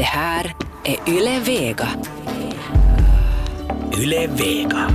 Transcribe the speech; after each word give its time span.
Det 0.00 0.04
här 0.04 0.54
är 0.84 1.08
Yle 1.08 1.40
Vega. 1.40 1.88
Yle 3.98 4.26
Vega. 4.26 4.90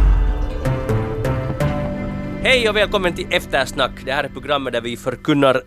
Hej 2.43 2.69
och 2.69 2.75
välkommen 2.75 3.15
till 3.15 3.27
Eftersnack. 3.31 3.91
Det 4.05 4.11
här 4.11 4.23
är 4.23 4.29
programmet 4.29 4.73
där 4.73 4.81
vi 4.81 4.97
förkunnar 4.97 5.63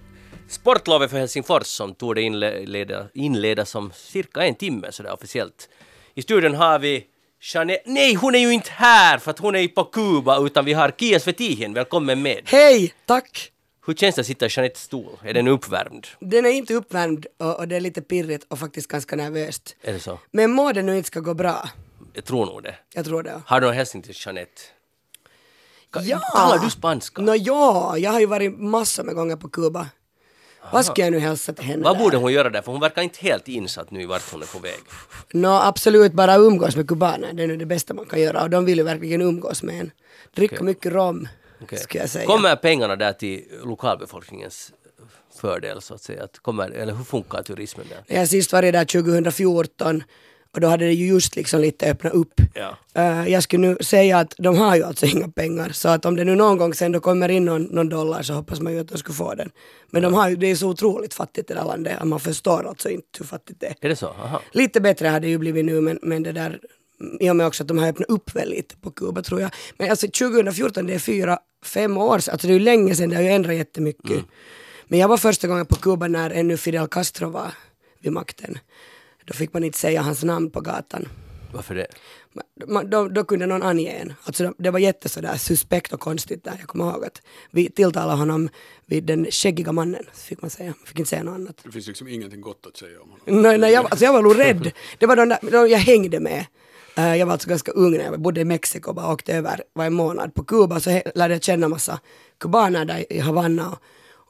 sportlovet 0.49 1.11
för 1.11 1.19
Helsingfors 1.19 1.67
som 1.67 1.95
tog 1.95 2.15
det 2.15 2.23
inleda, 2.23 3.07
inleda 3.15 3.65
som 3.65 3.93
cirka 3.95 4.43
en 4.43 4.55
timme 4.55 4.93
sådär 4.93 5.13
officiellt. 5.13 5.69
I 6.15 6.23
studion 6.23 6.55
har 6.55 6.79
vi 6.79 7.05
Jeanette, 7.55 7.83
nej 7.87 8.15
hon 8.15 8.35
är 8.35 8.39
ju 8.39 8.53
inte 8.53 8.71
här 8.73 9.19
för 9.19 9.31
att 9.31 9.39
hon 9.39 9.57
är 9.57 9.69
på 9.69 9.85
Kuba 9.85 10.47
utan 10.47 10.65
vi 10.65 10.73
har 10.73 10.91
Kia 10.99 11.21
Svetihin, 11.21 11.75
välkommen 11.75 12.23
med. 12.23 12.41
Hej, 12.45 12.93
tack! 13.07 13.53
Hur 13.89 13.95
känns 13.95 14.15
det 14.15 14.21
att 14.21 14.27
sitta 14.27 14.47
i 14.47 14.49
Jeanettes 14.53 14.83
stol? 14.83 15.17
Är 15.23 15.35
den 15.35 15.49
uppvärmd? 15.49 16.07
Den 16.21 16.47
är 16.47 16.51
inte 16.51 16.75
uppvärmd 16.75 17.27
och, 17.39 17.59
och 17.59 17.69
det 17.69 17.77
är 17.77 17.81
lite 17.81 18.03
pirrigt 18.03 18.45
och 18.49 18.59
faktiskt 18.59 18.89
ganska 18.89 19.17
nervöst. 19.17 19.77
Är 19.83 19.93
det 19.93 20.01
så? 20.01 20.19
Men 20.31 20.51
må 20.51 20.73
det 20.73 20.83
nu 20.83 20.97
inte 20.97 21.07
ska 21.07 21.21
gå 21.21 21.35
bra. 21.35 21.69
Jag 22.13 22.25
tror 22.25 22.47
nog 22.47 22.63
det. 22.63 22.75
Jag 22.95 23.05
tror 23.05 23.23
det. 23.23 23.43
Har 23.47 23.61
du 23.61 23.67
någon 23.67 23.77
hälsning 23.77 24.03
till 24.03 24.15
Jeanette? 24.17 24.63
Ka- 25.93 26.03
Ja! 26.05 26.19
Talar 26.19 26.59
du 26.65 26.71
spanska? 26.71 27.23
Nå 27.23 27.35
ja, 27.37 27.99
jag 27.99 28.11
har 28.11 28.21
ju 28.21 28.27
varit 28.27 28.59
massor 28.61 29.05
med 29.05 29.15
gånger 29.15 29.37
på 29.37 29.49
Kuba. 29.49 29.87
Vad 30.73 30.85
ska 30.85 31.03
jag 31.03 31.13
nu 31.13 31.19
hälsa 31.19 31.53
till 31.53 31.65
henne 31.65 31.85
Vad 31.85 31.97
där? 31.97 32.05
borde 32.05 32.17
hon 32.17 32.33
göra 32.33 32.51
där? 32.51 32.63
För 32.63 32.73
hon 32.73 32.81
verkar 32.81 33.03
inte 33.03 33.19
helt 33.21 33.49
insatt 33.49 33.91
nu 33.91 34.03
i 34.03 34.07
vart 34.07 34.33
hon 34.33 34.43
är 34.43 34.47
på 34.47 34.59
väg. 34.59 34.81
Nå 35.33 35.51
absolut 35.53 36.13
bara 36.13 36.35
umgås 36.37 36.77
med 36.77 36.89
kubaner, 36.89 37.33
det 37.33 37.43
är 37.43 37.47
nu 37.47 37.57
det 37.57 37.67
bästa 37.67 37.95
man 37.95 38.07
kan 38.07 38.21
göra 38.21 38.43
och 38.43 38.51
de 38.51 38.65
vill 38.65 38.79
ju 38.79 38.85
verkligen 38.85 39.23
umgås 39.23 39.63
med 39.63 39.81
en. 39.81 39.91
Dricka 40.35 40.63
mycket 40.65 40.93
rom, 40.93 41.29
Okej. 41.63 41.79
skulle 41.79 42.03
jag 42.03 42.11
säga. 42.11 42.27
Kommer 42.27 42.57
pengarna 42.57 42.97
där 42.97 43.13
till 43.13 43.45
lokalbefolkningens 43.65 44.73
fördel 45.41 45.83
så 45.83 45.95
att 45.95 46.03
säga? 46.03 46.25
Att 46.25 46.39
kommer, 46.39 46.71
eller 46.71 46.95
hur 46.95 47.05
funkar 47.05 47.43
turismen 47.43 47.87
där? 47.89 48.17
Jag 48.17 48.29
sist 48.29 48.53
var 48.53 48.63
det 48.63 48.71
där 48.71 48.85
2014 48.85 50.03
och 50.55 50.61
då 50.61 50.69
hade 50.69 50.85
det 50.85 50.93
ju 50.93 51.07
just 51.07 51.37
liksom 51.37 51.61
lite 51.61 51.91
öppnat 51.91 52.13
upp. 52.13 52.41
Ja. 52.55 52.77
Eh, 52.95 53.29
jag 53.29 53.43
skulle 53.43 53.69
nu 53.69 53.77
säga 53.81 54.19
att 54.19 54.35
de 54.39 54.59
har 54.59 54.77
ju 54.77 54.83
alltså 54.83 55.07
inga 55.07 55.29
pengar 55.29 55.71
så 55.73 55.89
att 55.89 56.05
om 56.05 56.17
det 56.17 56.25
nu 56.25 56.35
någon 56.35 56.59
gång 56.59 56.75
sen 56.75 56.93
då 56.93 57.01
kommer 57.01 57.29
in 57.29 57.45
någon, 57.45 57.63
någon 57.63 57.89
dollar 57.89 58.23
så 58.23 58.33
hoppas 58.33 58.61
man 58.61 58.73
ju 58.73 58.81
att 58.81 58.89
de 58.89 58.99
skulle 58.99 59.15
få 59.15 59.35
den. 59.35 59.51
Men 59.91 60.03
de 60.03 60.15
har 60.15 60.29
ju, 60.29 60.37
det 60.37 60.47
är 60.47 60.57
så 60.57 60.69
otroligt 60.69 61.15
fattigt 61.15 61.49
det 61.49 61.55
där 61.55 61.65
landet 61.65 61.97
att 62.01 62.09
man 62.09 62.21
förstår 62.21 62.69
alltså 62.69 62.89
inte 62.91 63.19
hur 63.19 63.27
fattigt 63.27 63.61
det 63.61 63.67
är. 63.67 63.75
Är 63.81 63.89
det 63.89 63.97
så? 63.97 64.07
Aha. 64.07 64.41
Lite 64.53 64.81
bättre 64.81 65.09
hade 65.09 65.27
det 65.27 65.31
ju 65.31 65.39
blivit 65.39 65.65
nu 65.65 65.81
men, 65.81 65.99
men 66.03 66.23
det 66.23 66.33
där 66.33 66.59
i 67.21 67.31
och 67.31 67.37
med 67.37 67.47
också 67.47 67.63
att 67.63 67.69
de 67.69 67.79
har 67.79 67.89
öppnat 67.89 68.09
upp 68.09 68.37
väl 68.37 68.49
lite 68.49 68.77
på 68.77 68.91
Kuba 68.91 69.23
tror 69.23 69.41
jag. 69.41 69.51
Men 69.77 69.91
alltså 69.91 70.07
2014 70.07 70.87
det 70.87 70.95
är 70.95 70.99
fyra, 70.99 71.39
fem 71.65 71.97
år 71.97 72.19
sedan, 72.19 72.33
alltså 72.33 72.47
det 72.47 72.53
är 72.53 72.59
ju 72.59 72.65
länge 72.65 72.95
sedan, 72.95 73.09
det 73.11 73.17
har 73.17 73.23
ju 73.23 73.29
ändrat 73.29 73.55
jättemycket. 73.57 74.25
Men 74.89 74.99
jag 74.99 75.09
var 75.09 75.17
första 75.17 75.49
gången 75.49 75.67
på 75.67 75.77
Kuba 75.77 76.09
när 76.09 76.31
ännu 76.31 76.57
Fidel 76.57 76.87
Castro 76.89 77.31
var 77.31 77.51
vid 78.01 78.13
makten. 78.13 78.59
Då 79.25 79.35
fick 79.35 79.53
man 79.53 79.65
inte 79.65 79.79
säga 79.79 80.03
hans 80.03 80.25
namn 80.25 80.51
på 80.51 80.61
gatan. 80.61 81.09
Varför 81.53 81.75
det? 81.75 81.87
Man- 82.67 82.91
då, 82.91 83.09
då 83.09 83.25
kunde 83.25 83.47
någon 83.47 83.63
ange 83.63 83.89
en. 83.91 84.13
Alltså 84.25 84.43
det- 84.43 84.53
det 84.59 84.71
var 84.71 84.79
jätte 84.79 85.09
sådär 85.09 85.37
suspekt 85.37 85.93
och 85.93 86.01
konstigt 86.01 86.45
där. 86.45 86.57
Jag 86.59 86.69
kommer 86.69 86.85
ihåg 86.93 87.05
att 87.05 87.23
vi 87.51 87.71
tilltalade 87.71 88.19
honom 88.19 88.49
vid 88.87 89.05
den 89.05 89.27
skäggiga 89.31 89.73
mannen, 89.73 90.05
fick 90.15 90.43
man 90.43 90.51
säga. 90.51 90.75
Fick 90.87 90.99
inte 90.99 91.09
säga 91.11 91.23
något 91.23 91.35
annat. 91.35 91.57
Det 91.65 91.73
finns 91.73 91.87
liksom 91.87 92.09
ingenting 92.09 92.41
gott 92.41 92.67
att 92.67 92.77
säga 92.77 93.01
om 93.03 93.11
honom. 93.11 93.43
Nej, 93.43 93.59
nej, 93.59 93.73
jag, 93.73 93.85
alltså 93.85 94.05
jag 94.05 94.13
var 94.13 94.23
nog 94.23 94.39
rädd. 94.39 94.73
Det 94.99 95.07
var 95.07 95.17
de 95.17 95.29
där, 95.29 95.39
de 95.51 95.69
jag 95.71 95.79
hängde 95.79 96.21
med. 96.21 96.47
Eh, 96.99 97.17
jag 97.17 97.27
var 97.27 97.33
alltså 97.33 97.49
ganska 97.49 97.73
ung 97.73 97.91
när 97.91 98.05
jag 98.05 98.21
bodde 98.21 98.41
i 98.41 98.45
Mexiko 98.45 98.89
och 98.89 98.95
bara 98.95 99.13
åkte 99.13 99.35
över 99.35 99.63
var 99.73 99.85
en 99.85 99.95
månad. 99.95 100.35
På 100.35 100.45
Kuba 100.45 100.81
så 100.81 101.03
lärde 101.15 101.35
jag 101.35 101.43
känna 101.43 101.69
massa 101.69 102.01
kubaner 102.41 102.85
där 102.85 103.13
i 103.13 103.19
Havanna. 103.19 103.69
Och, 103.69 103.79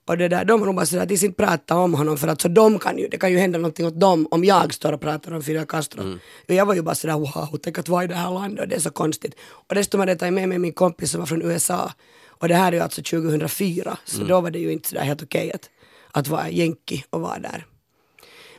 och 0.09 0.19
det 0.19 0.29
där, 0.29 0.45
de 0.45 0.77
bara 0.77 0.87
sådär 0.87 1.03
att 1.03 1.09
de 1.09 1.15
inte 1.15 1.45
prata 1.45 1.77
om 1.77 1.95
honom 1.95 2.19
för 2.19 2.29
att 2.29 2.41
så 2.41 2.49
de 2.49 2.79
kan 2.79 2.99
ju, 2.99 3.09
det 3.09 3.19
kan 3.19 3.33
ju 3.33 3.39
hända 3.39 3.59
någonting 3.59 3.87
åt 3.87 4.01
dem 4.01 4.29
om 4.31 4.45
jag 4.45 4.75
står 4.75 4.93
och 4.93 5.01
pratar 5.01 5.33
om 5.33 5.43
Fidel 5.43 5.67
Castro. 5.67 6.03
Och 6.49 6.55
jag 6.55 6.67
var 6.67 6.75
ju 6.75 6.83
bara 6.83 6.95
sådär 6.95 7.15
wow, 7.15 7.59
tänk 7.63 7.79
att 7.79 7.89
vara 7.89 8.05
i 8.05 8.07
det 8.07 8.15
här 8.15 8.31
landet 8.31 8.61
och 8.61 8.69
det 8.69 8.77
är 8.77 8.81
så 8.81 8.91
konstigt. 8.91 9.35
Och 9.41 9.75
dessutom 9.75 10.01
hade 10.01 10.13
jag 10.13 10.19
tagit 10.19 10.35
med 10.35 10.49
mig 10.49 10.59
min 10.59 10.73
kompis 10.73 11.11
som 11.11 11.21
var 11.21 11.27
från 11.27 11.43
USA. 11.43 11.93
Och 12.29 12.49
det 12.49 12.55
här 12.55 12.73
är 12.73 12.77
ju 12.77 12.83
alltså 12.83 13.03
2004, 13.03 13.99
så 14.05 14.25
då 14.25 14.41
var 14.41 14.51
det 14.51 14.59
ju 14.59 14.73
inte 14.73 14.89
sådär 14.89 15.03
helt 15.03 15.23
okej 15.23 15.53
att, 15.53 15.71
att 16.11 16.29
vara 16.29 16.51
jänki 16.51 17.05
och 17.11 17.21
vara 17.21 17.39
där. 17.39 17.67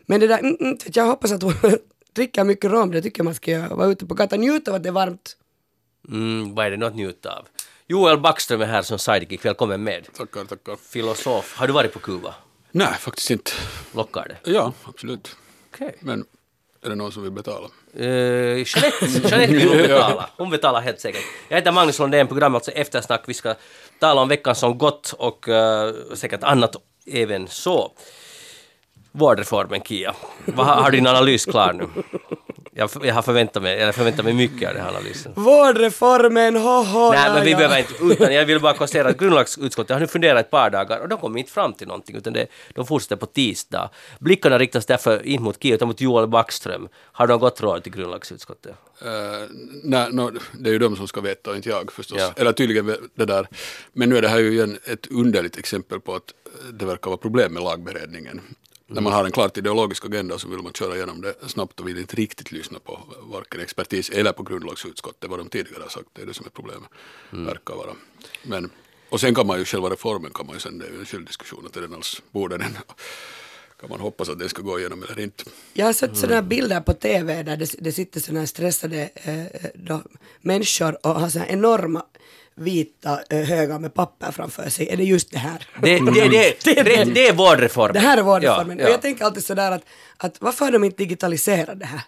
Men 0.05 0.19
det 0.19 0.27
där, 0.27 0.39
mm, 0.39 0.57
mm, 0.59 0.77
jag 0.93 1.05
hoppas 1.05 1.31
att 1.31 1.43
hon 2.19 2.25
dricker 2.25 2.43
mycket 2.43 2.71
rom, 2.71 2.91
det 2.91 3.01
tycker 3.01 3.19
jag 3.19 3.25
man 3.25 3.35
ska 3.35 3.51
göra. 3.51 3.75
Vara 3.75 3.87
ute 3.87 4.05
på 4.05 4.13
gatan, 4.13 4.39
njuta 4.39 4.71
av 4.71 4.75
att 4.75 4.83
det 4.83 4.89
är 4.89 4.93
varmt. 4.93 5.37
Mm, 6.07 6.55
vad 6.55 6.65
är 6.65 6.71
det 6.71 6.77
något 6.77 6.87
att 6.87 6.95
njuta 6.95 7.29
av? 7.31 7.47
Joel 7.87 8.19
Backström 8.19 8.61
är 8.61 8.65
här 8.65 8.81
som 8.81 8.99
sidekick, 8.99 9.45
välkommen 9.45 9.83
med. 9.83 10.07
Tackar, 10.13 10.45
tackar. 10.45 10.75
Filosof. 10.75 11.55
Har 11.55 11.67
du 11.67 11.73
varit 11.73 11.93
på 11.93 11.99
Kuba? 11.99 12.35
Nej, 12.71 12.93
faktiskt 12.99 13.31
inte. 13.31 13.51
Lockar 13.91 14.27
det? 14.27 14.51
Ja, 14.51 14.73
absolut. 14.83 15.35
Okej. 15.73 15.95
Men 15.99 16.25
är 16.81 16.89
det 16.89 16.95
någon 16.95 17.11
som 17.11 17.23
vill 17.23 17.31
betala? 17.31 17.67
Uh, 17.99 18.05
Jeanette, 18.05 19.05
Jeanette 19.29 19.53
vill 19.53 19.87
betala. 19.87 20.29
Hon 20.37 20.49
betalar 20.49 20.81
helt 20.81 20.99
säkert. 20.99 21.23
Jag 21.47 21.57
heter 21.57 21.71
Magnus 21.71 21.99
Lundén, 21.99 22.27
program 22.27 22.55
alltså 22.55 22.71
Eftersnack. 22.71 23.23
Vi 23.25 23.33
ska 23.33 23.55
tala 23.99 24.21
om 24.21 24.27
veckan 24.27 24.55
som 24.55 24.77
gått 24.77 25.13
och 25.17 25.49
eh, 25.49 25.93
säkert 26.13 26.43
annat 26.43 26.75
även 27.05 27.47
så. 27.47 27.91
Vårdreformen, 29.11 29.81
Kia. 29.81 30.15
Vad, 30.45 30.65
har 30.65 30.75
har 30.75 30.91
din 30.91 31.07
analys 31.07 31.45
klar 31.45 31.73
nu? 31.73 31.87
Jag, 32.79 32.89
jag 33.03 33.15
har 33.15 33.21
förväntat 33.21 33.63
mig, 33.63 33.79
jag 33.79 33.95
förväntar 33.95 34.23
mig 34.23 34.33
mycket 34.33 34.69
av 34.69 34.75
den 34.75 34.83
här 34.83 34.89
analysen. 34.89 35.31
Vårdreformen, 35.35 36.55
hoho! 36.55 37.11
Nej, 37.11 37.33
men 37.33 37.43
vi 37.43 37.51
ja. 37.51 37.57
behöver 37.57 37.77
inte, 37.77 37.93
utan 38.03 38.33
jag 38.33 38.45
vill 38.45 38.59
bara 38.59 38.73
konstatera 38.77 39.09
att 39.09 39.17
grundlagsutskottet 39.17 39.93
har 39.93 39.99
nu 39.99 40.07
funderat 40.07 40.45
ett 40.45 40.51
par 40.51 40.69
dagar 40.69 40.99
och 40.99 41.09
de 41.09 41.19
kommer 41.19 41.39
inte 41.39 41.51
fram 41.51 41.73
till 41.73 41.87
någonting, 41.87 42.15
utan 42.15 42.33
det, 42.33 42.47
de 42.73 42.85
fortsätter 42.85 43.15
på 43.15 43.25
tisdag. 43.25 43.89
Blickarna 44.19 44.59
riktas 44.59 44.85
därför 44.85 45.25
inte 45.25 45.43
mot 45.43 45.63
Kia, 45.63 45.75
utan 45.75 45.87
mot 45.87 46.01
Joel 46.01 46.27
Backström. 46.27 46.87
Har 46.95 47.27
de 47.27 47.39
gått 47.39 47.61
råd 47.61 47.83
till 47.83 47.91
grundlagsutskottet? 47.91 48.75
Uh, 49.05 49.09
nej, 49.83 50.07
no, 50.11 50.31
det 50.59 50.69
är 50.69 50.73
ju 50.73 50.79
de 50.79 50.95
som 50.95 51.07
ska 51.07 51.21
veta 51.21 51.49
och 51.49 51.55
inte 51.55 51.69
jag 51.69 51.91
förstås. 51.91 52.17
Ja. 52.19 52.33
Eller 52.35 52.51
tydligen 52.51 52.95
det 53.15 53.25
där. 53.25 53.47
Men 53.93 54.09
nu 54.09 54.17
är 54.17 54.21
det 54.21 54.27
här 54.27 54.39
ju 54.39 54.51
igen 54.51 54.77
ett 54.83 55.07
underligt 55.11 55.57
exempel 55.57 55.99
på 55.99 56.15
att 56.15 56.33
det 56.73 56.85
verkar 56.85 57.09
vara 57.09 57.17
problem 57.17 57.53
med 57.53 57.63
lagberedningen. 57.63 58.41
När 58.91 59.01
man 59.01 59.13
har 59.13 59.25
en 59.25 59.31
klart 59.31 59.57
ideologisk 59.57 60.05
agenda 60.05 60.39
så 60.39 60.47
vill 60.47 60.59
man 60.59 60.73
köra 60.73 60.95
igenom 60.95 61.21
det 61.21 61.35
snabbt 61.47 61.79
och 61.79 61.87
vill 61.87 61.97
inte 61.97 62.15
riktigt 62.15 62.51
lyssna 62.51 62.79
på 62.79 62.99
varken 63.21 63.61
expertis 63.61 64.09
eller 64.09 64.31
på 64.31 64.43
grundlagsutskottet, 64.43 65.29
vad 65.29 65.39
de 65.39 65.49
tidigare 65.49 65.81
har 65.81 65.89
sagt. 65.89 66.07
Det 66.13 66.21
är 66.21 66.25
det 66.25 66.33
som 66.33 66.45
är 66.45 66.49
problemet, 66.49 66.89
verkar 67.29 67.75
vara. 67.75 67.95
Men, 68.43 68.69
och 69.09 69.19
sen 69.19 69.35
kan 69.35 69.47
man 69.47 69.59
ju, 69.59 69.65
själva 69.65 69.89
reformen 69.89 70.31
kan 70.33 70.45
man 70.45 70.55
ju 70.55 70.59
sen, 70.59 70.77
det 70.79 70.85
är 70.85 70.91
ju 70.91 70.99
en 70.99 71.05
skild 71.05 71.27
diskussion, 71.27 71.65
att 71.65 71.77
är 71.77 71.81
den 71.81 71.93
alls, 71.93 72.21
borde 72.31 72.57
den, 72.57 72.77
kan 73.79 73.89
man 73.89 73.99
hoppas 73.99 74.29
att 74.29 74.39
den 74.39 74.49
ska 74.49 74.61
gå 74.61 74.79
igenom 74.79 75.03
eller 75.03 75.19
inte. 75.19 75.43
Jag 75.73 75.85
har 75.85 75.93
sett 75.93 76.17
sådana 76.17 76.35
här 76.35 76.41
bilder 76.41 76.81
på 76.81 76.93
TV 76.93 77.43
där 77.43 77.57
det, 77.57 77.75
det 77.79 77.91
sitter 77.91 78.19
sådana 78.19 78.39
här 78.39 78.47
stressade 78.47 79.09
eh, 79.13 79.69
då, 79.75 80.01
människor 80.41 81.07
och 81.07 81.19
har 81.19 81.29
sådana 81.29 81.49
enorma 81.49 82.05
vita 82.59 83.19
eh, 83.29 83.39
högar 83.39 83.79
med 83.79 83.93
papper 83.93 84.31
framför 84.31 84.69
sig. 84.69 84.89
Är 84.89 84.97
det 84.97 85.03
just 85.03 85.31
det 85.31 85.37
här? 85.39 85.67
Det, 85.81 85.99
det, 85.99 86.11
det, 86.11 86.29
det, 86.29 86.83
det, 86.83 87.03
det 87.03 87.27
är 87.27 87.33
vårdreformen. 87.33 87.93
Det 87.93 87.99
här 87.99 88.17
är 88.17 88.21
vårdreformen. 88.21 88.77
Ja, 88.77 88.83
Och 88.83 88.89
ja. 88.89 88.93
jag 88.93 89.01
tänker 89.01 89.25
alltid 89.25 89.43
sådär 89.45 89.71
att, 89.71 89.81
att 90.17 90.41
varför 90.41 90.65
har 90.65 90.71
de 90.71 90.83
inte 90.83 90.97
digitaliserat 90.97 91.79
det 91.79 91.85
här? 91.85 92.01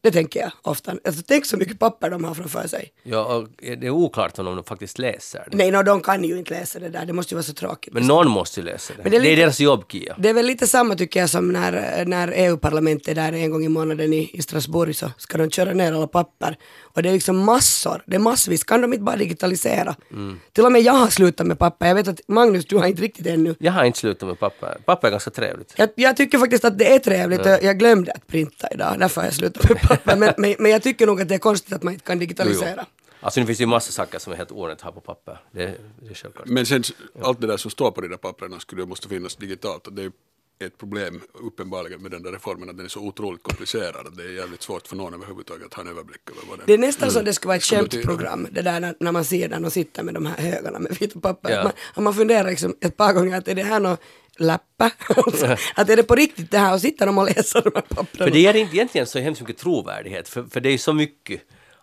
Det 0.00 0.12
tänker 0.12 0.40
jag 0.40 0.50
ofta. 0.62 0.92
Alltså, 1.04 1.22
tänk 1.28 1.46
så 1.46 1.56
mycket 1.56 1.78
papper 1.78 2.10
de 2.10 2.24
har 2.24 2.34
framför 2.34 2.68
sig. 2.68 2.88
Ja, 3.02 3.24
och 3.36 3.48
det 3.58 3.86
är 3.86 3.90
oklart 3.90 4.38
om 4.38 4.44
de 4.44 4.64
faktiskt 4.64 4.98
läser 4.98 5.48
det. 5.50 5.56
Nej, 5.56 5.70
no, 5.70 5.82
de 5.82 6.00
kan 6.00 6.24
ju 6.24 6.38
inte 6.38 6.54
läsa 6.54 6.78
det 6.78 6.88
där. 6.88 7.06
Det 7.06 7.12
måste 7.12 7.34
ju 7.34 7.36
vara 7.36 7.42
så 7.42 7.52
tråkigt. 7.52 7.92
Men 7.92 8.06
någon 8.06 8.30
måste 8.30 8.60
ju 8.60 8.66
läsa 8.66 8.92
det. 8.96 9.02
Men 9.02 9.12
det, 9.12 9.18
det 9.18 9.24
är 9.24 9.26
är 9.26 9.30
lite- 9.30 9.42
deras 9.42 9.60
jobb, 9.60 9.84
Kia. 9.92 10.14
Det 10.18 10.28
är 10.28 10.34
väl 10.34 10.46
lite 10.46 10.66
samma 10.66 10.94
tycker 10.94 11.20
jag 11.20 11.30
som 11.30 11.48
när, 11.52 12.04
när 12.06 12.32
EU-parlamentet 12.36 13.08
är 13.08 13.14
där 13.14 13.32
en 13.32 13.50
gång 13.50 13.64
i 13.64 13.68
månaden 13.68 14.12
i, 14.12 14.30
i 14.32 14.42
Strasbourg 14.42 14.96
så 14.96 15.10
ska 15.18 15.38
de 15.38 15.50
köra 15.50 15.72
ner 15.72 15.92
alla 15.92 16.06
papper. 16.06 16.56
Och 16.96 17.02
det 17.02 17.08
är 17.08 17.12
liksom 17.12 17.38
massor, 17.38 18.02
det 18.06 18.16
är 18.16 18.20
massvis. 18.20 18.64
Kan 18.64 18.80
de 18.80 18.92
inte 18.92 19.04
bara 19.04 19.16
digitalisera? 19.16 19.96
Mm. 20.10 20.40
Till 20.52 20.64
och 20.64 20.72
med 20.72 20.82
jag 20.82 20.92
har 20.92 21.08
slutat 21.08 21.46
med 21.46 21.58
papper. 21.58 21.86
Jag 21.86 21.94
vet 21.94 22.08
att 22.08 22.20
Magnus, 22.28 22.64
du 22.64 22.76
har 22.76 22.86
inte 22.86 23.02
riktigt 23.02 23.26
ännu. 23.26 23.54
Jag 23.58 23.72
har 23.72 23.84
inte 23.84 23.98
slutat 23.98 24.28
med 24.28 24.38
papper. 24.38 24.76
Papper 24.84 25.08
är 25.08 25.10
ganska 25.10 25.30
trevligt. 25.30 25.74
Jag, 25.76 25.88
jag 25.94 26.16
tycker 26.16 26.38
faktiskt 26.38 26.64
att 26.64 26.78
det 26.78 26.94
är 26.94 26.98
trevligt 26.98 27.40
och 27.40 27.46
jag 27.46 27.78
glömde 27.78 28.12
att 28.12 28.26
printa 28.26 28.68
idag, 28.70 28.96
därför 28.98 29.20
har 29.20 29.28
jag 29.28 29.34
slutat 29.34 29.68
med 29.68 29.80
papper. 29.80 30.16
Men, 30.16 30.34
men, 30.36 30.54
men 30.58 30.70
jag 30.70 30.82
tycker 30.82 31.06
nog 31.06 31.20
att 31.20 31.28
det 31.28 31.34
är 31.34 31.38
konstigt 31.38 31.72
att 31.72 31.82
man 31.82 31.92
inte 31.92 32.06
kan 32.06 32.18
digitalisera. 32.18 32.86
Alltså 33.20 33.40
nu 33.40 33.46
finns 33.46 33.58
det 33.58 33.62
ju 33.62 33.68
massa 33.68 33.92
saker 33.92 34.18
som 34.18 34.32
är 34.32 34.36
helt 34.36 34.52
onödigt 34.52 34.78
att 34.78 34.84
ha 34.84 34.92
på 34.92 35.00
papper. 35.00 35.38
Det, 35.52 35.74
det 36.02 36.10
är 36.10 36.14
självklart. 36.14 36.46
Men 36.46 36.66
sen 36.66 36.82
allt 37.22 37.40
det 37.40 37.46
där 37.46 37.56
som 37.56 37.70
står 37.70 37.90
på 37.90 38.00
de 38.00 38.08
där 38.08 38.16
papperna 38.16 38.60
skulle 38.60 38.82
ju 38.82 38.86
måste 38.86 39.08
finnas 39.08 39.36
digitalt 39.36 39.88
det 39.92 40.02
är 40.02 40.12
ett 40.58 40.78
problem 40.78 41.20
uppenbarligen 41.32 42.02
med 42.02 42.10
den 42.10 42.22
där 42.22 42.32
reformen 42.32 42.70
att 42.70 42.76
den 42.76 42.84
är 42.84 42.90
så 42.90 43.00
otroligt 43.00 43.42
komplicerad 43.42 44.06
att 44.06 44.16
det 44.16 44.22
är 44.22 44.28
jävligt 44.28 44.62
svårt 44.62 44.86
för 44.86 44.96
någon 44.96 45.14
överhuvudtaget 45.14 45.66
att 45.66 45.74
ha 45.74 45.82
en 45.82 45.88
överblick 45.88 46.20
över 46.30 46.40
vad 46.50 46.58
Det 46.58 46.72
är 46.72 46.78
den... 46.78 46.80
nästan 46.80 47.10
som 47.10 47.24
det 47.24 47.32
skulle 47.34 47.48
vara 47.48 47.56
ett 47.56 47.64
skämtprogram, 47.64 48.48
det 48.50 48.62
där 48.62 48.80
när, 48.80 48.94
när 49.00 49.12
man 49.12 49.24
ser 49.24 49.48
den 49.48 49.64
och 49.64 49.72
sitter 49.72 50.02
med 50.02 50.14
de 50.14 50.26
här 50.26 50.36
högarna 50.36 50.78
med 50.78 50.96
vita 51.00 51.20
papper. 51.20 51.50
Ja. 51.50 51.72
Man, 51.94 52.04
man 52.04 52.14
funderar 52.14 52.50
liksom 52.50 52.76
ett 52.80 52.96
par 52.96 53.12
gånger 53.12 53.38
att 53.38 53.48
är 53.48 53.54
det 53.54 53.62
här 53.62 53.80
något 53.80 54.00
läppa? 54.36 54.90
att 55.74 55.90
är 55.90 55.96
det 55.96 56.02
på 56.02 56.14
riktigt 56.14 56.50
det 56.50 56.58
här 56.58 56.74
och 56.74 56.80
sitter 56.80 57.06
de 57.06 57.18
och 57.18 57.24
läser 57.24 57.62
de 57.62 57.70
här 57.74 57.82
pappren? 57.82 58.26
För 58.26 58.30
det 58.30 58.40
ger 58.40 58.54
inte 58.56 58.76
egentligen 58.76 59.06
så 59.06 59.18
hemskt 59.18 59.40
mycket 59.40 59.58
trovärdighet, 59.58 60.28
för, 60.28 60.42
för 60.42 60.60
det 60.60 60.68
är 60.68 60.78
så 60.78 60.92
mycket 60.92 61.40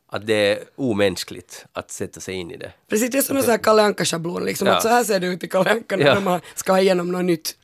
att 0.08 0.28
det 0.28 0.34
är 0.34 0.60
omänskligt 0.76 1.66
att 1.74 1.92
sätta 1.92 2.20
sig 2.20 2.36
in 2.36 2.52
i 2.52 2.58
det. 2.58 2.72
Precis, 2.90 3.12
det 3.12 3.18
är 3.18 3.22
som 3.22 3.38
en 3.38 3.44
sån 3.44 3.52
här 3.52 3.58
Kalle 3.58 3.82
Anka-schablon, 3.82 4.46
liksom, 4.46 4.68
Ja. 4.68 4.76
att 4.76 4.82
så 4.82 4.88
här 4.90 5.04
ser 5.04 5.20
det 5.20 5.28
ut 5.28 5.44
i 5.44 5.48
Kalle 5.48 5.70
Anka 5.72 5.96
när 5.98 6.06
Ja. 6.06 6.20
har, 6.20 6.42
ska 6.56 6.72
ha 6.72 6.80
igenom 6.80 7.12
något 7.12 7.26
nytt. 7.26 7.58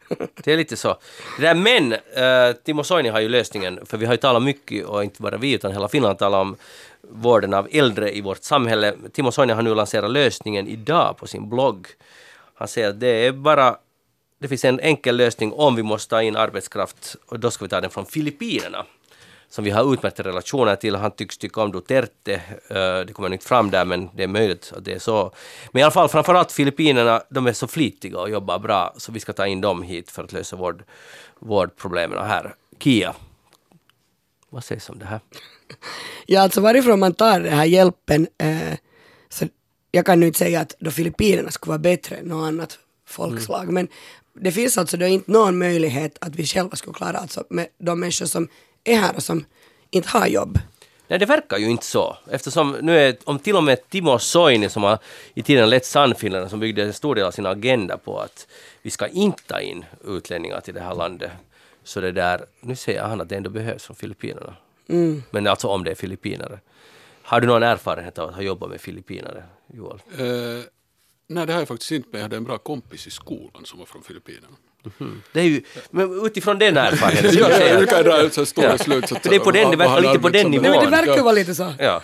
Det 0.43 0.53
är 0.53 0.57
lite 0.57 0.77
så. 0.77 0.97
Det 1.37 1.43
där, 1.43 1.55
men 1.55 1.93
äh, 1.93 2.55
Timo 2.63 2.83
Soini 2.83 3.09
har 3.09 3.19
ju 3.19 3.29
lösningen, 3.29 3.79
för 3.85 3.97
vi 3.97 4.05
har 4.05 4.13
ju 4.13 4.17
talat 4.17 4.43
mycket, 4.43 4.85
och 4.85 5.03
inte 5.03 5.21
bara 5.21 5.37
vi 5.37 5.51
utan 5.51 5.71
hela 5.71 5.87
Finland 5.87 6.19
talar 6.19 6.39
om 6.39 6.55
vården 7.01 7.53
av 7.53 7.67
äldre 7.71 8.17
i 8.17 8.21
vårt 8.21 8.43
samhälle. 8.43 8.93
Timo 9.13 9.31
Soini 9.31 9.53
har 9.53 9.61
nu 9.61 9.75
lanserat 9.75 10.11
lösningen 10.11 10.67
idag 10.67 11.17
på 11.17 11.27
sin 11.27 11.49
blogg. 11.49 11.87
Han 12.53 12.67
säger 12.67 12.89
att 12.89 12.99
det 12.99 13.25
är 13.25 13.31
bara 13.31 13.75
det 14.39 14.47
finns 14.47 14.65
en 14.65 14.79
enkel 14.79 15.17
lösning 15.17 15.53
om 15.53 15.75
vi 15.75 15.83
måste 15.83 16.09
ta 16.09 16.21
in 16.21 16.35
arbetskraft 16.35 17.15
och 17.25 17.39
då 17.39 17.51
ska 17.51 17.65
vi 17.65 17.69
ta 17.69 17.81
den 17.81 17.89
från 17.89 18.05
Filippinerna 18.05 18.85
som 19.49 19.63
vi 19.63 19.69
har 19.71 19.93
utmärkta 19.93 20.23
relationer 20.23 20.75
till. 20.75 20.95
Han 20.95 21.11
tycks 21.11 21.37
tycka 21.37 21.61
om 21.61 21.71
Duterte. 21.71 22.33
Uh, 22.71 23.05
det 23.07 23.13
kommer 23.13 23.33
inte 23.33 23.45
fram 23.45 23.71
där 23.71 23.85
men 23.85 24.09
det 24.13 24.23
är 24.23 24.27
möjligt 24.27 24.73
att 24.77 24.85
det 24.85 24.93
är 24.93 24.99
så. 24.99 25.31
Men 25.71 25.79
i 25.79 25.83
alla 25.83 25.91
fall 25.91 26.09
framförallt 26.09 26.51
Filippinerna, 26.51 27.21
de 27.29 27.47
är 27.47 27.53
så 27.53 27.67
flitiga 27.67 28.19
och 28.19 28.29
jobbar 28.29 28.59
bra 28.59 28.93
så 28.97 29.11
vi 29.11 29.19
ska 29.19 29.33
ta 29.33 29.47
in 29.47 29.61
dem 29.61 29.83
hit 29.83 30.11
för 30.11 30.23
att 30.23 30.33
lösa 30.33 30.55
vård, 30.55 30.83
vårdproblemen 31.39 32.25
här. 32.25 32.55
Kia, 32.79 33.15
vad 34.49 34.63
sägs 34.63 34.89
om 34.89 34.99
det 34.99 35.05
här? 35.05 35.19
Ja, 36.25 36.41
alltså 36.41 36.61
varifrån 36.61 36.99
man 36.99 37.13
tar 37.13 37.39
den 37.39 37.53
här 37.53 37.65
hjälpen, 37.65 38.27
eh, 38.37 38.77
så 39.29 39.45
jag 39.91 40.05
kan 40.05 40.19
nu 40.19 40.27
inte 40.27 40.39
säga 40.39 40.61
att 40.61 40.75
då 40.79 40.91
Filippinerna 40.91 41.51
skulle 41.51 41.69
vara 41.69 41.79
bättre 41.79 42.15
än 42.15 42.25
något 42.25 42.47
annat 42.47 42.79
folkslag, 43.07 43.63
mm. 43.63 43.73
men 43.73 43.87
det 44.33 44.51
finns 44.51 44.77
alltså 44.77 44.97
då 44.97 45.05
inte 45.05 45.31
någon 45.31 45.57
möjlighet 45.57 46.17
att 46.21 46.35
vi 46.35 46.45
själva 46.45 46.75
skulle 46.75 46.93
klara 46.93 47.17
alltså 47.17 47.43
med 47.49 47.67
de 47.77 47.99
människor 47.99 48.25
som 48.25 48.47
är 48.83 48.97
här 48.97 49.15
och 49.15 49.23
som 49.23 49.45
inte 49.89 50.09
har 50.09 50.27
jobb. 50.27 50.59
Nej, 51.07 51.19
det 51.19 51.25
verkar 51.25 51.57
ju 51.57 51.69
inte 51.69 51.85
så. 51.85 52.17
Eftersom 52.31 52.77
nu 52.81 52.99
är, 52.99 53.17
om 53.23 53.39
till 53.39 53.55
och 53.55 53.63
med 53.63 53.89
Timo 53.89 54.19
Soini 54.19 54.69
som 54.69 54.83
har 54.83 54.99
i 55.33 55.43
tiden 55.43 55.69
lett 55.69 55.85
Sannfinländarna 55.85 56.49
som 56.49 56.59
byggde 56.59 56.83
en 56.83 56.93
stor 56.93 57.15
del 57.15 57.25
av 57.25 57.31
sin 57.31 57.45
agenda 57.45 57.97
på 57.97 58.19
att 58.19 58.47
vi 58.81 58.89
ska 58.89 59.07
inte 59.07 59.43
ta 59.43 59.59
in 59.59 59.85
utlänningar 60.05 60.61
till 60.61 60.73
det 60.73 60.81
här 60.81 60.95
landet. 60.95 61.31
Så 61.83 62.01
det 62.01 62.11
där, 62.11 62.45
nu 62.59 62.75
säger 62.75 63.03
han 63.03 63.21
att 63.21 63.29
det 63.29 63.35
ändå 63.35 63.49
behövs 63.49 63.85
från 63.85 63.95
Filippinerna. 63.95 64.55
Mm. 64.89 65.23
Men 65.31 65.47
alltså 65.47 65.67
om 65.67 65.83
det 65.83 65.91
är 65.91 65.95
filippinare. 65.95 66.59
Har 67.21 67.41
du 67.41 67.47
någon 67.47 67.63
erfarenhet 67.63 68.19
av 68.19 68.29
att 68.29 68.35
ha 68.35 68.41
jobbat 68.41 68.69
med 68.69 68.81
filippinare, 68.81 69.43
Joel? 69.67 70.01
Uh, 70.19 70.63
nej, 71.27 71.45
det 71.45 71.53
har 71.53 71.59
jag 71.59 71.67
faktiskt 71.67 71.91
inte, 71.91 72.09
men 72.11 72.19
jag 72.19 72.25
hade 72.25 72.37
en 72.37 72.43
bra 72.43 72.57
kompis 72.57 73.07
i 73.07 73.11
skolan 73.11 73.65
som 73.65 73.79
var 73.79 73.85
från 73.85 74.03
Filippinerna. 74.03 74.55
Mm. 74.99 75.21
Det 75.31 75.39
är 75.39 75.43
ju, 75.43 75.61
men 75.91 76.25
utifrån 76.25 76.59
den 76.59 76.77
erfarenheten 76.87 77.31
du 77.31 77.85
kan 77.85 78.03
dra. 78.03 78.17
Det, 78.17 79.35
är 79.35 79.39
på 79.39 79.51
den, 79.51 79.71
det 79.71 79.77
verkar 79.77 80.01
lite 80.01 80.19
på 80.19 80.29
den 80.29 80.51
nivån. 80.51 80.71
Nej, 80.71 80.71
men 80.71 80.91
det 80.91 80.97
verkar 81.05 81.23
vara 81.23 81.33
lite 81.33 81.55
så. 81.55 81.73
Ja. 81.79 82.01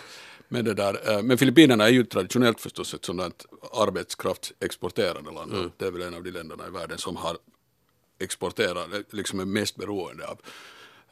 Men, 0.48 0.66
det 0.66 0.74
där, 0.74 1.12
eh, 1.12 1.22
men 1.22 1.38
Filippinerna 1.38 1.86
är 1.86 1.90
ju 1.90 2.04
traditionellt 2.04 2.62
förstås 2.62 2.94
ett 2.94 3.06
sådant 3.06 3.46
arbetskraftsexporterande 3.74 5.32
land. 5.32 5.54
Mm. 5.54 5.72
Det 5.78 5.86
är 5.86 5.92
väl 5.92 6.02
en 6.02 6.14
av 6.14 6.24
de 6.24 6.32
länderna 6.32 6.68
i 6.68 6.72
världen 6.72 6.98
som 6.98 7.16
har 7.16 7.38
exporterat, 8.20 8.88
liksom 9.12 9.40
är 9.40 9.46
mest 9.46 9.76
beroende 9.76 10.28
av 10.28 10.40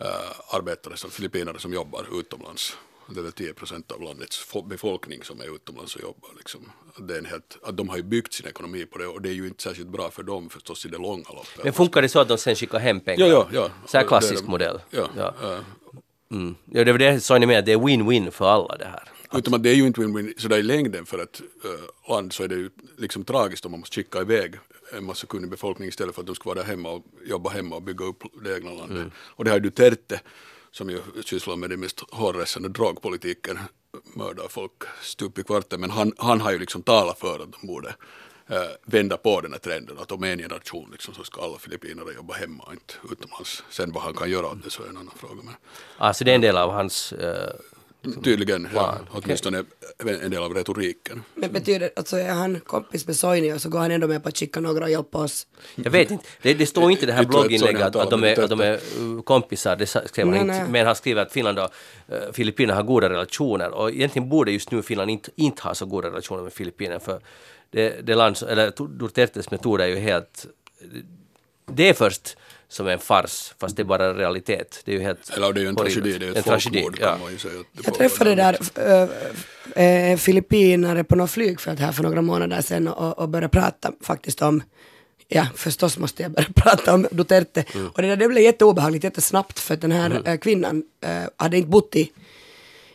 uh, 0.02 0.56
arbetare 0.56 0.98
som 0.98 1.12
filippinare 1.12 1.60
som 1.60 1.74
jobbar 1.74 2.20
utomlands 2.20 2.78
väl 3.08 3.32
10 3.32 3.54
procent 3.54 3.92
av 3.92 4.02
landets 4.02 4.54
befolkning 4.66 5.24
som 5.24 5.42
är 5.42 5.56
utomlands 5.56 5.96
och 5.96 6.02
jobbar. 6.02 6.30
Liksom. 6.38 6.72
Det 6.98 7.14
är 7.14 7.18
en 7.18 7.26
helt, 7.26 7.58
att 7.64 7.78
de 7.78 7.90
har 7.90 7.98
ju 7.98 8.04
byggt 8.04 8.34
sin 8.34 8.48
ekonomi 8.48 8.86
på 8.86 8.98
det 8.98 9.08
och 9.08 9.22
det 9.22 9.30
är 9.30 9.34
ju 9.34 9.48
inte 9.48 9.64
särskilt 9.64 9.90
bra 9.90 10.12
för 10.12 10.24
dem 10.24 10.50
förstås 10.50 10.86
i 10.86 10.90
det 10.90 10.98
långa 10.98 11.24
loppet. 11.30 11.64
Men 11.64 11.74
funkar 11.74 12.02
det 12.02 12.10
så 12.10 12.20
att 12.20 12.28
de 12.28 12.38
sen 12.38 12.56
skickar 12.56 12.80
hem 12.80 13.00
pengar? 13.00 13.28
Ja, 13.28 13.28
ja. 13.28 13.48
ja. 13.52 13.70
Så 13.88 13.98
här 13.98 14.08
klassisk 14.08 14.44
det, 14.44 14.50
modell? 14.50 14.82
Ja. 14.90 15.10
ja. 15.18 15.60
Mm. 16.32 16.56
ja 16.66 16.84
det 16.84 16.92
var 16.92 17.00
det 17.00 17.20
sa 17.20 17.38
ni 17.38 17.46
med, 17.46 17.66
det 17.66 17.72
är 17.72 17.78
win-win 17.78 18.32
för 18.32 18.50
alla 18.50 18.78
det 18.78 18.86
här. 18.86 19.10
Utom 19.38 19.54
att 19.54 19.64
det 19.64 19.70
är 19.70 19.76
ju 19.76 19.88
inte 19.88 20.02
win-win 20.02 20.34
sådär 20.38 20.58
i 20.58 20.64
längden 20.64 21.06
för 21.06 21.20
ett 21.20 21.42
uh, 21.66 22.16
land 22.16 22.34
så 22.34 22.44
är 22.44 22.48
det 22.48 22.56
ju 22.56 22.70
liksom 22.98 23.24
tragiskt 23.24 23.66
om 23.66 23.72
man 23.72 23.80
måste 23.80 23.96
skicka 23.96 24.22
iväg 24.22 24.56
en 24.98 25.04
massa 25.04 25.28
kunnig 25.28 25.50
befolkning 25.50 25.88
istället 25.88 26.16
för 26.16 26.22
att 26.22 26.28
de 26.28 26.36
ska 26.36 26.50
vara 26.50 26.60
där 26.60 26.66
hemma 26.66 26.90
och 26.90 27.06
jobba 27.26 27.50
hemma 27.50 27.76
och 27.76 27.82
bygga 27.82 28.06
upp 28.06 28.24
det 28.44 28.56
egna 28.56 28.72
landet. 28.72 28.98
Mm. 28.98 29.12
Och 29.16 29.46
det 29.46 29.52
har 29.52 29.58
ju 29.58 29.64
Duterte 29.64 30.22
som 30.74 30.90
ju 30.90 31.00
sysslar 31.26 31.56
med 31.56 31.70
den 31.70 31.80
mest 31.80 32.00
hårresande 32.12 32.70
drogpolitiken, 32.70 33.60
mördar 34.16 34.48
folk 34.48 34.84
stup 35.02 35.40
i 35.40 35.44
kvarten, 35.44 35.82
men 35.82 35.90
han, 35.90 36.14
han 36.18 36.42
har 36.42 36.52
ju 36.52 36.60
liksom 36.60 36.84
talat 36.84 37.20
för 37.20 37.40
att 37.40 37.52
de 37.52 37.68
borde 37.68 37.96
äh, 38.48 38.58
vända 38.86 39.18
på 39.18 39.42
den 39.42 39.52
här 39.52 39.60
trenden, 39.60 39.98
att 39.98 40.12
om 40.12 40.24
en 40.24 40.38
generation 40.38 40.90
liksom, 40.92 41.14
så 41.14 41.24
ska 41.24 41.42
alla 41.42 41.58
filippinare 41.58 42.14
jobba 42.14 42.34
hemma 42.34 42.64
och 42.64 42.74
inte 42.74 42.94
utomlands. 43.12 43.64
Sen 43.70 43.92
vad 43.92 44.04
han 44.04 44.14
kan 44.14 44.30
göra 44.30 44.48
åt 44.48 44.64
det 44.64 44.70
så 44.70 44.84
är 44.84 44.88
en 44.88 44.98
annan 44.98 45.14
fråga. 45.18 45.42
Men, 45.44 45.56
alltså 45.98 46.24
det 46.24 46.32
är 46.32 46.36
en 46.36 46.42
del 46.42 46.58
av 46.58 46.72
hans 46.72 47.14
äh, 47.14 47.54
Tydligen, 48.24 48.68
ja, 48.74 48.98
åtminstone 49.12 49.64
en 50.00 50.32
del 50.32 50.44
av 50.44 50.54
retoriken. 50.54 51.24
Men 51.36 51.52
betyder 51.52 51.90
alltså 51.96 52.18
är 52.18 52.34
han 52.34 52.60
kompis 52.60 53.08
med 53.08 53.16
Soini 53.16 53.54
och 53.54 53.62
så 53.62 53.70
går 53.70 53.80
han 53.80 53.92
ändå 53.92 54.08
med 54.08 54.24
på 54.24 54.30
att 54.30 54.38
skicka 54.38 54.60
några 54.60 54.84
och 54.84 54.92
hjälpa 54.92 55.18
oss? 55.18 55.48
Jag 55.76 55.92
vet 55.92 56.12
inte, 56.12 56.26
det, 56.42 56.54
det 56.54 56.66
står 56.66 56.92
inte 56.92 57.04
i 57.04 57.06
det 57.06 57.14
här 57.14 57.26
blogginlägget 57.26 57.82
att, 57.82 57.96
att, 57.96 58.10
de 58.10 58.24
är, 58.24 58.44
att 58.44 58.50
de 58.50 58.62
är 58.62 58.80
uh, 59.00 59.22
kompisar, 59.22 59.76
det 59.76 59.86
skrev 59.86 60.28
han 60.28 60.36
inte. 60.36 60.66
Men 60.70 60.86
han 60.86 60.96
skriver 60.96 61.22
att 61.22 61.32
Finland 61.32 61.60
och 61.60 61.70
uh, 62.12 62.32
Filippinerna 62.34 62.76
har 62.76 62.84
goda 62.84 63.10
relationer. 63.10 63.70
Och 63.70 63.92
egentligen 63.92 64.30
borde 64.30 64.52
just 64.52 64.72
nu 64.72 64.82
Finland 64.82 65.12
inte, 65.12 65.32
inte 65.36 65.64
ha 65.64 65.76
så 65.76 65.86
goda 65.86 66.08
relationer 66.08 66.44
med 66.44 66.54
Filippinerna 66.54 67.00
för 67.00 67.20
det, 67.72 68.08
det 68.08 68.16
land, 68.16 68.38
eller 68.50 68.98
Dutertes 68.98 69.52
metod 69.52 69.82
är 69.82 69.88
ju 69.88 69.96
helt 69.96 70.48
det 71.66 71.90
är 71.90 71.94
först 71.94 72.38
som 72.74 72.88
en 72.88 73.00
fars, 73.00 73.54
fast 73.60 73.76
det 73.76 73.82
är 73.82 73.86
bara 73.86 74.14
realitet. 74.14 74.82
Det 74.86 74.92
är 74.92 74.96
ju 74.96 75.04
helt 75.04 75.30
Eller 75.30 75.54
det 75.54 75.60
är 75.60 75.62
ju 75.62 75.68
en 75.68 75.76
tragedi, 75.76 76.18
det 76.18 76.26
är 76.26 76.30
ju 76.30 76.36
ett 76.36 76.46
folkmord 76.46 77.00
kan 77.00 77.20
man 77.20 77.32
ju 77.32 77.38
säga. 77.38 77.54
Jag 77.86 77.94
träffade 77.94 78.36
där 78.36 78.58
äh, 79.76 80.12
äh, 80.12 80.18
filippinare 80.18 81.04
på 81.04 81.16
något 81.16 81.32
flygfält 81.32 81.80
här 81.80 81.92
för 81.92 82.04
några 82.04 82.22
månader 82.22 82.62
sedan 82.62 82.88
och, 82.88 83.20
och 83.20 83.30
började 83.30 83.50
prata 83.50 83.92
faktiskt 84.02 84.42
om 84.42 84.64
Ja, 85.28 85.48
förstås 85.56 85.98
måste 85.98 86.24
jag 86.24 86.32
börja 86.32 86.50
prata 86.56 86.94
om 86.94 87.08
Duterte. 87.12 87.66
Mm. 87.74 87.88
Och 87.88 88.02
det, 88.02 88.08
där, 88.08 88.16
det 88.16 88.28
blev 88.28 88.44
jätteobehagligt 88.44 89.04
jättesnabbt 89.04 89.60
för 89.60 89.74
att 89.74 89.82
den 89.82 89.92
här 89.92 90.06
mm. 90.06 90.26
äh, 90.26 90.38
kvinnan 90.38 90.84
äh, 91.02 91.10
hade 91.38 91.58
inte 91.58 91.70
bott 91.70 91.96
i 91.96 92.12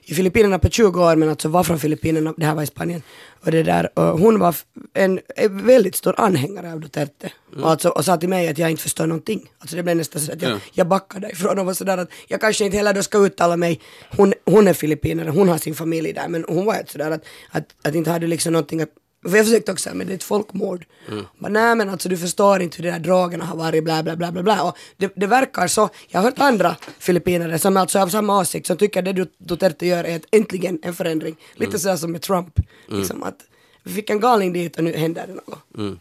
i 0.09 0.15
Filippinerna 0.15 0.59
på 0.59 0.69
20 0.69 1.05
år 1.05 1.17
men 1.17 1.29
alltså 1.29 1.49
var 1.49 1.65
från 1.65 1.79
Filippinerna, 1.79 2.35
det 2.37 2.47
här 2.47 2.55
var 2.55 2.63
i 2.63 2.67
Spanien. 2.67 3.03
Och, 3.45 3.51
det 3.51 3.63
där, 3.63 3.99
och 3.99 4.19
hon 4.19 4.39
var 4.39 4.57
en, 4.95 5.21
en 5.37 5.67
väldigt 5.67 5.97
stor 5.97 6.15
anhängare 6.21 6.73
av 6.73 6.81
Duterte. 6.81 7.33
Mm. 7.53 7.65
Och, 7.65 7.71
alltså, 7.71 7.89
och 7.89 8.05
sa 8.05 8.17
till 8.17 8.29
mig 8.29 8.49
att 8.49 8.59
jag 8.59 8.71
inte 8.71 8.83
förstår 8.83 9.07
någonting. 9.07 9.51
Alltså 9.59 9.77
det 9.77 9.83
blev 9.83 9.97
nästan 9.97 10.23
så 10.23 10.33
att 10.33 10.43
jag, 10.43 10.53
ja. 10.53 10.59
jag 10.73 10.89
backade 10.89 11.31
ifrån 11.31 11.59
och 11.59 11.67
var 11.67 11.75
sådär 11.75 11.99
att 11.99 12.11
jag 12.29 12.41
kanske 12.41 12.65
inte 12.65 12.77
heller 12.77 12.95
då 12.95 13.03
ska 13.03 13.19
uttala 13.19 13.57
mig, 13.57 13.81
hon, 14.17 14.35
hon 14.45 14.69
är 14.69 14.73
filippinare, 14.73 15.31
hon 15.31 15.49
har 15.49 15.59
sin 15.59 15.75
familj 15.75 16.13
där 16.13 16.29
men 16.29 16.45
hon 16.49 16.65
var 16.65 16.75
ett 16.75 16.91
sådär 16.91 17.11
att, 17.11 17.25
att, 17.51 17.65
att 17.85 17.95
inte 17.95 18.11
hade 18.11 18.27
liksom 18.27 18.53
någonting 18.53 18.81
att 18.83 18.91
för 19.23 19.37
jag 19.37 19.47
försökte 19.47 19.73
också 19.73 19.83
säga, 19.83 19.95
men 19.95 20.07
det 20.07 20.13
är 20.13 20.15
ett 20.15 20.23
folkmord. 20.23 20.85
Mm. 21.09 21.25
Men, 21.39 21.53
nej 21.53 21.77
men 21.77 21.89
alltså 21.89 22.09
du 22.09 22.17
förstår 22.17 22.63
inte 22.63 22.77
hur 22.77 22.85
de 22.85 22.91
där 22.91 22.99
drogerna 22.99 23.45
har 23.45 23.57
varit, 23.57 23.85
bla 23.85 24.03
bla 24.03 24.17
bla 24.17 24.33
bla 24.33 24.43
bla. 24.43 24.63
Och 24.63 24.77
det, 24.97 25.13
det 25.17 25.27
verkar 25.27 25.67
så, 25.67 25.89
jag 26.09 26.21
har 26.21 26.25
hört 26.25 26.39
andra 26.39 26.77
filippinare 26.99 27.59
som 27.59 27.77
alltså 27.77 27.99
är 27.99 28.03
av 28.03 28.09
samma 28.09 28.41
åsikt 28.41 28.67
som 28.67 28.77
tycker 28.77 29.09
att 29.09 29.17
det 29.17 29.29
Duterte 29.39 29.87
gör 29.87 30.05
är 30.05 30.17
ett, 30.17 30.27
äntligen 30.31 30.79
en 30.83 30.95
förändring. 30.95 31.37
Lite 31.55 31.71
mm. 31.71 31.79
sådär 31.79 31.97
som 31.97 32.13
med 32.13 32.23
Trump. 32.23 32.59
Mm. 32.89 32.99
Liksom 32.99 33.23
att 33.23 33.39
vi 33.83 33.93
fick 33.93 34.11
en 34.11 34.21
galning 34.21 34.53
dit 34.53 34.77
och 34.77 34.85
nu 34.85 34.93
händer 34.93 35.27
det 35.27 35.35
något. 35.35 35.65
Mm. 35.77 35.99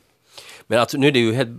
Men 0.68 0.80
alltså 0.80 0.98
nu 0.98 1.08
är 1.08 1.12
det 1.12 1.20
ju 1.20 1.34
helt, 1.34 1.50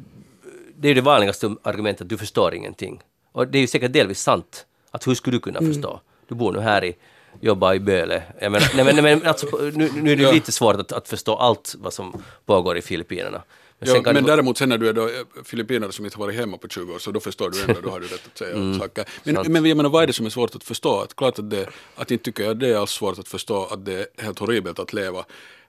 det 0.77 0.89
är 0.89 0.95
det 0.95 1.01
vanligaste 1.01 1.57
argumentet 1.63 2.03
att 2.03 2.09
du 2.09 2.19
förstår 2.19 2.55
ingenting. 2.55 3.01
Och 3.33 3.49
det 3.49 3.59
är 3.59 3.61
ju 3.61 3.67
säkert 3.67 3.93
delvis 3.93 4.21
sant. 4.21 4.67
Att 4.91 5.07
hur 5.07 5.15
skulle 5.15 5.37
du 5.37 5.41
kunna 5.41 5.59
mm. 5.59 5.73
förstå? 5.73 6.01
Du 6.29 6.35
bor 6.35 6.53
nu 6.53 6.61
här 6.61 6.85
i 6.85 6.97
jobba 7.41 7.75
i 7.75 7.81
Böle. 7.81 8.23
Jag 8.41 8.53
menar, 8.53 8.71
nej, 8.75 8.85
men, 8.85 9.05
men, 9.05 9.27
alltså, 9.27 9.47
nu, 9.75 9.91
nu 9.95 10.13
är 10.13 10.17
det 10.17 10.23
ja. 10.23 10.33
lite 10.33 10.53
svårt 10.53 10.77
att, 10.77 10.93
att 10.93 11.09
förstå 11.09 11.35
allt 11.35 11.75
vad 11.79 11.93
som 11.93 12.23
pågår 12.47 12.77
i 12.77 12.83
Filippinerna. 12.83 13.43
Men, 13.79 14.03
ja, 14.05 14.13
men 14.13 14.25
däremot 14.25 14.59
sen 14.59 14.69
när 14.69 14.79
du 14.79 14.89
är 14.89 14.93
då 14.93 15.11
filippinare 15.45 15.93
som 15.93 16.05
inte 16.05 16.17
har 16.17 16.25
varit 16.25 16.37
hemma 16.37 16.57
på 16.57 16.69
20 16.69 16.95
år 16.95 16.99
så 16.99 17.11
då 17.11 17.21
förstår 17.21 17.51
du 17.51 17.63
ändå, 17.63 17.81
då 17.81 17.91
har 17.91 18.01
du 18.01 18.07
rätt 18.07 18.27
att 18.27 18.39
säga 18.39 18.57
mm. 18.57 18.79
saker. 18.79 19.05
Men, 19.25 19.53
men 19.53 19.65
jag 19.65 19.77
menar, 19.77 19.91
vad 19.91 20.03
är 20.03 20.07
det 20.07 20.13
som 20.13 20.27
är 20.27 20.31
svårt 20.31 20.55
att 20.55 20.65
förstå? 20.65 21.01
Att 21.01 21.17
klart 21.17 21.39
att, 21.39 21.51
det, 21.51 21.69
att 21.95 22.11
inte 22.11 22.25
tycker 22.25 22.45
jag 22.45 22.59
det 22.59 22.69
är 22.69 22.77
alls 22.77 22.91
svårt 22.91 23.19
att 23.19 23.29
förstå 23.29 23.65
att 23.65 23.85
det 23.85 23.95
är 23.95 24.23
helt 24.23 24.39
horribelt 24.39 24.79
att 24.79 24.93
leva 24.93 25.25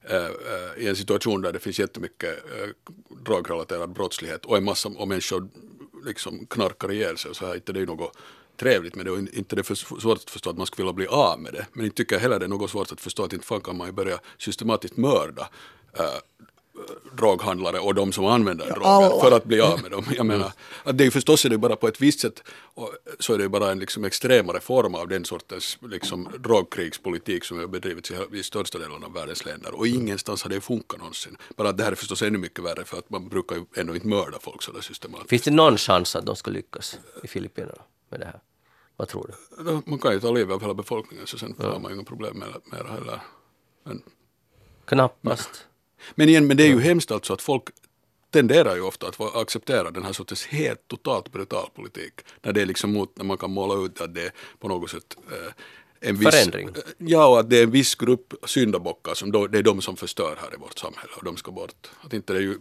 äh, 0.09 0.83
i 0.83 0.87
en 0.87 0.95
situation 0.95 1.41
där 1.41 1.53
det 1.53 1.59
finns 1.59 1.79
jättemycket 1.79 2.29
äh, 2.29 2.69
drogrelaterad 3.25 3.93
brottslighet 3.93 4.45
och 4.45 4.57
en 4.57 4.63
massa 4.63 4.89
och 4.89 5.07
människor 5.07 5.47
liksom 6.05 6.45
knarkar 6.45 6.91
ihjäl 6.91 7.17
sig 7.17 7.35
så 7.35 7.45
här, 7.45 7.55
inte 7.55 7.73
det 7.73 7.81
är 7.81 7.85
något 7.85 8.17
trevligt 8.59 8.95
med 8.95 9.05
det 9.05 9.11
och 9.11 9.19
inte 9.19 9.55
det 9.55 9.61
är 9.61 9.63
för 9.63 9.75
svårt 9.75 10.17
att 10.17 10.29
förstå 10.29 10.49
att 10.49 10.57
man 10.57 10.67
skulle 10.67 10.83
vilja 10.85 10.93
bli 10.93 11.07
av 11.07 11.39
med 11.39 11.53
det. 11.53 11.65
Men 11.73 11.85
inte 11.85 11.97
tycker 11.97 12.15
jag 12.15 12.21
heller 12.21 12.39
det 12.39 12.45
är 12.45 12.49
något 12.49 12.71
svårt 12.71 12.91
att 12.91 13.01
förstå 13.01 13.23
att 13.23 13.33
inte 13.33 13.45
fan 13.45 13.61
kan 13.61 13.77
man 13.77 13.95
börja 13.95 14.19
systematiskt 14.37 14.97
mörda 14.97 15.49
äh, 15.99 16.05
droghandlare 17.17 17.79
och 17.79 17.95
de 17.95 18.11
som 18.11 18.25
använder 18.25 18.65
ja, 18.67 18.73
droger 18.73 18.89
alla. 18.89 19.21
för 19.21 19.31
att 19.31 19.45
bli 19.45 19.61
av 19.61 19.81
med 19.81 19.91
dem. 19.91 20.05
Jag 20.15 20.25
menar, 20.25 20.51
att 20.83 20.97
det 20.97 21.05
är 21.05 21.11
förstås 21.11 21.45
är 21.45 21.49
det 21.49 21.57
bara 21.57 21.75
på 21.75 21.87
ett 21.87 22.01
visst 22.01 22.19
sätt 22.19 22.43
så 23.19 23.33
är 23.33 23.37
det 23.37 23.49
bara 23.49 23.71
en 23.71 23.79
liksom 23.79 24.05
extremare 24.05 24.59
form 24.59 24.95
av 24.95 25.07
den 25.07 25.25
sortens 25.25 25.77
liksom 25.81 26.29
drogkrigspolitik 26.39 27.43
som 27.43 27.59
har 27.59 27.67
bedrivits 27.67 28.11
i, 28.11 28.15
i 28.33 28.43
största 28.43 28.77
delen 28.77 29.03
av 29.03 29.13
världens 29.13 29.45
länder 29.45 29.75
och 29.75 29.87
ingenstans 29.87 30.43
har 30.43 30.49
det 30.49 30.61
funkat 30.61 30.99
någonsin. 30.99 31.37
Bara 31.55 31.69
att 31.69 31.77
det 31.77 31.83
här 31.83 31.91
är 31.91 31.95
förstås 31.95 32.21
ännu 32.21 32.37
mycket 32.37 32.63
värre 32.63 32.85
för 32.85 32.97
att 32.97 33.09
man 33.09 33.29
brukar 33.29 33.55
ju 33.55 33.65
ändå 33.75 33.95
inte 33.95 34.07
mörda 34.07 34.37
folk 34.41 34.63
sådär 34.63 34.81
systematiskt. 34.81 35.29
Finns 35.29 35.41
det 35.41 35.51
någon 35.51 35.77
chans 35.77 36.15
att 36.15 36.25
de 36.25 36.35
ska 36.35 36.51
lyckas 36.51 36.99
i 37.23 37.27
Filippinerna 37.27 37.81
med 38.09 38.19
det 38.19 38.25
här? 38.25 38.39
Vad 38.99 39.07
tror 39.07 39.27
du? 39.27 39.81
Man 39.85 39.99
kan 39.99 40.13
ju 40.13 40.19
ta 40.19 40.31
livet 40.31 40.55
av 40.55 40.61
hela 40.61 40.73
befolkningen 40.73 41.27
så 41.27 41.37
sen 41.37 41.55
ja. 41.59 41.71
har 41.71 41.79
man 41.79 41.91
ju 41.91 41.95
inga 41.95 42.05
problem 42.05 42.37
med 42.37 42.47
det 42.71 42.91
heller. 42.91 43.21
Men, 43.83 44.01
Knappast. 44.85 45.65
Men 46.15 46.29
igen, 46.29 46.47
men 46.47 46.57
det 46.57 46.63
är 46.63 46.67
ju 46.67 46.79
hemskt 46.79 47.11
alltså 47.11 47.33
att 47.33 47.41
folk 47.41 47.63
tenderar 48.29 48.75
ju 48.75 48.81
ofta 48.81 49.07
att 49.07 49.35
acceptera 49.35 49.91
den 49.91 50.03
här 50.03 50.13
sortens 50.13 50.45
helt 50.45 50.87
totalt 50.87 51.31
brutal 51.31 51.69
politik. 51.75 52.13
När 52.41 52.53
det 52.53 52.61
är 52.61 52.65
liksom 52.65 52.93
mot, 52.93 53.17
när 53.17 53.25
man 53.25 53.37
kan 53.37 53.51
måla 53.51 53.85
ut 53.85 54.01
att 54.01 54.13
det 54.15 54.25
är 54.25 54.31
på 54.59 54.67
något 54.67 54.89
sätt 54.89 55.17
eh, 55.31 55.53
en 56.09 56.15
viss, 56.15 56.29
Förändring. 56.29 56.69
Ja, 56.97 57.27
och 57.27 57.39
att 57.39 57.49
det 57.49 57.59
är 57.59 57.63
en 57.63 57.71
viss 57.71 57.95
grupp 57.95 58.33
syndabockar 58.45 59.13
som 59.13 59.31
då, 59.31 59.47
det 59.47 59.57
är 59.57 59.63
de 59.63 59.81
som 59.81 59.97
förstör 59.97 60.37
här 60.41 60.53
i 60.53 60.57
vårt 60.57 60.79
samhälle 60.79 61.11
och 61.17 61.23
de 61.23 61.37
ska 61.37 61.51
bort. 61.51 61.87
Att 62.01 62.13
inte 62.13 62.33
det, 62.33 62.39
är 62.39 62.43
ju, 62.43 62.57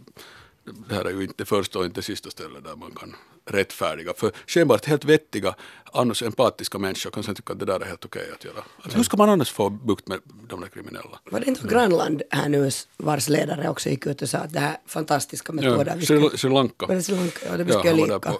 det 0.63 0.95
här 0.95 1.05
är 1.05 1.11
ju 1.11 1.23
inte 1.23 1.45
första 1.45 1.79
och 1.79 1.85
inte 1.85 2.01
sista 2.01 2.29
stället 2.29 2.63
där 2.63 2.75
man 2.75 2.91
kan 2.91 3.15
rättfärdiga. 3.51 4.13
För 4.17 4.31
skenbart 4.47 4.85
helt 4.85 5.05
vettiga, 5.05 5.55
annars 5.93 6.23
empatiska 6.23 6.77
människor 6.77 7.11
kan 7.11 7.23
sen 7.23 7.35
tycka 7.35 7.53
att 7.53 7.59
det 7.59 7.65
där 7.65 7.79
är 7.79 7.85
helt 7.85 8.05
okej 8.05 8.29
att 8.35 8.45
göra. 8.45 8.63
Alltså, 8.81 8.97
hur 8.97 9.03
ska 9.03 9.17
man 9.17 9.29
annars 9.29 9.51
få 9.51 9.69
bukt 9.69 10.07
med 10.07 10.19
de 10.49 10.61
där 10.61 10.67
kriminella? 10.67 11.19
Var 11.31 11.39
det 11.39 11.45
inte 11.47 11.67
Grönland 11.67 12.21
här 12.31 12.49
nu 12.49 12.69
vars 12.97 13.29
ledare 13.29 13.69
också 13.69 13.89
gick 13.89 14.05
ut 14.05 14.21
och 14.21 14.29
sa 14.29 14.37
att 14.37 14.53
det 14.53 14.59
här 14.59 14.71
är 14.71 14.77
fantastiska 14.85 15.53
metoder. 15.53 15.97
Ja, 15.99 16.29
Sri, 16.37 16.49
Lanka. 16.49 16.85
Var 16.85 16.95
det 16.95 17.03
Sri 17.03 17.15
Lanka? 17.15 17.39
Ja, 17.49 17.57
det 17.57 17.63
vi 17.63 17.73
Ja, 17.73 17.79
ska 17.79 17.89
där 17.89 17.95
lika. 17.95 18.33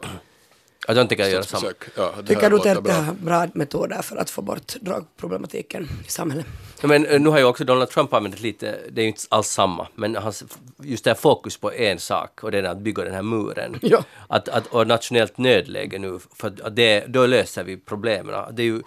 Att 0.90 0.96
de 0.96 1.08
tänker 1.08 1.28
göra 1.28 1.44
samma. 1.44 1.74
Ja, 1.96 2.14
det 2.18 2.28
Tycker 2.28 2.50
du 2.50 2.58
det 2.58 2.82
bra. 2.82 2.94
är 2.94 3.14
bra 3.14 3.48
metoder 3.54 4.02
för 4.02 4.18
att 4.18 4.30
få 4.30 4.42
bort 4.42 4.76
drogproblematiken 4.82 5.90
i 6.08 6.12
samhället? 6.12 6.46
Men 6.84 7.06
eh, 7.06 7.20
nu 7.20 7.30
har 7.30 7.38
ju 7.38 7.44
också 7.44 7.64
Donald 7.64 7.90
Trump 7.90 8.14
använt 8.14 8.40
lite, 8.40 8.80
det 8.92 9.02
är 9.02 9.04
ju 9.04 9.08
inte 9.10 9.22
alls 9.30 9.48
samma, 9.48 9.88
men 9.96 10.16
hans, 10.16 10.44
just 10.84 11.04
det 11.04 11.10
här 11.10 11.16
fokus 11.16 11.58
på 11.58 11.72
en 11.72 12.00
sak 12.00 12.44
och 12.44 12.52
det 12.52 12.58
är 12.58 12.64
att 12.64 12.78
bygga 12.78 13.04
den 13.04 13.14
här 13.14 13.22
muren. 13.22 13.80
Ja. 13.82 14.04
Att, 14.28 14.50
att, 14.50 14.68
och 14.68 14.88
nationellt 14.88 15.38
nödläge 15.38 16.00
nu, 16.00 16.20
för 16.36 16.48
att 16.48 16.76
det, 16.76 17.06
då 17.08 17.26
löser 17.26 17.64
vi 17.64 17.78
problemen. 17.78 18.56
Det 18.56 18.62
är 18.62 18.66
ju 18.66 18.82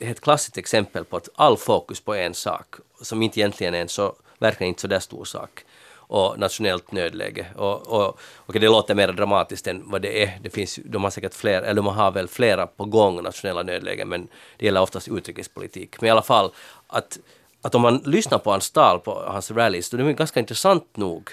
ett 0.00 0.20
klassiskt 0.20 0.58
exempel 0.58 1.04
på 1.04 1.16
att 1.16 1.28
all 1.34 1.56
fokus 1.56 2.00
på 2.00 2.14
en 2.14 2.34
sak, 2.34 2.74
som 3.02 3.22
inte 3.22 3.40
egentligen 3.40 3.74
är 3.74 3.80
en 3.80 3.88
så, 3.88 4.14
verkligen 4.38 4.68
inte 4.68 4.80
så 4.80 4.88
där 4.88 5.00
stor 5.00 5.24
sak, 5.24 5.64
och 6.08 6.38
nationellt 6.38 6.92
nödläge. 6.92 7.46
Och, 7.56 7.86
och, 7.86 8.18
och 8.36 8.52
det 8.52 8.68
låter 8.68 8.94
mer 8.94 9.12
dramatiskt 9.12 9.66
än 9.66 9.90
vad 9.90 10.02
det 10.02 10.22
är. 10.22 10.38
Det 10.42 10.50
finns, 10.50 10.78
de 10.84 11.04
har 11.04 11.10
säkert 11.10 11.34
fler, 11.34 11.62
eller 11.62 11.82
de 11.82 11.86
har 11.86 12.10
väl 12.10 12.28
flera 12.28 12.66
på 12.66 12.84
gång, 12.84 13.22
nationella 13.22 13.62
nödlägen, 13.62 14.08
men 14.08 14.28
det 14.56 14.66
gäller 14.66 14.82
oftast 14.82 15.08
utrikespolitik. 15.08 16.00
Men 16.00 16.08
i 16.08 16.10
alla 16.10 16.22
fall, 16.22 16.50
att, 16.86 17.18
att 17.62 17.74
om 17.74 17.82
man 17.82 18.02
lyssnar 18.04 18.38
på 18.38 18.50
hans 18.50 18.70
tal, 18.70 19.00
på 19.00 19.22
hans 19.26 19.50
rallys, 19.50 19.90
då 19.90 19.96
är 19.96 20.02
det 20.02 20.12
ganska 20.12 20.40
intressant 20.40 20.96
nog 20.96 21.30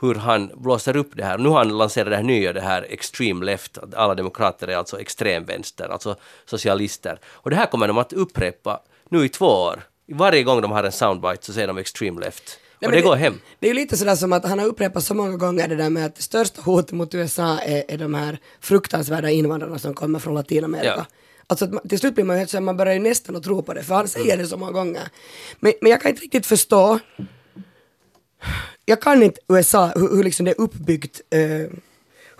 hur 0.00 0.14
han 0.14 0.50
blåser 0.54 0.96
upp 0.96 1.10
det 1.14 1.24
här. 1.24 1.38
Nu 1.38 1.48
har 1.48 1.58
han 1.58 1.78
lanserat 1.78 2.10
det 2.10 2.16
här 2.16 2.22
nya, 2.22 2.52
det 2.52 2.60
här 2.60 2.86
extreme 2.88 3.44
left, 3.44 3.78
att 3.78 3.94
alla 3.94 4.14
demokrater 4.14 4.68
är 4.68 4.76
alltså 4.76 5.00
extremvänster, 5.00 5.88
alltså 5.88 6.16
socialister. 6.44 7.18
Och 7.26 7.50
det 7.50 7.56
här 7.56 7.66
kommer 7.66 7.88
de 7.88 7.98
att 7.98 8.12
upprepa 8.12 8.80
nu 9.08 9.24
i 9.24 9.28
två 9.28 9.46
år. 9.46 9.82
Varje 10.08 10.42
gång 10.42 10.62
de 10.62 10.72
har 10.72 10.84
en 10.84 10.92
soundbite 10.92 11.44
så 11.46 11.52
säger 11.52 11.66
de 11.66 11.78
extreme 11.78 12.20
left. 12.20 12.58
Nej, 12.80 12.86
och 12.86 12.90
men 12.90 13.02
det 13.02 13.08
går 13.08 13.16
hem. 13.16 13.40
Det 13.58 13.66
är 13.66 13.68
ju 13.68 13.74
lite 13.74 13.96
sådär 13.96 14.16
som 14.16 14.32
att 14.32 14.44
han 14.44 14.58
har 14.58 14.66
upprepat 14.66 15.04
så 15.04 15.14
många 15.14 15.36
gånger 15.36 15.68
det 15.68 15.76
där 15.76 15.90
med 15.90 16.06
att 16.06 16.16
det 16.16 16.22
största 16.22 16.62
hotet 16.62 16.92
mot 16.92 17.14
USA 17.14 17.58
är, 17.58 17.84
är 17.88 17.98
de 17.98 18.14
här 18.14 18.38
fruktansvärda 18.60 19.30
invandrarna 19.30 19.78
som 19.78 19.94
kommer 19.94 20.18
från 20.18 20.34
Latinamerika. 20.34 20.94
Ja. 20.96 21.06
Alltså 21.46 21.80
till 21.88 21.98
slut 21.98 22.14
blir 22.14 22.24
man 22.24 22.36
ju 22.36 22.38
helt 22.38 22.50
så 22.50 22.60
man 22.60 22.76
börjar 22.76 22.94
ju 22.94 23.00
nästan 23.00 23.36
att 23.36 23.42
tro 23.42 23.62
på 23.62 23.74
det, 23.74 23.82
för 23.82 23.94
han 23.94 24.08
säger 24.08 24.36
det 24.36 24.46
så 24.46 24.56
många 24.56 24.72
gånger. 24.72 25.08
Men, 25.60 25.72
men 25.80 25.90
jag 25.90 26.00
kan 26.00 26.10
inte 26.10 26.22
riktigt 26.22 26.46
förstå, 26.46 26.98
jag 28.84 29.02
kan 29.02 29.22
inte 29.22 29.40
USA, 29.48 29.86
hur, 29.94 30.16
hur 30.16 30.24
liksom 30.24 30.44
det 30.44 30.50
är 30.50 30.60
uppbyggt. 30.60 31.20
Eh, 31.30 31.70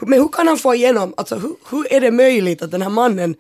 men 0.01 0.21
hur 0.21 0.29
kan 0.29 0.49
han 0.49 0.59
få 0.59 0.75
igenom, 0.75 1.15
alltså 1.17 1.37
hur, 1.37 1.57
hur 1.71 1.93
är 1.93 2.01
det 2.01 2.11
möjligt 2.11 2.63
att 2.63 2.71
den 2.71 2.83
här 2.83 2.91
mannen 2.91 3.35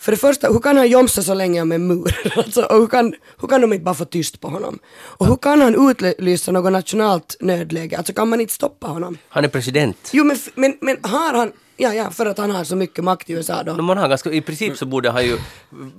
för 0.00 0.12
det 0.12 0.18
första, 0.18 0.48
hur 0.48 0.58
kan 0.60 0.76
han 0.76 0.88
jomsa 0.88 1.22
så 1.22 1.34
länge 1.34 1.62
om 1.62 1.72
en 1.72 1.86
mur? 1.86 2.16
Alltså, 2.36 2.62
och 2.62 2.76
hur, 2.76 2.86
kan, 2.86 3.14
hur 3.40 3.48
kan 3.48 3.60
de 3.60 3.72
inte 3.72 3.84
bara 3.84 3.94
få 3.94 4.04
tyst 4.04 4.40
på 4.40 4.48
honom? 4.48 4.78
Och 5.18 5.26
hur 5.26 5.36
kan 5.36 5.60
han 5.60 5.90
utlysa 5.90 6.52
något 6.52 6.72
nationellt 6.72 7.36
nödläge? 7.40 7.96
Alltså 7.98 8.12
kan 8.12 8.28
man 8.28 8.40
inte 8.40 8.52
stoppa 8.52 8.86
honom? 8.86 9.18
Han 9.28 9.44
är 9.44 9.48
president. 9.48 10.10
Jo 10.12 10.24
men, 10.24 10.36
men, 10.54 10.76
men 10.80 10.96
har 11.02 11.34
han, 11.34 11.52
ja 11.76 11.94
ja, 11.94 12.10
för 12.10 12.26
att 12.26 12.38
han 12.38 12.50
har 12.50 12.64
så 12.64 12.76
mycket 12.76 13.04
makt 13.04 13.30
i 13.30 13.32
USA 13.32 13.62
då. 13.62 13.82
Man 13.82 13.98
har 13.98 14.08
ganska, 14.08 14.30
I 14.32 14.40
princip 14.40 14.76
så 14.76 14.86
borde 14.86 15.10
han 15.10 15.24
ju 15.24 15.38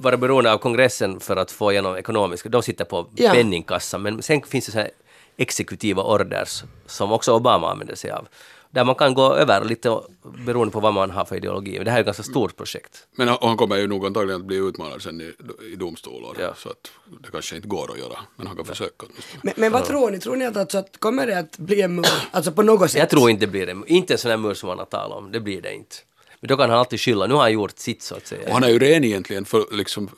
vara 0.01 0.17
beroende 0.17 0.53
av 0.53 0.57
kongressen 0.57 1.19
för 1.19 1.35
att 1.37 1.51
få 1.51 1.71
igenom 1.71 1.95
ekonomiska... 1.95 2.49
De 2.49 2.63
sitter 2.63 2.85
på 2.85 3.07
Ja. 3.15 3.31
penningkassan, 3.33 4.01
men 4.01 4.21
sen 4.21 4.41
finns 4.41 4.65
det 4.65 4.71
så 4.71 4.77
här 4.77 4.89
exekutiva 5.37 6.03
orders 6.03 6.63
som 6.85 7.11
också 7.11 7.33
Obama 7.35 7.71
använder 7.71 7.95
sig 7.95 8.11
av. 8.11 8.27
Där 8.71 8.83
man 8.83 8.95
kan 8.95 9.13
gå 9.13 9.33
över 9.35 9.65
lite 9.65 9.99
beroende 10.45 10.71
på 10.71 10.79
vad 10.79 10.93
man 10.93 11.11
har 11.11 11.25
för 11.25 11.35
ideologi. 11.35 11.75
Men 11.75 11.85
det 11.85 11.91
här 11.91 11.97
är 11.97 12.01
ett 12.01 12.05
ganska 12.05 12.23
stort 12.23 12.55
projekt. 12.57 13.07
Men 13.15 13.27
han- 13.27 13.37
och 13.37 13.47
han 13.47 13.57
kommer 13.57 13.77
ju 13.77 13.87
nog 13.87 14.05
antagligen 14.05 14.41
att 14.41 14.47
bli 14.47 14.57
utmanad 14.57 15.01
sen 15.01 15.21
i, 15.21 15.33
i 15.73 15.75
domstolar. 15.75 16.35
Ja. 16.39 16.53
Så 16.57 16.69
att 16.69 16.91
det 17.23 17.31
kanske 17.31 17.55
inte 17.55 17.67
går 17.67 17.91
att 17.91 17.99
göra. 17.99 18.19
Men 18.35 18.47
han 18.47 18.55
kan 18.55 18.65
försöka. 18.65 19.05
Men, 19.41 19.53
men 19.57 19.71
vad 19.71 19.85
tror 19.85 20.11
ni? 20.11 20.19
Tror 20.19 20.35
ni 20.35 20.45
att, 20.45 20.57
alltså, 20.57 20.77
att 20.77 20.97
kommer 20.99 21.27
det 21.27 21.39
att 21.39 21.57
bli 21.57 21.81
en 21.81 21.95
mur? 21.95 22.05
Alltså 22.31 22.51
på 22.51 22.61
något 22.63 22.91
sätt? 22.91 22.99
Jag 22.99 23.09
tror 23.09 23.29
inte 23.29 23.45
det 23.45 23.51
blir 23.51 23.65
det. 23.65 23.81
Inte 23.87 24.13
en 24.13 24.17
sån 24.17 24.31
här 24.31 24.37
mur 24.37 24.53
som 24.53 24.69
han 24.69 24.77
har 24.79 24.85
talat 24.85 25.17
om. 25.17 25.31
Det 25.31 25.39
blir 25.39 25.61
det 25.61 25.73
inte. 25.73 25.95
Men 26.41 26.47
då 26.47 26.57
kan 26.57 26.69
han 26.69 26.79
alltid 26.79 26.99
skylla. 26.99 27.27
Nu 27.27 27.33
har 27.33 27.41
han 27.41 27.51
gjort 27.51 27.79
sitt 27.79 28.01
så 28.01 28.15
att 28.15 28.27
säga. 28.27 28.47
Och 28.47 28.53
han 28.53 28.63
är 28.63 28.69
ju 28.69 28.79
ren 28.79 29.03
egentligen 29.03 29.45
för 29.45 29.65
liksom 29.71 30.09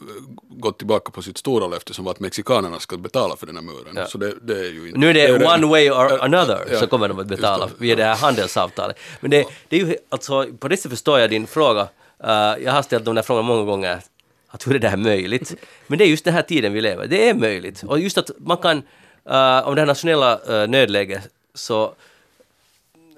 gått 0.49 0.77
tillbaka 0.77 1.11
på 1.11 1.21
sitt 1.21 1.37
stora 1.37 1.67
löfte 1.67 1.93
som 1.93 2.05
var 2.05 2.11
att 2.11 2.19
mexikanerna 2.19 2.79
ska 2.79 2.97
betala 2.97 3.35
för 3.35 3.45
den 3.45 3.55
här 3.55 3.63
muren. 3.63 3.93
Ja. 3.95 4.05
Så 4.05 4.17
det, 4.17 4.33
det 4.41 4.59
är 4.59 4.71
ju 4.71 4.87
inte... 4.87 4.99
Nu 4.99 5.09
är 5.09 5.13
det 5.13 5.27
ju 5.27 5.45
one 5.45 5.67
way 5.67 5.89
or 5.89 6.23
another 6.23 6.59
ja, 6.71 6.79
så 6.79 6.87
kommer 6.87 7.07
de 7.07 7.19
att 7.19 7.27
betala 7.27 7.65
det. 7.65 7.71
via 7.77 7.95
det 7.95 8.03
här 8.03 8.15
handelsavtalet. 8.15 8.99
Men 9.19 9.31
det, 9.31 9.45
det 9.69 9.81
är 9.81 9.85
ju 9.85 9.95
alltså, 10.09 10.47
på 10.59 10.67
det 10.67 10.77
sättet 10.77 10.91
förstår 10.91 11.19
jag 11.19 11.29
din 11.29 11.47
fråga. 11.47 11.81
Uh, 11.81 12.63
jag 12.63 12.71
har 12.71 12.81
ställt 12.81 13.05
de 13.05 13.15
där 13.15 13.21
frågorna 13.21 13.47
många 13.47 13.63
gånger. 13.63 14.01
Att 14.47 14.67
hur 14.67 14.75
är 14.75 14.79
det 14.79 14.89
här 14.89 14.97
möjligt? 14.97 15.55
Men 15.87 15.97
det 15.97 16.05
är 16.05 16.07
just 16.07 16.25
den 16.25 16.33
här 16.33 16.41
tiden 16.41 16.73
vi 16.73 16.81
lever. 16.81 17.07
Det 17.07 17.29
är 17.29 17.33
möjligt. 17.33 17.83
Och 17.83 17.99
just 17.99 18.17
att 18.17 18.31
man 18.37 18.57
kan, 18.57 18.77
uh, 18.77 19.67
om 19.67 19.75
det 19.75 19.81
här 19.81 19.85
nationella 19.85 20.39
uh, 20.49 20.69
nödläget 20.69 21.29
så 21.53 21.93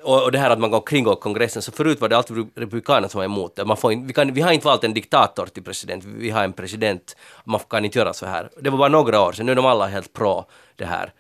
och, 0.05 0.23
och 0.23 0.31
det 0.31 0.39
här 0.39 0.49
att 0.49 0.59
man 0.59 0.71
går 0.71 0.81
kringgår 0.81 1.15
kongressen, 1.15 1.61
så 1.61 1.71
förut 1.71 2.01
var 2.01 2.09
det 2.09 2.17
alltid 2.17 2.47
republikanerna 2.55 3.09
som 3.09 3.17
var 3.17 3.25
emot 3.25 3.55
det. 3.55 3.65
Man 3.65 3.77
får 3.77 3.91
inte, 3.91 4.07
vi, 4.07 4.13
kan, 4.13 4.33
vi 4.33 4.41
har 4.41 4.51
inte 4.51 4.65
valt 4.65 4.83
en 4.83 4.93
diktator 4.93 5.45
till 5.45 5.63
president, 5.63 6.03
vi 6.03 6.29
har 6.29 6.43
en 6.43 6.53
president. 6.53 7.15
Man 7.43 7.59
kan 7.69 7.85
inte 7.85 7.99
göra 7.99 8.13
så 8.13 8.25
här. 8.25 8.49
Det 8.61 8.69
var 8.69 8.77
bara 8.77 8.89
några 8.89 9.21
år 9.21 9.31
sedan, 9.31 9.45
nu 9.45 9.51
är 9.51 9.55
de 9.55 9.65
alla 9.65 9.87
helt 9.87 10.13
pro 10.13 10.45
det 10.75 10.85
här. 10.85 11.13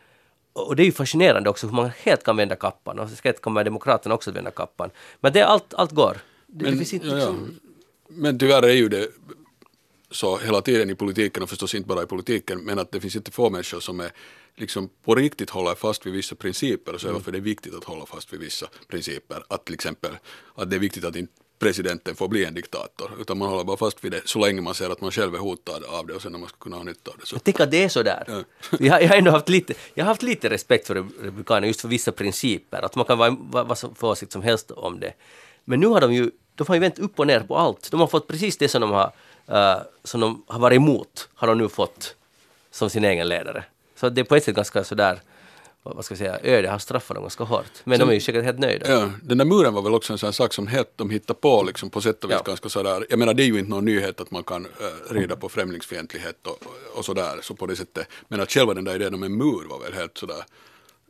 Och 0.53 0.67
och 0.67 0.75
det 0.75 0.83
är 0.83 0.85
ju 0.85 0.91
fascinerande 0.91 1.49
också 1.49 1.67
hur 1.67 1.73
man 1.73 1.91
helt 2.03 2.23
kan 2.23 2.37
vända 2.37 2.55
kappan. 2.55 2.99
Och 2.99 3.09
säkert 3.09 3.41
kommer 3.41 3.63
demokraterna 3.63 4.15
också 4.15 4.29
att 4.29 4.35
vända 4.35 4.51
kappan. 4.51 4.89
Men 5.19 5.33
det, 5.33 5.41
allt, 5.41 5.73
allt 5.73 5.91
går. 5.91 6.17
Det, 6.47 6.65
det 6.65 6.69
Men, 6.69 6.77
finns 6.77 6.93
inte 6.93 7.07
ja, 7.07 7.11
ja. 7.11 7.17
liksom... 7.17 7.59
men 8.07 8.39
tyvärr 8.39 8.63
är 8.63 8.73
ju 8.73 8.89
det 8.89 9.07
så 10.11 10.37
hela 10.37 10.61
tiden 10.61 10.89
i 10.89 10.95
politiken 10.95 11.43
och 11.43 11.49
förstås 11.49 11.75
inte 11.75 11.87
bara 11.87 12.03
i 12.03 12.05
politiken 12.05 12.59
men 12.59 12.79
att 12.79 12.91
det 12.91 13.01
finns 13.01 13.15
inte 13.15 13.31
få 13.31 13.49
människor 13.49 13.79
som 13.79 13.99
är 13.99 14.11
liksom 14.57 14.89
på 15.03 15.15
riktigt 15.15 15.49
håller 15.49 15.75
fast 15.75 16.05
vid 16.05 16.13
vissa 16.13 16.35
principer 16.35 16.93
och 16.93 17.01
säger 17.01 17.09
Mm. 17.11 17.21
varför 17.21 17.31
det 17.31 17.37
är 17.37 17.41
viktigt 17.41 17.75
att 17.75 17.83
hålla 17.83 18.05
fast 18.05 18.33
vid 18.33 18.39
vissa 18.39 18.67
principer. 18.87 19.43
Att 19.47 19.65
till 19.65 19.73
exempel 19.73 20.11
att 20.55 20.69
det 20.69 20.75
är 20.75 20.79
viktigt 20.79 21.05
att 21.05 21.15
inte 21.15 21.33
presidenten 21.59 22.15
får 22.15 22.27
bli 22.27 22.45
en 22.45 22.53
diktator 22.53 23.11
utan 23.21 23.37
man 23.37 23.49
håller 23.49 23.63
bara 23.63 23.77
fast 23.77 24.03
vid 24.03 24.11
det 24.11 24.21
så 24.25 24.39
länge 24.39 24.61
man 24.61 24.73
ser 24.75 24.89
att 24.89 25.01
man 25.01 25.11
själv 25.11 25.35
är 25.35 25.39
hotad 25.39 25.83
av 25.83 26.07
det 26.07 26.13
och 26.13 26.21
sen 26.21 26.31
när 26.31 26.39
man 26.39 26.49
ska 26.49 26.57
kunna 26.57 26.75
ha 26.75 26.83
nytta 26.83 27.11
av 27.11 27.17
det. 27.19 27.25
Så. 27.25 27.35
Jag 27.35 27.43
tänker 27.43 27.63
att 27.63 27.71
det 27.71 27.83
är 27.83 27.89
så 27.89 28.03
där. 28.03 28.23
Ja. 28.27 28.43
Jag, 28.79 28.93
har- 28.93 28.99
jag 28.99 29.09
har 29.09 29.15
ändå 29.15 29.31
haft 29.31 29.49
lite, 29.49 29.73
jag 29.93 30.03
har 30.05 30.07
haft 30.07 30.23
lite 30.23 30.49
respekt 30.49 30.87
för 30.87 30.95
republikaner 30.95 31.67
just 31.67 31.81
för 31.81 31.87
vissa 31.87 32.11
principer. 32.11 32.81
Att 32.85 32.95
man 32.95 33.05
kan 33.05 33.17
vara 33.17 33.35
vad, 33.39 33.77
för 33.79 34.03
åsikt 34.03 34.31
som 34.31 34.41
helst 34.41 34.71
om 34.71 34.99
det. 34.99 35.13
Men 35.65 35.79
nu 35.79 35.87
har 35.87 36.01
de 36.01 36.13
ju, 36.13 36.31
de 36.55 36.67
har 36.67 36.75
ju 36.75 36.81
vänt 36.81 36.99
upp 36.99 37.19
och 37.19 37.27
ner 37.27 37.39
på 37.39 37.57
allt. 37.57 37.91
De 37.91 37.99
har 37.99 38.07
fått 38.07 38.27
precis 38.27 38.57
det 38.57 38.67
som 38.67 38.81
de 38.81 38.91
har, 38.91 39.11
eh, 39.47 39.81
som 40.03 40.21
de 40.21 40.43
har 40.47 40.59
varit 40.59 40.75
emot, 40.75 41.29
har 41.33 41.47
de 41.47 41.57
nu 41.57 41.69
fått 41.69 42.15
som 42.71 42.89
sin 42.89 43.05
egen 43.05 43.27
ledare. 43.29 43.63
Så 43.95 44.09
det 44.09 44.21
är 44.21 44.25
på 44.25 44.35
ett 44.35 44.43
sätt 44.43 44.55
ganska 44.55 44.83
sådär, 44.83 45.21
vad 45.83 46.05
ska 46.05 46.11
jag 46.11 46.19
säga, 46.19 46.39
öde 46.43 46.69
har 46.69 46.79
straffat 46.79 47.15
dem 47.15 47.23
ganska 47.23 47.43
hårt. 47.43 47.71
Men 47.83 47.99
de 47.99 48.09
är 48.09 48.13
ju 48.13 48.19
säkert 48.19 48.43
helt 48.43 48.59
nöjda. 48.59 48.91
Ja, 48.91 49.09
den 49.23 49.37
där 49.37 49.45
muren 49.45 49.73
var 49.73 49.81
väl 49.81 49.93
också 49.93 50.13
en 50.13 50.19
sån 50.19 50.33
sak 50.33 50.53
som 50.53 50.67
helt, 50.67 50.89
de 50.95 51.09
hittade 51.09 51.39
på 51.39 51.63
liksom 51.63 51.89
på 51.89 52.01
sätt 52.01 52.23
och 52.23 52.29
vis 52.29 52.37
Ja. 52.37 52.43
ganska 52.45 52.69
sådär. 52.69 53.05
Jag 53.09 53.19
menar 53.19 53.33
det 53.33 53.43
är 53.43 53.47
ju 53.47 53.59
inte 53.59 53.69
någon 53.71 53.85
nyhet 53.85 54.21
att 54.21 54.31
man 54.31 54.43
kan 54.43 54.65
uh, 54.65 55.13
rida 55.13 55.35
på 55.35 55.49
främlingsfientlighet 55.49 56.47
och, 56.47 56.63
och 56.95 57.05
sådär. 57.05 57.39
Så 57.41 57.55
på 57.55 57.65
det 57.65 57.75
sättet. 57.75 58.07
Men 58.27 58.41
att 58.41 58.51
själva 58.51 58.73
den 58.73 58.83
där 58.83 58.95
idén 58.95 59.13
om 59.13 59.23
en 59.23 59.37
mur 59.37 59.67
var 59.69 59.79
väl 59.79 59.93
helt 59.93 60.17
sådär. 60.17 60.43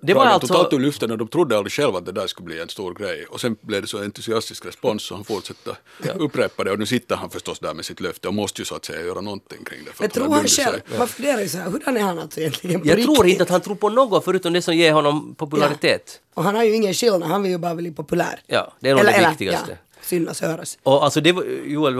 Det 0.02 0.14
var 0.14 0.26
alltså- 0.26 0.48
totalt 0.48 0.74
ur 0.74 0.80
luften 0.80 1.12
och 1.12 1.18
de 1.18 1.28
trodde 1.28 1.58
aldrig 1.58 1.72
själva 1.74 1.98
att 1.98 2.06
det 2.06 2.12
där 2.12 2.28
skulle 2.28 2.46
bli 2.46 2.62
en 2.62 2.70
stor 2.70 2.94
grej. 2.94 3.26
Och 3.30 3.42
sen 3.42 3.56
blev 3.62 3.82
det 3.82 3.88
så 3.88 3.98
entusiastisk 4.04 4.66
respons 4.66 5.04
så 5.04 5.16
han 5.16 5.24
fortsatte 5.24 5.76
upprepa 6.16 6.64
det 6.64 6.72
och 6.72 6.80
nu 6.80 6.86
sitter 6.86 7.16
han 7.16 7.30
förstås 7.30 7.60
där 7.60 7.74
med 7.74 7.86
sitt 7.86 8.00
löfte 8.00 8.28
och 8.28 8.34
måste 8.34 8.62
ju 8.62 8.66
så 8.66 8.76
att 8.76 8.86
säga 8.86 9.02
göra 9.06 9.22
någonting 9.22 9.64
kring 9.64 9.80
det. 9.86 9.92
För 9.92 10.04
Men 10.04 10.10
tror 10.12 10.30
han 10.34 10.48
själv, 10.48 10.48
sig. 10.88 10.98
man 10.98 11.08
funderar 11.08 11.42
ju 11.42 11.50
så 11.50 11.58
här, 11.58 11.70
hurdan 11.70 11.98
är 11.98 12.02
han 12.02 12.20
alltså 12.20 12.40
egentligen 12.40 12.82
på 12.82 12.88
Jag 12.88 12.98
riktigt? 12.98 13.16
tror 13.16 13.28
inte 13.28 13.44
att 13.44 13.50
han 13.50 13.62
tror 13.62 13.76
på 13.76 13.90
något 13.90 14.24
förutom 14.26 14.54
det 14.54 14.62
som 14.62 14.76
ger 14.76 14.94
honom 14.94 15.36
popularitet. 15.36 16.22
Och 16.34 16.44
han 16.44 16.56
har 16.56 16.64
ju 16.64 16.76
ingen 16.76 16.94
skillnad, 16.94 17.24
han 17.24 17.42
vill 17.44 17.52
ju 17.52 17.58
bara 17.58 17.76
bli 17.76 17.92
populär. 17.92 18.42
Ja, 18.48 18.74
det 18.80 18.90
är 18.90 18.96
nog 18.96 19.06
det 19.06 19.28
viktigaste. 19.30 19.72
Ja, 19.72 19.76
synas 20.06 20.42
och 20.42 20.48
höras. 20.48 20.78
Och 20.84 21.04
alltså 21.04 21.22
det 21.22 21.32
var, 21.32 21.44
Joel, 21.66 21.96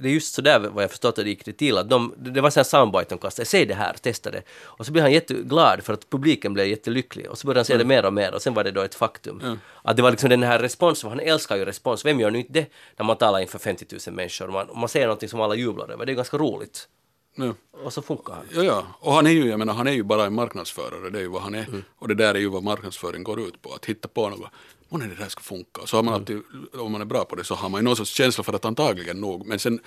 det 0.00 0.08
är 0.08 0.12
just 0.12 0.34
sådär 0.34 0.60
vad 0.60 0.84
jag 0.84 0.90
förstått 0.90 1.18
att 1.18 1.24
det 1.24 1.30
gick 1.30 1.44
det 1.44 1.52
till. 1.52 1.78
Att 1.78 1.90
de, 1.90 2.14
det 2.16 2.40
var 2.40 2.58
en 2.58 2.64
soundbite 2.64 3.06
de 3.08 3.18
kastade. 3.18 3.46
Säg 3.46 3.66
det 3.66 3.74
här, 3.74 3.92
testa 4.00 4.30
det. 4.30 4.42
Och 4.64 4.86
så 4.86 4.92
blev 4.92 5.02
han 5.02 5.12
jätteglad 5.12 5.82
för 5.82 5.92
att 5.92 6.10
publiken 6.10 6.54
blev 6.54 6.66
jättelycklig. 6.66 7.30
Och 7.30 7.38
så 7.38 7.46
började 7.46 7.58
han 7.58 7.64
säga 7.64 7.78
det 7.78 7.84
mer 7.84 8.04
och 8.04 8.12
mer 8.12 8.34
och 8.34 8.42
sen 8.42 8.54
var 8.54 8.64
det 8.64 8.70
då 8.70 8.80
ett 8.80 8.94
faktum. 8.94 9.58
Att 9.82 9.96
det 9.96 10.02
var 10.02 10.10
liksom 10.10 10.30
den 10.30 10.42
här 10.42 10.58
responsen, 10.58 11.10
han 11.10 11.20
älskar 11.20 11.56
ju 11.56 11.64
respons. 11.64 12.04
Vem 12.04 12.20
gör 12.20 12.30
nu 12.30 12.38
inte 12.38 12.52
det 12.52 12.66
när 12.96 13.04
man 13.04 13.16
talar 13.16 13.40
inför 13.40 13.58
50 13.58 13.86
000 14.06 14.14
människor? 14.14 14.46
Och 14.46 14.52
man, 14.52 14.68
och 14.68 14.76
man 14.76 14.88
säger 14.88 15.06
någonting 15.06 15.28
som 15.28 15.40
alla 15.40 15.54
jublar 15.54 15.90
över. 15.90 16.06
Det 16.06 16.12
är 16.12 16.16
ganska 16.16 16.38
roligt. 16.38 16.88
Ja. 17.34 17.54
Och 17.84 17.92
så 17.92 18.02
funkar 18.02 18.32
han. 18.32 18.44
Ja, 18.54 18.62
ja, 18.62 18.86
och 19.00 19.12
han 19.12 19.26
är 19.26 19.30
ju, 19.30 19.48
jag 19.48 19.58
menar, 19.58 19.74
han 19.74 19.86
är 19.86 19.92
ju 19.92 20.02
bara 20.02 20.24
en 20.24 20.34
marknadsförare, 20.34 21.10
det 21.10 21.18
är 21.18 21.22
ju 21.22 21.28
vad 21.28 21.42
han 21.42 21.54
är. 21.54 21.66
Och 21.98 22.08
det 22.08 22.14
där 22.14 22.34
är 22.34 22.38
ju 22.38 22.48
vad 22.48 22.62
marknadsföring 22.62 23.22
går 23.22 23.40
ut 23.40 23.62
på, 23.62 23.72
att 23.74 23.84
hitta 23.84 24.08
på 24.08 24.28
något 24.28 24.50
månne 24.92 25.06
det 25.06 25.14
där 25.22 25.28
ska 25.28 25.40
funka. 25.42 25.80
Så 25.86 25.96
har 25.96 26.02
man 26.02 26.14
alltid, 26.14 26.42
om 26.78 26.92
man 26.92 27.00
är 27.00 27.04
bra 27.04 27.24
på 27.24 27.36
det 27.36 27.44
så 27.44 27.54
har 27.54 27.68
man 27.68 27.80
ju 27.80 27.84
någon 27.84 27.96
sorts 27.96 28.10
känsla 28.10 28.44
för 28.44 28.52
att 28.52 28.64
antagligen 28.64 29.20
nog, 29.20 29.46
men 29.46 29.58
sen 29.58 29.80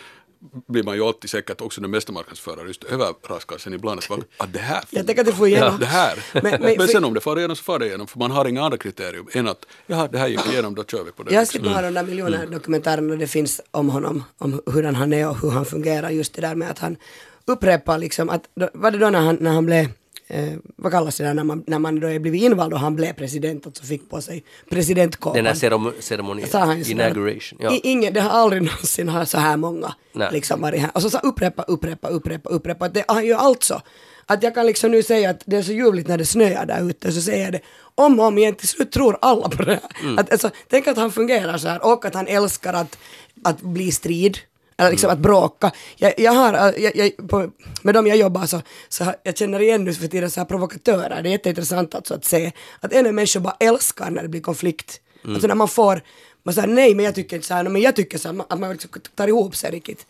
blir 0.67 0.83
man 0.83 0.95
ju 0.95 1.01
alltid 1.03 1.29
säkert 1.29 1.61
också 1.61 1.81
den 1.81 1.91
bästa 1.91 2.11
marknadsförare 2.11 2.67
just 2.67 2.83
överraskar 2.83 3.57
sen 3.57 3.73
ibland 3.73 3.99
att, 3.99 4.11
att 4.37 4.53
det 4.53 4.59
här 4.59 4.83
Jag 4.89 5.05
tänker 5.07 5.21
att 5.21 5.27
du 5.27 5.33
får 5.33 5.47
igenom. 5.47 5.77
det 5.79 5.85
här. 5.85 6.25
Men- 6.43 6.61
Men, 6.61 6.77
men- 6.77 6.87
sen 6.87 7.03
om 7.05 7.13
det 7.13 7.19
far 7.21 7.37
igenom 7.37 7.55
så 7.55 7.63
far 7.63 7.79
det 7.79 7.85
igenom 7.87 8.07
för 8.07 8.19
man 8.19 8.31
har 8.31 8.45
inga 8.45 8.63
andra 8.63 8.77
kriterium 8.77 9.27
än 9.31 9.47
att 9.47 9.65
jaha 9.87 10.07
det 10.07 10.17
här 10.17 10.27
gick 10.27 10.45
igenom 10.51 10.75
då 10.75 10.83
kör 10.83 11.03
vi 11.03 11.11
på 11.11 11.23
det. 11.23 11.33
Jag 11.33 11.39
har 11.39 11.45
sett 11.45 11.61
några 11.63 11.77
av 11.77 11.83
de 11.83 11.93
där 11.93 12.03
miljoner 12.03 12.47
dokumentärerna 12.47 13.15
det 13.15 13.27
finns 13.27 13.61
om 13.71 13.89
honom, 13.89 14.23
om 14.37 14.61
hur 14.73 14.83
han 14.83 15.13
är 15.13 15.29
och 15.29 15.37
hur 15.41 15.49
han 15.49 15.65
fungerar. 15.65 16.09
Just 16.09 16.33
det 16.33 16.41
där 16.41 16.55
med 16.55 16.71
att 16.71 16.79
han 16.79 16.97
upprepar 17.45 17.97
liksom 17.97 18.29
att, 18.29 18.41
var 18.73 18.91
det 18.91 18.97
då 18.97 19.09
när 19.09 19.19
han, 19.21 19.37
när 19.39 19.51
han 19.51 19.65
blev, 19.65 19.87
eh, 20.27 20.53
vad 20.75 20.91
kallas 20.91 21.17
det 21.17 21.23
där 21.23 21.33
när 21.33 21.43
man, 21.43 21.63
när 21.67 21.79
man 21.79 21.99
då 21.99 22.07
är 22.07 22.19
blivit 22.19 22.41
invald 22.43 22.73
och 22.73 22.79
han 22.79 22.95
blev 22.95 23.13
president 23.13 23.65
och 23.65 23.77
så 23.77 23.83
fick 23.83 24.09
på 24.09 24.21
sig 24.21 24.43
presidentkåpan. 24.69 25.35
Den 25.35 25.45
här 25.45 25.53
ceremo- 25.53 25.93
ceremonin, 25.99 26.47
Sa 26.47 26.73
ju 26.73 26.91
inauguration. 26.91 27.59
Ja. 27.61 27.73
I, 27.73 27.79
ingen, 27.83 28.13
det 28.13 28.21
har 28.21 28.29
aldrig 28.29 28.61
någonsin 28.71 29.09
har 29.09 29.25
så 29.25 29.37
här 29.37 29.57
många 29.57 29.93
Nej. 30.13 30.29
liksom 30.31 30.61
varit 30.61 30.81
här. 30.81 30.91
Och 30.93 31.01
så, 31.01 31.09
så 31.09 31.17
upprepa, 31.17 31.63
upprepa, 31.63 32.07
upprepa, 32.07 32.49
upprepa. 32.49 32.89
Det, 32.89 33.05
han 33.07 33.25
gör 33.25 33.37
alltså. 33.37 33.81
Att 34.27 34.43
jag 34.43 34.53
kan 34.53 34.65
liksom 34.65 34.91
nu 34.91 35.03
säga 35.03 35.29
att 35.29 35.43
det 35.45 35.57
är 35.57 35.61
så 35.61 35.71
ljuvligt 35.71 36.07
när 36.07 36.17
det 36.17 36.25
snöar 36.25 36.65
där 36.65 36.89
ute, 36.89 37.11
så 37.11 37.21
säger 37.21 37.43
jag 37.43 37.53
det 37.53 37.61
om 37.95 38.19
och 38.19 38.25
om 38.25 38.37
igen, 38.37 38.55
till 38.55 38.67
slut 38.67 38.91
tror 38.91 39.17
alla 39.21 39.49
på 39.49 39.63
det 39.63 39.71
här. 39.71 39.81
Mm. 40.03 40.19
Att, 40.19 40.31
alltså, 40.31 40.49
tänk 40.69 40.87
att 40.87 40.97
han 40.97 41.11
fungerar 41.11 41.57
så 41.57 41.67
här 41.67 41.85
och 41.85 42.05
att 42.05 42.13
han 42.13 42.27
älskar 42.27 42.73
att, 42.73 42.97
att 43.43 43.61
bli 43.61 43.91
strid. 43.91 44.37
Eller 44.77 44.91
liksom 44.91 45.09
att 45.09 45.19
bråka. 45.19 45.71
Jag, 45.97 46.13
jag 46.17 46.31
har, 46.31 46.53
äh, 46.53 46.83
jag, 46.83 46.95
jag, 46.95 47.29
på, 47.29 47.51
med 47.81 47.93
dem 47.93 48.07
jag 48.07 48.17
jobbar 48.17 48.45
så, 48.45 48.61
så 48.89 49.03
har- 49.03 49.15
jag 49.23 49.37
känner 49.37 49.59
igen 49.59 49.83
nu 49.83 49.93
för 49.93 50.07
tiden 50.07 50.31
så 50.31 50.39
här 50.39 50.45
provokatörer. 50.45 51.23
Det 51.23 51.29
är 51.29 51.31
jätteintressant 51.31 51.95
alltså 51.95 52.13
att 52.13 52.25
se 52.25 52.51
att 52.79 52.93
en 52.93 53.03
del 53.03 53.13
människor 53.13 53.39
bara 53.39 53.55
älskar 53.59 54.09
när 54.09 54.21
det 54.21 54.27
blir 54.29 54.41
konflikt. 54.41 55.01
Alltså 55.27 55.47
när 55.47 55.55
man 55.55 55.67
får, 55.67 56.01
man 56.43 56.53
säger 56.53 56.67
nej 56.67 56.95
men 56.95 57.05
jag 57.05 57.15
tycker 57.15 57.35
inte 57.35 57.47
så 57.47 57.53
här, 57.53 57.63
men 57.63 57.81
jag 57.81 57.95
tycker 57.95 58.17
så 58.17 58.31
här, 58.33 58.41
att 58.49 58.59
man 58.59 58.71
liksom 58.71 58.89
tar 59.15 59.27
ihop 59.27 59.55
sig 59.55 59.71
riktigt. 59.71 60.07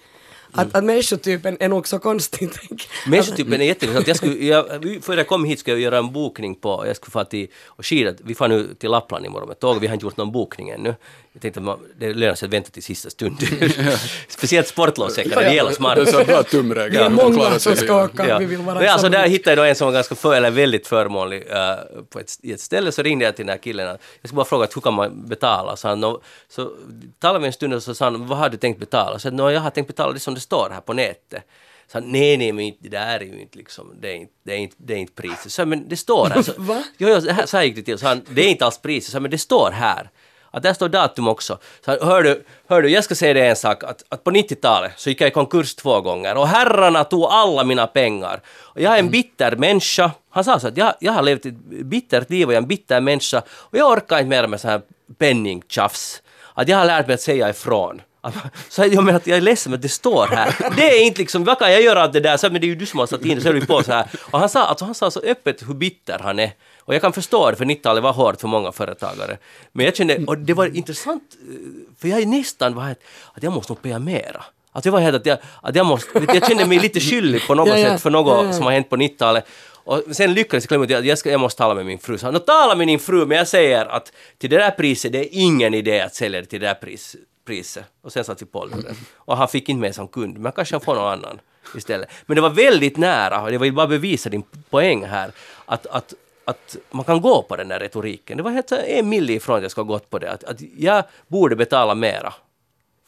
Att, 0.51 0.75
att 0.75 0.83
människotypen 0.83 1.57
är 1.59 1.69
nog 1.69 1.87
så 1.87 1.99
konstig. 1.99 2.49
Människotypen 3.07 3.61
är 3.61 3.65
jätteintressant. 3.65 4.07
Jag 4.07 4.17
skulle, 4.17 4.45
jag, 4.45 4.65
före 5.01 5.17
jag 5.17 5.27
kom 5.27 5.45
hit 5.45 5.59
skulle 5.59 5.75
jag 5.75 5.81
göra 5.81 5.97
en 5.97 6.13
bokning 6.13 6.55
på, 6.55 6.83
jag 6.87 6.95
skulle 6.95 7.11
få 7.11 7.23
till 7.23 7.47
och 7.65 7.85
skida, 7.85 8.13
vi 8.23 8.35
får 8.35 8.47
nu 8.47 8.73
till 8.79 8.91
Lappland 8.91 9.25
imorgon 9.25 9.47
med 9.47 9.59
tåg, 9.59 9.79
vi 9.79 9.87
har 9.87 9.93
inte 9.93 10.05
gjort 10.05 10.17
någon 10.17 10.31
bokning 10.31 10.69
ännu. 10.69 10.95
Jag 11.35 11.41
tänkte 11.41 11.59
att 11.59 11.63
man, 11.65 11.79
det 11.99 12.13
lönar 12.13 12.35
sig 12.35 12.47
att 12.47 12.53
vänta 12.53 12.69
till 12.69 12.83
sista 12.83 13.09
stund. 13.09 13.37
Speciellt 14.27 14.67
sportlovssäckar, 14.67 15.41
det 15.41 15.53
gäller 15.53 15.71
smart. 15.71 15.95
Det 15.95 16.01
är 16.01 16.05
så 16.05 16.19
en 16.19 16.25
bra 16.27 16.43
tumregel. 16.43 16.91
Vi 16.91 16.97
är 16.97 17.09
många 17.09 17.49
som 17.49 17.59
sig. 17.59 17.77
ska 17.77 18.03
åka, 18.03 18.27
Ja. 18.27 18.37
vi 18.37 18.45
vill 18.45 18.59
vara 18.59 18.79
Men 18.79 18.89
alltså 18.89 19.09
där 19.09 19.27
hittade 19.27 19.51
jag 19.51 19.57
då 19.57 19.63
en 19.69 19.75
som 19.75 19.85
var 19.87 19.93
ganska 19.93 20.15
för, 20.15 20.35
eller 20.35 20.51
väldigt 20.51 20.87
förmånlig 20.87 21.43
eh, 21.51 21.75
på 22.09 22.19
ett, 22.19 22.31
i 22.41 22.51
ett 22.51 22.59
ställe 22.61 22.91
så 22.91 23.01
ringde 23.01 23.25
jag 23.25 23.35
till 23.35 23.45
den 23.45 23.53
här 23.53 23.57
killen 23.63 23.87
jag 23.87 23.97
skulle 24.23 24.35
bara 24.35 24.45
fråga 24.45 24.63
att 24.63 24.75
hur 24.75 24.81
kan 24.81 24.93
man 24.93 25.27
betala? 25.27 25.75
Så, 25.77 25.87
han, 25.87 26.01
så 26.49 26.71
talade 27.19 27.39
vi 27.39 27.47
en 27.47 27.53
stund 27.53 27.73
och 27.73 27.83
så 27.83 27.95
sa 27.95 28.05
han 28.05 28.27
vad 28.27 28.37
har 28.37 28.49
du 28.49 28.57
tänkt 28.57 28.79
betala? 28.79 29.19
Så 29.19 29.27
jag, 29.27 29.33
"Nå, 29.33 29.51
jag 29.51 29.61
har 29.61 29.69
tänkt 29.69 29.87
betala 29.87 30.13
det 30.13 30.19
som 30.19 30.33
det 30.33 30.39
står 30.39 30.69
här 30.73 30.81
på 30.81 30.93
nätet. 30.93 31.43
Så 31.91 31.97
han, 31.97 32.11
nej, 32.11 32.37
nej, 32.37 32.51
men 32.51 32.71
det 32.79 32.89
där 32.89 33.19
är 33.19 33.23
ju 33.23 33.41
inte 33.41 33.57
liksom, 33.57 33.93
det 34.01 34.09
är 34.11 34.15
inte, 34.15 34.33
det 34.45 34.53
är 34.53 34.57
inte, 34.57 34.75
det 34.77 34.93
är 34.93 34.97
inte 34.97 35.13
priset. 35.21 35.51
Så 35.51 35.65
men 35.65 35.89
det 35.89 35.97
står 35.97 36.29
här. 36.29 36.41
Så, 36.41 36.51
Va? 36.57 36.83
Jo, 36.97 37.09
jo, 37.09 37.21
så 37.21 37.29
här, 37.31 37.45
så 37.45 37.57
här 37.57 37.63
gick 37.63 37.75
det 37.75 37.81
till. 37.81 37.97
Så 37.97 38.07
han, 38.07 38.21
det 38.29 38.41
är 38.41 38.47
inte 38.49 38.65
alls 38.65 38.77
priset. 38.81 39.11
Så 39.11 39.19
men 39.19 39.31
det 39.31 39.37
står 39.37 39.71
här. 39.71 40.09
Att 40.55 40.63
där 40.63 40.73
står 40.73 40.89
datum 40.89 41.27
också. 41.27 41.57
Så 41.85 42.05
hör 42.05 42.23
du, 42.23 42.43
hör 42.67 42.81
du, 42.81 42.89
jag 42.89 43.03
ska 43.03 43.15
säga 43.15 43.33
dig 43.33 43.47
en 43.47 43.55
sak. 43.55 43.83
Att, 43.83 44.03
att 44.09 44.23
på 44.23 44.31
90-talet 44.31 44.91
så 44.95 45.09
gick 45.09 45.21
jag 45.21 45.27
i 45.27 45.31
konkurs 45.31 45.75
två 45.75 46.01
gånger 46.01 46.37
och 46.37 46.47
herrarna 46.47 47.03
tog 47.03 47.23
alla 47.23 47.63
mina 47.63 47.87
pengar. 47.87 48.41
Och 48.47 48.81
jag 48.81 48.95
är 48.95 48.99
en 48.99 49.09
bitter 49.09 49.55
människa. 49.55 50.11
Han 50.29 50.43
sa 50.43 50.59
så 50.59 50.67
att 50.67 50.77
jag, 50.77 50.93
jag 50.99 51.11
har 51.11 51.21
levt 51.21 51.45
ett 51.45 51.53
bittert 51.85 52.29
liv 52.29 52.47
och 52.47 52.53
jag 52.53 52.57
är 52.57 52.61
en 52.61 52.67
bitter 52.67 53.01
människa. 53.01 53.41
Och 53.49 53.77
jag 53.77 53.91
orkar 53.91 54.17
inte 54.17 54.29
mer 54.29 54.47
med 54.47 54.61
så 54.61 54.67
här 54.67 54.81
penningtjafs. 55.17 56.21
Att 56.53 56.67
jag 56.67 56.77
har 56.77 56.85
lärt 56.85 57.07
mig 57.07 57.13
att 57.13 57.21
säga 57.21 57.49
ifrån. 57.49 58.01
Så 58.69 58.81
jag 58.81 59.03
menar 59.03 59.17
att 59.17 59.27
jag 59.27 59.37
är 59.37 59.41
ledsen 59.41 59.71
men 59.71 59.81
det 59.81 59.89
står 59.89 60.27
här. 60.27 60.55
Det 60.75 60.87
är 60.87 61.05
inte 61.05 61.19
liksom, 61.19 61.43
vad 61.43 61.59
kan 61.59 61.71
jag 61.71 61.81
göra 61.81 62.03
av 62.03 62.11
det 62.11 62.19
där? 62.19 62.37
Så, 62.37 62.49
men 62.49 62.61
det 62.61 62.67
är 62.67 62.69
ju 62.69 62.75
du 62.75 62.85
som 62.85 62.99
har 62.99 63.07
satt 63.07 63.25
in 63.25 63.35
det, 63.35 63.41
så 63.41 63.49
är 63.49 63.53
du 63.53 63.65
på 63.65 63.83
så 63.83 63.91
här. 63.91 64.07
Och 64.31 64.39
han 64.39 64.49
sa, 64.49 64.65
alltså, 64.65 64.85
han 64.85 64.95
sa 64.95 65.11
så 65.11 65.19
öppet 65.19 65.69
hur 65.69 65.73
bitter 65.73 66.19
han 66.19 66.39
är. 66.39 66.51
Och 66.85 66.95
jag 66.95 67.01
kan 67.01 67.13
förstå 67.13 67.51
det, 67.51 67.57
för 67.57 67.65
90-talet 67.65 68.03
var 68.03 68.13
hårt 68.13 68.41
för 68.41 68.47
många 68.47 68.71
företagare. 68.71 69.37
Men 69.71 69.85
jag 69.85 69.95
kände, 69.95 70.17
och 70.27 70.37
det 70.37 70.53
var 70.53 70.75
intressant, 70.77 71.23
eh, 71.49 71.55
för 71.99 72.07
jag 72.07 72.21
är 72.21 72.25
nästan 72.25 72.75
var 72.75 72.83
helt, 72.83 72.99
att 73.33 73.43
jag 73.43 73.53
måste 73.53 73.71
nog 73.73 73.81
paya 73.81 73.99
mera. 73.99 74.43
Att 74.71 74.85
jag 74.85 74.91
var 74.91 74.99
helt 74.99 75.15
att 75.15 75.25
jag, 75.25 75.37
att 75.61 75.75
jag 75.75 75.85
måste, 75.85 76.25
jag 76.33 76.47
kände 76.47 76.65
mig 76.65 76.79
lite 76.79 76.99
skyldig 76.99 77.47
på 77.47 77.55
något 77.55 77.67
Ja, 77.67 77.77
ja. 77.79 77.89
sätt 77.89 78.01
för 78.01 78.09
något 78.09 78.45
Ja, 78.45 78.53
som 78.53 78.63
har 78.65 78.71
hänt 78.71 78.89
på 78.89 78.95
90-talet. 78.95 79.45
Och 79.87 80.01
sen 80.11 80.33
lyckades 80.33 80.63
jag 80.63 80.67
klämma 80.69 80.85
ut 80.85 80.91
att 80.91 81.05
jag, 81.05 81.17
ska, 81.17 81.31
jag 81.31 81.39
måste 81.39 81.57
tala 81.57 81.73
med 81.75 81.85
min 81.85 81.99
fru. 81.99 82.17
Så 82.17 82.25
han, 82.25 82.33
"Nå, 82.33 82.39
tala 82.39 82.75
med 82.75 82.87
din 82.87 82.99
fru, 82.99 83.25
men 83.25 83.37
jag 83.37 83.47
säger 83.47 83.85
att 83.85 84.11
till 84.37 84.49
det 84.49 84.57
där 84.57 84.71
priset, 84.71 85.11
det 85.11 85.19
är 85.19 85.27
ingen 85.31 85.73
idé 85.73 86.01
att 86.01 86.15
sälja 86.15 86.41
det 86.41 86.47
till 86.47 86.59
det 86.59 86.67
där 86.67 86.73
pris, 86.73 87.15
priset. 87.47 87.83
Och 88.01 88.11
sen 88.13 88.23
satt 88.23 88.41
vi 88.41 88.45
på 88.45 88.65
luren. 88.65 88.95
Och 89.15 89.37
han 89.37 89.47
fick 89.47 89.69
inte 89.69 89.81
med 89.81 89.95
som 89.95 90.07
kund, 90.07 90.37
men 90.37 90.51
kanske 90.51 90.75
han 90.75 90.81
får 90.81 90.95
någon 90.95 91.11
annan 91.11 91.39
istället. 91.77 92.09
Men 92.25 92.35
det 92.35 92.41
var 92.41 92.49
väldigt 92.49 92.97
nära, 92.97 93.41
och 93.41 93.53
jag 93.53 93.59
vill 93.59 93.73
bara 93.73 93.87
bevisa 93.87 94.29
din 94.29 94.43
poäng 94.69 95.05
här, 95.05 95.31
att, 95.65 95.85
att 95.87 96.13
att 96.45 96.75
man 96.91 97.05
kan 97.05 97.21
gå 97.21 97.41
på 97.41 97.55
den 97.55 97.67
där 97.67 97.79
retoriken. 97.79 98.37
Det 98.37 98.43
var 98.43 98.51
helt 98.51 98.71
en 98.71 99.09
mille 99.09 99.33
ifrån 99.33 99.55
att 99.55 99.61
jag 99.61 99.71
ska 99.71 99.81
ha 99.81 99.87
gått 99.87 100.09
på 100.09 100.19
det. 100.19 100.31
Att, 100.31 100.43
att 100.43 100.61
jag 100.77 101.03
borde 101.27 101.55
betala 101.55 101.95
mera 101.95 102.33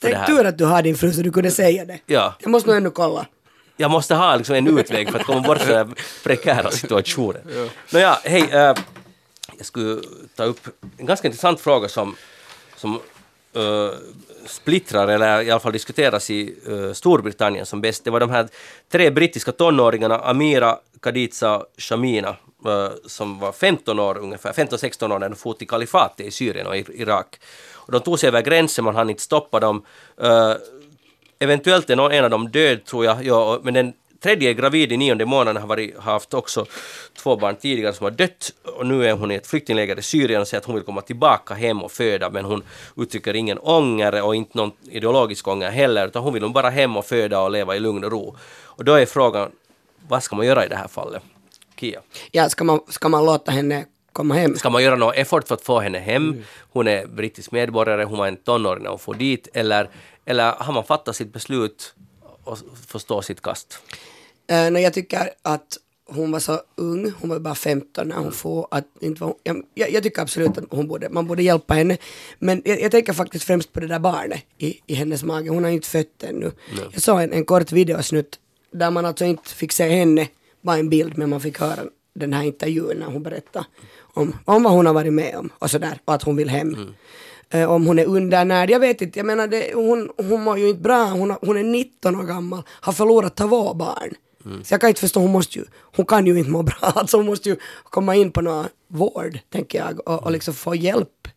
för 0.01 0.09
det 0.09 0.13
Tänk 0.15 0.27
tur 0.27 0.45
att 0.45 0.57
du 0.57 0.65
har 0.65 0.81
din 0.81 0.97
fru 0.97 1.13
så 1.13 1.21
du 1.21 1.31
kunde 1.31 1.51
säga 1.51 1.85
det. 1.85 1.99
Ja. 2.05 2.35
Jag 2.39 2.49
måste 2.49 2.69
nog 2.69 2.77
ännu 2.77 2.89
kolla. 2.89 3.25
Jag 3.77 3.91
måste 3.91 4.15
ha 4.15 4.35
liksom 4.35 4.55
en 4.55 4.79
utväg 4.79 5.11
för 5.11 5.19
att 5.19 5.25
komma 5.25 5.41
bort 5.41 5.57
från 5.57 5.75
den 5.75 5.87
här 5.87 5.95
prekära 6.23 6.71
situationen. 6.71 7.41
Nåja, 7.93 8.17
hej. 8.23 8.49
eh, 8.51 8.75
jag 9.57 9.65
skulle 9.65 10.01
ta 10.35 10.43
upp 10.43 10.67
en 10.97 11.05
ganska 11.05 11.27
intressant 11.27 11.59
fråga 11.59 11.89
som, 11.89 12.15
som 12.75 12.99
Eh, 13.57 13.93
splittrar, 14.45 15.07
eller 15.07 15.41
i 15.41 15.51
alla 15.51 15.59
fall 15.59 15.71
diskuteras 15.71 16.29
i 16.29 16.55
eh, 16.67 16.93
Storbritannien 16.93 17.65
som 17.65 17.81
bäst. 17.81 18.03
Det 18.03 18.11
var 18.11 18.19
de 18.19 18.29
här 18.29 18.47
tre 18.91 19.09
brittiska 19.09 19.51
tonåringarna, 19.51 20.19
Amira, 20.19 20.77
Khadija 21.01 21.55
och 21.55 21.65
Shamina, 21.77 22.35
eh, 22.65 22.89
som 23.05 23.39
var 23.39 23.51
15 23.51 23.99
år 23.99 24.17
ungefär, 24.17 24.53
15-16 24.53 25.13
år 25.13 25.19
när 25.19 25.29
de 25.29 25.35
for 25.35 25.53
till 25.53 25.67
kalifatet 25.67 26.27
i 26.27 26.31
Syrien 26.31 26.67
och 26.67 26.75
Irak. 26.75 27.39
Och 27.73 27.91
de 27.91 28.01
tog 28.01 28.19
sig 28.19 28.27
över 28.27 28.41
gränsen, 28.41 28.85
man 28.85 28.95
hann 28.95 29.09
inte 29.09 29.21
stoppa 29.21 29.59
dem. 29.59 29.85
Eventuellt 31.39 31.89
är 31.89 31.95
någon, 31.95 32.11
en 32.11 32.23
av 32.23 32.29
dem 32.29 32.49
död 32.49 32.85
tror 32.85 33.05
jag, 33.05 33.25
ja, 33.25 33.59
men 33.63 33.73
den 33.73 33.93
tredje 34.19 34.49
är 34.49 34.53
gravid 34.53 34.91
i 34.91 34.97
nionde 34.97 35.25
månaden, 35.25 35.61
har 35.61 35.67
varit, 35.67 35.97
haft 35.97 36.33
också 36.33 36.65
två 37.17 37.35
barn 37.35 37.55
tidigare 37.55 37.93
som 37.93 38.03
har 38.03 38.11
dött 38.11 38.53
och 38.63 38.85
nu 38.85 39.05
är 39.05 39.13
hon 39.13 39.31
i 39.31 39.35
ett 39.35 39.47
flyktingläger 39.47 39.99
i 39.99 40.01
Syrien 40.01 40.41
och 40.41 40.47
säger 40.47 40.61
att 40.61 40.65
hon 40.65 40.75
vill 40.75 40.83
komma 40.83 41.01
tillbaka 41.01 41.53
hem 41.53 41.83
och 41.83 41.91
föda 41.91 42.29
men 42.29 42.45
hon 42.45 42.63
uttrycker 42.95 43.33
ingen 43.33 43.57
ånger 43.57 44.23
och 44.23 44.35
inte 44.35 44.57
någon 44.57 44.71
ideologisk 44.89 45.47
ånger 45.47 45.69
heller 45.69 46.07
utan 46.07 46.23
hon 46.23 46.33
vill 46.33 46.49
bara 46.49 46.69
hem 46.69 46.97
och 46.97 47.05
föda 47.05 47.41
och 47.41 47.51
leva 47.51 47.75
i 47.75 47.79
lugn 47.79 48.03
och 48.03 48.11
ro. 48.11 48.35
Och 48.63 48.85
då 48.85 48.93
är 48.93 49.05
frågan, 49.05 49.51
vad 50.07 50.23
ska 50.23 50.35
man 50.35 50.45
göra 50.45 50.65
i 50.65 50.67
det 50.67 50.75
här 50.75 50.87
fallet? 50.87 51.23
Kia? 51.79 52.01
Ja, 52.31 52.49
ska 52.49 52.63
man, 52.63 52.79
ska 52.89 53.09
man 53.09 53.25
låta 53.25 53.51
henne 53.51 53.85
komma 54.13 54.35
hem? 54.35 54.55
Ska 54.55 54.69
man 54.69 54.83
göra 54.83 54.95
någon 54.95 55.13
effort 55.13 55.47
för 55.47 55.55
att 55.55 55.61
få 55.61 55.79
henne 55.79 55.99
hem? 55.99 56.43
Hon 56.71 56.87
är 56.87 57.05
brittisk 57.05 57.51
medborgare, 57.51 58.03
hon 58.03 58.17
var 58.17 58.27
en 58.27 58.37
tonåring 58.37 58.83
när 58.83 58.89
hon 58.89 58.99
får 58.99 59.13
dit. 59.13 59.47
Eller, 59.53 59.89
eller 60.25 60.51
har 60.51 60.73
man 60.73 60.83
fattat 60.83 61.15
sitt 61.15 61.33
beslut 61.33 61.93
och 62.47 62.57
får 62.87 62.99
stå 62.99 63.21
sitt 63.21 63.41
kast? 63.41 63.79
Uh, 64.51 64.79
jag 64.79 64.93
tycker 64.93 65.29
att 65.41 65.77
hon 66.09 66.31
var 66.31 66.39
så 66.39 66.61
ung, 66.75 67.11
hon 67.21 67.29
var 67.29 67.39
bara 67.39 67.55
15 67.55 68.07
när 68.07 68.15
hon 68.15 68.31
får 68.31 68.67
att 68.71 68.85
inte 68.99 69.21
var, 69.23 69.35
jag, 69.43 69.63
jag, 69.73 70.03
tycker 70.03 70.21
absolut 70.21 70.57
att 70.57 70.63
hon 70.69 70.87
borde, 70.87 71.09
man 71.09 71.27
borde 71.27 71.43
hjälpa 71.43 71.73
henne. 71.73 71.97
Men 72.39 72.61
jag, 72.65 72.81
jag 72.81 72.91
tänker 72.91 73.13
faktiskt 73.13 73.45
främst 73.45 73.73
på 73.73 73.79
det 73.79 73.87
där 73.87 73.99
barnet 73.99 74.43
i, 74.57 74.81
i 74.85 74.93
hennes 74.93 75.23
mage, 75.23 75.49
hon 75.49 75.63
har 75.63 75.71
inte 75.71 75.87
fött 75.87 76.23
ännu. 76.23 76.51
Jag 76.91 77.01
såg 77.01 77.21
en, 77.21 77.33
en 77.33 77.45
kort 77.45 77.71
videosnutt 77.71 78.39
där 78.71 78.91
man 78.91 79.05
alltså 79.05 79.25
inte 79.25 79.49
fick 79.49 79.71
se 79.71 79.89
henne, 79.89 80.27
bara 80.61 80.77
en 80.77 80.89
bild, 80.89 81.17
men 81.17 81.29
man 81.29 81.41
fick 81.41 81.59
höra 81.59 81.83
den 82.13 82.33
här 82.33 82.43
intervjun 82.43 82.97
när 82.97 83.05
hon 83.05 83.23
berättade 83.23 83.65
om, 83.99 84.35
om 84.45 84.63
vad 84.63 84.73
hon 84.73 84.85
har 84.85 84.93
varit 84.93 85.13
med 85.13 85.35
om 85.35 85.49
och 85.59 85.71
sådär, 85.71 85.99
och 86.05 86.13
att 86.13 86.23
hon 86.23 86.35
vill 86.35 86.49
hem. 86.49 86.93
Eh, 87.49 87.71
om 87.71 87.87
hon 87.87 87.99
är 87.99 88.05
undernärd, 88.05 88.69
jag 88.69 88.79
vet 88.79 89.01
inte, 89.01 89.19
jag 89.19 89.25
menar 89.25 89.47
det, 89.47 89.71
hon, 89.73 90.09
hon 90.17 90.41
mår 90.43 90.57
ju 90.57 90.69
inte 90.69 90.81
bra, 90.81 91.03
hon, 91.05 91.35
hon 91.41 91.57
är 91.57 91.63
19 91.63 92.15
år 92.15 92.23
gammal, 92.23 92.63
har 92.69 92.93
förlorat 92.93 93.35
två 93.35 93.73
barn. 93.73 94.15
Så 94.63 94.73
jag 94.73 94.81
kan 94.81 94.89
inte 94.89 95.01
förstå, 95.01 95.19
hon 95.19 95.31
måste 95.31 95.59
ju, 95.59 95.65
hon 95.95 96.05
kan 96.05 96.25
ju 96.25 96.39
inte 96.39 96.51
må 96.51 96.63
bra, 96.63 96.75
alltså 96.79 97.17
hon 97.17 97.25
måste 97.25 97.49
ju 97.49 97.55
komma 97.83 98.15
in 98.15 98.31
på 98.31 98.41
någon 98.41 98.65
vård, 98.87 99.39
tänker 99.49 99.79
jag, 99.79 100.09
och, 100.09 100.23
och 100.23 100.31
liksom 100.31 100.53
få 100.53 100.75
hjälp. 100.75 101.27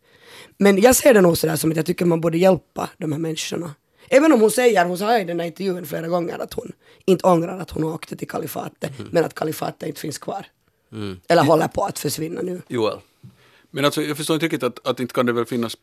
Men 0.57 0.81
jag 0.81 0.95
ser 0.95 1.13
det 1.13 1.21
nog 1.21 1.37
sådär 1.37 1.55
som 1.55 1.71
att 1.71 1.77
jag 1.77 1.85
tycker 1.85 2.05
man 2.05 2.21
borde 2.21 2.37
hjälpa 2.37 2.89
de 2.97 3.11
här 3.11 3.19
människorna. 3.19 3.75
Även 4.09 4.33
om 4.33 4.41
hon 4.41 4.51
säger, 4.51 4.85
hon 4.85 4.97
sa 4.97 5.19
i 5.19 5.23
den 5.23 5.39
här 5.39 5.47
intervjun 5.47 5.85
flera 5.85 6.07
gånger 6.07 6.39
att 6.39 6.53
hon 6.53 6.71
inte 7.05 7.27
ångrar 7.27 7.59
att 7.59 7.69
hon 7.69 7.83
åkte 7.83 8.15
till 8.15 8.27
kalifatet, 8.27 8.91
men 9.11 9.25
att 9.25 9.33
kalifatet 9.33 9.87
inte 9.89 10.01
finns 10.01 10.17
kvar. 10.17 10.45
Eller 11.27 11.43
håller 11.43 11.67
på 11.67 11.83
att 11.83 11.99
försvinna 11.99 12.41
nu. 12.41 12.61
Joel? 12.67 12.97
Men 13.71 13.85
alltså, 13.85 14.01
jag 14.01 14.17
förstår 14.17 14.33
inte 14.33 14.45
riktigt 14.45 14.63
att, 14.63 14.87
att 14.87 14.99
inte 14.99 15.13
kan 15.13 15.25
det 15.25 15.33
väl 15.33 15.45
finnas 15.45 15.77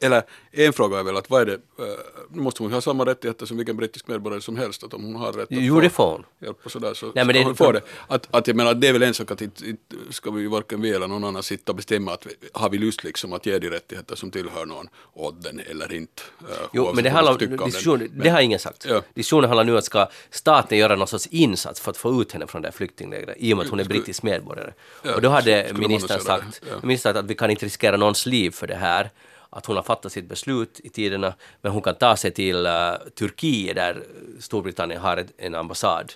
eller 0.00 0.22
en 0.52 0.72
fråga 0.72 0.98
är 0.98 1.02
väl 1.02 1.16
att 1.16 1.30
vad 1.30 1.40
är 1.42 1.46
det, 1.46 1.52
eh, 1.52 1.94
nu 2.30 2.42
måste 2.42 2.62
hon 2.62 2.72
ha 2.72 2.80
samma 2.80 3.06
rättigheter 3.06 3.46
som 3.46 3.56
vilken 3.56 3.76
brittisk 3.76 4.08
medborgare 4.08 4.40
som 4.40 4.56
helst, 4.56 4.84
att 4.84 4.94
om 4.94 5.04
hon 5.04 5.14
har 5.16 5.32
rätt 5.32 5.42
att 5.42 5.48
Jo, 5.50 5.80
det 5.80 5.90
får 5.90 6.10
hon. 6.12 6.24
hjälp 6.42 6.56
och 6.62 6.70
sådär 6.72 6.94
så 6.94 7.06
Nej, 7.06 7.12
ska 7.12 7.24
men 7.24 7.34
det- 7.34 7.44
hon 7.44 7.56
få 7.56 7.72
det. 7.72 7.80
Att, 8.08 8.28
att 8.30 8.46
jag 8.46 8.56
menar, 8.56 8.74
det 8.74 8.88
är 8.88 8.92
väl 8.92 9.02
en 9.02 9.14
sak 9.14 9.30
att 9.30 9.40
inte, 9.42 9.68
inte 9.68 9.96
ska 10.10 10.30
vi 10.30 10.46
varken 10.46 10.80
vi 10.80 10.90
eller 10.90 11.08
någon 11.08 11.24
annan 11.24 11.42
sitta 11.42 11.72
och 11.72 11.76
bestämma 11.76 12.12
att 12.12 12.26
vi, 12.26 12.30
har 12.52 12.70
vi 12.70 12.78
lust 12.78 13.04
liksom 13.04 13.32
att 13.32 13.46
ge 13.46 13.58
de 13.58 13.70
rättigheter 13.70 14.16
som 14.16 14.30
tillhör 14.30 14.66
någon 14.66 14.88
åt 15.14 15.42
den 15.42 15.60
eller 15.70 15.92
inte. 15.92 16.22
eh, 16.40 16.54
Jo, 16.72 16.92
men 16.94 17.04
det 17.04 17.10
handlar 17.10 17.32
om, 17.32 17.38
diskussion, 17.38 17.98
Men- 17.98 18.10
det 18.18 18.28
har 18.30 18.40
ingen 18.40 18.58
sagt. 18.58 18.86
Ja. 18.88 19.02
Diskussionen 19.14 19.50
handlar 19.50 19.64
nu 19.64 19.78
att 19.78 19.84
ska 19.84 20.08
staten 20.30 20.78
göra 20.78 20.96
någon 20.96 21.06
sorts 21.08 21.26
insats 21.26 21.80
för 21.80 21.90
att 21.90 21.96
få 21.96 22.22
ut 22.22 22.32
henne 22.32 22.46
från 22.46 22.62
det 22.62 22.68
här 22.68 22.72
flyktinglägret 22.72 23.36
i 23.38 23.52
och 23.52 23.56
med 23.56 23.64
att 23.64 23.70
hon 23.70 23.80
är 23.80 23.84
brittisk 23.84 24.22
medborgare. 24.22 24.72
Ja, 25.02 25.14
och 25.14 25.20
då 25.22 25.28
hade 25.28 25.72
ministern 25.74 26.20
sagt, 26.20 26.60
ja. 26.70 26.74
ministern 26.82 27.12
sagt 27.14 27.24
att 27.24 27.30
vi 27.30 27.34
kan 27.34 27.50
inte 27.50 27.66
riskera 27.66 27.96
någons 27.96 28.26
liv 28.26 28.50
för 28.50 28.66
det 28.66 28.74
här, 28.74 29.10
att 29.50 29.66
hon 29.66 29.76
har 29.76 29.82
fattat 29.82 30.12
sitt 30.12 30.28
beslut 30.28 30.80
i 30.84 30.88
tiderna, 30.88 31.34
men 31.62 31.72
hon 31.72 31.82
kan 31.82 31.94
ta 31.94 32.16
sig 32.16 32.30
till 32.30 32.66
uh, 32.66 32.92
Turkiet 33.18 33.76
där 33.76 34.02
Storbritannien 34.40 35.00
har 35.00 35.16
ett, 35.16 35.32
en 35.36 35.54
ambassad 35.54 36.12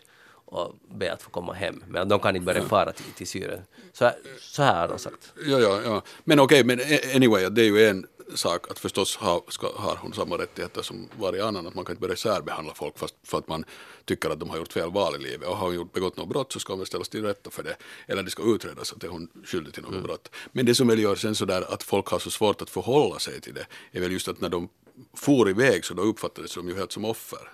och 0.46 0.74
be 0.94 1.12
att 1.12 1.22
få 1.22 1.30
komma 1.30 1.52
hem. 1.52 1.84
Men 1.88 2.08
de 2.08 2.18
kan 2.20 2.36
inte 2.36 2.46
börja 2.46 2.62
fara 2.62 2.92
till, 2.92 3.04
till 3.16 3.26
Syrien. 3.26 3.60
Så, 3.92 4.04
här- 4.04 4.14
så 4.40 4.62
här 4.62 4.80
har 4.80 4.88
de 4.88 4.98
sagt. 4.98 5.32
Ja, 5.46 5.58
ja, 5.58 5.80
ja. 5.84 6.02
Men 6.24 6.40
okej, 6.40 6.64
men 6.64 6.80
anyway, 7.14 7.48
det 7.48 7.62
är 7.62 7.66
ju 7.66 7.88
en 7.88 8.06
sak 8.34 8.70
att 8.70 8.78
förstås 8.78 9.16
ha, 9.16 9.44
ska, 9.48 9.72
har 9.76 9.96
hon 9.96 10.12
samma 10.12 10.38
rättigheter 10.38 10.82
som 10.82 11.08
varje 11.20 11.44
annan, 11.44 11.66
att 11.66 11.74
man 11.74 11.84
kan 11.84 11.92
inte 11.92 12.00
börja 12.00 12.16
särbehandla 12.16 12.74
folk 12.74 12.98
fast 12.98 13.14
för 13.22 13.38
att 13.38 13.48
man 13.48 13.64
tycker 14.04 14.30
att 14.30 14.40
de 14.40 14.50
har 14.50 14.56
gjort 14.56 14.72
fel 14.72 14.90
val 14.90 15.14
i 15.14 15.18
livet 15.18 15.48
och 15.48 15.56
har 15.56 15.76
hon 15.76 15.88
begått 15.92 16.16
något 16.16 16.28
brott 16.28 16.52
så 16.52 16.60
ska 16.60 16.74
hon 16.74 16.86
ställas 16.86 17.08
till 17.08 17.24
rätta 17.24 17.50
för 17.50 17.62
det, 17.62 17.76
eller 18.06 18.22
det 18.22 18.30
ska 18.30 18.42
utredas 18.42 18.92
att 18.92 19.04
är 19.04 19.08
hon 19.08 19.28
skyldig 19.44 19.74
till 19.74 19.82
något 19.82 20.02
brott. 20.02 20.30
Men 20.52 20.66
det 20.66 20.74
som 20.74 20.88
väl 20.88 20.98
gör 20.98 21.16
sen 21.16 21.34
sådär 21.34 21.72
att 21.74 21.82
folk 21.82 22.06
har 22.06 22.18
så 22.18 22.30
svårt 22.30 22.62
att 22.62 22.70
förhålla 22.70 23.18
sig 23.18 23.40
till 23.40 23.54
det 23.54 23.66
är 23.92 24.00
väl 24.00 24.12
just 24.12 24.28
att 24.28 24.40
när 24.40 24.48
de 24.48 24.68
for 25.14 25.50
iväg 25.50 25.84
så 25.84 25.94
då 25.94 26.02
uppfattades 26.02 26.54
de 26.54 26.68
ju 26.68 26.76
helt 26.76 26.92
som 26.92 27.04
offer 27.04 27.50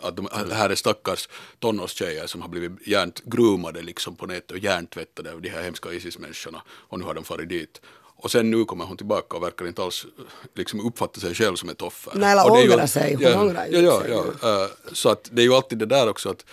att 0.00 0.16
de, 0.16 0.28
det 0.48 0.54
här 0.54 0.70
är 0.70 0.74
stackars 0.74 1.28
tonårstjejer 1.58 2.26
som 2.26 2.42
har 2.42 2.48
blivit 2.48 2.86
hjärntgrumade 2.86 3.82
liksom 3.82 4.16
på 4.16 4.26
nätet 4.26 4.50
och 4.50 4.58
hjärntvättade 4.58 5.32
av 5.32 5.42
de 5.42 5.48
här 5.48 5.62
hemska 5.62 5.92
Isis-människorna 5.92 6.62
och 6.68 6.98
nu 6.98 7.04
har 7.04 7.14
de 7.14 7.24
farit 7.24 7.48
dit. 7.48 7.80
Och 8.20 8.30
sen 8.30 8.50
nu 8.50 8.64
kommer 8.64 8.84
hon 8.84 8.96
tillbaka 8.96 9.36
och 9.36 9.42
verkar 9.42 9.66
inte 9.66 9.82
alls 9.82 10.06
liksom 10.54 10.86
uppfatta 10.86 11.20
sig 11.20 11.34
själv 11.34 11.56
som 11.56 11.68
ett 11.68 11.82
offer. 11.82 12.12
Nej, 12.14 12.32
eller 12.32 12.50
ångra 12.50 12.86
sig. 12.86 13.14
Hon 13.14 13.22
ja, 13.22 13.40
ångrar 13.40 13.66
ja, 13.70 13.80
ja, 13.80 14.00
sig. 14.00 14.10
ja. 14.42 14.64
Eh, 14.64 14.70
Så 14.92 15.08
att 15.08 15.28
det 15.32 15.42
är 15.42 15.46
ju 15.46 15.54
alltid 15.54 15.78
det 15.78 15.86
där 15.86 16.08
också 16.08 16.28
att 16.30 16.44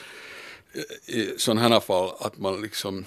eh, 0.73 1.15
i 1.15 1.36
sådana 1.38 1.62
här 1.62 1.80
fall 1.80 2.12
att 2.19 2.38
man 2.38 2.62
liksom 2.62 3.06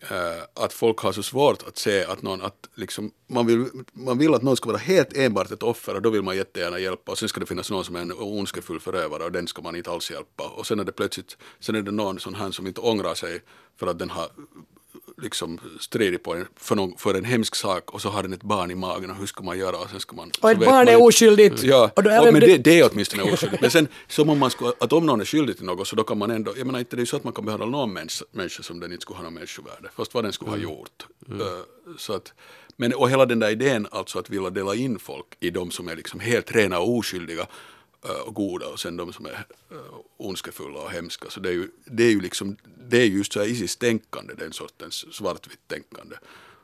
eh, 0.00 0.42
att 0.64 0.72
folk 0.72 0.98
har 0.98 1.12
så 1.12 1.22
svårt 1.22 1.62
att 1.68 1.78
se 1.78 2.04
att 2.04 2.22
någon, 2.22 2.42
att 2.42 2.68
liksom, 2.74 3.10
man, 3.26 3.46
vill, 3.46 3.64
man 3.92 4.18
vill 4.18 4.34
att 4.34 4.42
någon 4.42 4.56
ska 4.56 4.66
vara 4.66 4.78
helt 4.78 5.16
enbart 5.16 5.50
ett 5.50 5.62
offer 5.62 5.94
och 5.94 6.02
då 6.02 6.10
vill 6.10 6.22
man 6.22 6.36
jättegärna 6.36 6.78
hjälpa 6.78 7.12
och 7.12 7.18
sen 7.18 7.28
ska 7.28 7.40
det 7.40 7.46
finnas 7.46 7.70
någon 7.70 7.84
som 7.84 7.96
är 7.96 8.00
en 8.00 8.12
ondskefull 8.12 8.80
förövare 8.80 9.24
och 9.24 9.32
den 9.32 9.46
ska 9.46 9.62
man 9.62 9.76
inte 9.76 9.90
alls 9.90 10.10
hjälpa 10.10 10.48
och 10.48 10.66
sen 10.66 10.80
är 10.80 10.84
det 10.84 10.92
plötsligt, 10.92 11.36
sen 11.60 11.74
är 11.74 11.82
det 11.82 11.90
någon 11.90 12.20
sån 12.20 12.34
här 12.34 12.50
som 12.50 12.66
inte 12.66 12.80
ångrar 12.80 13.14
sig 13.14 13.40
för 13.76 13.86
att 13.86 13.98
den 13.98 14.10
har 14.10 14.26
liksom 15.22 15.58
stridit 15.80 16.22
på 16.22 16.34
en, 16.34 16.46
för, 16.56 16.76
någon, 16.76 16.96
för 16.96 17.14
en 17.14 17.24
hemsk 17.24 17.54
sak 17.54 17.94
och 17.94 18.02
så 18.02 18.08
har 18.08 18.22
den 18.22 18.32
ett 18.32 18.42
barn 18.42 18.70
i 18.70 18.74
magen 18.74 19.10
och 19.10 19.16
hur 19.16 19.26
ska 19.26 19.42
man 19.42 19.58
göra 19.58 19.76
och 19.76 19.90
sen 19.90 20.00
ska 20.00 20.16
man... 20.16 20.30
Och 20.40 20.50
ett 20.50 20.58
barn 20.58 20.70
man 20.70 20.88
är 20.88 21.02
oskyldigt. 21.02 21.62
Ja, 21.62 21.90
Och 21.96 22.02
då 22.02 22.10
är 22.10 22.26
och, 22.26 22.32
men 22.32 22.40
det, 22.40 22.56
det 22.56 22.80
är 22.80 22.90
åtminstone 22.92 23.22
oskyldigt. 23.22 23.62
Men 23.62 23.70
sen 23.70 23.88
som 24.08 24.28
om 24.28 24.38
man 24.38 24.50
skulle, 24.50 24.72
att 24.80 24.92
om 24.92 25.06
någon 25.06 25.20
är 25.20 25.24
skyldig 25.24 25.56
till 25.56 25.66
något 25.66 25.88
så 25.88 25.96
då 25.96 26.04
kan 26.04 26.18
man 26.18 26.30
ändå, 26.30 26.54
jag 26.56 26.66
menar 26.66 26.78
inte 26.78 26.96
det 26.96 27.02
är 27.02 27.06
så 27.06 27.16
att 27.16 27.24
man 27.24 27.32
kan 27.32 27.44
behandla 27.44 27.66
någon 27.66 27.92
människa, 27.92 28.24
människa 28.32 28.62
som 28.62 28.80
den 28.80 28.92
inte 28.92 29.02
skulle 29.02 29.16
ha 29.16 29.24
något 29.24 29.32
människovärde, 29.32 29.88
fast 29.96 30.14
vad 30.14 30.24
den 30.24 30.32
skulle 30.32 30.50
ha 30.50 30.58
gjort. 30.58 31.06
Eh, 31.30 31.36
så 31.98 32.12
att, 32.12 32.32
men 32.76 32.94
och 32.94 33.10
hela 33.10 33.26
den 33.26 33.38
där 33.38 33.50
idén 33.50 33.86
alltså 33.90 34.18
att 34.18 34.30
vilja 34.30 34.50
dela 34.50 34.74
in 34.74 34.98
folk 34.98 35.26
i 35.40 35.50
de 35.50 35.70
som 35.70 35.88
är 35.88 35.96
liksom 35.96 36.20
helt 36.20 36.52
rena 36.52 36.78
och 36.78 36.96
oskyldiga 36.96 37.46
och 38.26 38.34
goda 38.34 38.66
och 38.66 38.80
sen 38.80 38.96
de 38.96 39.12
som 39.12 39.26
är 39.26 39.44
uh, 39.72 39.78
ondskefulla 40.16 40.78
och 40.78 40.90
hemska. 40.90 41.30
Så 41.30 41.40
det 41.40 41.48
är 41.48 41.52
ju, 41.52 41.68
det 41.84 42.04
är 42.04 42.10
ju 42.10 42.20
liksom, 42.20 42.56
det 42.88 42.96
är 42.96 43.06
just 43.06 43.32
så 43.32 43.40
här 43.40 43.46
Isis-tänkande, 43.46 44.34
den 44.34 44.52
sortens 44.52 45.14
svartvitt 45.14 45.68
tänkande. 45.68 46.16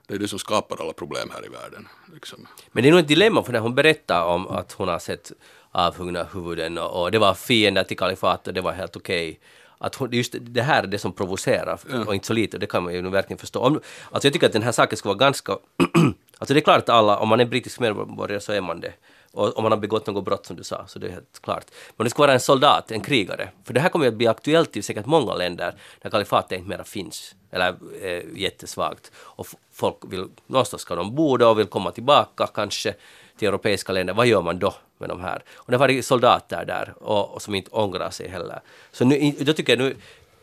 Det 0.07 0.15
är 0.15 0.19
det 0.19 0.29
som 0.29 0.39
skapar 0.39 0.81
alla 0.81 0.93
problem 0.93 1.31
här 1.33 1.47
i 1.47 1.49
världen. 1.49 1.89
Liksom. 2.15 2.47
Men 2.73 2.83
det 2.83 2.89
är 2.89 2.91
nog 2.91 3.01
ett 3.01 3.09
dilemma 3.09 3.43
för 3.43 3.53
när 3.53 3.61
hon 3.61 3.75
berättar 3.75 4.25
om 4.25 4.49
att 4.49 4.73
hon 4.73 4.89
har 4.89 4.99
sett 4.99 5.33
avhuggna 5.71 6.25
huvuden 6.33 6.79
och, 6.79 7.03
och 7.03 7.11
det 7.11 7.19
var 7.19 7.35
fiender 7.35 7.85
till 7.85 7.97
kalifatet 7.97 8.47
och 8.47 8.55
det 8.55 8.61
var 8.61 8.73
helt 8.73 8.97
okej. 8.97 9.41
Att 9.79 9.95
hon, 9.95 10.13
just 10.13 10.35
det 10.41 10.63
här 10.63 10.83
är 10.83 10.87
det 10.87 10.99
som 10.99 11.13
provocerar 11.13 11.79
och 12.07 12.15
inte 12.15 12.27
så 12.27 12.33
lite, 12.33 12.59
det 12.59 12.67
kan 12.67 12.83
man 12.83 12.95
ju 12.95 13.11
verkligen 13.11 13.39
förstå. 13.39 13.61
Om, 13.61 13.81
alltså 14.11 14.27
jag 14.27 14.33
tycker 14.33 14.47
att 14.47 14.53
den 14.53 14.63
här 14.63 14.73
saken 14.73 14.99
ska 14.99 15.09
vara 15.09 15.19
ganska... 15.19 15.53
alltså 16.39 16.55
det 16.55 16.61
är 16.61 16.65
klart 16.65 16.79
att 16.79 16.89
alla, 16.89 17.19
om 17.19 17.29
man 17.29 17.41
är 17.41 17.45
brittisk 17.45 17.81
medborgare 17.81 18.41
så 18.41 18.53
är 18.53 18.61
man 18.61 18.81
det. 18.81 18.93
Och 19.35 19.57
om 19.57 19.63
man 19.63 19.73
har 19.73 19.79
begått 19.79 20.07
något 20.07 20.25
brott 20.25 20.47
som 20.47 20.57
du 20.57 20.65
sa, 20.65 20.87
så 20.87 20.99
det 20.99 21.07
är 21.07 21.11
helt 21.11 21.41
klart. 21.43 21.65
Men 21.97 22.05
det 22.05 22.11
ska 22.11 22.23
vara 22.23 22.33
en 22.33 22.41
soldat, 22.41 22.91
en 22.91 23.01
krigare. 23.01 23.49
För 23.65 23.75
det 23.75 23.81
här 23.81 23.89
kommer 23.89 24.05
ju 24.05 24.09
att 24.09 24.17
bli 24.17 24.27
aktuellt 24.27 24.77
i 24.77 24.83
säkert 24.83 25.07
många 25.07 25.35
länder 25.35 25.75
där 26.03 26.11
kalifatet 26.11 26.59
inte 26.59 26.69
mera 26.69 26.85
finns. 26.85 27.35
Eller 27.51 27.75
är 28.03 28.39
jättesvagt. 28.39 29.13
Och 29.17 29.47
folk 29.73 29.97
vill, 30.09 30.27
någonstans 30.47 30.83
ska 30.83 30.95
de 30.95 31.15
bo 31.15 31.37
då 31.37 31.49
och 31.49 31.59
vill 31.59 31.67
komma 31.67 31.91
tillbaka 31.91 32.47
kanske 32.47 32.95
till 33.39 33.49
europeiska 33.49 33.93
länder. 33.93 34.15
Vad 34.15 34.27
gör 34.27 34.43
man 34.43 34.59
då 34.59 34.75
med 34.99 35.09
de 35.09 35.21
här? 35.21 35.43
Och 35.55 35.71
det 35.71 35.77
har 35.77 35.79
varit 35.79 36.07
soldater 36.07 36.65
där 36.65 36.95
och, 37.01 37.35
och 37.35 37.43
som 37.43 37.55
inte 37.55 37.71
ångrar 37.71 38.11
sig 38.11 38.29
heller. 38.29 38.61
Så 38.93 39.05
nu, 39.05 39.33
då 39.39 39.53
tycker 39.53 39.73
jag 39.73 39.79
nu, 39.79 39.97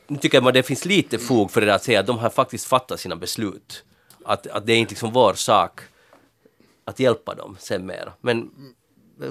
nu 0.07 0.17
tycker 0.17 0.37
jag 0.37 0.47
att 0.47 0.53
det 0.53 0.63
finns 0.63 0.85
lite 0.85 1.17
fog 1.17 1.51
för 1.51 1.61
det 1.61 1.67
där 1.67 1.73
att 1.73 1.83
säga 1.83 1.99
att 1.99 2.07
de 2.07 2.17
har 2.17 2.29
faktiskt 2.29 2.67
fattat 2.67 2.99
sina 2.99 3.15
beslut. 3.15 3.83
Att, 4.25 4.47
att 4.47 4.65
det 4.65 4.73
är 4.73 4.77
inte 4.77 4.91
liksom 4.91 5.11
vår 5.11 5.33
sak 5.33 5.81
att 6.85 6.99
hjälpa 6.99 7.35
dem 7.35 7.57
sen 7.59 7.85
mer. 7.85 8.11
Men 8.21 8.51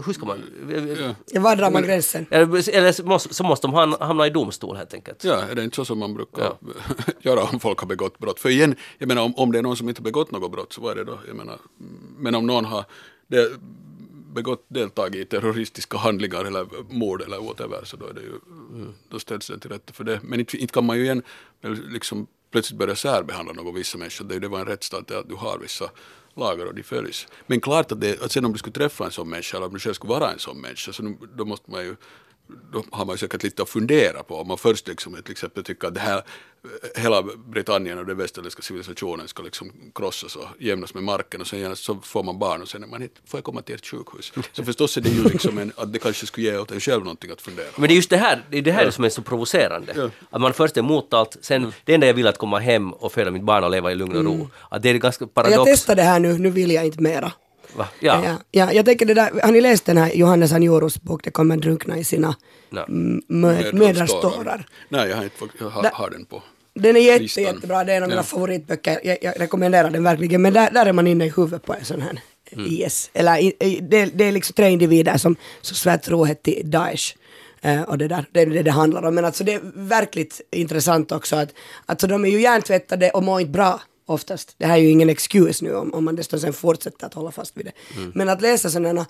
hur 0.06 0.12
ska 0.12 0.26
man... 0.26 0.42
Var 1.34 1.56
drar 1.56 1.70
man 1.70 1.82
gränsen? 1.82 2.26
Eller, 2.30 2.68
eller 2.76 2.92
så 2.92 3.04
måste- 3.06 3.34
så 3.34 3.44
måste 3.44 3.66
de 3.66 3.74
ham- 3.74 4.00
hamna 4.04 4.26
i 4.26 4.30
domstol 4.30 4.76
helt 4.76 4.94
enkelt. 4.94 5.24
Ja, 5.24 5.42
är 5.42 5.54
det 5.54 5.64
inte 5.64 5.76
så 5.76 5.84
som 5.84 5.98
man 5.98 6.14
brukar 6.14 6.52
göra 7.20 7.42
om 7.44 7.60
folk 7.60 7.78
har 7.78 7.86
begått 7.86 8.18
brott? 8.18 8.40
För 8.40 8.48
igen, 8.48 8.74
jag 8.98 9.08
menar 9.08 9.22
om, 9.22 9.34
om 9.36 9.52
det 9.52 9.58
är 9.58 9.62
någon 9.62 9.76
som 9.76 9.88
inte 9.88 10.00
har 10.00 10.04
begått 10.04 10.30
något 10.30 10.52
brott, 10.52 10.72
så 10.72 10.80
vad 10.80 10.92
är 10.92 10.96
det 10.96 11.04
då? 11.04 11.18
Jag 11.26 11.36
menar, 11.36 11.58
men 12.18 12.34
om 12.34 12.46
någon 12.46 12.64
har 12.64 12.84
det, 13.26 13.50
begått, 14.34 14.64
deltagit 14.68 15.14
i 15.16 15.24
terroristiska 15.24 15.98
handlingar 15.98 16.44
eller 16.44 16.66
mord 16.88 17.22
eller 17.22 17.38
whatever, 17.38 17.80
så 17.84 17.96
då 17.96 18.06
är 18.06 18.12
det 18.14 18.20
ju, 18.20 18.32
då 19.08 19.18
ställs 19.18 19.46
det 19.46 19.58
till 19.58 19.70
rätta 19.70 19.92
för 19.92 20.04
det. 20.04 20.20
Men 20.22 20.40
inte, 20.40 20.56
inte 20.56 20.72
kan 20.74 20.86
man 20.86 20.96
ju 20.96 21.02
igen 21.04 21.22
liksom 21.88 22.26
plötsligt 22.50 22.78
börja 22.78 22.96
särbehandla 22.96 23.52
någon 23.52 23.74
vissa 23.74 23.98
människor. 23.98 24.24
Det 24.24 24.38
det 24.38 24.48
var 24.48 24.60
en 24.60 24.66
rättsstat 24.66 25.10
att 25.10 25.28
du 25.28 25.34
har 25.34 25.58
vissa 25.58 25.90
lagar 26.34 26.66
och 26.66 26.74
de 26.74 26.82
följs. 26.82 27.26
Men 27.46 27.60
klart 27.60 27.92
att, 27.92 28.00
det, 28.00 28.22
att 28.22 28.32
sen 28.32 28.44
om 28.44 28.52
du 28.52 28.58
skulle 28.58 28.72
träffa 28.72 29.04
en 29.04 29.10
sån 29.10 29.28
människa 29.28 29.56
eller 29.56 29.66
om 29.66 29.72
du 29.72 29.80
själv 29.80 29.94
skulle 29.94 30.12
vara 30.12 30.32
en 30.32 30.38
sån 30.38 30.60
människa, 30.60 30.92
så 30.92 31.02
nu, 31.02 31.18
då 31.36 31.44
måste 31.44 31.70
man 31.70 31.84
ju 31.84 31.96
då 32.72 32.84
har 32.90 33.04
man 33.04 33.18
säkert 33.18 33.42
lite 33.42 33.62
att 33.62 33.68
fundera 33.68 34.22
på. 34.22 34.36
Om 34.36 34.48
man 34.48 34.58
först 34.58 34.88
liksom 34.88 35.16
till 35.22 35.32
exempel 35.32 35.64
tycker 35.64 35.88
att 35.88 35.94
det 35.94 36.00
här, 36.00 36.22
hela 36.96 37.22
Britannien 37.22 37.98
och 37.98 38.06
den 38.06 38.16
västerländska 38.16 38.62
civilisationen 38.62 39.28
ska 39.28 39.42
liksom 39.42 39.72
krossas 39.94 40.36
och 40.36 40.46
jämnas 40.58 40.94
med 40.94 41.02
marken 41.02 41.40
och 41.40 41.46
sen 41.46 41.76
så 41.76 41.94
får 42.02 42.22
man 42.22 42.38
barn 42.38 42.62
och 42.62 42.68
sen 42.68 42.82
är 42.82 42.86
man 42.86 43.02
inte, 43.02 43.20
får 43.26 43.38
jag 43.38 43.44
komma 43.44 43.62
till 43.62 43.74
ert 43.74 43.86
sjukhus? 43.86 44.32
Så 44.52 44.64
förstås 44.64 44.96
är 44.96 45.00
det 45.00 45.08
ju 45.08 45.22
liksom 45.22 45.58
en, 45.58 45.72
att 45.76 45.92
det 45.92 45.98
kanske 45.98 46.26
skulle 46.26 46.46
ge 46.46 46.58
åt 46.58 46.70
en 46.70 46.80
själv 46.80 47.04
någonting 47.04 47.30
att 47.30 47.40
fundera 47.40 47.66
på. 47.74 47.80
Men 47.80 47.88
det 47.88 47.94
är 47.94 47.96
just 47.96 48.10
det 48.10 48.16
här, 48.16 48.44
det 48.50 48.58
är 48.58 48.62
det 48.62 48.72
här 48.72 48.90
som 48.90 49.04
är 49.04 49.08
så 49.08 49.22
provocerande. 49.22 50.10
Att 50.30 50.40
man 50.40 50.52
först 50.52 50.76
är 50.76 50.80
emot 50.80 51.14
allt, 51.14 51.36
sen 51.40 51.72
det 51.84 51.94
enda 51.94 52.06
jag 52.06 52.14
vill 52.14 52.26
är 52.26 52.30
att 52.30 52.38
komma 52.38 52.58
hem 52.58 52.92
och 52.92 53.12
föda 53.12 53.30
mitt 53.30 53.42
barn 53.42 53.64
och 53.64 53.70
leva 53.70 53.92
i 53.92 53.94
lugn 53.94 54.16
och 54.16 54.24
ro. 54.24 54.50
Att 54.68 54.82
det 54.82 54.88
är 54.90 54.94
ganska 54.94 55.22
Jag 55.22 55.34
paradox. 55.34 55.70
testade 55.70 56.02
det 56.02 56.06
här 56.06 56.20
nu, 56.20 56.38
nu 56.38 56.50
vill 56.50 56.70
jag 56.70 56.86
inte 56.86 57.02
mera. 57.02 57.32
Va? 57.76 57.88
Ja. 58.00 58.22
Ja, 58.24 58.36
ja, 58.50 58.72
jag 58.72 58.84
tänker 58.86 59.06
det 59.06 59.14
där, 59.14 59.40
har 59.42 59.52
ni 59.52 59.60
läst 59.60 59.84
den 59.86 59.96
här 59.96 60.12
Johannes 60.14 60.52
Anjorus 60.52 61.00
bok 61.02 61.24
Det 61.24 61.30
kommer 61.30 61.56
drunkna 61.56 61.98
i 61.98 62.04
sina 62.04 62.36
mö- 62.70 63.72
mödrars 63.72 64.10
tårar? 64.10 64.66
Nej, 64.88 65.08
jag 65.08 65.16
har, 65.16 65.24
inte, 65.24 65.36
fått- 65.36 65.50
jag 65.60 65.70
har, 65.70 66.10
den 66.10 66.24
på. 66.24 66.42
Den 66.74 66.96
är 66.96 67.00
jätte, 67.00 67.22
listan. 67.22 67.44
jättebra, 67.44 67.84
det 67.84 67.92
är 67.92 67.96
en 67.96 68.02
av 68.02 68.08
mina 68.08 68.18
Ja. 68.18 68.22
favoritböcker. 68.24 69.00
Jag, 69.04 69.18
jag 69.22 69.40
rekommenderar 69.40 69.90
den 69.90 70.04
verkligen. 70.04 70.42
Men 70.42 70.52
där, 70.52 70.70
där 70.70 70.86
är 70.86 70.92
man 70.92 71.06
inne 71.06 71.26
i 71.26 71.32
huvudet 71.36 71.64
på 71.64 71.74
en 71.74 71.84
sån 71.84 72.00
här 72.00 72.20
Mm. 72.52 72.66
IS. 72.70 73.10
Eller 73.12 73.38
i, 73.38 73.52
i, 73.60 73.78
det, 73.82 74.04
det 74.06 74.24
är 74.24 74.32
liksom 74.32 74.54
tre 74.54 74.68
individer 74.70 75.16
som, 75.16 75.36
som 75.60 75.76
svär 75.76 75.96
trohet 75.96 76.42
till 76.42 76.70
Daesh. 76.70 77.14
Eh, 77.60 77.82
och 77.82 77.98
det, 77.98 78.08
där, 78.08 78.24
det 78.32 78.40
är 78.40 78.46
det 78.46 78.62
det 78.62 78.70
handlar 78.70 79.02
om. 79.04 79.14
Men 79.14 79.24
alltså 79.24 79.44
det 79.44 79.54
är 79.54 79.60
verkligt 79.74 80.40
intressant 80.52 81.12
också 81.12 81.36
att 81.36 81.48
alltså 81.86 82.06
de 82.06 82.24
är 82.24 82.28
ju 82.28 82.40
hjärntvättade 82.40 83.10
och 83.10 83.22
mår 83.22 83.40
inte 83.40 83.52
bra 83.52 83.80
oftast. 84.10 84.54
Det 84.58 84.66
här 84.66 84.74
är 84.74 84.82
ju 84.82 84.90
ingen 84.90 85.10
excuse 85.10 85.64
nu 85.64 85.74
om, 85.74 85.94
om 85.94 86.04
man 86.04 86.16
dessutom 86.16 86.40
sen 86.40 86.52
fortsätter 86.52 87.06
att 87.06 87.14
hålla 87.14 87.30
fast 87.30 87.56
vid 87.56 87.64
det. 87.64 87.72
Mm. 87.96 88.12
Men 88.14 88.28
att 88.28 88.42
läsa 88.42 88.70
sådana, 88.70 89.06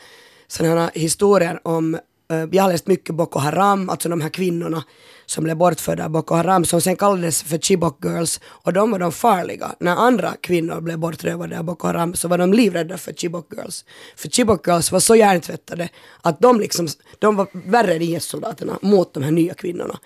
sådana 0.46 0.90
historier 0.94 1.60
om 1.62 1.94
eh, 2.30 2.44
jag 2.52 2.62
har 2.62 2.72
läst 2.72 2.86
mycket 2.86 3.14
Boko 3.14 3.38
Haram, 3.38 3.90
alltså 3.90 4.08
de 4.08 4.20
här 4.20 4.28
kvinnorna 4.28 4.84
som 5.26 5.44
blev 5.44 5.56
bortförda 5.56 6.04
av 6.04 6.10
Boko 6.10 6.34
Haram, 6.34 6.64
som 6.64 6.80
sen 6.80 6.96
kallades 6.96 7.42
för 7.42 7.58
Chibok 7.58 8.04
Girls, 8.04 8.40
och 8.44 8.72
de 8.72 8.90
var 8.90 8.98
de 8.98 9.12
farliga. 9.12 9.74
När 9.80 9.96
andra 9.96 10.34
kvinnor 10.40 10.80
blev 10.80 10.98
bortrövade 10.98 11.58
av 11.58 11.64
Boko 11.64 11.86
Haram 11.86 12.14
så 12.14 12.28
var 12.28 12.38
de 12.38 12.52
livrädda 12.52 12.98
för 12.98 13.12
Chibok 13.12 13.52
Girls. 13.56 13.84
För 14.16 14.28
Chibok 14.28 14.66
Girls 14.66 14.92
var 14.92 15.00
så 15.00 15.16
hjärntvättade 15.16 15.88
att 16.20 16.40
de 16.40 16.60
liksom, 16.60 16.88
de 17.18 17.36
var 17.36 17.48
värre 17.52 17.94
än 17.94 18.02
IS-soldaterna 18.02 18.78
mot 18.82 19.14
de 19.14 19.22
här 19.22 19.30
nya 19.30 19.54
kvinnorna. 19.54 19.98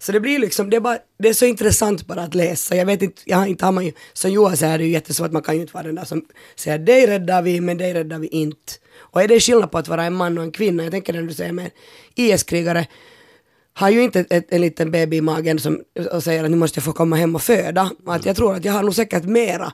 Så 0.00 0.12
det 0.12 0.20
blir 0.20 0.38
liksom, 0.38 0.70
det 0.70 0.76
är, 0.76 0.80
bara, 0.80 0.98
det 1.18 1.28
är 1.28 1.32
så 1.32 1.44
intressant 1.44 2.06
bara 2.06 2.22
att 2.22 2.34
läsa. 2.34 2.76
Jag 2.76 2.86
vet 2.86 3.02
inte, 3.02 3.22
jag 3.24 3.36
har 3.36 3.46
inte 3.46 3.64
har 3.64 3.72
man 3.72 3.84
ju, 3.84 3.92
som 4.12 4.30
Johan 4.30 4.56
säger, 4.56 4.78
det 4.78 4.84
är 4.84 4.86
ju 4.86 4.92
jättesvårt, 4.92 5.32
man 5.32 5.42
kan 5.42 5.54
ju 5.54 5.60
inte 5.60 5.74
vara 5.74 5.84
den 5.84 5.94
där 5.94 6.04
som 6.04 6.24
säger 6.56 6.78
dig 6.78 7.06
räddar 7.06 7.42
vi, 7.42 7.60
men 7.60 7.78
dig 7.78 7.94
räddar 7.94 8.18
vi 8.18 8.26
inte. 8.26 8.72
Och 8.96 9.22
är 9.22 9.28
det 9.28 9.40
skillnad 9.40 9.70
på 9.70 9.78
att 9.78 9.88
vara 9.88 10.04
en 10.04 10.14
man 10.14 10.38
och 10.38 10.44
en 10.44 10.52
kvinna? 10.52 10.82
Jag 10.82 10.92
tänker 10.92 11.12
när 11.12 11.22
du 11.22 11.34
säger 11.34 11.52
med 11.52 11.70
IS-krigare, 12.14 12.86
har 13.72 13.90
ju 13.90 14.02
inte 14.02 14.24
ett, 14.30 14.52
en 14.52 14.60
liten 14.60 14.90
baby 14.90 15.16
i 15.16 15.20
magen 15.20 15.58
som, 15.58 15.80
och 16.12 16.22
säger 16.22 16.44
att 16.44 16.50
nu 16.50 16.56
måste 16.56 16.78
jag 16.78 16.84
få 16.84 16.92
komma 16.92 17.16
hem 17.16 17.34
och 17.34 17.42
föda. 17.42 17.90
Att 18.06 18.26
jag 18.26 18.36
tror 18.36 18.54
att 18.54 18.64
jag 18.64 18.72
har 18.72 18.82
nog 18.82 18.94
säkert 18.94 19.24
mera 19.24 19.72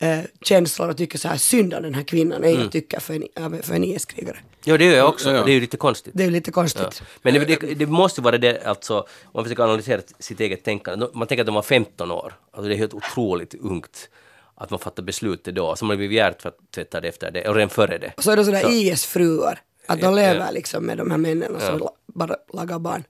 eh, 0.00 0.18
känslor 0.42 0.88
och 0.88 0.96
tycker 0.96 1.18
så 1.18 1.28
här 1.28 1.36
synd 1.36 1.74
om 1.74 1.82
den 1.82 1.94
här 1.94 2.02
kvinnan 2.02 2.44
än 2.44 2.60
jag 2.60 2.72
tycker 2.72 3.00
för 3.00 3.14
en, 3.14 3.62
för 3.62 3.74
en 3.74 3.84
IS-krigare. 3.84 4.36
Ja, 4.64 4.78
det 4.78 4.84
gör 4.84 4.96
jag 4.96 5.08
också. 5.08 5.30
Ja, 5.30 5.36
ja. 5.36 5.44
Det 5.44 5.50
är 5.50 5.54
ju 5.54 5.60
lite 5.60 5.76
konstigt. 5.76 6.12
Det 6.16 6.22
är 6.22 6.26
ju 6.26 6.32
lite 6.32 6.50
konstigt. 6.52 6.82
Ja. 7.00 7.06
Men 7.22 7.34
det, 7.34 7.44
det, 7.44 7.74
det 7.74 7.86
måste 7.86 8.20
vara 8.20 8.38
det, 8.38 8.66
alltså, 8.66 8.98
om 8.98 9.30
man 9.32 9.44
försöker 9.44 9.62
analysera 9.62 10.00
sitt 10.18 10.40
eget 10.40 10.64
tänkande. 10.64 11.06
Man 11.14 11.28
tänker 11.28 11.42
att 11.42 11.46
de 11.46 11.54
var 11.54 11.62
15 11.62 12.10
år. 12.10 12.34
Alltså 12.52 12.68
det 12.68 12.74
är 12.74 12.78
helt 12.78 12.94
otroligt 12.94 13.54
ungt 13.54 14.08
att 14.54 14.70
man 14.70 14.78
fattar 14.78 15.02
beslutet 15.02 15.54
då. 15.54 15.76
Så 15.76 15.84
man 15.84 15.96
blir 15.96 16.10
hjärntvättad 16.12 17.04
efter 17.04 17.30
det, 17.30 17.48
och 17.48 17.54
redan 17.54 17.68
före 17.70 17.98
det. 17.98 18.12
Och 18.16 18.24
så 18.24 18.30
är 18.30 18.36
det 18.36 18.44
sådär 18.44 18.60
Så- 18.62 18.70
IS-fruar, 18.70 19.58
att 19.86 20.00
de 20.00 20.14
lever 20.14 20.52
liksom 20.52 20.84
med 20.86 20.98
de 20.98 21.10
här 21.10 21.18
männen 21.18 21.60
som 21.60 21.78
la- 21.78 21.94
bara 22.06 22.36
lagar 22.52 22.78
barn. 22.78 23.04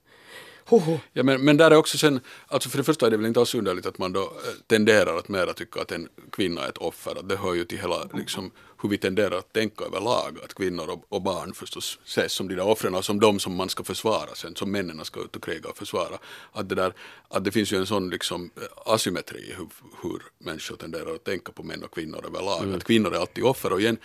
Hoho. 0.71 0.99
Ja, 1.13 1.23
men, 1.23 1.45
men 1.45 1.57
där 1.57 1.71
är 1.71 1.75
också 1.75 1.97
sen, 1.97 2.19
alltså 2.47 2.69
för 2.69 2.77
det 2.77 2.83
första 2.83 3.05
är 3.05 3.11
det 3.11 3.17
väl 3.17 3.25
inte 3.25 3.39
alls 3.39 3.55
underligt 3.55 3.85
att 3.85 3.97
man 3.97 4.13
då 4.13 4.21
eh, 4.21 4.27
tenderar 4.67 5.17
att 5.17 5.29
mera 5.29 5.53
tycka 5.53 5.81
att 5.81 5.91
en 5.91 6.07
kvinna 6.31 6.65
är 6.65 6.69
ett 6.69 6.77
offer. 6.77 7.19
Att 7.19 7.29
det 7.29 7.35
hör 7.35 7.53
ju 7.53 7.63
till 7.63 7.79
hela, 7.79 8.07
liksom, 8.13 8.51
hur 8.81 8.89
vi 8.89 8.97
tenderar 8.97 9.37
att 9.37 9.53
tänka 9.53 9.85
överlag. 9.85 10.37
Att 10.43 10.53
kvinnor 10.53 10.89
och, 10.89 11.05
och 11.09 11.21
barn 11.21 11.53
förstås 11.53 11.99
ses 12.05 12.33
som 12.33 12.47
de 12.47 12.55
där 12.55 12.67
offren 12.67 12.95
och 12.95 13.05
som 13.05 13.19
de 13.19 13.39
som 13.39 13.55
man 13.55 13.69
ska 13.69 13.83
försvara 13.83 14.35
sen, 14.35 14.55
som 14.55 14.71
männen 14.71 15.05
ska 15.05 15.19
ut 15.19 15.35
och 15.35 15.43
kriga 15.43 15.69
och 15.69 15.77
försvara. 15.77 16.17
Att 16.51 16.69
det, 16.69 16.75
där, 16.75 16.93
att 17.27 17.43
det 17.43 17.51
finns 17.51 17.73
ju 17.73 17.77
en 17.77 17.85
sån 17.85 18.09
liksom, 18.09 18.51
eh, 18.55 18.93
asymmetri 18.93 19.39
i 19.39 19.53
hur, 19.53 19.67
hur 20.01 20.21
människor 20.37 20.75
tenderar 20.75 21.15
att 21.15 21.23
tänka 21.23 21.51
på 21.51 21.63
män 21.63 21.83
och 21.83 21.93
kvinnor 21.93 22.25
överlag. 22.25 22.75
Att 22.75 22.83
kvinnor 22.83 23.13
är 23.13 23.19
alltid 23.19 23.43
offer 23.43 23.73
och 23.73 23.81
igen, 23.81 23.97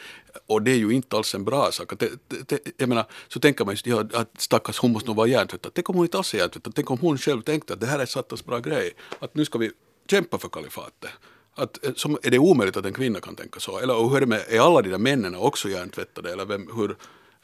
och 0.47 0.63
det 0.63 0.71
är 0.71 0.77
ju 0.77 0.91
inte 0.91 1.17
alls 1.17 1.35
en 1.35 1.45
bra 1.45 1.73
sak. 1.73 1.93
Att 1.93 2.03
det, 2.29 2.59
jag 2.77 2.89
menar, 2.89 3.05
så 3.29 3.41
tänker 3.41 3.65
man 3.65 3.73
just, 3.73 3.87
ja, 3.87 4.05
att 4.13 4.41
stackars 4.41 4.79
hon 4.79 4.93
måste 4.93 5.09
nog 5.09 5.17
vara 5.17 5.27
hjärntvättad. 5.27 5.73
Tänk 5.75 5.91
om 5.91 5.97
hon 5.97 6.05
inte 6.05 6.17
alls 6.17 6.35
är 6.35 6.39
hjärntvättad. 6.39 6.75
Tänk 6.75 6.91
om 6.91 6.99
hon 6.99 7.19
själv 7.19 7.43
tänkte 7.43 7.73
att 7.73 7.81
det 7.81 7.87
här 7.87 7.99
är 7.99 8.07
sattans 8.07 8.45
bra 8.45 8.59
grej. 8.59 8.93
Att 9.19 9.35
nu 9.35 9.45
ska 9.45 9.59
vi 9.59 9.71
kämpa 10.11 10.39
för 10.39 10.49
kalifatet. 10.49 11.11
Att, 11.59 11.85
eh, 11.85 11.93
som, 11.97 12.19
är 12.23 12.31
det 12.31 12.39
omöjligt 12.39 12.77
att 12.77 12.85
en 12.85 12.93
kvinna 12.93 13.21
kan 13.21 13.37
tänka 13.37 13.61
så? 13.61 13.79
Eller 13.79 13.97
och 13.97 14.09
hur 14.11 14.17
är 14.17 14.21
det 14.21 14.27
med, 14.27 14.41
är 14.49 14.61
alla 14.61 14.83
de 14.83 14.89
där 14.91 14.99
männen 14.99 15.35
också 15.35 15.69
hjärntvättade? 15.69 16.33
Eller 16.33 16.45
vem, 16.45 16.69
hur, 16.77 16.97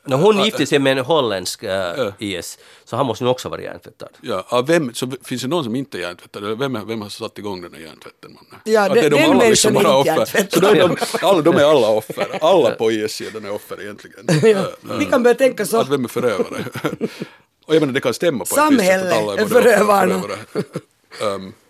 När 0.04 0.16
hon 0.16 0.40
Ah, 0.40 0.44
gifte 0.44 0.66
sig 0.66 0.78
med 0.78 0.98
en 0.98 1.04
holländsk 1.04 1.62
äh, 1.62 1.70
Ja. 1.70 2.12
IS, 2.18 2.58
så 2.84 2.96
han 2.96 3.06
måste 3.06 3.24
nog 3.24 3.30
också 3.30 3.48
vara 3.48 3.60
hjärntvättad. 3.62 4.08
Ja, 4.20 4.44
av 4.48 4.66
vem, 4.66 4.94
så 4.94 5.10
finns 5.24 5.42
det 5.42 5.48
någon 5.48 5.64
som 5.64 5.76
inte 5.76 5.98
är 5.98 6.00
hjärntvättad? 6.00 6.44
Eller 6.44 6.54
vem, 6.56 6.86
vem 6.86 7.02
har 7.02 7.08
satt 7.08 7.38
igång 7.38 7.62
den 7.62 7.74
här 7.74 7.80
hjärntvätten? 7.80 8.32
mannen? 8.32 8.60
Ja, 8.64 8.80
Att 8.86 8.94
den- 8.94 9.04
är 9.04 9.10
de 9.10 9.16
den 9.16 9.30
alla 9.30 9.44
är 9.44 9.72
bara 9.72 9.96
offer? 9.96 10.46
Så 10.50 10.60
då 10.60 10.66
är 10.68 10.74
de, 10.80 10.96
alla, 11.22 11.40
de 11.42 11.56
är 11.56 11.64
alla 11.64 11.88
offer. 11.88 12.38
Alla 12.40 12.70
på 12.70 12.92
IS-sidan 12.92 13.44
är 13.44 13.52
offer 13.54 13.82
egentligen. 13.82 14.26
Ja. 14.88 14.96
Vi 14.98 15.04
kan 15.04 15.22
börja 15.22 15.34
tänka 15.34 15.66
så. 15.66 15.80
Att 15.80 15.88
vem 15.88 16.04
är 16.04 16.08
förövare? 16.08 16.64
Och 17.66 17.74
jag 17.74 17.80
menar 17.80 17.92
det 17.92 18.00
kan 18.00 18.14
stämma 18.14 18.38
på 18.38 18.42
ett 18.42 18.48
Samhälle 18.48 19.02
visst 19.04 19.10
sätt 19.10 19.12
att 19.12 19.22
alla 19.28 19.42
är 19.42 19.46
förövarna. 19.46 20.20
förövare. 20.22 21.34
um, 21.34 21.52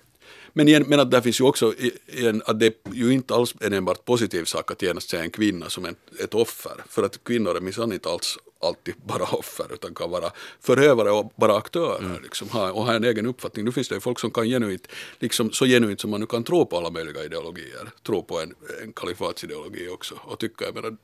men, 0.52 0.68
igen, 0.68 0.84
men 0.86 1.00
att 1.00 1.10
där 1.10 1.20
finns 1.20 1.40
ju 1.40 1.44
också 1.44 1.74
igen, 2.06 2.42
att 2.46 2.60
det 2.60 2.66
är 2.66 2.72
ju 2.92 3.12
inte 3.12 3.34
alls 3.34 3.54
en 3.60 3.72
enbart 3.72 4.04
positiv 4.04 4.44
sak 4.44 4.70
att 4.70 4.82
genast 4.82 5.10
se 5.10 5.16
en 5.16 5.30
kvinna 5.30 5.70
som 5.70 5.84
en, 5.84 5.96
ett 6.18 6.34
offer. 6.34 6.84
För 6.88 7.02
att 7.02 7.24
kvinnor 7.24 7.56
är 7.56 7.60
minsann 7.60 7.92
inte 7.92 8.08
alls 8.08 8.38
alltid 8.62 8.94
bara 9.04 9.24
offer 9.24 9.66
utan 9.72 9.94
kan 9.94 10.10
vara 10.10 10.30
förövare 10.60 11.10
och 11.10 11.32
bara 11.36 11.56
aktörer 11.56 12.20
liksom, 12.22 12.48
ha, 12.48 12.72
och 12.72 12.84
ha 12.84 12.94
en 12.94 13.04
egen 13.04 13.26
uppfattning. 13.26 13.64
Nu 13.64 13.72
finns 13.72 13.88
det 13.88 13.94
ju 13.94 14.00
folk 14.00 14.20
som 14.20 14.30
kan 14.30 14.44
genuint, 14.44 14.88
liksom, 15.18 15.50
så 15.50 15.66
genuint 15.66 16.00
som 16.00 16.10
man 16.10 16.20
nu 16.20 16.26
kan 16.26 16.44
tro 16.44 16.66
på 16.66 16.76
alla 16.76 16.90
möjliga 16.90 17.24
ideologier, 17.24 17.90
tro 18.06 18.22
på 18.22 18.40
en, 18.40 18.54
en 18.82 18.92
kalifatsideologi 18.92 19.88
också 19.88 20.14
och 20.24 20.38
tycka, 20.38 20.64
jag 20.64 20.74
menar, 20.74 20.96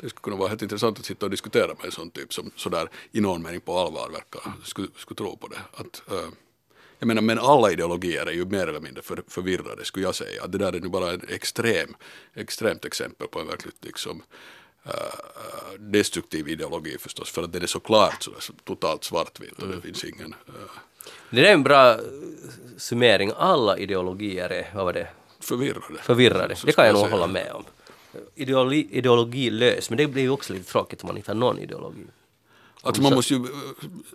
det 0.00 0.08
skulle 0.08 0.22
kunna 0.22 0.36
vara 0.36 0.48
helt 0.48 0.62
intressant 0.62 0.98
att 0.98 1.04
sitta 1.04 1.26
och 1.26 1.30
diskutera 1.30 1.66
med 1.66 1.84
en 1.84 1.92
sån 1.92 2.10
typ 2.10 2.34
som 2.34 2.50
sådär 2.56 2.90
i 3.12 3.20
någon 3.20 3.42
mening 3.42 3.60
på 3.60 3.78
allvar 3.78 4.10
verkar, 4.10 4.52
skulle, 4.64 4.88
skulle 4.96 5.16
tro 5.16 5.36
på 5.36 5.48
det. 5.48 5.60
Att, 5.72 6.02
eh, 6.12 6.28
jag 7.00 7.06
menar, 7.06 7.22
men 7.22 7.38
alla 7.38 7.70
ideologier 7.72 8.26
är 8.26 8.32
ju 8.32 8.44
mer 8.44 8.66
eller 8.66 8.80
mindre 8.80 9.02
för, 9.02 9.22
förvirrade 9.28 9.84
skulle 9.84 10.06
jag 10.06 10.14
säga. 10.14 10.46
Det 10.46 10.58
där 10.58 10.72
är 10.72 10.80
nu 10.80 10.88
bara 10.88 11.10
en 11.12 11.22
extrem, 11.28 11.96
extremt 12.34 12.84
exempel 12.84 13.26
på 13.28 13.40
en 13.40 13.46
verkligt 13.46 13.84
liksom, 13.84 14.22
eh, 14.84 14.92
destruktiv 15.78 16.48
ideologi 16.48 16.96
förstås. 16.98 17.30
För 17.30 17.42
att 17.42 17.52
den 17.52 17.62
är 17.62 17.66
så 17.66 17.80
klart 17.80 18.22
så, 18.22 18.30
så 18.38 18.52
totalt 18.64 19.04
svartvit 19.04 19.62
och 19.62 19.68
det 19.68 19.80
finns 19.80 20.04
ingen... 20.04 20.34
eh, 20.48 20.52
Det 21.30 21.48
är 21.48 21.52
en 21.52 21.62
bra 21.62 21.90
äh, 21.92 21.98
summering. 22.76 23.32
Alla 23.36 23.78
ideologier 23.78 24.50
är, 24.50 24.70
vad 24.74 24.84
var 24.84 24.92
det, 24.92 25.08
förvirrade. 25.40 25.98
förvirrade. 26.02 26.56
Så 26.56 26.66
Det 26.66 26.72
kan 26.72 26.86
jag 26.86 26.94
nog 26.94 27.06
hålla 27.08 27.26
med 27.26 27.52
om. 27.52 27.64
Ideologi, 28.34 28.88
ideologilös, 28.90 29.90
men 29.90 29.96
det 29.96 30.06
blir 30.06 30.22
ju 30.22 30.30
också 30.30 30.52
lite 30.52 30.72
tråkigt 30.72 31.02
om 31.02 31.06
man 31.06 31.16
inte 31.16 31.30
har 31.30 31.36
någon 31.36 31.58
ideologi. 31.58 32.06
Alltså 32.82 33.02
man 33.02 33.14
måste 33.14 33.34
ju 33.34 33.40
eh, 33.44 33.50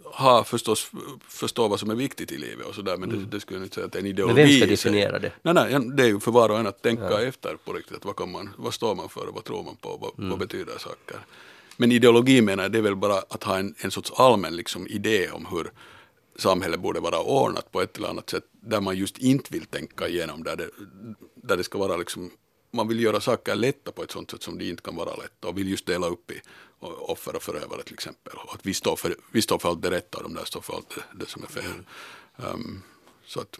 ha 0.03 0.43
förstås 0.43 0.91
förstå 1.27 1.67
vad 1.67 1.79
som 1.79 1.89
är 1.89 1.95
viktigt 1.95 2.31
i 2.31 2.37
livet 2.37 2.67
och 2.67 2.75
sådär 2.75 2.97
men 2.97 3.09
det, 3.09 3.25
det 3.25 3.39
skulle 3.39 3.59
jag 3.59 3.65
inte 3.65 3.75
säga 3.75 3.87
att 3.87 3.95
en 3.95 4.05
ideologi 4.05 4.41
Mm. 4.41 4.49
Men 4.59 4.67
vem 4.67 4.77
ska 4.77 4.89
definiera 4.89 5.19
det? 5.19 5.31
Nej, 5.41 5.53
nej, 5.53 5.89
det 5.97 6.03
är 6.03 6.07
ju 6.07 6.19
för 6.19 6.31
var 6.31 6.49
och 6.49 6.59
en 6.59 6.67
att 6.67 6.81
tänka 6.81 7.21
efter 7.21 7.55
på 7.65 7.73
riktigt. 7.73 7.97
Att 7.97 8.05
vad, 8.05 8.15
kan 8.15 8.31
man, 8.31 8.49
vad 8.57 8.73
står 8.73 8.95
man 8.95 9.09
för 9.09 9.27
och 9.27 9.35
vad 9.35 9.43
tror 9.43 9.63
man 9.63 9.75
på 9.75 9.89
och 9.89 10.01
vad, 10.01 10.11
Mm. 10.17 10.29
vad 10.29 10.39
betyder 10.39 10.77
saker. 10.77 11.17
Men 11.77 11.91
ideologi 11.91 12.41
menar 12.41 12.63
jag, 12.63 12.71
det 12.71 12.77
är 12.77 12.81
väl 12.81 12.95
bara 12.95 13.17
att 13.17 13.43
ha 13.43 13.57
en, 13.57 13.75
en 13.77 13.91
sorts 13.91 14.11
allmän 14.15 14.55
liksom, 14.55 14.87
idé 14.87 15.29
om 15.31 15.45
hur 15.51 15.71
samhället 16.35 16.79
borde 16.79 16.99
vara 16.99 17.19
ordnat 17.19 17.71
på 17.71 17.81
ett 17.81 17.97
eller 17.97 18.07
annat 18.07 18.29
sätt 18.29 18.43
där 18.51 18.81
man 18.81 18.97
just 18.97 19.17
inte 19.17 19.53
vill 19.53 19.65
tänka 19.65 20.07
igenom 20.07 20.43
där 20.43 20.55
det, 20.55 20.69
där 21.35 21.57
det 21.57 21.63
ska 21.63 21.77
vara 21.77 21.97
liksom 21.97 22.31
man 22.71 22.87
vill 22.87 22.99
göra 22.99 23.19
saker 23.21 23.55
lätta 23.55 23.91
på 23.91 24.03
ett 24.03 24.11
sånt 24.11 24.31
sätt 24.31 24.43
som 24.43 24.57
de 24.57 24.69
inte 24.69 24.83
kan 24.83 24.95
vara 24.95 25.15
lätta 25.15 25.47
och 25.47 25.57
vill 25.57 25.69
just 25.69 25.85
dela 25.85 26.07
upp 26.07 26.31
i 26.31 26.41
offer 26.79 27.35
och 27.35 27.43
förövare 27.43 27.83
till 27.83 27.93
exempel. 27.93 28.33
Och 28.37 28.55
att 28.55 28.65
vi 28.65 28.73
står 28.73 28.95
för, 28.95 29.15
vi 29.31 29.41
står 29.41 29.59
för 29.59 29.69
allt 29.69 29.81
det 29.81 29.91
rätta 29.91 30.17
och 30.17 30.23
de 30.23 30.33
där 30.33 30.45
står 30.45 30.61
för 30.61 30.73
allt 30.73 30.89
det, 30.89 31.19
det 31.25 31.29
som 31.29 31.43
är 31.43 31.47
fel. 31.47 31.63
Um, 32.35 32.83
så 33.25 33.39
att, 33.39 33.59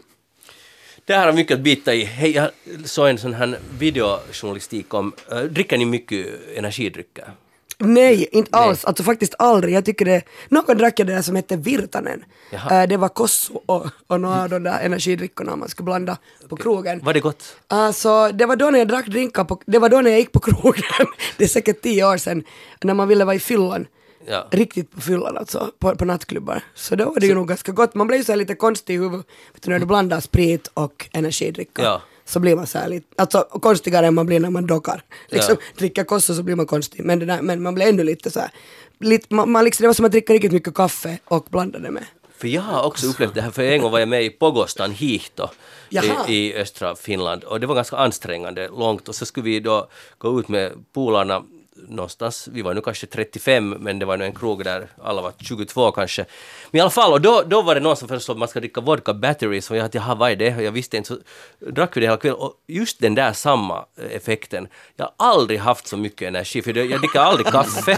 Det 1.06 1.14
här 1.14 1.26
har 1.26 1.34
mycket 1.34 1.56
att 1.56 1.64
bita 1.64 1.94
i. 1.94 2.04
Hej, 2.04 2.32
jag 2.32 2.52
såg 2.86 3.10
en 3.10 3.18
sån 3.18 3.34
här 3.34 3.60
videojournalistik 3.80 4.94
om, 4.94 5.14
äh, 5.32 5.42
dricker 5.42 5.78
ni 5.78 5.86
mycket 5.86 6.28
energidrycker? 6.56 7.34
Nej, 7.78 8.28
inte 8.32 8.58
alls. 8.58 8.86
Alltså 8.86 9.04
faktiskt 9.04 9.36
aldrig. 9.40 9.74
Jag 9.74 9.86
tycker 9.86 10.06
det... 10.06 10.22
Någon 10.50 10.78
drack 10.78 11.00
jag 11.00 11.08
det 11.08 11.14
där 11.14 11.22
som 11.22 11.36
hette 11.36 11.56
Virtanen. 11.56 12.24
Eh, 12.52 12.84
det 12.84 12.98
var 12.98 13.10
Kosso 13.10 13.62
och, 13.66 13.86
och 14.08 14.22
några 14.22 14.44
av 14.44 14.50
de 14.50 14.64
där 14.64 14.80
energidryckerna 14.80 15.56
man 15.56 15.70
skulle 15.70 15.86
blanda 15.86 16.18
på 16.50 16.56
krogen. 16.56 17.02
Var 17.04 17.14
det 17.14 17.20
gott? 17.20 17.56
Alltså, 17.68 18.32
det 18.32 18.46
var 18.46 18.56
då 18.56 18.70
när 18.70 18.80
jag 18.80 18.88
drack 18.88 19.08
drinkar 19.08 19.44
på, 19.44 19.62
det 19.66 19.80
var 19.80 19.90
då 19.90 20.02
när 20.02 20.12
jag 20.12 20.20
gick 20.20 20.32
på 20.32 20.40
krogen, 20.40 20.84
det 21.38 21.44
är 21.44 21.48
säkert 21.48 21.82
tio 21.82 22.06
år 22.06 22.18
sedan, 22.18 22.44
när 22.84 22.94
man 22.94 23.08
ville 23.08 23.26
vara 23.26 23.36
i 23.36 23.40
fyllan. 23.40 23.88
Ja. 24.28 24.48
Riktigt 24.52 24.92
på 24.92 25.02
fyllan 25.02 25.38
alltså, 25.38 25.72
på, 25.80 25.96
på 25.96 26.06
nattklubbar. 26.06 26.64
Så 26.74 26.96
då 26.96 27.06
var 27.06 27.20
det 27.20 27.28
ju 27.28 27.36
nog 27.36 27.48
ganska 27.48 27.72
gott. 27.72 27.96
Man 27.96 28.08
blir 28.08 28.18
ju 28.18 28.24
så 28.24 28.32
här 28.32 28.38
lite 28.38 28.56
konstig 28.56 28.96
i 28.96 28.98
huvudet, 28.98 29.28
när 29.66 29.80
du 29.80 29.86
blandar 29.86 30.20
sprit 30.20 30.68
och 30.74 31.10
energidrycker. 31.12 31.84
Ja. 31.84 32.02
Så 32.26 32.40
blir 32.40 32.56
man 32.56 32.68
så 32.68 32.78
här 32.78 32.88
lite, 32.90 33.08
alltså 33.16 33.42
konstigare 33.62 34.08
än 34.08 34.14
man 34.14 34.26
blir 34.26 34.40
när 34.40 34.50
man 34.50 34.66
dockar. 34.68 35.04
Liksom, 35.30 35.56
Ja. 35.60 35.66
dricker 35.78 36.04
kosso 36.04 36.36
så 36.36 36.44
blir 36.44 36.56
man 36.56 36.66
konstig, 36.66 37.06
men, 37.06 37.20
där, 37.20 37.42
men 37.42 37.62
man 37.64 37.76
blir 37.76 37.86
ändå 37.86 38.04
lite 38.04 38.32
så 38.32 38.40
här, 38.40 38.50
lite, 39.00 39.34
man, 39.36 39.52
man 39.52 39.64
liksom, 39.66 39.84
det 39.84 39.88
var 39.88 39.94
som 39.94 40.06
att 40.06 40.12
dricka 40.12 40.34
riktigt 40.34 40.52
mycket 40.52 40.74
kaffe 40.76 41.18
och 41.26 41.48
blanda 41.50 41.80
det 41.80 41.92
med. 41.92 42.06
För 42.38 42.48
jag 42.48 42.62
har 42.62 42.84
också 42.84 43.08
upplevt 43.08 43.34
det 43.34 43.42
här, 43.42 43.52
för 43.52 43.62
en 43.64 43.82
gång 43.82 43.92
var 43.92 44.00
jag 44.00 44.08
med 44.10 44.24
i 44.26 44.30
Pogostan 44.30 44.92
Hihto 44.92 45.48
i, 46.28 46.34
i 46.34 46.54
östra 46.56 46.96
Finland 46.96 47.44
och 47.44 47.60
det 47.60 47.68
var 47.68 47.76
ganska 47.76 47.96
ansträngande 47.98 48.68
långt 48.68 49.10
och 49.10 49.16
så 49.16 49.26
skulle 49.26 49.44
vi 49.44 49.60
då 49.60 49.88
gå 50.18 50.40
ut 50.40 50.48
med 50.48 50.72
polarna 50.94 51.44
någonstans, 51.88 52.48
vi 52.52 52.62
var 52.62 52.74
nu 52.74 52.82
kanske 52.82 53.08
35 53.08 53.70
men 53.70 54.00
det 54.00 54.06
var 54.06 54.18
nu 54.18 54.26
en 54.26 54.36
krog 54.36 54.64
där 54.64 54.88
alla 55.04 55.22
var 55.22 55.32
22 55.40 55.92
kanske. 55.92 56.26
Men 56.72 56.80
i 56.80 56.82
alla 56.82 56.90
fall, 56.90 57.12
och 57.12 57.22
då, 57.22 57.44
då 57.48 57.62
var 57.62 57.76
det 57.76 57.82
någon 57.82 57.98
som 57.98 58.08
föreslog 58.08 58.36
att 58.36 58.40
man 58.40 58.48
ska 58.48 58.60
dricka 58.60 58.82
vodka 58.82 59.14
batteries 59.14 59.72
och 59.72 59.78
jag 59.78 59.86
att 59.86 59.94
jaha 59.94 60.16
vad 60.16 60.32
är 60.32 60.36
det? 60.36 60.56
Och 60.56 60.64
jag 60.64 60.72
visste 60.72 60.98
inte 60.98 61.08
så 61.08 61.18
drack 61.72 61.98
vi 61.98 62.02
det 62.02 62.08
hela 62.08 62.18
kvällen 62.18 62.40
och 62.40 62.54
just 62.68 63.00
den 63.00 63.16
där 63.16 63.34
samma 63.34 63.86
eh, 63.98 64.16
effekten. 64.16 64.68
Jag 64.96 65.06
har 65.06 65.14
aldrig 65.34 65.60
haft 65.60 65.88
så 65.88 65.98
mycket 65.98 66.28
energi 66.28 66.62
för 66.62 66.78
jag 66.78 67.00
dricker 67.00 67.20
aldrig 67.20 67.48
kaffe. 67.48 67.98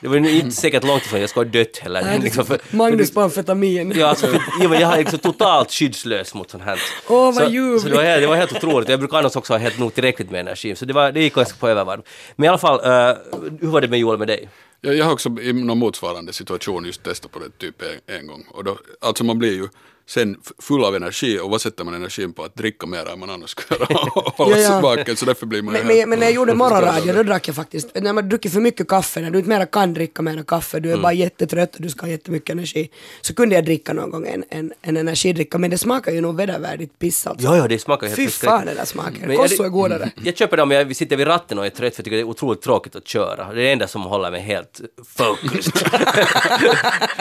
Det 0.00 0.08
var 0.08 0.16
ju 0.16 0.38
inte 0.40 0.56
säkert 0.56 0.84
långt 0.84 1.02
ifrån 1.02 1.20
jag 1.20 1.30
skulle 1.30 1.46
ha 1.46 1.52
dött 1.52 1.78
heller. 1.78 2.18
Liksom, 2.22 2.44
för- 2.46 2.60
Magnus 2.70 3.10
på 3.14 3.20
amfetamin. 3.20 3.92
Ja, 3.96 4.06
alltså, 4.06 4.26
för, 4.26 4.40
jag, 4.62 4.80
jag 4.80 4.92
är 4.92 4.98
liksom 4.98 5.18
totalt 5.18 5.72
skyddslös 5.72 6.34
mot 6.34 6.50
sånt 6.50 6.62
här. 6.62 6.80
Åh, 7.08 7.24
vad 7.24 7.34
så, 7.34 7.44
ljuvligt. 7.50 7.82
så 7.82 7.88
det, 7.88 7.94
var, 7.96 8.02
helt- 8.02 8.22
det 8.22 8.26
var 8.26 8.36
helt 8.36 8.52
otroligt. 8.52 8.88
Jag 8.88 8.98
brukar 8.98 9.18
annars 9.18 9.36
också 9.36 9.52
ha 9.52 9.58
helt 9.58 9.78
nog 9.78 9.94
tillräckligt 9.94 10.30
med 10.30 10.40
energi, 10.40 10.76
så 10.76 10.84
det, 10.84 10.92
var, 10.92 11.12
det 11.12 11.20
gick 11.20 11.34
ganska 11.34 11.56
på 11.58 11.68
övervarv. 11.68 12.02
Men 12.36 12.44
i 12.44 12.48
alla 12.48 12.58
fall, 12.58 12.84
eh, 12.84 13.15
hur 13.60 13.68
var 13.68 13.80
det 13.80 13.88
med 13.88 13.98
Joel 13.98 14.18
med 14.18 14.28
dig? 14.28 14.48
Jag, 14.80 14.94
jag 14.94 15.04
har 15.04 15.12
också 15.12 15.28
i 15.40 15.52
någon 15.52 15.78
motsvarande 15.78 16.32
situation 16.32 16.84
just 16.84 17.02
testat 17.02 17.32
på 17.32 17.38
det 17.38 17.58
typ 17.58 17.82
en, 17.82 18.16
en 18.16 18.26
gång. 18.26 18.46
Och 18.50 18.64
då, 18.64 18.78
alltså 19.00 19.24
man 19.24 19.38
blir 19.38 19.52
ju 19.52 19.68
sen 20.08 20.36
full 20.58 20.84
av 20.84 20.96
energi 20.96 21.38
och 21.40 21.50
vad 21.50 21.60
sätter 21.60 21.84
man 21.84 21.94
energin 21.94 22.32
på? 22.32 22.44
Att 22.44 22.54
dricka 22.54 22.86
mer 22.86 23.08
än 23.12 23.18
man 23.18 23.30
annars 23.30 23.50
skulle 23.50 23.84
hålla 24.36 24.50
Ja, 24.50 24.62
ja. 24.62 24.68
sig 24.68 24.82
vaken. 24.82 25.16
Så 25.16 25.24
därför 25.26 25.46
blir 25.46 25.62
man 25.62 25.72
Men, 25.74 25.86
men, 25.86 26.08
men 26.10 26.18
när 26.18 26.26
jag 26.26 26.34
gjorde 26.34 26.54
morgonradio 26.54 27.12
då 27.12 27.22
drack 27.22 27.48
jag 27.48 27.56
faktiskt, 27.56 27.88
när 27.94 28.12
man 28.12 28.28
dricker 28.28 28.50
för 28.50 28.60
mycket 28.60 28.88
kaffe, 28.88 29.20
när 29.20 29.30
du 29.30 29.38
inte 29.38 29.48
mera 29.50 29.66
kan 29.66 29.94
dricka 29.94 30.22
mera 30.22 30.42
kaffe, 30.44 30.80
du 30.80 30.92
är 30.92 30.96
bara 30.96 31.12
jättetrött 31.12 31.74
och 31.74 31.80
du 31.82 31.88
ska 31.88 32.06
ha 32.06 32.10
jättemycket 32.10 32.50
energi, 32.50 32.90
så 33.20 33.34
kunde 33.34 33.54
jag 33.54 33.64
dricka 33.64 33.92
någon 33.92 34.10
gång 34.10 34.26
en, 34.26 34.44
en, 34.50 34.72
en 34.82 34.96
energidricka, 34.96 35.58
men 35.58 35.70
det 35.70 35.78
smakar 35.78 36.12
ju 36.12 36.20
nog 36.20 36.36
vedervärdigt 36.36 36.98
piss 36.98 37.26
alltså. 37.26 37.46
Jo, 37.50 37.56
jo, 37.56 37.66
det 37.68 37.78
smakar 37.78 38.06
helt 38.06 38.16
Fy 38.16 38.24
förskräckligt. 38.26 38.50
fan 38.58 38.66
den 38.66 38.76
där 38.76 38.84
smaken. 38.84 39.36
Kosso 39.36 39.62
är 39.64 39.68
godare. 39.68 40.10
Jag 40.24 40.36
köper 40.36 40.56
det 40.56 40.62
om 40.62 40.70
jag 40.70 40.96
sitter 40.96 41.16
vid 41.16 41.26
ratten 41.26 41.58
och 41.58 41.66
är 41.66 41.70
trött 41.70 41.94
för 41.94 42.00
jag 42.00 42.04
tycker 42.04 42.16
det 42.16 42.22
är 42.22 42.28
otroligt 42.28 42.62
tråkigt 42.62 42.96
att 42.96 43.08
köra. 43.08 43.36
Det 43.52 43.60
är 43.60 43.64
det 43.64 43.72
enda 43.72 43.88
som 43.88 44.02
håller 44.02 44.30
mig 44.30 44.40
helt 44.40 44.80
focused. 45.16 45.72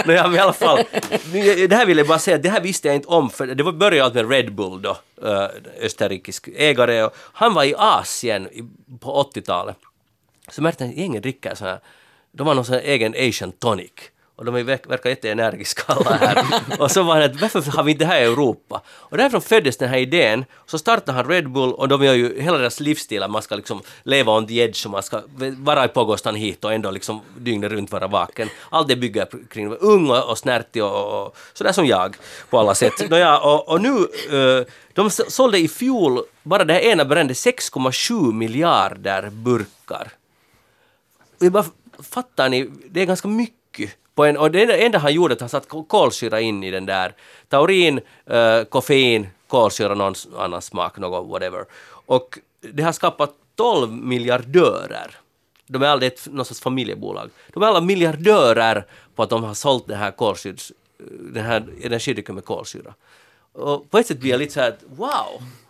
Nåja, 0.06 0.24
men 0.28 0.36
i 0.36 0.40
alla 0.40 0.54
fall. 0.54 0.80
Det 1.70 1.76
här 1.76 1.86
vill 1.86 1.98
jag 1.98 2.08
bara 2.08 2.20
säga, 2.20 2.38
det 2.38 2.50
här 2.50 2.62
visste 2.76 2.88
jag 2.88 2.96
inte 2.96 3.08
om 3.08 3.30
för 3.30 3.48
det 3.48 3.64
började 3.64 4.04
allt 4.04 4.14
med 4.14 4.30
Red 4.30 4.56
Bull 4.56 4.82
då, 4.82 4.98
eh, 5.24 5.48
österrikisk 5.82 6.48
ägare 6.56 7.04
och 7.04 7.14
han 7.16 7.54
var 7.54 7.64
i 7.64 7.76
Asien 7.78 8.50
på 9.00 9.24
80-talet. 9.24 9.78
Så 10.50 10.62
märkte 10.62 10.84
jag 10.84 10.92
att 10.92 10.98
gänget 10.98 11.24
dricker 11.24 11.56
så 11.56 11.66
här, 11.66 11.80
de 12.32 12.48
har 12.48 12.56
någon 12.56 12.66
sån 12.66 12.76
egen 12.76 13.16
Asian 13.18 13.52
tonic. 13.52 13.92
Och 14.36 14.46
de 14.46 14.64
verkar 14.64 15.10
jätteenergiska 15.10 15.94
alla 15.94 16.16
här. 16.16 16.46
och 16.80 16.92
så 16.92 17.04
var 17.04 17.20
det 17.20 17.26
att 17.26 17.42
varför 17.42 17.72
har 17.72 17.84
vi 17.84 17.92
inte 17.92 18.04
det 18.04 18.08
här 18.08 18.22
i 18.22 18.24
Europa? 18.24 18.82
Och 18.88 19.18
därifrån 19.18 19.42
föddes 19.42 19.78
den 19.78 19.90
här 19.90 19.98
idén. 19.98 20.46
Så 20.66 20.78
startade 20.78 21.18
han 21.18 21.28
Red 21.28 21.50
Bull 21.50 21.74
och 21.74 21.88
de 21.88 22.04
gör 22.04 22.14
ju 22.14 22.42
hela 22.42 22.58
deras 22.58 22.80
livsstil 22.80 23.24
att 23.24 23.32
man 23.32 23.42
ska 23.42 23.56
liksom 23.56 23.82
leva 24.04 24.38
on 24.38 24.48
the 24.48 24.54
edge 24.54 24.86
och 24.86 24.92
man 24.92 25.04
ska 25.04 25.22
vara 25.58 25.86
i 25.86 25.88
pågåstan 25.88 26.36
hit 26.36 26.66
och 26.66 26.74
ändå 26.74 26.92
liksom 26.92 27.22
dygnet 27.38 27.72
runt 27.72 27.92
vara 27.92 28.08
vaken. 28.08 28.50
Allt 28.70 28.88
det 28.88 28.96
bygger 28.96 29.28
kring 29.50 29.66
att 29.66 29.82
vara 29.82 29.94
ung 29.94 30.10
och, 30.10 30.38
snärtig 30.38 30.84
och, 30.84 31.26
och 31.26 31.38
sådär 31.54 31.72
som 31.72 31.86
jag 31.86 32.18
på 32.50 32.60
alla 32.60 32.76
sätt. 32.76 33.10
Nåja, 33.10 33.40
och, 33.40 33.70
och 33.70 33.82
nu, 33.82 34.08
eh, 34.32 34.66
de 34.94 35.10
sålde 35.10 35.60
i 35.60 35.68
fjol, 35.68 36.20
bara 36.44 36.64
det 36.64 36.74
här 36.74 36.82
ena 36.82 37.06
brände 37.06 37.34
6,7 37.34 38.34
miljarder 38.34 39.30
burkar. 39.30 40.12
Och 41.40 41.46
jag 41.46 41.52
bara, 41.52 41.66
fattar 42.04 42.50
ni, 42.50 42.70
det 42.90 43.02
är 43.02 43.06
ganska 43.06 43.28
mycket. 43.28 43.96
På 44.16 44.26
en, 44.26 44.38
och 44.38 44.52
det 44.52 44.86
enda- 44.86 44.98
han 45.00 45.14
gjorde 45.14 45.34
att 45.34 45.40
han 45.40 45.50
satt 45.50 45.68
kol- 45.68 45.86
kolsyra 45.88 46.42
in 46.42 46.64
i 46.64 46.72
den 46.72 46.86
där. 46.86 47.14
Taurin, 47.50 48.00
uh, 48.32 48.64
koffein, 48.70 49.28
kolsyra, 49.48 49.96
någon 49.96 50.14
annan 50.38 50.62
smak, 50.62 50.98
något 50.98 51.30
whatever. 51.30 51.66
Och 52.06 52.40
det 52.62 52.84
har 52.84 52.92
skapat 52.92 53.34
12 53.56 53.92
miljardörer. 53.92 55.12
De 55.68 55.84
är 55.84 55.88
alla 55.88 56.06
ett 56.06 56.28
någon 56.32 56.46
sorts 56.46 56.62
familjebolag. 56.62 57.30
De 57.54 57.64
är 57.64 57.68
alla 57.68 57.82
miljardörer 57.82 58.86
på 59.16 59.24
att 59.24 59.30
de 59.30 59.44
har 59.44 59.54
sålt 59.54 59.88
den 59.88 59.98
här 59.98 60.12
kolsyrs, 60.12 60.72
den 61.34 61.46
här 61.46 61.64
energidrycken 61.84 62.36
med 62.36 62.46
kolsyra. 62.46 62.94
Och 63.54 63.92
på 63.92 63.98
ett 63.98 64.08
sätt 64.08 64.20
blir 64.20 64.32
jag 64.32 64.40
lite 64.40 64.54
så 64.54 64.60
här 64.60 64.76
wow! 64.98 65.08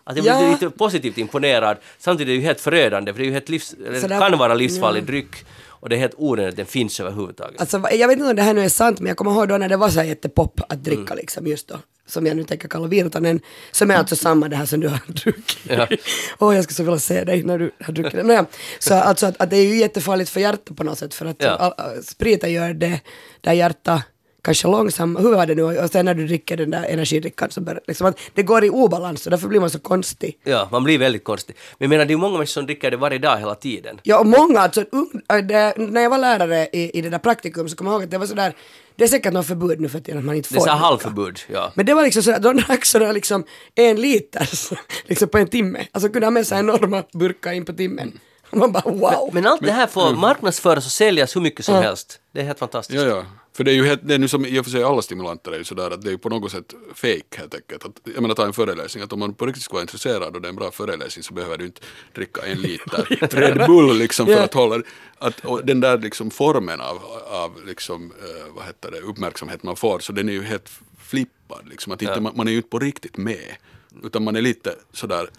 Att 0.04 0.16
jag 0.18 0.24
blir 0.24 0.46
Ja. 0.46 0.52
lite 0.52 0.70
positivt 0.70 1.18
imponerad. 1.18 1.78
Samtidigt 1.98 2.30
är 2.30 2.34
det 2.34 2.40
ju 2.40 2.46
helt 2.46 2.62
förödande 2.62 3.14
för 3.14 3.20
det 3.20 3.24
är 3.24 3.28
ju 3.28 3.34
helt 3.34 3.50
livs, 3.50 3.76
det 4.02 4.08
kan 4.10 4.38
vara 4.38 4.54
livsfarlig 4.54 5.02
ja. 5.02 5.06
dryck 5.06 5.46
och 5.86 5.89
det 5.89 5.95
är 5.95 6.00
helt 6.00 6.13
onödigt 6.17 6.50
att 6.54 6.58
den 6.58 6.65
finns 6.65 7.00
överhuvudtaget. 7.00 7.62
Alltså, 7.62 7.82
jag 7.91 8.08
vet 8.08 8.17
inte 8.17 8.30
om 8.30 8.36
det 8.36 8.41
här 8.41 8.54
nu 8.54 8.62
är 8.63 8.69
sant, 8.69 9.00
men 9.00 9.08
jag 9.08 9.17
kommer 9.17 9.32
ihåg 9.32 9.48
då 9.48 9.58
när 9.58 9.69
det 9.69 9.78
var 9.78 9.89
så 9.89 10.00
här 10.00 10.08
jättepop 10.08 10.62
att 10.69 10.84
dricka 10.84 11.02
Mm. 11.02 11.17
liksom 11.17 11.48
just 11.48 11.67
då. 11.67 11.76
Som 12.08 12.26
jag 12.26 12.38
nu 12.38 12.43
tänker 12.43 12.67
kalla 12.67 12.88
Virtanen, 12.88 13.39
som 13.71 13.91
är 13.91 13.95
alltså 13.95 14.15
samma 14.15 14.50
det 14.50 14.56
här 14.56 14.65
som 14.65 14.80
du 14.80 14.88
har 14.88 15.00
druckit. 15.08 15.58
Ja. 15.69 15.88
Åh, 16.39 16.56
jag 16.56 16.63
skulle 16.63 16.76
så 16.76 16.84
vilja 16.84 17.00
se 17.00 17.24
dig 17.24 17.43
när 17.43 17.60
du 17.60 17.71
har 17.84 17.93
druckit 17.93 18.13
den. 18.13 18.28
Nåja, 18.28 18.45
så 18.80 18.93
alltså 18.93 19.26
att, 19.26 19.41
att 19.41 19.50
det 19.50 19.58
är 19.58 19.65
ju 19.65 19.76
jättefarligt 19.76 20.30
för 20.30 20.39
hjärtat 20.39 20.78
på 20.78 20.84
något 20.84 20.98
sätt, 21.00 21.13
för 21.13 21.26
att 21.26 21.36
Ja. 21.39 21.76
spriten 22.04 22.52
gör 22.54 22.74
det 22.74 23.00
där 23.41 23.54
hjärtat 23.54 24.02
kanske 24.46 24.68
långsamt, 24.68 25.20
hur 25.20 25.32
var 25.36 25.46
det 25.46 25.56
nu, 25.56 25.64
och 25.64 25.90
sen 25.92 26.06
när 26.06 26.14
du 26.14 26.28
dricker 26.28 26.58
den 26.58 26.72
där 26.72 26.84
energidrickan 26.84 27.52
så 27.52 27.62
börjar 27.62 27.82
liksom 27.88 28.08
att 28.08 28.20
det 28.34 28.44
går 28.44 28.66
i 28.66 28.70
obalans 28.70 29.26
och 29.26 29.32
därför 29.32 29.48
blir 29.48 29.60
man 29.60 29.70
så 29.70 29.80
konstig. 29.80 30.38
Ja, 30.44 30.68
man 30.72 30.84
blir 30.84 31.00
väldigt 31.00 31.24
konstig. 31.24 31.56
Men 31.78 31.86
jag 31.86 31.90
menar, 31.90 32.06
det 32.06 32.14
är 32.14 32.18
många 32.18 32.34
människor 32.34 32.46
som 32.46 32.66
dricker 32.66 32.92
det 32.92 32.98
varje 32.98 33.18
dag 33.18 33.38
hela 33.38 33.56
tiden. 33.56 34.00
Ja, 34.04 34.20
och 34.20 34.26
många, 34.26 34.60
alltså, 34.60 34.82
äh, 35.30 35.38
det, 35.38 35.74
när 35.78 36.02
jag 36.02 36.10
var 36.10 36.18
lärare 36.18 36.68
i, 36.74 36.98
i 36.98 37.02
det 37.02 37.10
där 37.10 37.20
praktikum 37.20 37.70
så 37.70 37.76
kommer 37.76 37.92
jag 37.92 37.96
ihåg 37.96 38.04
att 38.04 38.12
det 38.12 38.18
var 38.18 38.26
sådär, 38.26 38.54
det 38.96 39.04
är 39.04 39.08
säkert 39.08 39.34
något 39.34 39.48
förbud 39.48 39.82
nu 39.82 39.90
för 39.90 40.00
tiden 40.00 40.20
att 40.20 40.26
man 40.26 40.36
inte 40.36 40.50
Det 40.50 40.56
är 40.56 40.60
får 40.60 40.68
så 40.68 40.74
halvförbud, 40.74 41.40
ja. 41.54 41.72
Men 41.76 41.86
det 41.86 41.94
var 41.94 42.04
liksom 42.04 42.24
sådär, 42.24 42.40
de 42.40 42.58
drack 42.58 42.86
sådär 42.86 43.14
liksom 43.14 43.44
en 43.76 44.02
liter 44.02 44.50
liksom 45.10 45.30
på 45.30 45.38
en 45.38 45.48
timme. 45.48 45.88
Alltså 45.92 46.10
kunde 46.10 46.26
ha 46.26 46.32
med 46.32 46.48
sig 46.48 46.60
enorma 46.60 47.04
burkar 47.14 47.52
in 47.52 47.66
på 47.66 47.74
timmen. 47.74 48.20
Man 48.60 48.72
bara 48.72 48.91
wow. 48.91 49.30
Men 49.34 49.48
allt 49.48 49.62
det 49.62 49.72
här 49.72 49.88
får 49.88 50.15
marknadsföras 50.15 50.86
och 50.86 50.91
säljas 50.91 51.36
hur 51.36 51.41
mycket 51.41 51.65
som 51.65 51.76
helst. 51.76 52.20
Det 52.32 52.39
är 52.39 52.44
helt 52.44 52.60
fantastiskt. 52.60 53.02
Ja, 53.02 53.08
ja. 53.08 53.26
För 53.54 53.63
det 53.63 53.72
är 53.72 53.76
ju 53.76 53.86
helt, 53.86 54.08
det 54.08 54.13
är 54.13 54.20
nu 54.20 54.28
som 54.28 54.46
i 54.46 54.60
och 54.60 54.65
för 54.65 54.72
sig 54.72 54.84
alla 54.84 55.02
stimulanter 55.02 55.52
är 55.52 55.58
ju 55.58 55.63
sådär 55.63 55.91
att 55.91 56.02
det 56.02 56.08
är 56.10 56.12
ju 56.12 56.18
på 56.18 56.30
något 56.30 56.52
sätt 56.52 56.74
fake 56.94 57.38
helt 57.38 57.56
enkelt. 57.56 57.86
Att, 57.86 57.91
jag 58.13 58.22
menar 58.22 58.36
ta 58.36 58.46
en 58.46 58.54
föreläsning, 58.54 59.04
att 59.04 59.13
om 59.13 59.20
man 59.20 59.34
på 59.34 59.46
riktigt 59.46 59.63
ska 59.63 59.74
vara 59.74 59.82
intresserad 59.82 60.36
och 60.36 60.41
det 60.41 60.48
är 60.48 60.50
en 60.50 60.56
bra 60.56 60.72
föreläsning 60.72 61.24
så 61.24 61.34
behöver 61.34 61.58
du 61.58 61.65
inte 61.65 61.82
dricka 62.15 62.41
en 62.46 62.58
liter 62.58 63.06
Red 63.32 63.68
Bull 63.68 63.98
liksom 63.98 64.26
för 64.26 64.34
Ja. 64.34 64.44
att 64.44 64.54
hålla, 64.54 64.84
att, 65.20 65.46
och 65.46 65.65
den 65.65 65.80
där 65.80 65.98
liksom 65.98 66.32
formen 66.32 66.82
av, 66.82 67.00
av 67.28 67.65
liksom, 67.65 68.12
eh, 68.20 68.54
vad 68.56 68.65
heter 68.65 68.91
det, 68.91 69.00
uppmärksamhet 69.00 69.63
man 69.63 69.76
får 69.76 70.00
så 70.00 70.12
den 70.13 70.30
är 70.30 70.34
ju 70.34 70.44
helt 70.44 70.70
flippad 71.00 71.68
liksom. 71.70 71.94
Att 71.94 72.02
inte, 72.02 72.20
man, 72.22 72.34
man 72.36 72.48
är 72.48 72.52
ju 72.52 72.58
inte 72.58 72.70
på 72.70 72.80
riktigt 72.80 73.18
med. 73.18 73.56
Utan 74.04 74.24
man 74.24 74.36
är 74.36 74.41
lite 74.41 74.76
sådär 74.94 75.30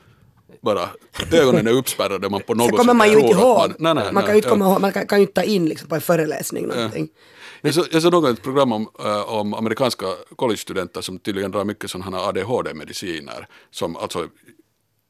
bara 0.61 0.89
ögonen 1.33 1.67
är 1.67 1.73
uppspärrade 1.73 2.31
man 2.31 2.41
på 2.43 2.55
något 2.55 2.67
Sen 2.67 2.77
kommer 2.77 2.95
man 2.95 3.11
ju 3.11 3.19
inte 3.19 3.33
ihåg. 3.33 3.59
Man, 3.59 3.75
nej, 3.79 3.95
nej, 3.95 4.13
man 4.13 4.23
kan 4.23 4.25
nej, 4.25 4.31
ju 4.33 4.37
inte 4.37 4.49
ja. 4.49 4.53
komma 4.53 4.65
ihåg, 4.65 4.81
man 4.81 4.93
kan, 4.93 5.07
kan 5.07 5.19
ju 5.19 5.23
inte 5.23 5.35
ta 5.35 5.43
in 5.43 5.67
liksom 5.69 5.89
på 5.89 5.95
en 5.95 6.01
föreläsning 6.01 6.67
någonting. 6.67 7.09
Jag 7.61 7.75
såg, 7.75 7.87
jag 7.91 8.03
såg 8.03 8.13
någon 8.13 8.33
ett 8.33 8.43
program 8.43 8.73
om, 8.73 8.89
eh, 9.05 9.33
om 9.33 9.55
amerikanska 9.55 10.07
collegestudenter 10.37 11.01
som 11.01 11.19
tydligen 11.19 11.51
drar 11.51 11.65
mycket 11.65 11.91
sådana 11.91 12.19
ADHD-mediciner 12.19 13.47
som 13.71 13.97
alltså 13.97 14.29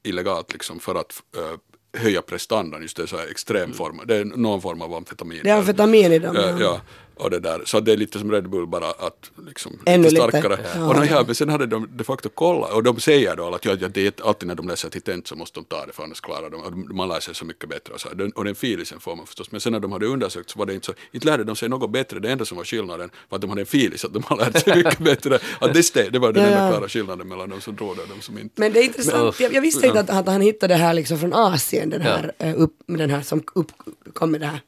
illegalt 0.03 0.53
liksom 0.53 0.81
för 0.81 0.94
att 0.94 1.22
eh, 1.37 2.01
höja 2.01 2.22
prestandan, 2.22 2.83
just 2.83 2.96
det 2.96 3.07
så 3.07 3.16
här 3.16 3.31
extrem 3.31 3.72
form, 3.72 4.01
det 4.05 4.16
är 4.16 4.25
någon 4.25 4.62
form 4.62 4.83
av 4.83 4.94
amfetamin. 4.94 5.40
Det 5.44 5.51
är 5.51 5.57
amfetamin 5.57 6.12
i 6.12 6.18
dem. 6.18 6.35
Ja, 6.35 6.61
ja. 6.61 6.81
Ja, 7.18 7.24
och 7.24 7.31
det 7.31 7.40
där. 7.40 7.62
Så 7.64 7.81
det 7.81 7.92
är 7.92 7.96
lite 7.96 8.18
som 8.18 8.33
Red 8.33 8.50
Bull 8.50 8.66
bara 8.66 8.90
att 8.90 9.31
liksom 9.46 9.79
Ännu 9.87 10.02
lite 10.11 10.14
lite. 10.26 10.29
starkare. 10.38 10.59
Ja. 10.74 10.88
Och, 11.00 11.07
ja, 11.07 11.22
men 11.26 11.35
sen 11.35 11.48
hade 11.48 11.66
de 11.66 11.88
de 11.96 12.05
facto 12.05 12.29
kollat 12.29 12.72
och 12.72 12.83
de 12.83 13.00
säger 13.00 13.37
då 13.37 13.55
att 13.55 13.64
ja, 13.64 13.76
ja, 13.81 13.88
det 13.88 14.20
är 14.20 14.26
alltid 14.29 14.46
när 14.48 14.55
de 14.55 14.68
läser 14.68 14.88
titent 14.90 15.26
så 15.26 15.37
måste 15.37 15.61
de 15.61 15.64
ta 15.64 15.87
det 15.87 15.92
för 15.92 16.02
annars 16.02 16.20
klarar 16.20 16.50
de 16.50 16.57
och 16.62 16.72
man 16.94 17.09
lär 17.09 17.20
sig 17.20 17.35
så 17.35 17.44
mycket 17.44 17.68
bättre 17.68 17.94
och 17.94 18.00
så. 18.00 18.09
Den- 18.14 18.31
Och 18.33 18.44
den 18.44 18.55
filisen 18.55 19.00
får 19.00 19.16
man 19.16 19.26
förstås. 19.26 19.50
Men 19.52 19.61
sen 19.61 19.72
när 19.72 19.81
de 19.81 19.92
hade 19.92 20.07
undersökt 20.07 20.50
så 20.50 20.59
var 20.59 20.66
det 20.66 20.74
inte 20.74 20.87
så, 20.87 20.92
inte 21.12 21.26
lärde 21.26 21.44
de 21.44 21.57
sig 21.57 21.68
något 21.68 21.90
bättre. 21.90 22.18
Det 22.20 22.31
enda 22.33 22.44
som 22.44 22.57
var 22.57 22.64
skillnaden 22.64 23.11
var 23.29 23.37
att 23.37 23.42
de 23.42 23.50
hade 23.50 23.62
en 23.62 23.66
filis, 23.66 24.05
att 24.05 24.12
de 24.14 24.22
har 24.22 24.37
lärt 24.37 24.64
sig 24.64 24.76
mycket 24.76 24.98
bättre. 25.11 25.38
Att 25.61 25.74
det, 25.74 25.83
steg, 25.83 26.12
det 26.12 26.18
var 26.18 26.33
den 26.33 26.42
Ja, 26.42 26.48
enda 26.50 26.64
ja. 26.64 26.70
klara 26.72 26.88
skillnaden 26.88 27.29
mellan 27.29 27.50
de 27.50 27.61
som 27.61 27.76
drog 27.76 27.96
det 27.96 28.02
och 28.02 28.09
de 28.16 28.22
som 28.22 28.38
inte. 28.38 28.61
Men 28.61 28.72
det 28.72 28.81
är 28.81 28.85
intressant, 28.85 29.40
jag, 29.40 29.52
jag 29.55 29.61
visste 29.62 29.87
inte 29.87 30.00
att, 30.00 30.11
att 30.11 30.26
han 30.26 30.40
hittade 30.40 30.74
det 30.74 30.79
här 30.79 30.94
liksom 30.94 31.18
från 31.18 31.33
Asien, 31.35 31.90
den 31.90 32.02
Ja. 32.02 32.09
här, 32.09 32.33
eh, 32.38 32.55
upp, 32.61 32.72
den 32.87 33.11
här 33.11 33.22
som 33.22 33.42
upp, 33.55 33.72
kom 34.12 34.31
med 34.31 34.40
det 34.40 34.46
här 34.46 34.61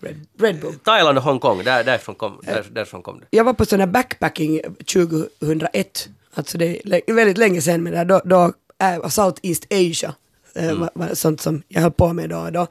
Red, 0.00 0.26
Red 0.38 0.60
Bull. 0.60 0.74
Thailand 0.84 1.18
och 1.18 1.24
Hongkong, 1.24 1.64
där, 1.64 1.84
därifrån, 1.84 2.14
kom, 2.14 2.40
där, 2.42 2.66
därifrån 2.70 3.02
kom 3.02 3.20
det. 3.20 3.26
Jag 3.30 3.44
var 3.44 3.52
på 3.52 3.64
sån 3.64 3.80
här 3.80 3.86
backpacking 3.86 4.60
2001, 4.92 6.08
alltså 6.34 6.58
det 6.58 6.80
är 7.06 7.12
väldigt 7.12 7.38
länge 7.38 7.60
sedan, 7.62 7.82
men 7.82 7.92
där, 7.92 8.04
då, 8.04 8.20
då 8.24 8.52
äh, 8.78 9.08
Southeast 9.08 9.66
Asia, 9.70 10.14
äh, 10.54 10.74
var, 10.74 10.90
var 10.94 11.14
sånt 11.14 11.40
som 11.40 11.62
jag 11.68 11.82
höll 11.82 11.90
på 11.90 12.12
med 12.12 12.30
då 12.30 12.38
och 12.38 12.52
då. 12.52 12.66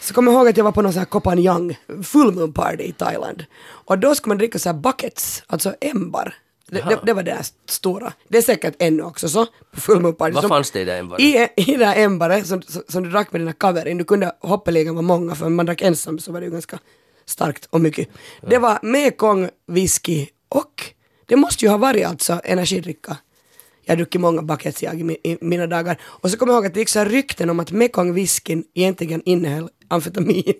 Så 0.00 0.14
kommer 0.14 0.32
jag 0.32 0.38
ihåg 0.38 0.48
att 0.48 0.56
jag 0.56 0.64
var 0.64 0.72
på 0.72 0.82
någon 0.82 0.92
sån 0.92 0.98
här 0.98 1.06
Kopanjang 1.06 1.78
full 2.02 2.32
moon 2.32 2.52
party 2.52 2.84
i 2.84 2.92
Thailand. 2.92 3.44
Och 3.62 3.98
då 3.98 4.14
skulle 4.14 4.30
man 4.30 4.38
dricka 4.38 4.58
så 4.58 4.68
här 4.68 4.76
buckets, 4.76 5.42
alltså 5.46 5.74
ämbar. 5.80 6.34
Det, 6.72 6.84
det, 6.88 6.98
det 7.06 7.12
var 7.12 7.22
här 7.22 7.46
stora. 7.66 8.12
Det 8.28 8.38
är 8.38 8.42
säkert 8.42 8.74
ännu 8.78 9.02
också 9.02 9.28
så, 9.28 9.46
på 9.74 9.80
full 9.80 10.00
moon 10.00 10.14
party. 10.14 10.32
Vad 10.32 10.48
fanns 10.48 10.70
det 10.70 10.80
i 10.80 10.84
det 10.84 10.96
ämbaret? 10.98 11.20
I, 11.22 11.48
I 11.56 11.76
det 11.76 11.86
här 11.86 11.96
ämbaret 12.04 12.46
som, 12.46 12.62
som, 12.62 12.82
som 12.88 13.02
du 13.02 13.10
drack 13.10 13.32
med 13.32 13.40
dina 13.40 13.52
kaverin, 13.52 13.98
du 13.98 14.04
kunde 14.04 14.32
hoppeligen 14.40 14.94
vara 14.94 15.02
många 15.02 15.34
för 15.34 15.46
om 15.46 15.54
man 15.54 15.66
drack 15.66 15.82
ensam 15.82 16.18
så 16.18 16.32
var 16.32 16.40
det 16.40 16.46
ju 16.46 16.52
ganska 16.52 16.78
starkt 17.26 17.66
och 17.70 17.80
mycket. 17.80 18.08
Det 18.48 18.58
var 18.58 18.78
mekong, 18.82 19.48
whisky 19.66 20.26
och 20.48 20.84
det 21.26 21.36
måste 21.36 21.64
ju 21.64 21.70
ha 21.70 21.78
varit 21.78 22.06
alltså 22.06 22.40
energidricka. 22.44 23.16
Jag 23.84 23.92
har 23.92 23.96
druckit 23.96 24.20
många 24.20 24.42
buckets 24.42 24.82
jag 24.82 25.00
i, 25.00 25.02
mi- 25.02 25.20
i 25.24 25.38
mina 25.40 25.66
dagar. 25.66 26.00
Och 26.02 26.30
så 26.30 26.36
kommer 26.38 26.52
jag 26.52 26.58
ihåg 26.58 26.66
att 26.66 26.74
det 26.74 26.80
gick 26.80 26.88
så 26.88 26.98
här 26.98 27.06
rykten 27.06 27.50
om 27.50 27.60
att 27.60 27.70
mekong 27.72 28.14
whiskyn 28.14 28.64
egentligen 28.74 29.22
innehöll 29.24 29.68
amfetamin. 29.88 30.54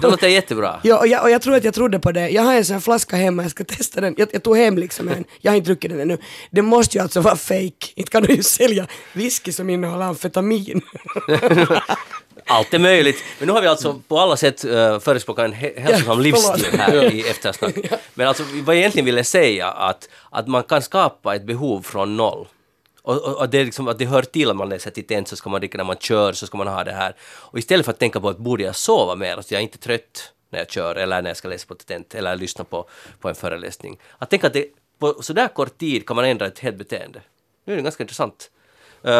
Det 0.00 0.06
låter 0.06 0.28
jättebra. 0.28 0.80
Ja, 0.82 0.98
och 0.98 1.06
jag, 1.06 1.22
och 1.22 1.30
jag 1.30 1.42
tror 1.42 1.54
att 1.54 1.64
jag 1.64 1.74
trodde 1.74 1.98
på 1.98 2.12
det. 2.12 2.28
Jag 2.28 2.42
har 2.42 2.54
en 2.54 2.64
sån 2.64 2.74
här 2.74 2.80
flaska 2.80 3.16
hemma, 3.16 3.42
jag 3.42 3.50
ska 3.50 3.64
testa 3.64 4.00
den. 4.00 4.14
Jag, 4.18 4.28
jag 4.32 4.42
tog 4.42 4.56
hem 4.56 4.78
liksom 4.78 5.08
en, 5.08 5.24
jag 5.40 5.52
har 5.52 5.56
inte 5.56 5.66
druckit 5.66 5.90
den 5.90 6.00
ännu. 6.00 6.18
Det 6.50 6.62
måste 6.62 6.98
ju 6.98 7.02
alltså 7.02 7.20
vara 7.20 7.36
fake. 7.36 7.86
Inte 7.94 8.10
kan 8.10 8.22
du 8.22 8.34
ju 8.34 8.42
sälja 8.42 8.86
whisky 9.12 9.52
som 9.52 9.70
innehåller 9.70 10.04
amfetamin. 10.04 10.80
Allt 12.46 12.74
är 12.74 12.78
möjligt. 12.78 13.24
Men 13.38 13.46
nu 13.46 13.52
har 13.52 13.62
vi 13.62 13.68
alltså 13.68 14.00
på 14.08 14.18
alla 14.18 14.36
sätt 14.36 14.64
uh, 14.64 14.98
förespråkat 14.98 15.44
en 15.44 15.52
hälsosam 15.52 16.04
Ja, 16.06 16.14
livsstil 16.14 16.78
här 16.80 17.12
i 17.12 17.28
eftersnack. 17.28 17.74
Men 18.14 18.28
alltså 18.28 18.42
vad 18.64 18.74
jag 18.74 18.80
egentligen 18.80 19.06
ville 19.06 19.24
säga 19.24 19.68
att, 19.68 20.08
att 20.30 20.48
man 20.48 20.62
kan 20.62 20.82
skapa 20.82 21.34
ett 21.34 21.46
behov 21.46 21.82
från 21.82 22.16
noll. 22.16 22.46
Och, 23.06 23.22
och, 23.22 23.40
och 23.40 23.48
det, 23.48 23.58
är 23.58 23.64
liksom, 23.64 23.88
att 23.88 23.98
det 23.98 24.06
hör 24.06 24.22
till 24.22 24.50
att 24.50 24.56
man 24.56 24.68
läser 24.68 24.90
tent, 24.90 25.28
så 25.28 25.36
ska 25.36 25.50
man 25.50 25.60
dricka 25.60 25.78
när 25.78 25.84
man 25.84 25.96
kör 25.96 26.32
så 26.32 26.46
ska 26.46 26.58
man 26.58 26.66
ha 26.66 26.84
det 26.84 26.92
här. 26.92 27.16
Och 27.22 27.58
istället 27.58 27.86
för 27.86 27.92
att 27.92 27.98
tänka 27.98 28.20
på 28.20 28.28
att 28.28 28.38
borde 28.38 28.62
jag 28.62 28.76
sova 28.76 29.14
mer, 29.14 29.42
så 29.42 29.54
jag 29.54 29.58
är 29.58 29.62
inte 29.62 29.78
trött 29.78 30.32
när 30.50 30.58
jag 30.58 30.70
kör 30.70 30.94
eller 30.94 31.22
när 31.22 31.30
jag 31.30 31.36
ska 31.36 31.48
läsa 31.48 31.66
på 31.66 31.74
tent 31.74 32.14
eller 32.14 32.36
lyssna 32.36 32.64
på, 32.64 32.88
på 33.20 33.28
en 33.28 33.34
föreläsning. 33.34 33.98
Att 34.18 34.30
tänka 34.30 34.46
att 34.46 34.52
det, 34.52 34.66
på 34.98 35.22
så 35.22 35.32
där 35.32 35.48
kort 35.48 35.78
tid 35.78 36.06
kan 36.06 36.16
man 36.16 36.24
ändra 36.24 36.46
ett 36.46 36.58
helt 36.58 36.76
beteende. 36.76 37.20
Nu 37.64 37.72
är 37.72 37.76
det 37.76 37.82
ganska 37.82 38.02
intressant. 38.02 38.50
Eh, 39.06 39.12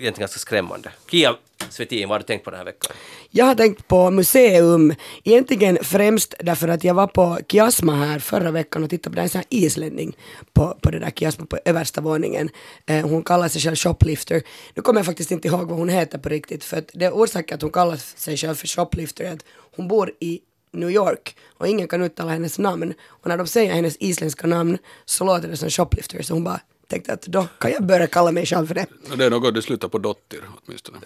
egentligen 0.00 0.14
ganska 0.18 0.38
skrämmande. 0.38 0.90
Kia 1.10 1.36
Svetin, 1.70 2.08
vad 2.08 2.14
har 2.14 2.18
du 2.18 2.24
tänkt 2.26 2.44
på 2.44 2.50
den 2.50 2.58
här 2.58 2.64
veckan? 2.64 2.92
Jag 3.30 3.44
har 3.44 3.54
tänkt 3.54 3.88
på 3.88 4.10
museum, 4.10 4.94
egentligen 5.24 5.78
främst 5.82 6.34
därför 6.40 6.68
att 6.68 6.84
jag 6.84 6.94
var 6.94 7.06
på 7.06 7.38
Kiasma 7.48 7.94
här 7.94 8.18
förra 8.18 8.50
veckan 8.50 8.84
och 8.84 8.90
tittade 8.90 9.16
på 9.16 9.22
en 9.22 9.28
sån 9.28 9.38
här 9.38 9.46
islänning 9.48 10.16
på, 10.52 10.78
på 10.82 10.90
det 10.90 10.98
där 10.98 11.10
Kiasma 11.10 11.46
på 11.46 11.58
översta 11.64 12.00
våningen. 12.00 12.50
Eh, 12.86 13.08
hon 13.08 13.22
kallar 13.22 13.48
sig 13.48 13.60
själv 13.60 13.76
shoplifter. 13.76 14.42
Nu 14.74 14.82
kommer 14.82 15.00
jag 15.00 15.06
faktiskt 15.06 15.30
inte 15.30 15.48
ihåg 15.48 15.68
vad 15.68 15.78
hon 15.78 15.88
heter 15.88 16.18
på 16.18 16.28
riktigt 16.28 16.64
för 16.64 16.76
att 16.76 16.90
det 16.94 17.10
orsaken 17.10 17.54
att 17.54 17.62
hon 17.62 17.70
kallar 17.70 17.96
sig 17.96 18.36
själv 18.36 18.54
för 18.54 18.66
shoplifter 18.66 19.24
är 19.24 19.32
att 19.32 19.44
hon 19.76 19.88
bor 19.88 20.12
i 20.20 20.40
New 20.72 20.90
York 20.90 21.36
och 21.58 21.68
ingen 21.68 21.88
kan 21.88 22.02
uttala 22.02 22.32
hennes 22.32 22.58
namn. 22.58 22.94
Och 23.06 23.28
när 23.28 23.38
de 23.38 23.46
säger 23.46 23.72
hennes 23.72 23.96
isländska 24.00 24.46
namn 24.46 24.78
så 25.04 25.24
låter 25.24 25.48
det 25.48 25.56
som 25.56 25.70
shoplifter 25.70 26.22
så 26.22 26.34
hon 26.34 26.44
bara 26.44 26.60
tänkte 26.92 27.12
att 27.12 27.22
då 27.22 27.46
kan 27.58 27.70
jag 27.70 27.86
börja 27.86 28.06
kalla 28.06 28.32
mig 28.32 28.46
själv 28.46 28.66
för 28.66 28.74
det. 28.74 28.86
Det 29.16 29.24
är 29.24 29.30
något 29.30 29.54
det 29.54 29.62
slutar 29.62 29.88
på 29.88 29.98
Dottir 29.98 30.40
åtminstone. 30.66 30.98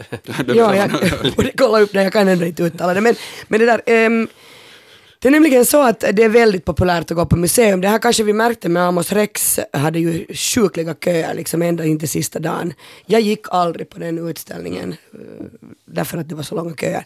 Ja, 0.54 0.76
jag 0.76 0.90
borde 1.36 1.52
kolla 1.56 1.80
upp 1.80 1.92
det, 1.92 2.02
jag 2.02 2.12
kan 2.12 2.28
ändå 2.28 2.44
inte 2.44 2.62
uttala 2.62 2.94
det. 2.94 3.00
Men, 3.00 3.14
men 3.48 3.60
det 3.60 3.66
där, 3.66 3.82
ehm, 3.86 4.28
det 5.18 5.28
är 5.28 5.32
nämligen 5.32 5.64
så 5.64 5.82
att 5.82 6.00
det 6.00 6.22
är 6.22 6.28
väldigt 6.28 6.64
populärt 6.64 7.10
att 7.10 7.16
gå 7.16 7.26
på 7.26 7.36
museum. 7.36 7.80
Det 7.80 7.88
här 7.88 7.98
kanske 7.98 8.22
vi 8.22 8.32
märkte 8.32 8.68
med 8.68 8.82
Amos 8.82 9.12
Rex, 9.12 9.60
hade 9.72 9.98
ju 9.98 10.26
sjukliga 10.34 10.94
köer 10.94 11.34
liksom 11.34 11.62
ända 11.62 11.84
in 11.84 11.98
till 11.98 12.08
sista 12.08 12.38
dagen. 12.38 12.72
Jag 13.06 13.20
gick 13.20 13.46
aldrig 13.50 13.88
på 13.88 13.98
den 13.98 14.28
utställningen 14.28 14.92
eh, 14.92 15.18
därför 15.84 16.18
att 16.18 16.28
det 16.28 16.34
var 16.34 16.42
så 16.42 16.54
långa 16.54 16.74
köer. 16.74 17.04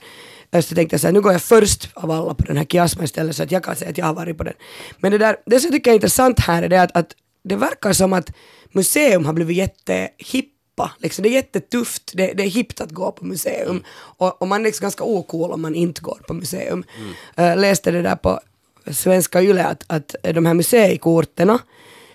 Så 0.62 0.74
tänkte 0.74 0.94
jag 0.94 1.00
så 1.00 1.06
här, 1.06 1.14
nu 1.14 1.20
går 1.20 1.32
jag 1.32 1.42
först 1.42 1.88
av 1.94 2.10
alla 2.10 2.34
på 2.34 2.44
den 2.44 2.56
här 2.56 2.64
kiasma 2.64 3.04
istället 3.04 3.36
så 3.36 3.42
att 3.42 3.52
jag 3.52 3.64
kan 3.64 3.76
säga 3.76 3.90
att 3.90 3.98
jag 3.98 4.06
har 4.06 4.14
varit 4.14 4.38
på 4.38 4.44
den. 4.44 4.54
Men 4.98 5.12
det 5.12 5.18
där, 5.18 5.36
det 5.46 5.60
som 5.60 5.68
jag 5.68 5.72
tycker 5.72 5.90
är 5.90 5.94
intressant 5.94 6.40
här 6.40 6.62
är 6.62 6.68
det 6.68 6.82
att, 6.82 6.96
att 6.96 7.14
det 7.42 7.56
verkar 7.56 7.92
som 7.92 8.12
att 8.12 8.32
museum 8.72 9.24
har 9.24 9.32
blivit 9.32 9.56
jättehippa. 9.56 10.90
Liksom, 10.98 11.22
det 11.22 11.28
är 11.28 11.32
jättetufft, 11.32 12.12
det, 12.14 12.32
det 12.32 12.42
är 12.42 12.48
hippt 12.48 12.80
att 12.80 12.90
gå 12.90 13.12
på 13.12 13.24
museum. 13.24 13.82
Och, 13.90 14.42
och 14.42 14.48
man 14.48 14.60
är 14.60 14.64
liksom 14.64 14.84
ganska 14.84 15.04
ocool 15.04 15.50
om 15.50 15.62
man 15.62 15.74
inte 15.74 16.00
går 16.00 16.20
på 16.28 16.34
museum. 16.34 16.84
Eh, 17.36 17.56
läste 17.56 17.90
det 17.90 18.02
där 18.02 18.16
på 18.16 18.40
svenska 18.92 19.42
YLE 19.42 19.64
att, 19.64 19.84
att 19.86 20.14
de 20.22 20.46
här 20.46 20.54
museikorterna 20.54 21.58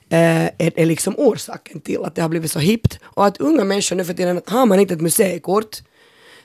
eh, 0.09 0.45
är, 0.45 0.79
är 0.79 0.85
liksom 0.85 1.15
orsaken 1.17 1.81
till 1.81 2.03
att 2.03 2.15
det 2.15 2.21
har 2.21 2.29
blivit 2.29 2.51
så 2.51 2.59
hippt. 2.59 2.99
Och 3.03 3.25
att 3.25 3.37
unga 3.37 3.63
människor 3.63 3.95
nu 3.95 4.05
för 4.05 4.13
tiden, 4.13 4.37
att 4.37 4.49
har 4.49 4.65
man 4.65 4.79
inte 4.79 4.93
ett 4.93 5.01
museikort 5.01 5.81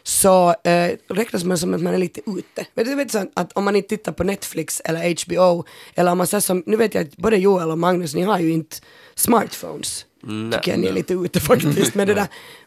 så 0.02 0.54
eh, 0.64 0.90
räknas 1.08 1.44
man 1.44 1.58
som 1.58 1.74
att 1.74 1.80
man 1.80 1.94
är 1.94 1.98
lite 1.98 2.20
ute. 2.26 2.66
Men 2.74 2.84
du 2.84 2.94
vet 2.94 3.12
så 3.12 3.26
att 3.34 3.52
om 3.52 3.64
man 3.64 3.76
inte 3.76 3.88
tittar 3.88 4.12
på 4.12 4.24
Netflix 4.24 4.80
eller 4.84 5.24
HBO 5.24 5.64
eller 5.94 6.12
om 6.12 6.18
man 6.18 6.26
säger 6.26 6.40
som, 6.40 6.62
nu 6.66 6.76
vet 6.76 6.94
jag 6.94 7.06
att 7.06 7.16
både 7.16 7.36
Joel 7.36 7.70
och 7.70 7.78
Magnus, 7.78 8.14
ni 8.14 8.22
har 8.22 8.38
ju 8.38 8.52
inte 8.52 8.76
smartphones. 9.14 10.06
Tycker 10.52 10.70
jag 10.70 10.80
ni 10.80 10.86
är 10.86 10.92
lite 10.92 11.14
ute 11.14 11.40
faktiskt 11.40 11.94
med 11.94 12.06
det 12.06 12.14
där. 12.14 12.26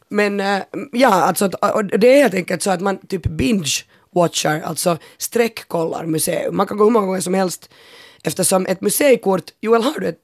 Men 0.09 0.39
eh, 0.39 0.59
ja, 0.91 1.09
alltså 1.09 1.45
och 1.45 1.85
det 1.85 2.07
är 2.07 2.21
helt 2.21 2.33
enkelt 2.33 2.61
så 2.61 2.71
att 2.71 2.81
man 2.81 2.97
typ 2.97 3.23
binge 3.23 3.83
watchar, 4.15 4.61
alltså 4.61 4.97
sträckkollar 5.17 6.05
museum. 6.05 6.57
Man 6.57 6.67
kan 6.67 6.77
gå 6.77 6.83
hur 6.83 6.91
många 6.91 7.05
gånger 7.05 7.21
som 7.21 7.33
helst 7.33 7.69
eftersom 8.23 8.65
ett 8.65 8.81
museikort, 8.81 9.51
Joel 9.61 9.83
har 9.83 9.99
du 9.99 10.07
ett 10.07 10.19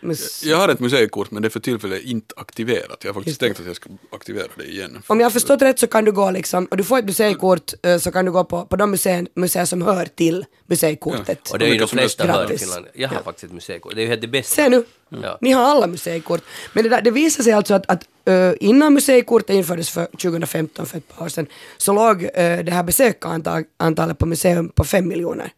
muse- 0.00 0.46
Jag 0.48 0.56
har 0.56 0.68
ett 0.68 0.80
museikort 0.80 1.30
men 1.30 1.42
det 1.42 1.48
är 1.48 1.50
för 1.50 1.60
tillfället 1.60 2.02
inte 2.02 2.34
aktiverat. 2.36 2.96
Jag 3.00 3.08
har 3.08 3.14
faktiskt 3.14 3.40
tänkt 3.40 3.60
att 3.60 3.66
jag 3.66 3.76
ska 3.76 3.90
aktivera 4.12 4.46
det 4.56 4.64
igen. 4.64 5.02
Om 5.06 5.20
jag 5.20 5.24
har 5.26 5.30
förstått 5.30 5.62
rätt 5.62 5.78
så 5.78 5.86
kan 5.86 6.04
du 6.04 6.12
gå 6.12 6.30
liksom, 6.30 6.66
och 6.66 6.76
du 6.76 6.84
får 6.84 6.98
ett 6.98 7.04
museikort 7.04 7.72
eh, 7.82 7.98
så 7.98 8.12
kan 8.12 8.24
du 8.24 8.32
gå 8.32 8.44
på, 8.44 8.66
på 8.66 8.76
de 8.76 8.90
museer, 8.90 9.26
museer 9.34 9.64
som 9.64 9.82
hör 9.82 10.06
till 10.06 10.44
museikortet. 10.66 11.50
Och 11.50 11.58
det 11.58 11.64
är 11.66 11.72
ju 11.72 11.78
de 11.78 11.88
flesta 11.88 12.26
hör 12.26 12.32
gratis. 12.46 12.60
Finland. 12.62 12.86
Jag 12.94 13.08
har 13.08 13.22
faktiskt 13.22 13.44
ett 13.44 13.52
museikort. 13.52 13.94
Det 13.94 14.00
är 14.00 14.02
ju 14.02 14.08
helt 14.08 14.20
det 14.20 14.28
bästa. 14.28 14.54
Se 14.54 14.68
nu, 14.68 14.84
Ja. 15.22 15.38
ni 15.40 15.50
har 15.52 15.62
alla 15.64 15.86
museikort. 15.86 16.40
Men 16.72 16.84
det, 16.84 16.90
där, 16.90 17.02
det 17.02 17.10
visar 17.10 17.42
sig 17.44 17.52
alltså 17.52 17.74
att, 17.74 17.90
att 17.90 18.04
eh, 18.24 18.52
innan 18.60 18.94
museikortet 18.94 19.50
infördes 19.50 19.90
för 19.90 20.06
2015, 20.06 20.86
för 20.86 20.98
ett 20.98 21.08
par 21.16 21.24
år 21.24 21.28
sedan, 21.28 21.46
så 21.76 21.92
låg 21.92 22.22
uh, 22.22 22.28
det 22.34 22.70
här 22.70 22.82
besökarantalet 22.82 24.18
på 24.18 24.26
museum 24.26 24.68
på 24.68 24.84
5 24.84 25.08
miljoner. 25.08 25.52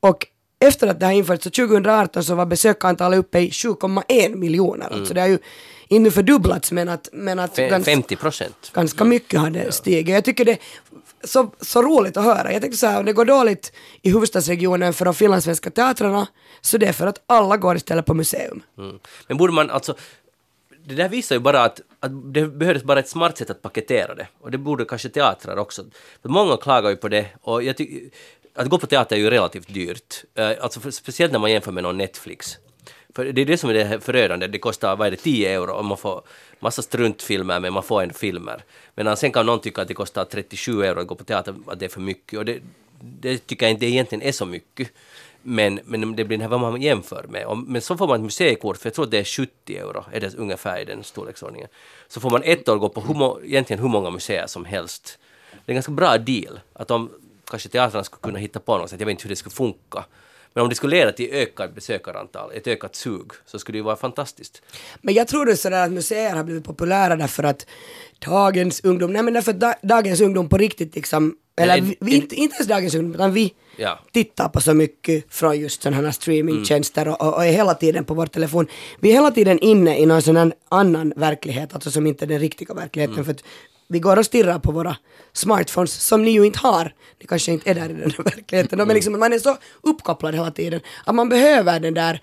Och 0.00 0.26
efter 0.60 0.86
att 0.86 1.00
det 1.00 1.06
har 1.06 1.12
införts, 1.12 1.44
så 1.44 1.50
2018 1.50 2.24
så 2.24 2.34
var 2.34 2.46
besökarantalet 2.46 3.18
uppe 3.18 3.38
i 3.38 3.50
7,1 3.50 4.34
miljoner. 4.36 4.88
Alltså 4.92 5.14
det 5.14 5.20
har 5.20 5.28
ju 5.28 5.38
inte 5.88 6.10
fördubblats 6.10 6.72
men 6.72 6.88
att, 6.88 7.08
men 7.12 7.38
att 7.38 7.58
Fe- 7.58 7.70
gans- 7.70 7.84
50 7.84 8.16
procent. 8.16 8.70
ganska 8.74 9.04
mycket 9.04 9.40
har 9.40 9.50
det 9.50 9.72
stigit. 9.72 10.14
Jag 10.14 10.24
tycker 10.24 10.44
det 10.44 10.52
är 10.52 10.58
så, 11.24 11.50
så 11.60 11.82
roligt 11.82 12.16
att 12.16 12.24
höra. 12.24 12.52
Jag 12.52 12.62
tänkte 12.62 12.78
så 12.78 12.86
här, 12.86 12.98
om 12.98 13.04
det 13.04 13.12
går 13.12 13.24
dåligt 13.24 13.72
i 14.02 14.10
huvudstadsregionen 14.10 14.94
för 14.94 15.04
de 15.04 15.14
finlandssvenska 15.14 15.70
teatrarna, 15.70 16.26
så 16.60 16.78
det 16.78 16.86
är 16.86 16.92
för 16.92 17.06
att 17.06 17.22
alla 17.26 17.56
går 17.56 17.76
istället 17.76 18.06
på 18.06 18.14
museum. 18.14 18.62
Mm. 18.78 18.98
Men 19.28 19.36
borde 19.36 19.52
man 19.52 19.70
alltså... 19.70 19.94
Det 20.84 20.94
där 20.94 21.08
visar 21.08 21.36
ju 21.36 21.40
bara 21.40 21.62
att, 21.64 21.80
att 22.00 22.32
det 22.34 22.46
behövdes 22.46 22.84
bara 22.84 22.98
ett 23.00 23.08
smart 23.08 23.38
sätt 23.38 23.50
att 23.50 23.62
paketera 23.62 24.14
det. 24.14 24.28
Och 24.40 24.50
det 24.50 24.58
borde 24.58 24.84
kanske 24.84 25.08
teatrar 25.08 25.56
också. 25.56 25.84
För 26.22 26.28
många 26.28 26.56
klagar 26.56 26.90
ju 26.90 26.96
på 26.96 27.08
det 27.08 27.26
och 27.40 27.62
jag 27.62 27.76
tycker... 27.76 28.10
Att 28.58 28.68
gå 28.68 28.78
på 28.78 28.86
teater 28.86 29.16
är 29.16 29.20
ju 29.20 29.30
relativt 29.30 29.74
dyrt. 29.74 30.24
Eh, 30.34 30.50
alltså 30.60 30.80
för, 30.80 30.90
speciellt 30.90 31.32
när 31.32 31.38
man 31.38 31.52
jämför 31.52 31.72
med 31.72 31.82
någon 31.82 31.98
Netflix. 31.98 32.58
För 33.14 33.24
det 33.24 33.40
är 33.40 33.46
det 33.46 33.58
som 33.58 33.70
är 33.70 33.74
det 33.74 34.00
förödande. 34.00 34.46
Det 34.46 34.58
kostar, 34.58 34.96
vad 34.96 35.06
är 35.06 35.10
det, 35.10 35.16
10 35.16 35.54
euro 35.54 35.72
och 35.72 35.84
man 35.84 35.98
får 35.98 36.22
massa 36.60 36.82
struntfilmer 36.82 37.60
men 37.60 37.72
man 37.72 37.82
får 37.82 38.02
en 38.02 38.12
filmer. 38.12 38.64
Men 38.94 39.16
sen 39.16 39.32
kan 39.32 39.46
någon 39.46 39.60
tycka 39.60 39.82
att 39.82 39.88
det 39.88 39.94
kostar 39.94 40.24
37 40.24 40.84
euro 40.84 41.00
att 41.00 41.06
gå 41.06 41.14
på 41.14 41.24
teater, 41.24 41.54
att 41.66 41.78
det 41.78 41.84
är 41.84 41.88
för 41.88 42.00
mycket. 42.00 42.38
Och 42.38 42.44
det, 42.44 42.58
det 43.00 43.38
tycker 43.38 43.66
jag 43.66 43.70
inte 43.70 43.86
egentligen 43.86 44.22
är 44.22 44.32
så 44.32 44.46
mycket. 44.46 44.90
Men, 45.42 45.80
men 45.84 46.16
det 46.16 46.24
blir 46.24 46.38
här 46.38 46.48
vad 46.48 46.60
man 46.60 46.82
jämför 46.82 47.26
med. 47.28 47.46
Och, 47.46 47.58
men 47.58 47.82
så 47.82 47.96
får 47.96 48.06
man 48.06 48.16
ett 48.16 48.24
museikort, 48.24 48.76
för 48.76 48.86
jag 48.86 48.94
tror 48.94 49.04
att 49.04 49.10
det 49.10 49.18
är 49.18 49.24
70 49.24 49.76
euro, 49.76 50.04
är 50.12 50.20
det 50.20 50.34
ungefär 50.34 50.80
i 50.80 50.84
den 50.84 51.04
storleksordningen. 51.04 51.68
Så 52.08 52.20
får 52.20 52.30
man 52.30 52.42
ett 52.42 52.68
år 52.68 52.76
gå 52.76 52.88
på 52.88 53.00
hur, 53.00 53.44
egentligen 53.44 53.82
hur 53.82 53.88
många 53.88 54.10
museer 54.10 54.46
som 54.46 54.64
helst. 54.64 55.18
Det 55.50 55.70
är 55.70 55.72
en 55.72 55.76
ganska 55.76 55.92
bra 55.92 56.18
deal. 56.18 56.60
Att 56.72 56.90
om 56.90 57.10
kanske 57.50 57.68
teatrarna 57.68 58.04
skulle 58.04 58.20
kunna 58.22 58.38
hitta 58.38 58.60
på 58.60 58.78
något 58.78 58.90
sätt, 58.90 59.00
jag 59.00 59.06
vet 59.06 59.10
inte 59.12 59.22
hur 59.22 59.30
det 59.30 59.36
skulle 59.36 59.54
funka. 59.54 60.04
Men 60.54 60.62
om 60.62 60.68
det 60.68 60.74
skulle 60.74 60.96
leda 60.96 61.12
till 61.12 61.30
ökat 61.32 61.74
besökarantal, 61.74 62.50
ett 62.54 62.66
ökat 62.66 62.96
sug, 62.96 63.30
så 63.46 63.58
skulle 63.58 63.74
det 63.76 63.78
ju 63.78 63.84
vara 63.84 63.96
fantastiskt. 63.96 64.62
Men 65.02 65.14
jag 65.14 65.28
tror 65.28 65.46
det 65.46 65.52
är 65.52 65.56
sådär 65.56 65.84
att 65.84 65.92
museer 65.92 66.36
har 66.36 66.44
blivit 66.44 66.64
populära 66.64 67.16
därför 67.16 67.42
att 67.44 67.66
dagens 68.26 68.80
ungdom, 68.84 69.12
nej 69.12 69.22
men 69.22 69.34
därför 69.34 69.50
att 69.50 69.60
da, 69.60 69.74
dagens 69.82 70.20
ungdom 70.20 70.48
på 70.48 70.56
riktigt 70.58 70.94
liksom, 70.94 71.36
eller 71.56 71.78
en- 71.78 71.84
vi, 71.84 71.96
vi, 72.00 72.16
inte, 72.16 72.34
inte 72.34 72.54
ens 72.56 72.68
dagens 72.68 72.94
ungdom, 72.94 73.14
utan 73.14 73.32
vi 73.32 73.54
Ja. 73.76 73.98
tittar 74.12 74.48
på 74.48 74.60
så 74.60 74.74
mycket 74.74 75.24
från 75.34 75.60
just 75.60 75.82
sådana 75.82 76.02
här 76.02 76.10
streamingtjänster 76.12 77.08
och, 77.08 77.20
och, 77.22 77.34
och 77.34 77.44
är 77.44 77.52
hela 77.52 77.74
tiden 77.74 78.04
på 78.04 78.14
vår 78.14 78.26
telefon. 78.26 78.66
Vi 79.00 79.08
är 79.10 79.12
hela 79.14 79.30
tiden 79.30 79.58
inne 79.58 79.98
i 79.98 80.06
någon 80.06 80.22
sån 80.22 80.52
annan 80.68 81.12
verklighet, 81.16 81.74
alltså 81.74 81.90
som 81.90 82.06
inte 82.06 82.24
är 82.24 82.26
den 82.26 82.38
riktiga 82.38 82.74
verkligheten. 82.74 83.24
För 83.24 83.32
att 83.32 83.42
vi 83.88 83.98
går 83.98 84.16
och 84.16 84.24
stirrar 84.26 84.58
på 84.58 84.72
våra 84.72 84.96
smartphones 85.32 85.92
som 86.06 86.22
ni 86.22 86.30
ju 86.30 86.46
inte 86.46 86.58
har. 86.58 86.94
Ni 87.20 87.26
kanske 87.26 87.52
inte 87.52 87.70
är 87.70 87.74
där 87.74 87.84
i 87.90 87.92
den 87.92 88.10
här 88.16 88.24
verkligheten. 88.24 88.78
Men 88.78 88.88
liksom, 88.88 89.20
man 89.20 89.32
är 89.32 89.38
så 89.38 89.56
uppkopplad 89.82 90.34
hela 90.34 90.50
tiden 90.50 90.80
att 91.06 91.14
man 91.14 91.28
behöver 91.28 91.80
den 91.80 91.94
där 91.94 92.20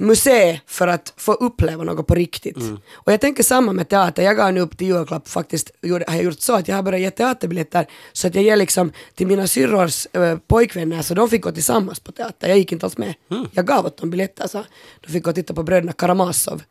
museet 0.00 0.60
för 0.66 0.88
att 0.88 1.14
få 1.16 1.32
uppleva 1.32 1.84
något 1.84 2.06
på 2.06 2.14
riktigt. 2.14 2.56
Och 2.92 3.12
jag 3.12 3.20
tänker 3.20 3.42
samma 3.42 3.72
med 3.72 3.88
teater. 3.88 4.22
Jag 4.22 4.36
gav 4.36 4.52
nu 4.52 4.60
upp 4.60 4.78
till 4.78 4.86
julklapp 4.86 5.28
faktiskt, 5.28 5.70
gjorde- 5.82 6.04
har 6.08 6.14
jag 6.14 6.24
gjort 6.24 6.40
så 6.40 6.54
att 6.54 6.68
jag 6.68 6.76
har 6.76 6.82
börjat 6.82 7.00
ge 7.00 7.10
teaterbiljetter 7.10 7.86
så 8.12 8.26
att 8.26 8.34
jag 8.34 8.44
ger 8.44 8.56
liksom 8.56 8.92
till 9.14 9.26
mina 9.26 9.46
syrrors 9.46 10.06
äh, 10.12 10.36
pojkvänner 10.46 11.02
så 11.02 11.14
de 11.14 11.30
fick 11.30 11.42
gå 11.42 11.52
tillsammans 11.52 12.00
på 12.00 12.12
teater. 12.12 12.48
Jag 12.48 12.58
gick 12.58 12.72
inte 12.72 12.86
alls 12.86 12.98
med. 12.98 13.14
Jag 13.52 13.66
gav 13.66 13.86
åt 13.86 13.96
dem 13.96 14.10
biljetter 14.10 14.46
så 14.48 14.64
de 15.06 15.12
fick 15.12 15.22
gå 15.24 15.30
och 15.30 15.34
titta 15.36 15.54
på 15.54 15.62
bröderna 15.62 15.92
Karamazov. 15.92 16.62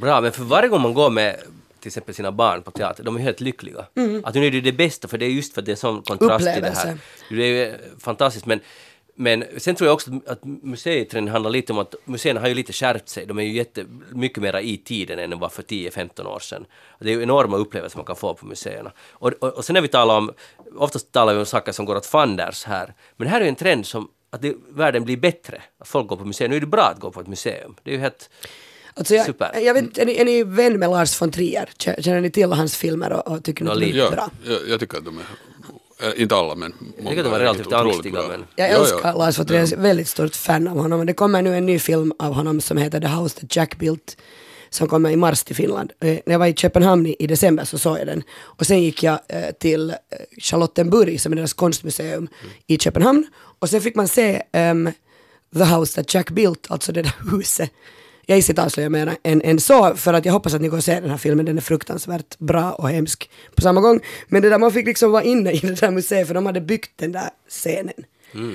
Bra, 0.00 0.20
men 0.20 0.32
för 0.32 0.42
varje 0.44 0.68
gång 0.68 0.82
man 0.82 0.94
går 0.94 1.10
med 1.10 1.36
till 1.80 1.88
exempel 1.88 2.14
sina 2.14 2.32
barn 2.32 2.62
på 2.62 2.70
teater, 2.70 3.04
de 3.04 3.16
är 3.16 3.20
helt 3.20 3.40
lyckliga. 3.40 3.86
Att 4.24 4.34
nu 4.34 4.46
är 4.46 4.50
det 4.50 4.60
det 4.60 4.72
bästa, 4.72 5.08
för 5.08 5.18
det 5.18 5.26
är 5.26 5.30
just 5.30 5.54
för 5.54 5.60
att 5.60 5.66
det 5.66 5.72
är 5.72 5.76
sån 5.76 6.02
kontrast 6.02 6.54
till 6.54 6.62
det 6.62 6.70
här. 6.70 6.94
Upplevelse. 6.94 6.98
Det 7.30 7.44
är 7.44 7.80
fantastiskt, 7.98 8.46
men 8.46 8.60
men 9.20 9.44
sen 9.56 9.74
tror 9.74 9.88
jag 9.88 9.94
också 9.94 10.10
att 10.26 10.44
museitrenden 10.44 11.32
handlar 11.32 11.50
lite 11.50 11.72
om 11.72 11.78
att 11.78 11.94
museerna 12.04 12.40
har 12.40 12.48
ju 12.48 12.54
lite 12.54 12.72
skärpt 12.72 13.08
sig. 13.08 13.26
De 13.26 13.38
är 13.38 13.42
ju 13.42 13.52
jätte, 13.52 13.84
mycket 14.12 14.42
mera 14.42 14.60
i 14.60 14.76
tiden 14.76 15.18
än 15.18 15.30
de 15.30 15.40
var 15.40 15.48
för 15.48 15.62
10-15 15.62 16.26
år 16.26 16.38
sedan. 16.38 16.66
Det 16.98 17.10
är 17.10 17.14
ju 17.14 17.22
enorma 17.22 17.56
upplevelser 17.56 17.98
man 17.98 18.06
kan 18.06 18.16
få 18.16 18.34
på 18.34 18.46
museerna. 18.46 18.92
Och, 19.10 19.32
och, 19.40 19.48
och 19.48 19.64
sen 19.64 19.74
när 19.74 19.80
vi 19.80 19.88
talar 19.88 20.16
om, 20.16 20.32
oftast 20.76 21.12
talar 21.12 21.34
vi 21.34 21.40
om 21.40 21.46
saker 21.46 21.72
som 21.72 21.86
går 21.86 21.96
åt 21.96 22.06
fanders 22.06 22.64
här, 22.64 22.94
men 23.16 23.26
det 23.26 23.30
här 23.30 23.40
är 23.40 23.44
ju 23.44 23.48
en 23.48 23.54
trend 23.54 23.86
som 23.86 24.08
att 24.30 24.42
det, 24.42 24.54
världen 24.68 25.04
blir 25.04 25.16
bättre. 25.16 25.62
Att 25.78 25.88
folk 25.88 26.08
går 26.08 26.16
på 26.16 26.24
museum. 26.24 26.50
Nu 26.50 26.56
är 26.56 26.60
det 26.60 26.66
bra 26.66 26.92
att 26.94 27.00
gå 27.00 27.10
på 27.10 27.20
ett 27.20 27.28
museum. 27.28 27.76
Det 27.82 27.90
är 27.90 27.94
ju 27.94 28.00
helt... 28.00 28.30
Alltså 28.98 29.14
jag, 29.14 29.26
Super. 29.26 29.60
jag 29.60 29.74
vet, 29.74 29.98
är, 29.98 30.06
ni, 30.06 30.16
är 30.16 30.24
ni 30.24 30.44
vän 30.44 30.78
med 30.78 30.90
Lars 30.90 31.20
von 31.22 31.30
Trier? 31.30 31.68
Kä- 31.78 32.02
Känner 32.02 32.20
ni 32.20 32.30
till 32.30 32.52
hans 32.52 32.76
filmer 32.76 33.12
och, 33.12 33.28
och 33.32 33.44
tycker 33.44 33.64
ni 33.64 33.70
att 33.70 33.76
de 33.78 33.82
är 33.82 33.86
lite. 33.86 33.98
Ja, 33.98 34.10
bra? 34.10 34.30
jag, 34.46 34.68
jag 34.68 34.80
tycker 34.80 34.98
att 34.98 35.04
de 35.04 35.18
är, 35.18 35.24
äh, 36.08 36.22
inte 36.22 36.36
alla 36.36 36.54
men 36.54 36.74
många 36.98 37.10
tycker 37.10 37.24
att 37.24 37.24
de 37.24 37.34
är 37.34 37.40
är 37.40 37.40
relativt 37.44 37.72
angstiga, 37.72 38.12
bra. 38.12 38.28
men- 38.28 38.44
Jag 38.56 38.70
Ja, 38.70 38.74
älskar 38.76 39.00
ja. 39.04 39.18
Lars 39.18 39.38
von 39.38 39.46
Trier, 39.46 39.60
jag 39.60 39.72
är 39.72 39.76
väldigt 39.76 40.08
stort 40.08 40.34
fan 40.34 40.68
av 40.68 40.78
honom. 40.78 41.06
Det 41.06 41.12
kommer 41.14 41.42
nu 41.42 41.56
en 41.56 41.66
ny 41.66 41.78
film 41.78 42.12
av 42.18 42.32
honom 42.32 42.60
som 42.60 42.76
heter 42.76 43.00
The 43.00 43.06
House 43.06 43.40
That 43.40 43.56
Jack 43.56 43.78
Built. 43.78 44.16
som 44.70 44.88
kommer 44.88 45.10
i 45.10 45.16
mars 45.16 45.44
till 45.44 45.56
Finland. 45.56 45.92
Eh, 46.00 46.06
när 46.08 46.22
jag 46.34 46.38
var 46.38 46.46
i 46.46 46.54
Köpenhamn 46.54 47.06
i, 47.06 47.16
i 47.18 47.26
december 47.26 47.64
så 47.64 47.78
såg 47.78 47.98
jag 47.98 48.06
den. 48.06 48.22
Och 48.42 48.66
sen 48.66 48.82
gick 48.82 49.02
jag 49.02 49.18
eh, 49.28 49.50
till 49.60 49.90
eh, 49.90 49.96
Charlottenburg 50.40 51.20
som 51.20 51.32
är 51.32 51.36
deras 51.36 51.52
konstmuseum 51.52 52.28
i 52.66 52.78
Köpenhamn. 52.78 53.26
Och 53.58 53.68
sen 53.70 53.80
fick 53.80 53.94
man 53.94 54.08
se 54.08 54.42
ehm, 54.52 54.90
The 55.56 55.64
House 55.64 55.94
That 55.94 56.14
Jack 56.14 56.30
Built, 56.30 56.66
alltså 56.70 56.92
det 56.92 57.02
där 57.02 57.14
huset. 57.32 57.70
Jag 58.30 58.36
gissar 58.36 58.52
inte 58.52 58.62
avslöja 58.62 58.90
mer 58.90 59.16
än, 59.22 59.42
än 59.42 59.60
så, 59.60 59.94
för 59.94 60.14
att 60.14 60.24
jag 60.24 60.32
hoppas 60.32 60.54
att 60.54 60.60
ni 60.60 60.68
går 60.68 60.76
och 60.76 60.84
ser 60.84 61.00
den 61.00 61.10
här 61.10 61.16
filmen, 61.16 61.46
den 61.46 61.56
är 61.56 61.62
fruktansvärt 61.62 62.38
bra 62.38 62.72
och 62.72 62.90
hemsk 62.90 63.30
på 63.54 63.62
samma 63.62 63.80
gång. 63.80 64.00
Men 64.28 64.42
det 64.42 64.48
där, 64.48 64.58
man 64.58 64.72
fick 64.72 64.86
liksom 64.86 65.12
vara 65.12 65.22
inne 65.22 65.52
i 65.52 65.58
det 65.62 65.80
där 65.80 65.90
museet, 65.90 66.26
för 66.26 66.34
de 66.34 66.46
hade 66.46 66.60
byggt 66.60 66.90
den 66.96 67.12
där 67.12 67.30
scenen. 67.48 67.94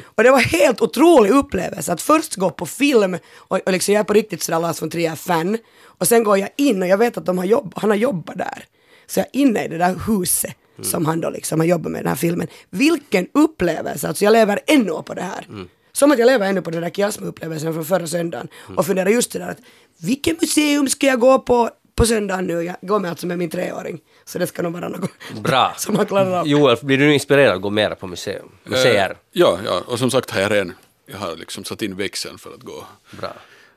Och 0.05 0.23
det 0.23 0.31
var 0.31 0.39
helt 0.39 0.81
otrolig 0.81 1.31
upplevelse 1.31 1.93
att 1.93 2.01
först 2.01 2.35
gå 2.35 2.49
på 2.49 2.65
film 2.65 3.17
och, 3.35 3.59
och 3.65 3.71
liksom 3.71 3.93
jag 3.93 3.99
är 3.99 4.03
på 4.03 4.13
riktigt 4.13 4.43
sådär 4.43 4.59
Lars 4.59 4.81
von 4.81 4.89
Trier-fan 4.89 5.57
och 5.83 6.07
sen 6.07 6.23
går 6.23 6.37
jag 6.37 6.49
in 6.55 6.81
och 6.81 6.87
jag 6.87 6.97
vet 6.97 7.17
att 7.17 7.25
de 7.25 7.37
har 7.37 7.45
jobb, 7.45 7.73
han 7.75 7.89
har 7.89 7.97
jobbat 7.97 8.37
där. 8.37 8.65
Så 9.07 9.19
jag 9.19 9.27
är 9.33 9.39
inne 9.39 9.65
i 9.65 9.67
det 9.67 9.77
där 9.77 9.95
huset 10.07 10.55
som 10.81 11.05
han 11.05 11.21
då 11.21 11.29
liksom 11.29 11.59
har 11.59 11.67
jobbat 11.67 11.91
med 11.91 12.01
den 12.01 12.09
här 12.09 12.15
filmen. 12.15 12.47
Vilken 12.69 13.27
upplevelse, 13.33 14.07
alltså 14.07 14.25
jag 14.25 14.31
lever 14.31 14.59
ännu 14.67 14.91
på 15.05 15.13
det 15.13 15.21
här. 15.21 15.47
Som 15.93 16.11
att 16.11 16.19
jag 16.19 16.25
lever 16.25 16.47
ännu 16.49 16.61
på 16.61 16.69
den 16.71 16.81
där 16.81 16.89
kiasma-upplevelsen 16.89 17.73
från 17.73 17.85
förra 17.85 18.07
söndagen 18.07 18.47
och 18.77 18.85
funderar 18.85 19.09
just 19.09 19.31
det 19.31 19.39
där 19.39 19.47
att 19.49 19.57
vilket 20.01 20.41
museum 20.41 20.89
ska 20.89 21.07
jag 21.07 21.19
gå 21.19 21.39
på 21.39 21.69
på 21.95 22.05
söndagen 22.05 22.47
nu? 22.47 22.61
Jag 22.63 22.75
går 22.81 22.99
med 22.99 23.09
alltså 23.09 23.27
med 23.27 23.37
min 23.37 23.49
treåring. 23.49 23.99
Så 24.25 24.39
det 24.39 24.47
ska 24.47 24.61
nog 24.61 24.73
vara 24.73 24.87
något 24.87 25.09
Bra. 25.43 25.73
som 25.77 25.95
han 25.95 26.05
klarar 26.05 26.39
av. 26.39 26.47
Joel, 26.47 26.77
blir 26.81 26.97
du 26.97 27.05
nu 27.05 27.13
inspirerad 27.13 27.55
att 27.55 27.61
gå 27.61 27.69
mera 27.69 27.95
på 27.95 28.07
museum? 28.07 28.49
museer? 28.63 29.09
Eh, 29.09 29.15
ja, 29.31 29.59
ja, 29.65 29.81
och 29.87 29.99
som 29.99 30.11
sagt 30.11 30.29
har 30.31 30.41
jag 30.41 30.51
redan 30.51 30.73
jag 31.05 31.17
har 31.17 31.35
liksom 31.35 31.63
satt 31.63 31.81
in 31.81 31.95
växeln 31.95 32.37
för 32.37 32.53
att 32.53 32.61
gå 32.61 32.73
och 32.73 33.17
Bra. 33.19 33.33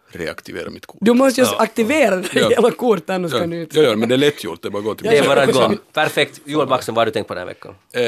reaktivera 0.09 0.71
mitt 0.71 0.87
kort. 0.87 0.99
Du 1.01 1.15
måste 1.15 1.41
just 1.41 1.55
aktivera 1.55 2.17
det 2.17 2.29
Ja. 2.33 2.49
hela 2.49 2.71
kortet 2.71 3.11
annars 3.11 3.33
ja, 3.33 3.39
kan 3.39 3.51
du 3.51 3.57
ja, 3.57 3.63
inte... 3.63 3.81
ja, 3.81 3.97
men 3.97 4.09
det 4.09 4.15
är 4.15 4.19
lätt 4.19 4.45
gjort, 4.45 4.63
det 4.63 4.69
är 4.69 4.71
bara 4.71 4.79
att 4.79 4.85
gå 4.85 4.95
till 4.95 5.07
Det 5.07 5.19
är 5.19 5.29
bara 5.29 5.43
att 5.43 5.53
gå. 5.53 5.75
Perfekt. 5.93 6.41
Joel 6.45 6.69
Backström, 6.69 6.95
vad 6.95 7.01
har 7.01 7.07
du 7.07 7.13
tänkt 7.13 7.27
på 7.29 7.35
den 7.35 7.41
här 7.41 7.47
veckan? 7.47 7.75
Eh, 7.93 8.03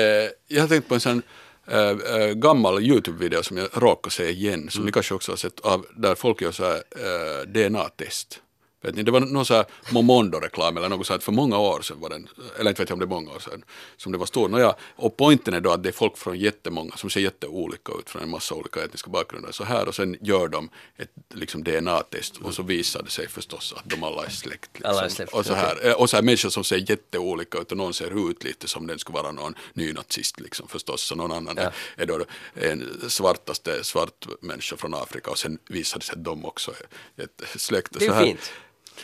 jag 0.48 0.60
har 0.62 0.68
tänkt 0.68 0.88
på 0.88 0.94
en 0.94 1.00
sån 1.00 1.22
eh, 1.70 2.34
gammal 2.34 2.82
YouTube-video 2.82 3.42
som 3.42 3.56
jag 3.56 3.68
råkade 3.72 4.12
se 4.12 4.30
igen, 4.30 4.70
som 4.70 4.84
ni 4.84 4.92
kanske 4.92 5.14
också 5.14 5.32
har 5.32 5.36
sett, 5.36 5.60
av, 5.60 5.86
där 5.96 6.14
folk 6.14 6.42
gör 6.42 6.52
så 6.52 6.64
här 6.64 6.82
eh, 6.96 7.46
DNA-test. 7.46 8.42
Vet 8.80 8.94
ni, 8.94 9.02
det 9.02 9.10
var 9.10 9.20
någon 9.20 9.46
så 9.46 9.54
här 9.54 9.64
Momondo-reklam 9.92 10.76
eller 10.76 10.88
något 10.88 11.06
så 11.06 11.12
här, 11.12 11.20
för 11.20 11.32
många 11.32 11.58
år 11.58 11.80
sedan 11.82 12.00
var 12.00 12.08
den, 12.10 12.28
eller 12.58 12.70
inte 12.70 12.82
vet 12.82 12.88
jag 12.88 12.94
om 12.96 13.00
det 13.00 13.04
är 13.04 13.08
många 13.08 13.30
år 13.30 13.38
sedan, 13.38 13.64
som 13.96 14.12
det 14.12 14.18
var 14.18 14.26
stor. 14.26 14.48
Nåja, 14.48 14.74
och 14.96 15.16
poängen 15.16 15.54
är 15.54 15.60
då 15.60 15.70
att 15.70 15.82
det 15.82 15.88
är 15.88 15.92
folk 15.92 16.18
från 16.18 16.38
jättemånga 16.38 16.96
som 16.96 17.10
ser 17.10 17.20
jätteolika 17.20 17.92
ut 18.00 18.10
från 18.10 18.22
en 18.22 18.30
massa 18.30 18.54
olika 18.54 18.84
etniska 18.84 19.10
bakgrunder 19.10 19.52
så 19.52 19.64
här 19.64 19.88
och 19.88 19.94
sen 19.94 20.16
gör 20.20 20.48
de 20.48 20.70
ett 20.96 21.10
liksom 21.34 21.64
DNA-test 21.64 22.36
och 22.36 22.54
så 22.54 22.62
visar 22.62 23.02
det 23.02 23.10
sig 23.10 23.28
förstås 23.28 23.74
att 23.76 23.90
de 23.90 24.02
alla 24.04 24.24
är 24.24 24.30
släkt. 24.30 24.70
Liksom. 24.74 24.90
Alla 24.90 25.04
är 25.04 25.08
släkt, 25.08 25.32
och, 25.32 25.46
så 25.46 25.54
här, 25.54 25.86
eh, 25.86 25.92
och 25.92 26.10
så 26.10 26.16
här 26.16 26.22
människor 26.22 26.50
som 26.50 26.64
ser 26.64 26.90
jätteolika 26.90 27.58
ut 27.58 27.70
och 27.72 27.78
någon 27.78 27.94
ser 27.94 28.30
ut 28.30 28.44
lite 28.44 28.68
som 28.68 28.86
den 28.86 28.98
skulle 28.98 29.18
vara 29.22 29.32
någon 29.32 29.54
nynazist 29.72 30.40
liksom 30.40 30.68
förstås 30.68 31.10
och 31.10 31.16
någon 31.16 31.32
annan 31.32 31.56
Ja. 31.56 31.70
är 31.96 32.06
då 32.06 32.24
en 32.54 33.00
svartaste 33.08 33.84
svart 33.84 34.26
människa 34.40 34.76
från 34.76 34.94
Afrika 34.94 35.30
och 35.30 35.38
sen 35.38 35.58
visar 35.68 35.98
det 35.98 36.04
sig 36.04 36.12
att 36.12 36.24
de 36.24 36.44
också 36.44 36.70
är 37.16 37.24
ett 37.24 37.42
släkt. 37.60 37.92
Det 37.92 38.04
är 38.04 38.08
så 38.08 38.14
här. 38.14 38.24
fint. 38.24 38.52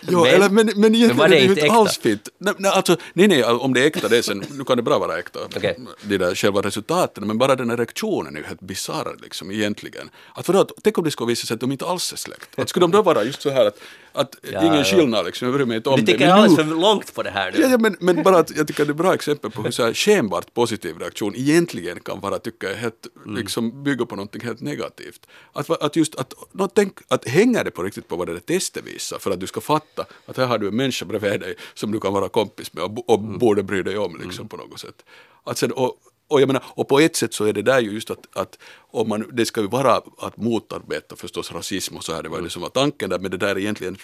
Jo, 0.00 0.22
Men- 0.22 0.34
eller, 0.34 0.48
men, 0.50 0.70
men 0.76 0.94
egentligen 0.94 1.20
är 1.20 1.28
det 1.28 1.34
det 1.36 1.40
ju 1.42 1.48
inte 1.50 1.72
alls 1.72 1.98
fint. 1.98 2.28
Nej, 2.38 2.54
nej, 2.58 2.70
alltså, 2.70 2.96
nej, 3.12 3.28
nej, 3.28 3.44
om 3.44 3.74
det 3.74 3.80
är 3.82 3.86
äkta, 3.86 4.08
det 4.08 4.18
är 4.18 4.22
sen, 4.22 4.44
nu 4.50 4.64
kan 4.64 4.76
det 4.76 4.82
bra 4.82 4.98
vara 4.98 5.18
äkta, 5.18 5.38
Okej. 5.56 5.78
de 6.02 6.18
där 6.18 6.34
själva 6.34 6.60
resultaten, 6.62 7.26
men 7.26 7.38
bara 7.38 7.56
den 7.56 7.70
här 7.70 7.76
reaktionen 7.76 8.36
är 8.36 8.40
ju 8.40 8.46
helt 8.46 8.60
bisarr 8.60 9.16
liksom 9.22 9.50
egentligen. 9.50 10.10
Att 10.34 10.48
vadå, 10.48 10.60
att, 10.60 10.70
tänk 10.82 10.98
om 10.98 11.04
det 11.04 11.10
skulle 11.10 11.28
visa 11.28 11.46
sig 11.46 11.54
att 11.54 11.60
de 11.60 11.72
inte 11.72 11.84
alls 11.86 12.12
är 12.12 12.16
släkt. 12.16 12.58
Att 12.58 12.68
skulle 12.68 12.84
de 12.84 12.90
då 12.90 13.02
vara 13.02 13.24
just 13.24 13.42
så 13.42 13.50
här 13.50 13.66
att, 13.66 13.78
att 14.12 14.36
Ja, 14.52 14.60
ingen 14.62 14.74
ja. 14.78 14.84
skillnad 14.84 15.26
liksom, 15.26 15.46
jag 15.48 15.54
bryr 15.54 15.66
mig 15.66 15.76
inte 15.76 15.88
om 15.88 15.96
Du 15.96 16.02
det. 16.02 16.12
tycker 16.12 16.26
Men 16.26 16.34
alldeles 16.34 16.58
nu- 16.58 16.64
för 16.64 16.80
långt 16.80 17.14
på 17.14 17.22
det 17.22 17.30
här 17.30 17.52
nu. 17.52 17.60
Ja, 17.62 17.68
ja, 17.68 17.78
men, 17.78 17.96
men 18.00 18.22
bara 18.22 18.38
att 18.38 18.56
jag 18.56 18.66
tycker 18.66 18.84
det 18.84 18.88
är 18.88 18.92
ett 18.92 18.96
bra 18.96 19.14
exempel 19.14 19.50
på 19.50 19.62
hur 19.62 19.70
så 19.70 19.84
här 19.84 19.94
skenbart 19.94 20.54
positiv 20.54 20.98
reaktion 20.98 21.34
egentligen 21.36 22.00
kan 22.00 22.20
vara, 22.20 22.38
tycker 22.38 22.68
jag, 22.68 22.76
helt, 22.76 23.06
Mm. 23.24 23.36
liksom 23.36 23.82
bygga 23.84 24.06
på 24.06 24.16
någonting 24.16 24.40
helt 24.44 24.60
negativt. 24.60 25.26
Att, 25.52 25.70
att 25.82 25.96
just, 25.96 26.14
att, 26.14 26.34
nå, 26.52 26.68
tänk, 26.68 26.98
att 27.08 27.28
hänger 27.28 27.64
det 27.64 27.70
på 27.70 27.82
riktigt 27.82 28.08
på 28.08 28.16
vad 28.16 28.26
det 28.26 28.32
där 28.32 28.40
testet 28.40 28.84
visar 28.84 29.18
för 29.18 29.30
att 29.30 29.40
du 29.40 29.46
ska 29.46 29.60
fatta 29.60 29.83
att 30.26 30.36
här 30.36 30.46
har 30.46 30.58
du 30.58 30.68
en 30.68 30.76
människa 30.76 31.04
bredvid 31.04 31.40
dig 31.40 31.56
som 31.74 31.92
du 31.92 32.00
kan 32.00 32.12
vara 32.12 32.28
kompis 32.28 32.72
med 32.72 32.84
och, 32.84 33.10
och 33.10 33.18
Mm. 33.18 33.38
borde 33.38 33.62
bry 33.62 33.82
dig 33.82 33.98
om 33.98 34.20
liksom 34.24 34.48
på 34.48 34.56
något 34.56 34.80
sätt. 34.80 35.04
Att 35.44 35.58
sen, 35.58 35.72
och, 35.72 35.96
och 36.28 36.40
jag 36.40 36.46
menar, 36.46 36.62
och 36.66 36.88
på 36.88 37.00
ett 37.00 37.16
sätt 37.16 37.34
så 37.34 37.44
är 37.44 37.52
det 37.52 37.62
där 37.62 37.80
ju 37.80 37.90
just 37.90 38.10
att, 38.10 38.18
att 38.32 38.58
om 38.90 39.08
man, 39.08 39.24
det 39.32 39.46
ska 39.46 39.60
ju 39.60 39.66
vara 39.66 39.92
att 40.18 40.36
motarbeta 40.36 41.16
förstås 41.16 41.52
rasism 41.52 41.96
och 41.96 42.04
så 42.04 42.14
här, 42.14 42.22
det 42.22 42.28
var 42.28 42.36
Mm. 42.36 42.44
det 42.44 42.50
som 42.50 42.62
var 42.62 42.68
tanken 42.68 43.10
där, 43.10 43.18
men 43.18 43.30
det 43.30 43.36
där 43.36 43.58
egentligen 43.58 43.96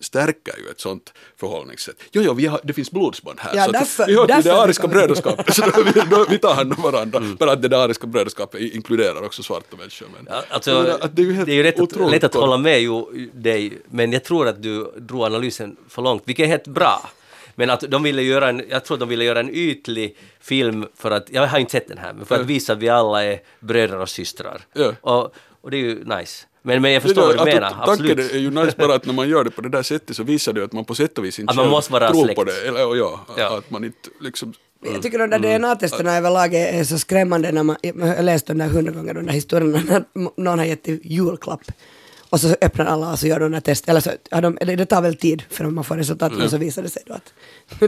stärker 0.00 0.58
ju 0.58 0.70
ett 0.70 0.80
sånt 0.80 1.12
förhållningssätt. 1.40 1.96
Jo, 2.12 2.22
jo, 2.24 2.32
vi 2.34 2.46
har, 2.46 2.60
det 2.64 2.72
finns 2.72 2.90
blodsband 2.90 3.40
här. 3.40 3.56
Ja, 3.56 3.62
så 3.64 3.70
att 3.70 3.72
därför- 3.72 4.06
vi 4.06 4.14
hör 4.14 4.26
till 4.26 4.42
det 4.44 4.56
ariska 4.62 4.86
brödraskapet, 4.88 5.54
så 5.54 5.62
då, 5.62 5.82
vi, 5.94 6.00
då, 6.10 6.26
vi 6.30 6.38
tar 6.38 6.54
hand 6.54 6.72
om 6.76 6.82
varandra. 6.82 7.20
Men 7.38 7.48
att 7.48 7.62
det 7.62 7.78
ariska 7.78 8.06
brödraskapet 8.06 8.60
inkluderar 8.60 9.22
också 9.22 9.42
svarta 9.42 9.76
människor. 9.76 10.08
Men, 10.16 10.26
Ja, 10.30 10.42
Alltså, 10.50 10.70
menar 10.70 10.98
att 11.00 11.16
det 11.16 11.22
är 11.22 11.26
ju 11.26 11.32
helt 11.32 11.48
rätt, 11.48 11.74
att, 11.74 11.80
otroligt 11.80 12.10
lätt 12.12 12.24
att 12.24 12.32
kort. 12.32 12.40
hålla 12.40 12.56
med 12.58 12.80
ju, 12.82 13.04
dig, 13.34 13.78
men 13.90 14.12
jag 14.12 14.24
tror 14.24 14.48
att 14.48 14.62
du 14.62 14.84
drog 14.98 15.22
analysen 15.24 15.76
för 15.88 16.02
långt, 16.02 16.22
vilket 16.24 16.44
är 16.44 16.48
helt 16.48 16.66
bra. 16.68 17.10
Men 17.54 17.70
att 17.70 17.80
de 17.80 18.02
ville 18.02 18.22
göra 18.22 18.48
en, 18.48 18.62
jag 18.70 18.84
tror 18.84 18.98
de 18.98 19.08
ville 19.08 19.24
göra 19.24 19.40
en 19.40 19.50
ytlig 19.54 20.16
film 20.40 20.86
för 20.96 21.10
att, 21.10 21.26
jag 21.30 21.46
har 21.46 21.58
inte 21.58 21.72
sett 21.72 21.88
den 21.88 21.98
här, 21.98 22.12
men 22.12 22.26
för 22.26 22.34
att 22.40 22.46
visa 22.46 22.72
att 22.72 22.78
vi 22.78 22.88
alla 22.88 23.24
är 23.24 23.40
bröder 23.60 23.98
och 23.98 24.08
systrar. 24.08 24.60
Ja. 24.72 24.92
Och, 25.00 25.34
och 25.60 25.70
det 25.70 25.76
är 25.76 25.80
ju 25.80 26.04
nice. 26.04 26.46
Men, 26.62 26.82
men 26.82 26.92
jag 26.92 27.02
förstår 27.02 27.22
Det 27.22 27.26
vad 27.36 27.46
du 27.46 27.50
att- 27.50 27.54
menar, 27.54 27.66
att 27.68 27.86
Tanken 27.86 27.92
absolut. 28.10 28.32
är 28.32 28.38
ju 28.38 28.50
nice 28.50 28.74
bara 28.78 28.94
att 28.94 29.06
när 29.06 29.14
man 29.14 29.28
gör 29.28 29.44
det 29.44 29.50
på 29.50 29.60
det 29.60 29.68
där 29.68 29.82
sättet 29.82 30.16
så 30.16 30.22
visar 30.22 30.52
det 30.52 30.60
ju 30.60 30.64
att 30.64 30.72
man 30.72 30.84
på 30.84 30.94
sätt 30.94 31.18
och 31.18 31.24
vis 31.24 31.38
inte 31.38 31.50
Att 31.50 31.56
man 31.56 31.68
måste 31.68 31.92
vara 31.92 32.10
tror 32.10 32.24
släkt. 32.24 32.36
på 32.38 32.44
det. 32.44 32.68
Eller, 32.68 32.80
ja, 32.96 33.26
Ja. 33.36 33.58
att 33.58 33.70
man 33.70 33.84
inte 33.84 34.08
liksom... 34.20 34.52
Jag 34.92 35.02
tycker 35.02 35.18
de 35.18 35.30
där 35.30 35.38
DNA-testerna 35.58 36.16
överlag 36.16 36.54
är, 36.54 36.80
är 36.80 36.84
så 36.84 36.98
skrämmande 36.98 37.52
när 37.52 37.62
man, 37.62 37.76
jag 37.82 37.94
har 37.94 38.22
läst 38.22 38.46
de 38.46 38.58
där 38.58 38.66
hundra 38.68 38.92
gånger, 38.92 39.14
de 39.14 39.26
där 39.26 39.32
historierna 39.32 39.80
när 39.86 40.04
någon 40.42 40.58
har 40.58 40.66
gett 40.66 40.88
julklapp 41.04 41.60
och 42.30 42.40
så 42.40 42.56
öppnar 42.60 42.86
alla 42.86 43.12
och 43.12 43.18
så 43.18 43.26
gör 43.26 43.38
de 43.40 43.42
den 43.44 43.52
där 43.52 43.60
testet. 43.60 43.88
Eller 43.88 44.00
så, 44.00 44.10
ja, 44.30 44.40
de, 44.40 44.58
eller 44.60 44.76
det 44.76 44.86
tar 44.86 45.02
väl 45.02 45.16
tid 45.16 45.42
för 45.50 45.64
man 45.64 45.84
får 45.84 45.96
resultat 45.96 46.32
men 46.32 46.50
så 46.50 46.56
visar 46.56 46.82
det 46.82 46.88
sig 46.88 47.02
då 47.06 47.14
att 47.14 47.32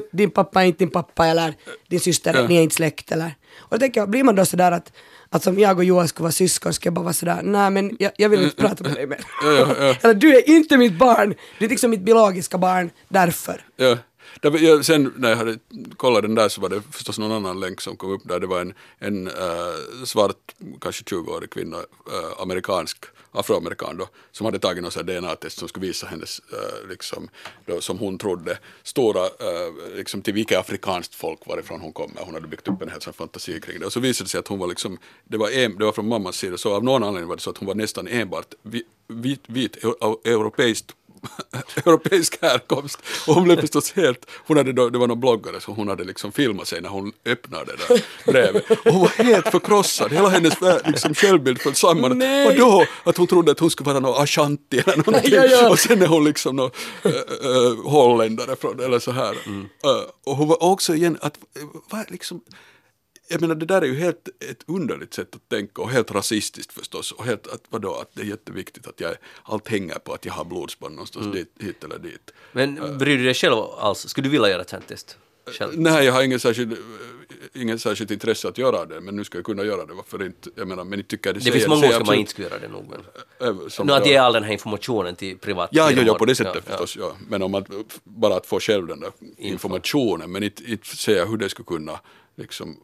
din 0.12 0.30
pappa 0.30 0.62
är 0.62 0.66
inte 0.66 0.78
din 0.78 0.90
pappa 0.90 1.26
eller 1.26 1.54
din 1.88 2.00
syster, 2.00 2.34
Ja. 2.34 2.48
ni 2.48 2.56
är 2.56 2.62
inte 2.62 2.74
släkt 2.74 3.12
eller. 3.12 3.34
Och 3.58 3.70
då 3.70 3.78
tänker 3.78 4.00
jag, 4.00 4.10
blir 4.10 4.24
man 4.24 4.34
då 4.34 4.44
sådär 4.44 4.72
att, 4.72 4.92
att 5.30 5.42
som 5.42 5.58
jag 5.58 5.78
och 5.78 5.84
Johan 5.84 6.08
skulle 6.08 6.22
vara 6.22 6.32
syskon, 6.32 6.72
ska 6.74 6.86
jag 6.86 6.94
bara 6.94 7.02
vara 7.02 7.12
sådär, 7.14 7.40
nej 7.42 7.70
men 7.70 7.96
jag, 7.98 8.12
jag 8.16 8.28
vill 8.28 8.42
inte 8.42 8.56
prata 8.56 8.84
med 8.84 8.94
dig 8.94 9.06
mer. 9.06 9.20
Ja, 9.44 9.52
ja. 9.52 9.94
eller 10.02 10.14
du 10.14 10.36
är 10.36 10.48
inte 10.48 10.76
mitt 10.76 10.98
barn, 10.98 11.34
du 11.58 11.64
är 11.64 11.68
liksom 11.68 11.90
mitt 11.90 12.00
biologiska 12.00 12.58
barn, 12.58 12.90
därför. 13.08 13.64
Ja. 13.76 13.96
Jag, 14.42 14.84
sen 14.84 15.12
när 15.16 15.28
jag 15.28 15.36
hade 15.36 15.58
kollat 15.96 16.22
den 16.22 16.34
där 16.34 16.48
så 16.48 16.60
var 16.60 16.68
det 16.68 16.82
förstås 16.92 17.18
någon 17.18 17.32
annan 17.32 17.60
länk 17.60 17.80
som 17.80 17.96
kom 17.96 18.10
upp 18.10 18.22
där. 18.24 18.40
Det 18.40 18.46
var 18.46 18.60
en, 18.60 18.74
en 18.98 19.26
eh, 19.26 19.32
svart, 20.04 20.54
kanske 20.80 21.04
20-årig 21.04 21.50
kvinna, 21.50 21.76
eh, 21.76 22.42
amerikansk, 22.42 23.04
afroamerikan 23.36 23.96
då, 23.96 24.08
som 24.32 24.44
hade 24.44 24.58
tagit 24.58 24.82
något 24.82 25.06
DNA-test 25.06 25.58
som 25.58 25.68
skulle 25.68 25.86
visa 25.86 26.06
hennes, 26.06 26.40
äh, 26.52 26.88
liksom, 26.88 27.28
då, 27.66 27.80
som 27.80 27.98
hon 27.98 28.18
trodde, 28.18 28.58
stora, 28.82 29.24
äh, 29.24 29.96
liksom 29.96 30.22
till 30.22 30.34
vilket 30.34 30.58
afrikanskt 30.58 31.14
folk 31.14 31.46
varifrån 31.46 31.80
hon 31.80 31.92
kommer. 31.92 32.20
Hon 32.20 32.34
hade 32.34 32.48
byggt 32.48 32.68
upp 32.68 32.82
en 32.82 32.88
hel 32.88 33.00
sån 33.00 33.12
fantasi 33.12 33.60
kring 33.60 33.80
det. 33.80 33.86
Och 33.86 33.92
så 33.92 34.00
visade 34.00 34.24
det 34.24 34.30
sig 34.30 34.38
att 34.38 34.48
hon 34.48 34.58
var 34.58 34.66
liksom, 34.66 34.98
det 35.24 35.36
var, 35.36 35.50
en, 35.50 35.78
det 35.78 35.84
var 35.84 35.92
från 35.92 36.08
mammas 36.08 36.36
sida, 36.36 36.56
så 36.56 36.74
av 36.74 36.84
någon 36.84 37.02
anledning 37.02 37.28
var 37.28 37.36
det 37.36 37.42
så 37.42 37.50
att 37.50 37.58
hon 37.58 37.66
var 37.66 37.74
nästan 37.74 38.08
enbart 38.08 38.54
vit, 38.62 38.86
vit, 39.08 39.42
vit 39.46 39.76
europeiskt 40.24 40.94
europeisk 41.86 42.42
härkomst. 42.42 42.98
Och 43.26 43.34
hon 43.34 43.44
blev 43.44 43.60
förstås 43.60 43.92
helt, 43.92 44.26
hon 44.46 44.56
hade 44.56 44.72
då, 44.72 44.90
det 44.90 44.98
var 44.98 45.06
någon 45.06 45.20
bloggare 45.20 45.60
så 45.60 45.72
hon 45.72 45.88
hade 45.88 46.04
liksom 46.04 46.32
filmat 46.32 46.68
sig 46.68 46.80
när 46.80 46.88
hon 46.88 47.12
öppnade 47.24 47.64
det 47.64 47.94
där 47.94 48.02
brevet. 48.32 48.70
Och 48.70 48.92
hon 48.92 49.00
var 49.00 49.24
helt 49.24 49.48
förkrossad, 49.48 50.12
hela 50.12 50.28
hennes 50.28 50.54
liksom 50.84 51.14
självbild 51.14 51.60
föll 51.60 51.74
samman. 51.74 52.18
Nej. 52.18 52.46
Och 52.46 52.54
då 52.54 52.86
att 53.04 53.16
hon 53.16 53.26
trodde 53.26 53.52
att 53.52 53.60
hon 53.60 53.70
skulle 53.70 53.86
vara 53.86 54.00
någon 54.00 54.22
ashanti 54.22 54.78
eller 54.78 54.96
någonting. 54.96 55.32
Ja, 55.34 55.44
ja. 55.44 55.70
Och 55.70 55.78
sen 55.78 56.02
är 56.02 56.06
hon 56.06 56.24
liksom 56.24 56.56
någon 56.56 56.70
äh, 57.02 57.12
äh, 57.12 57.90
holländare 57.90 58.56
från, 58.56 58.80
eller 58.80 58.98
så 58.98 59.12
här. 59.12 59.32
Äh, 59.32 59.90
och 60.24 60.36
hon 60.36 60.48
var 60.48 60.62
också 60.62 60.94
igen 60.94 61.18
att, 61.20 61.36
äh, 61.36 61.62
vad 61.90 62.10
liksom, 62.10 62.40
jag 63.28 63.40
menar 63.40 63.54
det 63.54 63.66
där 63.66 63.82
är 63.82 63.86
ju 63.86 63.94
helt 63.94 64.28
ett 64.50 64.62
underligt 64.66 65.14
sätt 65.14 65.34
att 65.34 65.48
tänka 65.48 65.82
och 65.82 65.90
helt 65.90 66.10
rasistiskt 66.10 66.72
förstås 66.72 67.12
och 67.12 67.24
helt 67.24 67.46
att 67.46 67.62
vadå 67.68 67.94
att 67.94 68.10
det 68.14 68.22
är 68.22 68.26
jätteviktigt 68.26 68.86
att 68.86 69.00
jag, 69.00 69.14
allt 69.42 69.68
hänger 69.68 69.94
på 69.98 70.12
att 70.14 70.24
jag 70.24 70.32
har 70.32 70.44
blodsband 70.44 70.94
någonstans 70.94 71.32
dit, 71.32 71.52
hit 71.60 71.84
eller 71.84 71.98
dit. 71.98 72.30
Men 72.52 72.98
bryr 72.98 73.18
du 73.18 73.24
dig 73.24 73.34
själv 73.34 73.54
alls? 73.78 74.08
Skulle 74.08 74.24
du 74.26 74.30
vilja 74.30 74.48
göra 74.48 74.62
ett 74.62 74.68
sånt 74.70 74.86
test? 74.88 75.18
Själv? 75.58 75.72
Nej, 75.80 76.04
jag 76.04 76.12
har 76.12 76.22
ingen 76.22 76.40
särskild, 76.40 76.72
eh, 76.72 76.78
ingen 77.62 77.78
särskilt 77.78 78.10
intresse 78.10 78.48
att 78.48 78.58
göra 78.58 78.84
det, 78.86 79.00
men 79.00 79.16
nu 79.16 79.24
ska 79.24 79.38
jag 79.38 79.44
kunna 79.44 79.64
göra 79.64 79.86
det, 79.86 79.94
varför 79.94 80.24
inte? 80.26 80.50
Jag 80.54 80.68
menar, 80.68 80.84
men 80.84 80.98
inte 80.98 81.08
tycker 81.10 81.32
det 81.32 81.38
Det 81.38 81.42
säger- 81.44 81.52
finns 81.56 81.68
många 81.68 81.86
ord 81.86 81.92
som 81.94 82.06
man 82.06 82.14
inte 82.16 82.30
skulle 82.30 82.48
göra 82.48 82.58
det 82.58 82.68
nog. 82.68 82.84
Men. 83.40 83.48
äh, 83.48 83.84
Nu 83.84 83.92
att 83.92 84.06
ge 84.06 84.16
all 84.16 84.32
den 84.32 84.44
här 84.44 84.52
informationen 84.52 85.16
till 85.16 85.38
privat 85.38 85.68
Ja, 85.72 85.90
ja, 85.90 86.02
ja, 86.02 86.14
på 86.18 86.24
det 86.24 86.34
sättet 86.34 86.62
Ja, 86.66 86.70
förstås. 86.78 86.96
Ja. 86.96 87.16
Men 87.28 87.42
om 87.42 87.54
att 87.54 87.66
bara 88.04 88.36
att 88.36 88.46
få 88.46 88.60
själv 88.60 88.86
den 88.86 89.00
där 89.00 89.10
informationen, 89.38 90.32
men 90.32 90.42
inte, 90.42 90.64
inte 90.70 90.96
säga 90.96 91.24
hur 91.24 91.36
det 91.36 91.48
skulle 91.48 91.66
kunna 91.66 92.00
liksom 92.36 92.76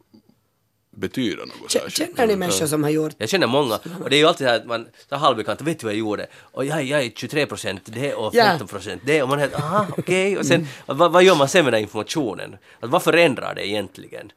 betyda 0.95 1.45
något 1.45 1.55
K- 1.59 1.65
särskilt. 1.69 2.15
Känner 2.17 2.27
ni 2.27 2.35
människor 2.35 2.65
som 2.67 2.83
har 2.83 2.89
gjort 2.89 3.15
Jag 3.17 3.29
känner 3.29 3.47
många, 3.47 3.79
och 4.03 4.09
det 4.09 4.15
är 4.15 4.17
ju 4.17 4.25
alltid 4.27 4.47
så 4.47 4.51
här 4.51 4.59
att 4.59 4.65
man, 4.65 4.87
så 5.09 5.15
halvbekant, 5.15 5.61
vet 5.61 5.79
du 5.79 5.85
vad 5.85 5.93
jag 5.93 5.99
gjorde? 5.99 6.27
Och 6.39 6.65
jag, 6.65 6.83
jag 6.83 7.03
är 7.03 7.09
23 7.15 7.45
procent 7.45 7.81
det 7.85 8.13
och 8.13 8.35
Ja. 8.35 8.43
15 8.43 8.67
procent 8.67 9.01
det 9.05 9.23
och 9.23 9.29
man 9.29 9.39
är 9.39 9.55
aha, 9.55 9.85
okej, 9.97 10.37
och 10.37 10.45
sen 10.45 10.67
vad, 10.85 11.11
vad 11.11 11.23
gör 11.23 11.35
man 11.35 11.47
sen 11.49 11.63
med 11.63 11.73
den 11.73 11.81
informationen? 11.81 12.57
Att 12.79 12.89
vad 12.89 13.03
förändrar 13.03 13.55
det 13.55 13.67
egentligen? 13.67 14.31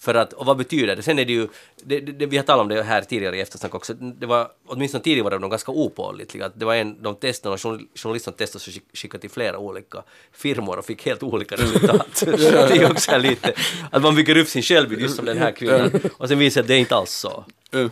För 0.00 0.14
att, 0.14 0.32
och 0.32 0.46
vad 0.46 0.56
betyder 0.56 0.96
det? 0.96 1.02
Sen 1.02 1.18
är 1.18 1.24
det 1.24 1.32
ju, 1.32 1.48
det, 1.82 2.00
det, 2.00 2.12
det, 2.12 2.26
vi 2.26 2.36
har 2.36 2.44
talat 2.44 2.62
om 2.62 2.68
det 2.68 2.82
här 2.82 3.02
tidigare 3.02 3.36
i 3.36 3.40
eftersnack 3.40 3.74
också, 3.74 3.94
det 3.94 4.26
var, 4.26 4.48
åtminstone 4.66 5.04
tidigare 5.04 5.24
var 5.30 5.38
de 5.38 5.50
ganska 5.50 5.72
opålitliga. 5.72 6.50
Det 6.54 6.64
var 6.64 6.74
en, 6.74 7.02
de 7.02 7.14
testade, 7.16 7.52
och 7.54 7.60
journal- 7.60 7.86
journalisterna 7.94 8.36
testade 8.36 8.62
skick- 8.64 8.82
skickade 8.96 9.20
till 9.20 9.30
flera 9.30 9.58
olika 9.58 10.02
firmor 10.32 10.78
och 10.78 10.84
fick 10.84 11.06
helt 11.06 11.22
olika 11.22 11.56
resultat. 11.56 12.22
det 12.26 12.76
är 12.76 12.90
också 12.90 13.18
lite, 13.18 13.52
att 13.90 14.02
man 14.02 14.14
bygger 14.14 14.36
upp 14.36 14.48
sin 14.48 14.62
självbild 14.62 15.02
just 15.02 15.16
som 15.16 15.24
den 15.24 15.38
här 15.38 15.52
kvinnan, 15.52 15.90
och 16.18 16.28
sen 16.28 16.38
visar 16.38 16.60
det 16.60 16.64
att 16.64 16.68
det 16.68 16.74
är 16.74 16.78
inte 16.78 16.94
alls 16.96 17.10
så. 17.10 17.44
Är 17.72 17.82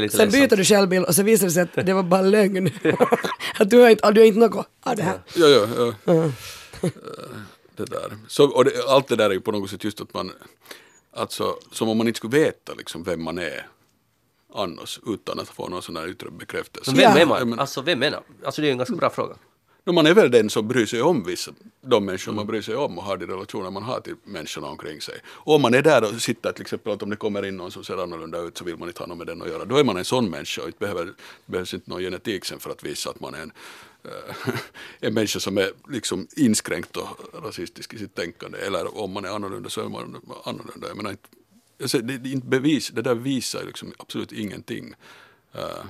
lite 0.00 0.16
Sen 0.16 0.24
ledsamt. 0.28 0.32
byter 0.32 0.56
du 0.56 0.64
självbild 0.64 1.04
och 1.04 1.14
så 1.14 1.22
visar 1.22 1.46
det 1.46 1.52
sig 1.52 1.62
att 1.62 1.86
det 1.86 1.92
var 1.92 2.02
bara 2.02 2.22
lögn. 2.22 2.70
att 3.58 3.70
du 3.70 3.78
har 3.78 3.90
inte, 3.90 4.10
du 4.10 4.20
har 4.20 4.26
inte 4.26 4.40
något 4.40 4.66
av 4.82 4.96
det 4.96 5.02
här. 5.02 5.18
Ja, 5.34 5.46
ja, 5.48 5.66
ja. 6.06 6.14
Eh, 6.14 6.30
Det 7.76 7.84
där. 7.84 8.16
Så, 8.28 8.44
och 8.44 8.64
det, 8.64 8.72
allt 8.88 9.08
det 9.08 9.16
där 9.16 9.30
är 9.30 9.34
ju 9.34 9.40
på 9.40 9.52
något 9.52 9.70
sätt 9.70 9.84
just 9.84 10.00
att 10.00 10.14
man, 10.14 10.32
alltså 11.16 11.58
som 11.72 11.88
om 11.88 11.98
man 11.98 12.06
inte 12.08 12.16
skulle 12.16 12.38
veta 12.38 12.74
liksom 12.74 13.02
vem 13.02 13.22
man 13.22 13.38
är 13.38 13.68
annars 14.54 15.00
utan 15.06 15.40
att 15.40 15.48
få 15.48 15.68
någon 15.68 15.82
sån 15.82 15.96
här 15.96 16.08
yttre 16.08 16.30
bekräftelse. 16.30 16.90
Men 16.90 16.98
vem 17.00 17.12
Ja. 17.12 17.18
är 17.20 17.26
man? 17.26 17.48
Men- 17.48 17.58
Alltså 17.60 17.82
vem 17.82 18.02
är 18.02 18.10
man? 18.10 18.20
Alltså 18.44 18.62
det 18.62 18.68
är 18.68 18.72
en 18.72 18.78
ganska 18.78 18.96
bra 18.96 19.10
fråga. 19.10 19.34
No, 19.84 19.92
man 19.92 20.06
är 20.06 20.14
väl 20.14 20.30
den 20.30 20.50
som 20.50 20.68
bryr 20.68 20.86
sig 20.86 21.02
om 21.02 21.24
vissa, 21.24 21.52
de 21.82 22.04
människor 22.04 22.32
man 22.32 22.46
bryr 22.46 22.62
sig 22.62 22.74
om 22.76 22.98
och 22.98 23.04
har 23.04 23.16
de 23.16 23.26
relationer 23.26 23.70
man 23.70 23.82
har 23.82 24.00
till 24.00 24.14
människorna 24.24 24.66
omkring 24.66 25.00
sig. 25.00 25.14
Och 25.26 25.54
om 25.54 25.62
man 25.62 25.74
är 25.74 25.82
där 25.82 26.04
och 26.14 26.22
sitter 26.22 26.52
till 26.52 26.62
exempel 26.62 26.92
att 26.92 27.02
om 27.02 27.10
det 27.10 27.16
kommer 27.16 27.44
in 27.46 27.56
någon 27.56 27.70
som 27.70 27.84
ser 27.84 28.02
annorlunda 28.02 28.38
ut 28.40 28.58
så 28.58 28.64
vill 28.64 28.76
man 28.76 28.88
inte 28.88 29.02
ha 29.02 29.06
något 29.06 29.18
med 29.18 29.26
den 29.26 29.42
att 29.42 29.48
göra. 29.48 29.64
Då 29.64 29.76
är 29.76 29.84
man 29.84 29.96
en 29.96 30.04
sån 30.04 30.30
människa 30.30 30.62
och 30.62 30.68
det 30.68 30.78
behöver, 30.78 31.12
behövs 31.46 31.74
inte 31.74 31.90
någon 31.90 32.00
genetik 32.02 32.44
sen 32.44 32.58
för 32.60 32.70
att 32.70 32.82
visa 32.84 33.10
att 33.10 33.20
man 33.20 33.34
är 33.34 33.40
en, 33.42 33.52
en 35.00 35.14
människa 35.14 35.40
som 35.40 35.58
är 35.58 35.70
liksom 35.88 36.28
inskränkt 36.36 36.96
och 36.96 37.08
rasistisk 37.42 37.94
i 37.94 37.98
sitt 37.98 38.14
tänkande. 38.14 38.58
Eller 38.58 38.98
om 38.98 39.12
man 39.12 39.24
är 39.24 39.28
annorlunda 39.28 39.70
så 39.70 39.80
är 39.80 39.88
man 39.88 40.20
annorlunda. 40.44 40.88
Jag 40.88 40.96
menar, 40.96 41.10
inte, 41.10 41.28
jag 41.78 41.90
säger, 41.90 42.04
det, 42.04 42.18
det, 42.18 42.28
är 42.28 42.32
inte 42.32 42.46
bevis, 42.46 42.88
det 42.88 43.02
där 43.02 43.14
visar 43.14 43.64
liksom 43.64 43.92
absolut 43.98 44.32
ingenting. 44.32 44.94
Eh, 45.54 45.84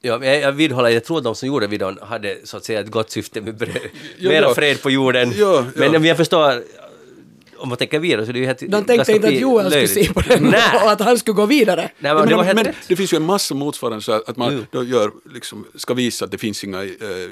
Ja, 0.00 0.24
jag, 0.24 0.52
vidhåller, 0.52 0.88
jag 0.88 1.04
tror 1.04 1.20
de 1.20 1.34
som 1.34 1.48
gjorde 1.48 1.66
videon 1.66 1.98
hade 2.02 2.36
så 2.44 2.56
att 2.56 2.64
säga 2.64 2.80
ett 2.80 2.90
gott 2.90 3.10
syfte 3.10 3.40
med 3.40 3.72
mera 4.20 4.54
fred 4.54 4.82
på 4.82 4.90
jorden. 4.90 5.32
Ja, 5.36 5.64
ja. 5.76 5.90
Men 5.90 6.04
jag 6.04 6.16
förstår, 6.16 6.64
om 7.58 7.68
man 7.68 7.78
tänker 7.78 7.98
vidare 7.98 8.24
så 8.24 8.30
är 8.30 8.32
det 8.32 8.38
ju 8.38 8.46
helt 8.46 8.60
De 8.70 8.84
tänkte 8.84 9.12
inte 9.12 9.28
att 9.28 9.34
Joel 9.34 9.70
skulle 9.70 9.88
se 9.88 10.12
på 10.12 10.20
den 10.20 10.42
Nej! 10.50 10.84
och 10.84 10.90
att 10.90 11.00
han 11.00 11.18
skulle 11.18 11.34
gå 11.34 11.46
vidare. 11.46 11.90
Nej, 11.98 12.14
men, 12.14 12.28
men, 12.28 12.46
det 12.46 12.54
men 12.54 12.64
rätt. 12.64 12.76
det 12.88 12.96
finns 12.96 13.12
ju 13.12 13.16
en 13.16 13.22
massa 13.22 13.54
motsvarande 13.54 14.02
så 14.02 14.12
att 14.12 14.36
man 14.36 14.66
då 14.70 14.84
gör, 14.84 15.10
liksom, 15.34 15.66
ska 15.74 15.94
visa 15.94 16.24
att 16.24 16.30
det 16.30 16.38
finns 16.38 16.64
inga 16.64 16.82
eh, 16.84 16.88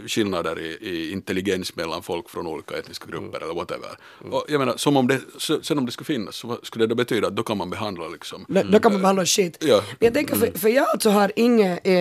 skillnader 0.06 0.60
i, 0.60 0.78
i 0.80 1.12
intelligens 1.12 1.76
mellan 1.76 2.02
folk 2.02 2.30
från 2.30 2.46
olika 2.46 2.78
etniska 2.78 3.06
grupper 3.10 3.42
eller 3.42 3.54
whatever. 3.54 3.88
Och 4.30 4.44
jag 4.48 4.58
menar, 4.58 4.76
som 4.76 4.96
om 4.96 5.08
det, 5.08 5.20
så, 5.38 5.62
sen 5.62 5.78
om 5.78 5.86
det 5.86 5.92
skulle 5.92 6.06
finnas 6.06 6.36
så 6.36 6.58
skulle 6.62 6.84
det 6.84 6.88
då 6.88 6.94
betyda 6.94 7.26
att 7.26 7.36
då 7.36 7.42
kan 7.42 7.58
man 7.58 7.70
behandla 7.70 8.08
liksom. 8.08 8.44
Då, 8.48 8.62
då 8.62 8.80
kan 8.80 8.92
man 8.92 9.00
behandla 9.00 9.26
skit. 9.26 9.58
Ja. 9.60 9.76
Men 9.76 10.06
jag 10.06 10.14
tänker, 10.14 10.36
för, 10.36 10.58
för 10.58 10.68
jag 10.68 10.86
alltså 10.88 11.10
har 11.10 11.32
inget, 11.36 11.86
eh, 11.86 11.94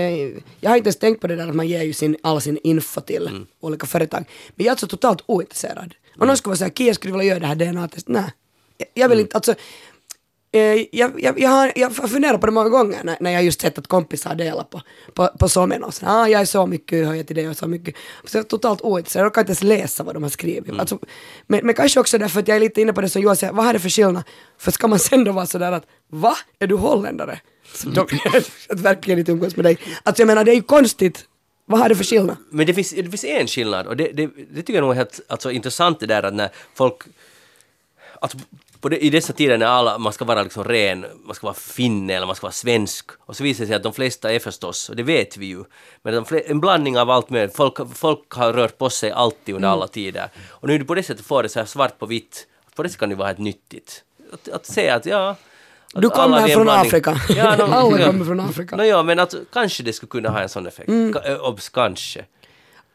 jag 0.59 0.69
har 0.69 0.77
inte 0.77 0.87
ens 0.87 0.99
tänkt 0.99 1.21
på 1.21 1.27
det 1.27 1.35
där 1.35 1.47
att 1.47 1.55
man 1.55 1.67
ger 1.67 1.83
ju 1.83 1.93
sin, 1.93 2.17
all 2.23 2.41
sin 2.41 2.59
info 2.63 3.01
till 3.01 3.45
olika 3.59 3.87
företag. 3.87 4.25
Men 4.55 4.65
jag 4.65 4.65
är 4.65 4.71
alltså 4.71 4.87
totalt 4.87 5.23
ointresserad. 5.25 5.93
Om 6.17 6.27
någon 6.27 6.37
skulle 6.37 6.51
vara 6.51 6.57
såhär, 6.57 6.71
Kia 6.71 6.93
skulle 6.93 7.13
du 7.13 7.17
vilja 7.17 7.33
göra 7.33 7.39
det 7.39 7.47
här 7.47 7.55
DNA-testet? 7.55 8.07
Nej. 8.07 8.33
Jag, 8.77 8.87
jag 8.93 9.09
vill 9.09 9.19
inte, 9.19 9.35
alltså 9.35 9.55
eh, 10.53 10.85
jag, 10.91 11.11
jag, 11.21 11.39
jag, 11.39 11.49
har, 11.49 11.71
jag 11.75 11.89
har 11.89 12.07
funderat 12.07 12.41
på 12.41 12.45
det 12.47 12.51
många 12.51 12.69
gånger 12.69 13.03
när, 13.03 13.17
när 13.19 13.31
jag 13.31 13.43
just 13.43 13.61
sett 13.61 13.77
att 13.77 13.87
kompisar 13.87 14.29
har 14.29 14.37
delat 14.37 14.69
på, 14.69 14.81
på, 15.13 15.29
på 15.39 15.49
sommen 15.49 15.83
och 15.83 15.93
så, 15.93 16.05
ah, 16.05 16.27
jag 16.27 16.41
är 16.41 16.45
så 16.45 16.65
mycket, 16.65 17.05
hör 17.07 17.13
jag 17.13 17.27
till 17.27 17.35
det 17.35 17.49
och 17.49 17.57
så 17.57 17.67
mycket. 17.67 17.95
Så 18.25 18.37
jag 18.37 18.45
är 18.45 18.49
totalt 18.49 18.81
ointresserad, 18.81 19.25
jag 19.25 19.33
kan 19.33 19.41
inte 19.41 19.51
ens 19.51 19.63
läsa 19.63 20.03
vad 20.03 20.15
de 20.15 20.23
har 20.23 20.29
skrivit. 20.29 20.79
Alltså, 20.79 20.99
men, 21.47 21.65
men 21.65 21.75
kanske 21.75 21.99
också 21.99 22.17
därför 22.17 22.39
att 22.39 22.47
jag 22.47 22.55
är 22.55 22.61
lite 22.61 22.81
inne 22.81 22.93
på 22.93 23.01
det 23.01 23.09
som 23.09 23.21
Johan 23.21 23.35
säger, 23.35 23.53
vad 23.53 23.67
är 23.67 23.73
det 23.73 23.79
för 23.79 23.89
skillnad? 23.89 24.23
För 24.57 24.71
ska 24.71 24.87
man 24.87 24.99
sen 24.99 25.23
då 25.23 25.31
vara 25.31 25.45
sådär 25.45 25.71
att, 25.71 25.85
va? 26.09 26.35
Är 26.59 26.67
du 26.67 26.75
holländare? 26.75 27.39
Så 27.73 27.89
jag 27.95 28.13
att 28.69 28.79
verkligen 28.79 29.19
inte 29.19 29.31
umgås 29.31 29.55
med 29.55 29.65
dig. 29.65 29.77
Alltså 30.03 30.21
jag 30.21 30.27
menar, 30.27 30.43
det 30.43 30.51
är 30.51 30.55
ju 30.55 30.61
konstigt. 30.61 31.25
Vad 31.65 31.79
har 31.79 31.89
det 31.89 31.95
för 31.95 32.03
skillnad? 32.03 32.37
Men 32.49 32.65
det 32.67 32.73
finns, 32.73 32.89
det 32.89 33.03
finns 33.03 33.23
en 33.23 33.47
skillnad 33.47 33.87
och 33.87 33.97
det, 33.97 34.11
det, 34.11 34.29
det 34.49 34.61
tycker 34.61 34.73
jag 34.73 34.81
nog 34.81 34.91
är 34.91 34.95
helt 34.95 35.19
alltså, 35.27 35.51
intressant 35.51 35.99
det 35.99 36.05
där 36.05 36.23
att 36.23 36.33
när 36.33 36.49
folk... 36.75 37.03
Alltså, 38.21 38.37
på 38.81 38.89
det, 38.89 39.05
I 39.05 39.09
dessa 39.09 39.33
tider 39.33 39.57
när 39.57 39.65
alla, 39.65 39.97
man 39.97 40.13
ska 40.13 40.25
vara 40.25 40.43
liksom 40.43 40.63
ren, 40.63 41.05
man 41.25 41.35
ska 41.35 41.47
vara 41.47 41.55
finne 41.55 42.13
eller 42.13 42.25
man 42.25 42.35
ska 42.35 42.45
vara 42.45 42.51
svensk 42.53 43.11
och 43.19 43.35
så 43.35 43.43
visar 43.43 43.63
det 43.63 43.67
sig 43.67 43.75
att 43.75 43.83
de 43.83 43.93
flesta 43.93 44.33
är 44.33 44.39
förstås, 44.39 44.89
och 44.89 44.95
det 44.95 45.03
vet 45.03 45.37
vi 45.37 45.45
ju, 45.45 45.63
men 46.01 46.13
de 46.13 46.25
fle, 46.25 46.39
en 46.39 46.59
blandning 46.59 46.99
av 46.99 47.09
allt 47.09 47.29
möjligt. 47.29 47.55
Folk, 47.55 47.77
folk 47.95 48.31
har 48.31 48.53
rört 48.53 48.77
på 48.77 48.89
sig 48.89 49.11
alltid 49.11 49.55
under 49.55 49.69
alla 49.69 49.87
tider. 49.87 50.29
Och 50.49 50.67
nu 50.67 50.85
på 50.85 50.95
det 50.95 51.03
sättet 51.03 51.25
får 51.25 51.43
det 51.43 51.49
så 51.49 51.59
här 51.59 51.65
svart 51.65 51.99
på 51.99 52.05
vitt, 52.05 52.47
på 52.75 52.83
det 52.83 52.89
sättet 52.89 52.99
kan 52.99 53.09
det 53.09 53.15
vara 53.15 53.27
helt 53.27 53.39
nyttigt. 53.39 54.03
Att, 54.33 54.49
att 54.49 54.65
säga 54.65 54.95
att 54.95 55.05
ja... 55.05 55.35
Du 55.93 56.09
kommer 56.09 56.37
är 56.37 56.43
en 56.47 56.49
från. 56.49 56.69
Afrika. 56.69 57.21
Ja, 57.29 57.55
no, 57.57 57.63
Alla 57.63 57.99
ja. 57.99 58.05
kommer 58.07 58.25
från 58.25 58.39
Afrika. 58.39 58.75
No, 58.75 58.83
ja, 58.83 59.03
men 59.03 59.19
att 59.19 59.33
kanske 59.53 59.83
det 59.83 59.93
skulle 59.93 60.09
kunna 60.09 60.29
ha 60.29 60.39
en 60.39 60.49
sån 60.49 60.67
effekt. 60.67 60.89
Ka- 60.89 61.31
äh, 61.33 61.41
Obs, 61.49 61.69
kanske. 61.69 62.25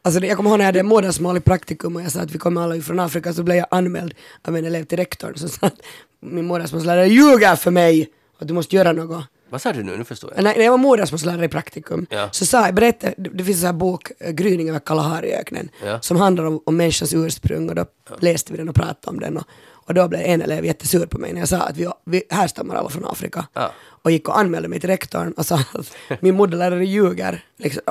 Alltså 0.01 0.21
jag 0.25 0.37
kommer 0.37 0.49
ihåg 0.49 0.57
när 0.59 0.65
jag 0.65 0.73
hade 0.73 0.83
modersmål 0.83 1.37
i 1.37 1.39
praktikum 1.39 1.95
och 1.95 2.01
jag 2.01 2.11
sa 2.11 2.19
att 2.19 2.31
vi 2.31 2.37
kommer 2.37 2.61
alla 2.61 2.81
från 2.81 2.99
Afrika 2.99 3.33
så 3.33 3.43
blev 3.43 3.57
jag 3.57 3.67
anmäld 3.71 4.13
av 4.47 4.57
en 4.57 4.65
elev 4.65 4.83
till 4.83 4.97
rektorn 4.97 5.35
som 5.35 5.49
sa 5.49 5.67
att 5.67 5.75
min 6.19 6.45
modersmålslärare 6.45 7.07
ljuger 7.07 7.55
för 7.55 7.71
mig 7.71 8.09
och 8.35 8.41
att 8.41 8.47
du 8.47 8.53
måste 8.53 8.75
göra 8.75 8.91
något. 8.91 9.25
Vad 9.49 9.61
sa 9.61 9.73
du 9.73 9.83
nu? 9.83 9.97
Nu 9.97 10.03
förstår 10.03 10.33
jag. 10.35 10.43
När, 10.43 10.55
när 10.55 10.63
jag 10.63 10.71
var 10.71 10.77
modersmålslärare 10.77 11.45
i 11.45 11.49
praktikum 11.49 12.05
Ja. 12.09 12.29
så 12.31 12.45
sa 12.45 12.65
jag, 12.65 12.75
berätta, 12.75 13.07
det, 13.17 13.43
finns 13.43 13.59
en 13.59 13.65
här 13.65 13.73
bok, 13.73 14.11
eh, 14.19 14.31
Gryning 14.31 14.69
över 14.69 14.79
Kalahariöknen, 14.79 15.69
Ja. 15.85 16.01
som 16.01 16.17
handlar 16.17 16.43
om, 16.43 16.61
om 16.65 16.77
människans 16.77 17.13
ursprung 17.13 17.69
och 17.69 17.75
då 17.75 17.85
läste 18.19 18.51
vi 18.51 18.57
den 18.57 18.69
och 18.69 18.75
pratade 18.75 19.07
om 19.15 19.19
den 19.19 19.37
och, 19.37 19.43
och 19.89 19.95
då 19.95 20.07
blev 20.07 20.21
en 20.21 20.41
elev 20.41 20.65
jättesur 20.65 21.05
på 21.05 21.17
mig 21.17 21.33
när 21.33 21.39
jag 21.39 21.49
sa 21.49 21.57
att 21.57 21.77
vi, 21.77 21.87
vi 22.05 22.23
härstammar 22.29 22.75
alla 22.75 22.89
från 22.89 23.05
Afrika. 23.05 23.47
Ja. 23.53 23.71
Och 23.81 24.11
gick 24.11 24.29
och 24.29 24.39
anmälde 24.39 24.67
mig 24.67 24.79
till 24.79 24.89
rektorn 24.89 25.31
och 25.31 25.45
sa 25.45 25.55
att 25.55 25.95
min 26.19 26.35
moderlärare 26.35 26.85
ljuger. 26.85 27.43
Liksom, 27.57 27.81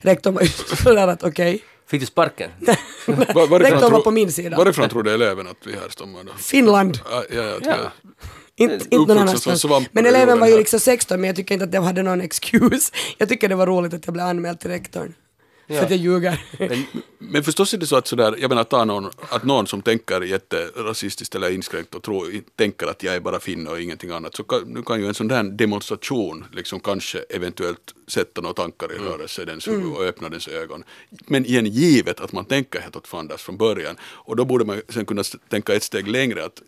rektorn 0.00 0.34
var 0.34 0.42
ju 0.42 0.48
sådär 0.48 1.08
att 1.08 1.24
okej. 1.24 1.62
Fick 1.86 2.00
du 2.00 2.06
sparken? 2.06 2.50
Var, 3.06 3.58
Rektorn 3.60 3.92
var 3.92 4.00
på 4.00 4.10
min 4.10 4.32
sida. 4.32 4.56
Varifrån 4.56 4.88
trodde 4.88 5.14
eleven 5.14 5.46
att 5.46 5.66
vi 5.66 5.72
härstammar 5.72 6.24
då? 6.24 6.32
Finland. 6.38 6.98
Ja, 7.10 7.24
ja, 7.30 7.58
ja. 7.62 7.92
Inte, 8.56 8.74
inte 8.74 8.96
någon 8.96 9.18
annanstans. 9.18 9.66
Men 9.92 10.06
eleven 10.06 10.40
var 10.40 10.46
ju 10.46 10.56
liksom 10.56 10.80
16 10.80 11.20
men 11.20 11.28
jag 11.28 11.36
tycker 11.36 11.54
inte 11.54 11.64
att 11.64 11.72
det 11.72 11.80
hade 11.80 12.02
någon 12.02 12.20
excuse. 12.20 12.92
Jag 13.18 13.28
tycker 13.28 13.48
det 13.48 13.54
var 13.54 13.66
roligt 13.66 13.94
att 13.94 14.06
jag 14.06 14.12
blev 14.12 14.26
anmäld 14.26 14.60
till 14.60 14.70
rektorn. 14.70 15.14
Ja. 15.66 15.82
att 15.82 15.90
jag 15.90 15.98
ljuger. 15.98 16.44
Men 17.18 17.42
förstås 17.42 17.74
är 17.74 17.78
det 17.78 17.86
så 17.86 17.96
att 17.96 18.06
sådär, 18.06 18.36
jag 18.38 18.48
menar 18.48 18.64
ta 18.64 18.84
någon, 18.84 19.10
att 19.28 19.44
någon 19.44 19.66
som 19.66 19.82
tänker 19.82 20.20
jätterasistiskt 20.20 21.34
eller 21.34 21.50
inskränkt 21.50 21.94
och 21.94 22.02
tror, 22.02 22.40
tänker 22.56 22.86
att 22.86 23.02
jag 23.02 23.14
är 23.14 23.20
bara 23.20 23.40
finne 23.40 23.70
och 23.70 23.80
ingenting 23.80 24.10
annat, 24.10 24.34
så 24.34 24.44
kan, 24.44 24.62
nu 24.62 24.82
kan 24.82 25.00
ju 25.00 25.06
en 25.08 25.14
sån 25.14 25.28
där 25.28 25.42
demonstration 25.42 26.44
liksom 26.52 26.80
kanske 26.80 27.18
eventuellt 27.18 27.94
sätta 28.06 28.40
några 28.40 28.54
tankar 28.54 28.92
i 28.92 28.98
rörelse 28.98 29.42
i 29.42 29.44
dens 29.44 29.68
huvud 29.68 29.92
och 29.92 30.04
öppna 30.04 30.28
dens 30.28 30.48
ögon. 30.48 30.84
Men 31.26 31.46
igen 31.46 31.66
givet 31.66 32.20
att 32.20 32.32
man 32.32 32.44
tänker 32.44 32.80
helt 32.80 32.96
åt 32.96 33.08
fanders 33.08 33.42
från 33.42 33.56
början. 33.56 33.96
Och 34.02 34.36
då 34.36 34.44
borde 34.44 34.64
man 34.64 34.82
sen 34.88 35.06
kunna 35.06 35.22
tänka 35.48 35.74
ett 35.74 35.82
steg 35.82 36.08
längre, 36.08 36.44
att, 36.44 36.62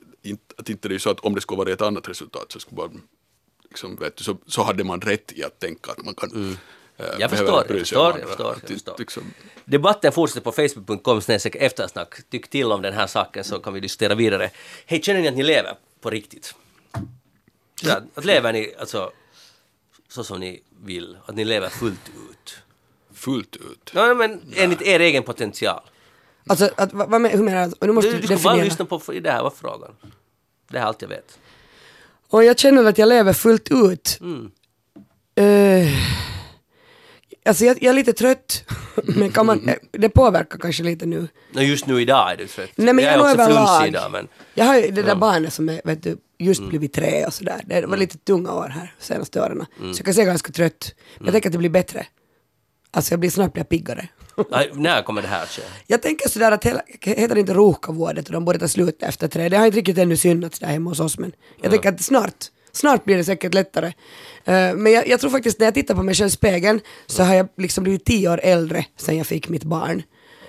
att 0.56 0.68
inte 0.70 0.88
det 0.88 0.94
är 0.94 0.98
så 0.98 1.10
att 1.10 1.20
om 1.20 1.34
det 1.34 1.40
skulle 1.40 1.58
vara 1.58 1.72
ett 1.72 1.82
annat 1.82 2.08
resultat 2.08 2.52
så 2.52 2.60
skulle 2.60 2.76
man 2.76 3.02
liksom, 3.68 3.96
du, 4.16 4.24
så, 4.24 4.36
så 4.46 4.62
hade 4.62 4.84
man 4.84 5.00
rätt 5.00 5.32
i 5.32 5.44
att 5.44 5.58
tänka 5.58 5.92
att 5.92 6.04
man 6.04 6.14
kan 6.14 6.50
eh, 6.50 6.58
Jag 6.98 7.30
behöver 7.30 7.36
förstår, 7.36 7.64
jag 7.68 7.78
förstår, 7.78 8.18
jag 8.18 8.28
förstår, 8.28 8.52
Att 8.52 8.62
jag 8.62 8.70
förstår. 8.70 8.94
Liksom, 8.98 9.22
Debatten 9.64 10.12
fortsätter 10.12 10.40
på 10.40 10.52
facebook.com 10.52 11.20
eftersnack. 11.54 12.14
Tyck 12.30 12.48
till 12.48 12.72
om 12.72 12.82
den 12.82 12.94
här 12.94 13.06
saken 13.06 13.44
så 13.44 13.58
kan 13.58 13.74
vi 13.74 13.80
diskutera 13.80 14.14
vidare. 14.14 14.50
Hej, 14.86 15.02
känner 15.02 15.20
ni 15.20 15.28
att 15.28 15.36
ni 15.36 15.42
lever 15.42 15.74
på 16.00 16.10
riktigt? 16.10 16.54
Så 17.82 17.90
att, 17.90 18.02
att 18.14 18.24
lever 18.24 18.52
ni 18.52 18.74
alltså 18.78 19.10
så 20.08 20.24
som 20.24 20.40
ni 20.40 20.62
vill? 20.84 21.16
Att 21.26 21.34
ni 21.34 21.44
lever 21.44 21.68
fullt 21.68 22.08
ut? 22.08 22.58
fullt 23.18 23.56
ut. 23.56 23.90
Ja, 23.94 24.14
men 24.14 24.40
enligt 24.56 24.82
er 24.82 25.00
egen 25.00 25.22
potential. 25.22 25.80
Alltså, 26.46 26.70
att, 26.76 26.92
vad, 26.92 27.26
hur 27.26 27.42
menar 27.42 27.72
du? 27.80 27.86
Nu 27.86 27.92
måste 27.92 28.10
Du, 28.10 28.14
du, 28.16 28.20
du 28.20 28.26
ska 28.26 28.34
bara 28.36 28.42
definiera. 28.42 28.64
lyssna 28.64 28.84
på, 28.84 29.00
det 29.20 29.30
här 29.30 29.42
var 29.42 29.50
frågan. 29.50 29.96
Det 30.68 30.78
här 30.78 30.84
är 30.84 30.88
allt 30.88 31.02
jag 31.02 31.08
vet. 31.08 31.38
Och 32.28 32.44
jag 32.44 32.58
känner 32.58 32.84
att 32.84 32.98
jag 32.98 33.08
lever 33.08 33.32
fullt 33.32 33.68
ut. 33.70 34.18
Mm. 34.20 34.50
Eh, 35.34 35.88
alltså 37.44 37.64
jag, 37.64 37.82
jag 37.82 37.90
är 37.90 37.94
lite 37.94 38.12
trött. 38.12 38.64
men 39.04 39.30
kan 39.32 39.46
man, 39.46 39.68
eh, 39.68 39.74
det 39.92 40.08
påverkar 40.08 40.58
kanske 40.58 40.82
lite 40.82 41.06
nu. 41.06 41.28
No, 41.52 41.60
just 41.60 41.86
nu 41.86 42.00
idag 42.02 42.32
är 42.32 42.36
du 42.36 42.46
trött. 42.46 42.70
Nej 42.76 42.94
men 42.94 43.04
jag, 43.04 43.14
är 43.14 43.18
är 43.18 43.22
också 43.32 43.46
flunsig 43.46 43.88
idag, 43.88 44.10
men 44.12 44.28
Jag 44.54 44.64
har 44.64 44.76
ju 44.76 44.90
det 44.90 45.02
där 45.02 45.08
Ja. 45.08 45.14
barnet 45.14 45.52
som 45.52 45.68
är, 45.68 45.80
vet 45.84 46.02
du, 46.02 46.16
just 46.38 46.68
blivit 46.68 46.92
tre 46.92 47.26
och 47.26 47.34
sådär. 47.34 47.60
Det 47.66 47.86
var 47.86 47.96
lite 47.96 48.18
tunga 48.18 48.52
år 48.52 48.68
här 48.68 48.94
senaste 48.98 49.40
åren. 49.42 49.66
Så 49.78 49.84
jag 49.98 50.04
kan 50.04 50.14
säga 50.14 50.26
ganska 50.26 50.52
trött. 50.52 50.94
Men 51.16 51.24
jag 51.26 51.32
tänker 51.32 51.48
att 51.48 51.52
det 51.52 51.58
blir 51.58 51.70
bättre. 51.70 52.06
Alltså 52.90 53.12
jag 53.12 53.20
blir 53.20 53.30
snart 53.30 53.52
blir 53.52 53.60
jag 53.60 53.68
piggare. 53.68 54.08
Nej, 54.50 54.70
när 54.74 55.02
kommer 55.02 55.22
det 55.22 55.28
här 55.28 55.42
att 55.42 55.48
ske? 55.48 55.62
Jag 55.86 56.02
tänker 56.02 56.28
sådär 56.28 56.52
att 56.52 56.64
hela, 56.64 56.82
heter 57.00 57.34
det 57.34 57.40
inte 57.40 57.54
Ruuhkavårdet 57.54 58.26
och 58.26 58.32
de 58.32 58.44
borde 58.44 58.58
ta 58.58 58.68
slut 58.68 59.02
efter 59.02 59.28
tre. 59.28 59.48
Det 59.48 59.56
har 59.56 59.66
inte 59.66 59.78
riktigt 59.78 59.98
ännu 59.98 60.16
synats 60.16 60.58
där 60.58 60.66
hemma 60.66 60.90
hos 60.90 61.00
oss 61.00 61.18
men 61.18 61.32
jag 61.62 61.70
tänker 61.70 61.88
att 61.88 62.00
snart, 62.02 62.44
snart 62.78 63.04
blir 63.04 63.16
det 63.16 63.24
säkert 63.24 63.54
lättare. 63.54 63.86
Eh, 64.44 64.74
men 64.74 64.92
jag, 64.92 65.08
jag 65.08 65.20
tror 65.20 65.30
faktiskt 65.30 65.58
när 65.58 65.66
jag 65.66 65.74
tittar 65.74 65.94
på 65.94 66.02
mig 66.02 66.14
själv 66.14 66.26
i 66.28 66.30
spegeln 66.30 66.80
så 67.06 67.22
har 67.22 67.34
jag 67.34 67.48
liksom 67.56 67.84
blivit 67.84 68.04
tio 68.04 68.30
år 68.30 68.40
äldre 68.42 68.84
sen 68.96 69.16
jag 69.16 69.26
fick 69.26 69.48
mitt 69.48 69.64
barn. 69.64 70.02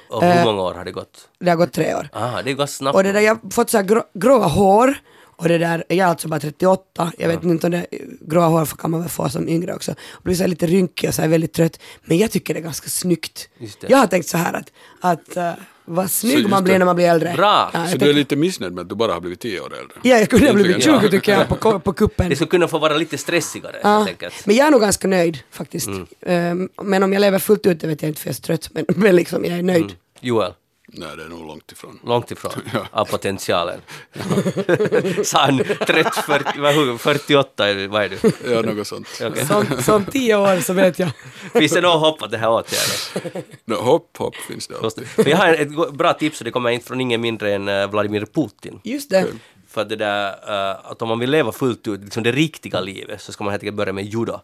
Och 0.09 0.23
Eh. 0.23 0.37
hur 0.37 0.45
många 0.45 0.61
år 0.61 0.73
har 0.73 0.85
det 0.85 0.91
gått? 0.91 1.29
Det 1.39 1.49
har 1.49 1.57
gått 1.57 1.73
tre 1.73 1.95
år. 1.95 2.09
Ah, 2.13 2.41
det 2.41 2.53
ganska 2.53 2.67
snabbt. 2.77 2.95
Och 2.95 3.03
det 3.03 3.11
där, 3.11 3.19
jag 3.21 3.35
har 3.35 3.51
fått 3.51 3.69
så 3.69 3.77
här 3.77 3.83
grå, 3.83 4.03
gråa 4.13 4.47
hår 4.47 4.95
och 5.21 5.47
det 5.49 5.57
där, 5.57 5.83
jag 5.87 5.97
är 5.97 6.05
alltså 6.05 6.27
bara 6.27 6.39
38, 6.39 7.11
jag 7.17 7.27
vet 7.27 7.43
inte 7.43 7.67
om 7.67 7.71
det 7.71 7.85
gråa 8.21 8.47
hår 8.47 8.65
kan 8.65 8.91
man 8.91 8.99
väl 8.99 9.09
få 9.09 9.29
som 9.29 9.49
yngre 9.49 9.73
också. 9.75 9.91
Och 9.91 10.23
blir 10.23 10.35
så 10.35 10.47
lite 10.47 10.67
rynkig 10.67 11.09
och 11.09 11.15
så 11.15 11.27
väldigt 11.27 11.53
trött. 11.53 11.79
Men 12.05 12.17
jag 12.17 12.31
tycker 12.31 12.53
det 12.53 12.59
är 12.59 12.63
ganska 12.63 12.89
snyggt. 12.89 13.49
Jag 13.87 13.97
har 13.97 14.07
tänkt 14.07 14.27
så 14.27 14.37
här 14.37 14.53
att, 14.53 14.71
att 15.01 15.37
uh, 15.37 15.63
vad 15.89 16.11
snygg 16.11 16.49
man 16.49 16.63
blir 16.63 16.79
när 16.79 16.85
man 16.85 16.95
blir 16.95 17.05
äldre. 17.05 17.33
Bra. 17.37 17.69
Ja, 17.73 17.87
Så 17.87 17.97
du 17.97 18.09
är 18.09 18.13
lite 18.13 18.35
missnöjd 18.35 18.73
med 18.73 18.81
att 18.81 18.89
du 18.89 18.95
bara 18.95 19.13
har 19.13 19.21
blivit 19.21 19.39
tio 19.39 19.59
år 19.59 19.73
äldre? 19.79 19.97
Ja, 20.01 20.17
jag 20.17 20.29
kunde 20.29 20.47
ha 20.47 20.53
blivit 20.53 20.69
Egentligen, 20.71 20.99
20 20.99 21.05
ja. 21.05 21.11
tycker 21.11 21.31
jag 21.31 21.59
på, 21.59 21.79
på 21.79 21.93
kuppen. 21.93 22.29
Det 22.29 22.35
skulle 22.35 22.49
kunna 22.49 22.67
få 22.67 22.77
vara 22.79 22.97
lite 22.97 23.17
stressigare 23.17 23.75
Ja, 23.83 23.97
helt 23.97 24.09
enkelt. 24.09 24.45
men 24.45 24.55
jag 24.55 24.67
är 24.67 24.71
nog 24.71 24.81
ganska 24.81 25.07
nöjd 25.07 25.39
faktiskt. 25.51 25.87
Mm. 25.87 26.07
Ehm, 26.21 26.69
men 26.83 27.03
om 27.03 27.13
jag 27.13 27.19
lever 27.19 27.39
fullt 27.39 27.65
ut, 27.65 27.79
det 27.79 27.87
vet 27.87 28.01
jag 28.01 28.09
inte 28.09 28.21
för 28.21 28.27
jag 28.27 28.31
är 28.31 28.35
så 28.35 28.41
trött. 28.41 28.69
Men, 28.73 28.85
men 28.87 29.15
liksom, 29.15 29.45
jag 29.45 29.57
är 29.59 29.63
nöjd. 29.63 29.83
Mm. 29.83 29.95
Joel, 30.21 30.53
Nej, 30.93 31.17
det 31.17 31.23
är 31.23 31.27
nog 31.29 31.47
långt 31.47 31.71
ifrån. 31.71 31.99
långt 32.05 32.31
ifrån 32.31 32.51
Ja. 32.73 32.87
av 32.91 33.05
potentialen. 33.05 33.79
Sa 35.23 35.39
han 35.45 35.57
30, 35.57 36.21
40, 36.21 36.59
vad, 36.59 36.73
hur- 36.75 36.97
48 36.97 37.67
eller 37.67 37.87
vad 37.87 38.03
är 38.03 38.09
du? 38.09 38.51
Ja, 38.53 38.61
något 38.61 38.87
sånt. 38.87 39.07
Okej. 39.23 39.45
Som, 39.45 39.65
som 39.83 40.05
tio 40.05 40.35
år 40.35 40.59
så 40.59 40.73
vet 40.73 40.99
jag. 40.99 41.09
Finns 41.53 41.71
det 41.71 41.81
något 41.81 41.99
hopp 42.01 42.21
att 42.23 42.31
det 42.31 42.37
här 42.37 42.49
åtgärdas? 42.49 43.13
No, 43.65 43.73
hopp, 43.75 44.17
hopp 44.17 44.35
finns 44.35 44.67
det 44.67 44.75
alltid. 44.83 45.07
Jag 45.27 45.37
har 45.37 45.53
ett 45.53 45.93
bra 45.93 46.13
tips 46.13 46.41
och 46.41 46.45
det 46.45 46.51
kommer 46.51 46.69
inte 46.69 46.85
från 46.85 47.01
ingen 47.01 47.21
mindre 47.21 47.53
än 47.53 47.67
eh, 47.67 47.87
Vladimir 47.89 48.25
Putin. 48.33 48.79
Just 48.83 49.09
det. 49.09 49.25
För 49.69 49.85
det 49.85 49.95
där, 49.95 50.27
eh, 50.71 50.77
att 50.91 51.01
om 51.01 51.07
man 51.09 51.19
vill 51.19 51.29
leva 51.31 51.51
fullt 51.51 51.87
ut, 51.87 52.01
liksom 52.03 52.23
det 52.23 52.31
riktiga 52.31 52.79
livet, 52.79 53.21
så 53.21 53.31
ska 53.31 53.43
man 53.43 53.51
helt 53.51 53.63
enkelt 53.63 53.77
börja 53.77 53.93
med 53.93 54.05
judo. 54.05 54.39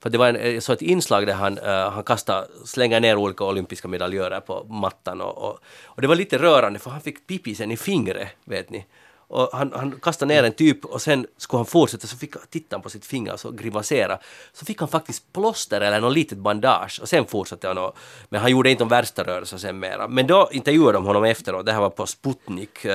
För 0.00 0.10
det 0.10 0.18
var 0.18 0.28
en, 0.28 0.54
jag 0.54 0.62
såg 0.62 0.74
ett 0.74 0.82
inslag 0.82 1.26
där 1.26 1.34
han, 1.34 1.58
uh, 1.58 1.90
han 1.90 2.02
kastade, 2.02 2.46
slänger 2.64 3.00
ner 3.00 3.16
olika 3.16 3.44
olympiska 3.44 3.88
medaljörer 3.88 4.40
på 4.40 4.64
mattan 4.64 5.20
och, 5.20 5.38
och, 5.38 5.58
och 5.84 6.02
det 6.02 6.08
var 6.08 6.14
lite 6.14 6.38
rörande 6.38 6.78
för 6.78 6.90
han 6.90 7.00
fick 7.00 7.26
pipisen 7.26 7.70
i 7.70 7.76
fingret, 7.76 8.28
vet 8.44 8.70
ni. 8.70 8.86
Och 9.28 9.48
han, 9.52 9.72
han 9.74 10.00
kastade 10.02 10.34
ner 10.34 10.42
en 10.42 10.52
typ 10.52 10.84
och 10.84 11.02
sen 11.02 11.26
skulle 11.36 11.58
han 11.58 11.66
fortsätta 11.66 12.06
så 12.06 12.16
fick 12.16 12.34
han 12.34 12.44
titta 12.50 12.78
på 12.78 12.90
sitt 12.90 13.06
finger 13.06 13.32
och 13.32 13.40
så 13.40 13.50
grimacera. 13.50 14.18
Så 14.52 14.64
fick 14.64 14.80
han 14.80 14.88
faktiskt 14.88 15.32
plåster 15.32 15.80
eller 15.80 16.00
något 16.00 16.14
litet 16.14 16.38
bandage 16.38 16.98
och 17.02 17.08
sen 17.08 17.26
fortsatte 17.26 17.68
han 17.68 17.78
och, 17.78 17.96
Men 18.28 18.40
han 18.40 18.50
gjorde 18.50 18.70
inte 18.70 18.84
de 18.84 18.88
värsta 18.88 19.24
rörelserna 19.24 19.58
sen 19.58 19.78
mera. 19.78 20.08
Men 20.08 20.26
då 20.26 20.48
intervjuade 20.52 20.92
de 20.92 21.06
honom 21.06 21.24
efteråt, 21.24 21.66
det 21.66 21.72
här 21.72 21.80
var 21.80 21.90
på 21.90 22.06
Sputnik, 22.06 22.84
uh, 22.84 22.92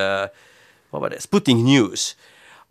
vad 0.90 1.02
var 1.02 1.10
det, 1.10 1.22
Sputnik 1.22 1.58
News. 1.58 2.16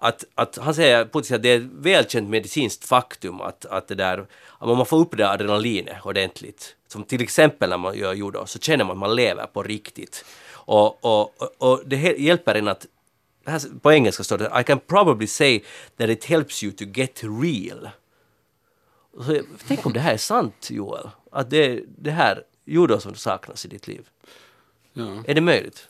Att, 0.03 0.25
att 0.35 0.57
han 0.57 0.75
säger, 0.75 1.23
säger 1.23 1.37
att 1.37 1.43
det 1.43 1.49
är 1.49 1.57
ett 1.57 1.71
välkänt 1.73 2.29
medicinskt 2.29 2.85
faktum 2.85 3.41
att, 3.41 3.67
att 3.67 3.89
det 3.89 3.95
där, 3.95 4.27
att 4.59 4.69
man 4.69 4.87
får 4.87 4.99
upp 4.99 5.11
det 5.11 5.17
där 5.17 5.33
adrenalinet 5.33 5.97
ordentligt, 6.07 6.77
som 6.89 7.05
till 7.05 7.23
exempel 7.23 7.71
när 7.71 7.79
man 7.79 7.99
gör 7.99 8.13
judo, 8.13 8.47
så 8.47 8.59
känner 8.59 8.85
man 8.85 8.93
att 8.93 8.99
man 8.99 9.17
lever 9.17 9.47
på 9.47 9.63
riktigt. 9.63 10.25
Och, 10.53 11.05
och, 11.05 11.43
och, 11.43 11.55
och 11.59 11.83
det 11.87 11.97
hjälper 12.19 12.55
en 12.55 12.69
att, 12.69 12.87
här, 13.47 13.61
på 13.81 13.93
engelska 13.93 14.25
står 14.25 14.39
det 14.39 14.61
I 14.61 14.65
can 14.65 14.81
probably 14.87 15.27
say 15.27 15.65
that 15.97 16.11
it 16.11 16.25
helps 16.25 16.63
you 16.63 16.73
to 16.73 16.85
get 16.85 17.21
real. 17.23 17.89
Så, 19.27 19.43
tänk 19.69 19.87
om 19.87 19.93
det 19.93 20.01
här 20.01 20.13
är 20.13 20.17
sant 20.17 20.71
Joel, 20.71 21.11
att 21.33 21.51
det 21.51 21.83
det 21.99 22.11
här 22.11 22.45
judo 22.65 23.01
som 23.01 23.15
saknas 23.15 23.65
i 23.65 23.69
ditt 23.69 23.87
liv. 23.87 24.09
Ja. 24.93 25.23
Är 25.27 25.35
det 25.35 25.41
möjligt? 25.41 25.89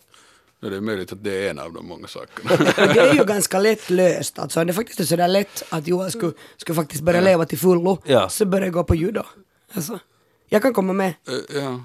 Det 0.61 0.77
är 0.77 0.81
möjligt 0.81 1.13
att 1.13 1.25
det 1.25 1.47
är 1.47 1.51
en 1.51 1.59
av 1.59 1.73
de 1.73 1.87
många 1.87 2.07
sakerna. 2.09 2.57
Det 2.77 3.01
är 3.01 3.15
ju 3.15 3.25
ganska 3.27 3.59
lätt 3.59 3.91
löst. 3.91 4.39
Alltså, 4.39 4.65
det 4.65 4.71
är 4.71 4.75
faktiskt 4.75 5.09
sådär 5.09 5.29
lätt 5.29 5.63
att 5.69 5.87
Joel 5.87 6.11
skulle, 6.11 6.33
skulle 6.57 6.77
faktiskt 6.77 7.03
börja 7.03 7.21
leva 7.21 7.45
till 7.47 7.59
fullo, 7.59 7.99
Ja. 8.05 8.29
så 8.29 8.45
börjar 8.47 8.65
jag 8.67 8.73
gå 8.75 8.85
på 8.85 8.95
judo. 8.95 9.23
Alltså, 9.73 9.99
jag 10.49 10.63
kan 10.63 10.75
komma 10.75 10.93
med. 10.93 11.09
Eh, 11.29 11.57
ja, 11.61 11.81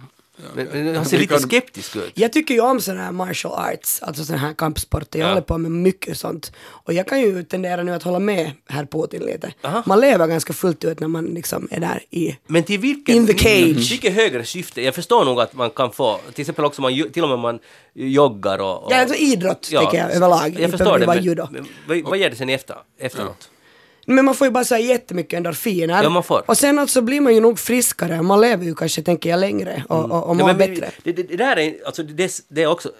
Men, 0.55 0.65
men 0.67 0.95
han 0.95 1.05
ser 1.05 1.17
lite 1.17 1.39
skeptisk 1.39 1.95
ut. 1.95 2.11
Jag 2.13 2.33
tycker 2.33 2.53
ju 2.53 2.59
om 2.61 2.81
sådana 2.81 3.03
här 3.03 3.11
martial 3.11 3.53
arts, 3.73 4.01
alltså 4.01 4.25
sådana 4.25 4.41
här 4.47 4.53
kampsporter. 4.53 5.19
Jag 5.19 5.25
Ja. 5.25 5.29
håller 5.29 5.41
på 5.41 5.57
med 5.57 5.71
mycket 5.71 6.17
sånt. 6.17 6.51
Och 6.67 6.93
jag 6.93 7.07
kan 7.07 7.19
ju 7.21 7.43
tendera 7.43 7.83
nu 7.83 7.91
att 7.93 8.03
hålla 8.03 8.19
med 8.19 8.51
herr 8.69 8.85
Putin 8.85 9.21
lite. 9.23 9.53
Aha. 9.63 9.83
Man 9.85 9.99
lever 9.99 10.27
ganska 10.27 10.53
fullt 10.53 10.83
ut 10.83 10.99
när 10.99 11.07
man 11.07 11.25
liksom 11.25 11.67
är 11.71 11.79
där 11.79 12.03
i... 12.09 12.37
Men 12.47 12.63
till 12.63 12.79
vilken, 12.79 13.15
In 13.15 13.27
the 13.27 13.37
cage. 13.37 13.91
vilket 13.91 14.13
högre 14.13 14.45
syfte? 14.45 14.81
Jag 14.81 14.95
förstår 14.95 15.25
nog 15.25 15.39
att 15.41 15.53
man 15.53 15.69
kan 15.69 15.91
få, 15.91 16.19
till 16.33 16.41
exempel 16.41 16.65
också 16.65 16.81
man, 16.81 17.09
till 17.13 17.23
och 17.23 17.29
med 17.29 17.39
man 17.39 17.59
joggar 17.93 18.59
och... 18.59 18.83
och 18.83 18.91
Ja, 18.91 19.01
alltså 19.01 19.15
idrott 19.15 19.61
tycker 19.61 19.93
jag 19.97 20.11
överlag. 20.11 20.55
Jag 20.59 20.71
förstår 20.71 20.99
det, 20.99 21.05
men, 21.07 21.23
men 21.51 21.67
vad, 21.87 22.01
vad 22.01 22.17
ger 22.17 22.29
det 22.29 22.35
sen 22.35 22.49
efter, 22.49 22.75
efteråt? 22.99 23.49
Men 24.05 24.25
man 24.25 24.35
får 24.35 24.47
ju 24.47 24.51
bara 24.51 24.63
så 24.63 24.75
här 24.75 24.81
jättemycket 24.81 25.37
endorfiner. 25.37 26.03
Ja, 26.03 26.09
man 26.09 26.23
får. 26.23 26.43
Och 26.45 26.57
sen 26.57 26.79
alltså 26.79 27.01
blir 27.01 27.21
man 27.21 27.33
ju 27.35 27.39
nog 27.41 27.59
friskare. 27.59 28.21
Man 28.21 28.41
lever 28.41 28.65
ju 28.65 28.75
kanske, 28.75 29.01
tänker 29.01 29.29
jag, 29.29 29.39
längre 29.39 29.83
och, 29.89 30.11
och, 30.11 30.23
och 30.23 30.35
Mm. 30.35 30.39
Ja, 30.39 30.53
mår 30.53 30.53
men 30.53 30.57
bättre. 30.57 30.91
Det, 31.03 31.11
det, 31.11 31.23
det 31.23 31.35
där 31.37 31.57
är, 31.59 31.73
alltså 31.85 32.03
det, 32.03 32.41
det 32.47 32.63
är 32.63 32.67
också 32.67 32.91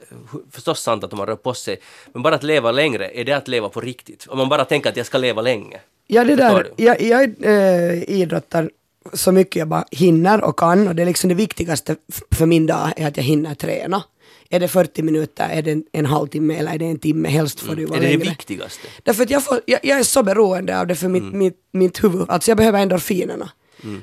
förstås 0.52 0.82
sant 0.82 1.04
att 1.04 1.12
man 1.12 1.28
rör 1.28 1.36
på 1.36 1.54
sig, 1.54 1.78
men 2.14 2.22
bara 2.22 2.36
att 2.36 2.44
leva 2.44 2.72
längre, 2.72 3.12
är 3.14 3.24
det 3.24 3.34
att 3.34 3.48
leva 3.48 3.70
på 3.70 3.82
riktigt? 3.82 4.26
Om 4.28 4.38
man 4.38 4.50
bara 4.50 4.66
tänker 4.66 4.90
att 4.90 4.98
jag 4.98 5.06
ska 5.06 5.18
leva 5.18 5.42
länge. 5.42 5.80
Ja, 6.08 6.24
det 6.24 6.38
Förstår 6.38 6.64
där, 6.64 6.72
jag, 6.76 7.02
jag 7.02 7.36
äh, 7.42 8.04
idrottar 8.04 8.70
så 9.14 9.32
mycket 9.32 9.56
jag 9.56 9.68
bara 9.68 9.86
hinner 9.92 10.44
och 10.44 10.60
kan 10.60 10.88
och 10.88 10.96
det 10.96 11.02
är 11.02 11.06
liksom 11.06 11.28
det 11.30 11.36
viktigaste 11.36 11.96
för 12.32 12.46
min 12.46 12.66
dag 12.68 12.94
är 12.98 13.08
att 13.08 13.18
jag 13.18 13.24
hinner 13.24 13.56
träna. 13.56 14.04
Är 14.50 14.60
det 14.60 14.68
40 14.68 15.02
minuter, 15.02 15.50
är 15.50 15.62
det 15.62 15.72
en, 15.72 15.84
en 15.92 16.06
halvtimme 16.06 16.56
eller 16.56 16.74
är 16.74 16.78
det 16.78 16.86
en 16.86 17.00
timme, 17.00 17.30
helst 17.30 17.60
får 17.60 17.76
det 17.76 17.82
ju 17.82 17.88
vara 17.88 17.98
Mm. 17.98 18.08
Är 18.08 18.12
det 18.12 18.18
det 18.18 18.24
längre. 18.24 18.30
viktigaste? 18.38 18.88
Därför 19.04 19.24
att 19.24 19.30
jag, 19.30 19.44
får, 19.44 19.62
jag, 19.66 19.80
jag 19.84 20.00
är 20.00 20.04
så 20.04 20.24
beroende 20.24 20.80
av 20.80 20.88
det 20.88 20.96
för 20.96 21.08
mitt, 21.08 21.24
Mm. 21.24 21.38
mitt, 21.40 21.58
mitt 21.74 22.04
huvud. 22.04 22.26
Alltså 22.30 22.52
jag 22.52 22.58
behöver 22.58 22.80
endorfinerna. 22.82 23.50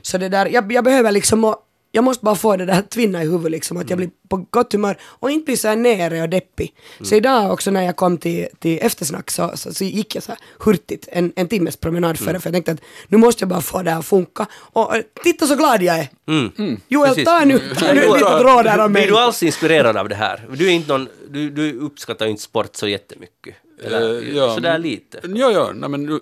Så 0.03 0.19
det 0.19 0.29
där, 0.29 0.47
jag, 0.47 0.73
jag 0.73 0.85
behöver 0.85 1.13
liksom, 1.13 1.41
må- 1.41 1.57
jag 1.95 2.05
måste 2.05 2.25
bara 2.25 2.35
få 2.35 2.57
det 2.57 2.65
där 2.67 2.83
tvinna 2.83 3.23
i 3.23 3.27
huvudet 3.27 3.51
liksom, 3.51 3.77
att 3.77 3.91
jag 3.91 3.97
Mm. 3.99 4.09
blir 4.09 4.11
på 4.29 4.47
gott 4.51 4.73
humör 4.73 4.97
och 5.03 5.31
inte 5.31 5.45
blir 5.45 5.57
så 5.57 5.69
här 5.69 5.77
nere 5.77 6.23
och 6.23 6.29
deppig. 6.29 6.75
Mm. 6.99 7.07
Så 7.09 7.15
idag 7.15 7.53
också 7.53 7.71
när 7.71 7.83
jag 7.83 7.97
kom 7.97 8.19
till, 8.19 8.47
till 8.59 8.79
eftersnack 8.83 9.31
så, 9.31 9.51
så, 9.55 9.75
så 9.75 9.85
gick 9.85 10.15
jag 10.15 10.23
så 10.23 10.33
här 10.33 10.39
hurtigt 10.59 11.09
en, 11.13 11.33
en 11.37 11.49
timmes 11.49 11.77
promenad 11.77 12.19
före 12.19 12.31
Mm. 12.31 12.41
för 12.43 12.49
jag 12.49 12.55
tänkte 12.55 12.73
att 12.73 12.81
nu 13.09 13.19
måste 13.19 13.43
jag 13.43 13.49
bara 13.49 13.61
få 13.61 13.83
det 13.83 13.91
här 13.91 13.99
att 13.99 14.07
funka. 14.07 14.47
Och 14.55 14.97
eh, 14.97 15.03
titta 15.23 15.47
så 15.47 15.55
glad 15.55 15.83
jag 15.83 15.99
är! 15.99 16.09
Mm. 16.29 16.81
Joel, 16.89 17.25
ta 17.25 17.45
nu, 17.45 17.59
ta 17.79 17.93
nu 17.93 18.01
ett 18.01 18.07
litet 18.15 18.43
råd 18.43 18.67
här 18.67 18.79
av 18.79 18.91
mig. 18.91 19.03
Blir 19.03 19.13
du 19.13 19.19
alls 19.19 19.43
inspirerad 19.43 19.97
av 19.97 20.09
det 20.09 20.15
här? 20.15 20.49
Du, 20.57 20.67
är 20.67 20.71
inte 20.71 20.93
någon, 20.93 21.09
du, 21.31 21.51
du 21.51 21.79
uppskattar 21.79 22.25
ju 22.27 22.31
inte 22.31 22.43
sport 22.43 22.77
så 22.77 22.89
jättemycket. 22.89 23.55
Eller 23.85 24.23
Eh, 24.23 24.37
ja, 24.37 24.55
sådär 24.55 24.79
lite. 24.79 25.21
Ja, 25.35 25.51
ja, 25.51 25.73
nej, 25.75 25.89
men 25.89 26.21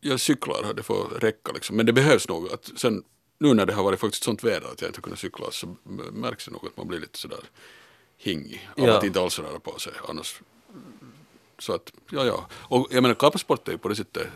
jag 0.00 0.20
cyklar, 0.20 0.74
det 0.76 0.82
får 0.82 1.18
räcka 1.20 1.52
liksom. 1.54 1.76
Men 1.76 1.86
det 1.86 1.92
behövs 1.92 2.28
nog 2.28 2.48
att 2.52 2.70
sen, 2.76 3.02
nu 3.38 3.54
när 3.54 3.66
det 3.66 3.72
har 3.72 3.84
varit 3.84 4.00
faktiskt 4.00 4.24
sånt 4.24 4.44
väder 4.44 4.68
att 4.72 4.80
jag 4.80 4.88
inte 4.88 5.00
kunnat 5.00 5.18
cykla 5.18 5.50
så 5.50 5.76
märks 6.12 6.44
det 6.44 6.50
nog 6.50 6.66
att 6.66 6.76
man 6.76 6.88
blir 6.88 7.00
lite 7.00 7.18
sådär 7.18 7.40
hingig 8.18 8.68
av 8.76 8.84
Ja. 8.86 8.98
att 8.98 9.04
inte 9.04 9.20
alls 9.20 9.38
röra 9.38 9.58
på 9.60 9.78
sig 9.78 9.92
annars. 10.08 10.40
Så 11.58 11.72
att, 11.74 11.92
ja, 12.10 12.24
ja. 12.24 12.46
Och 12.52 12.88
jag 12.90 13.02
menar 13.02 13.14
kampsport 13.14 13.68
är 13.68 13.72
ju 13.72 13.78
på 13.78 13.88
det 13.88 13.96
sättet 13.96 14.28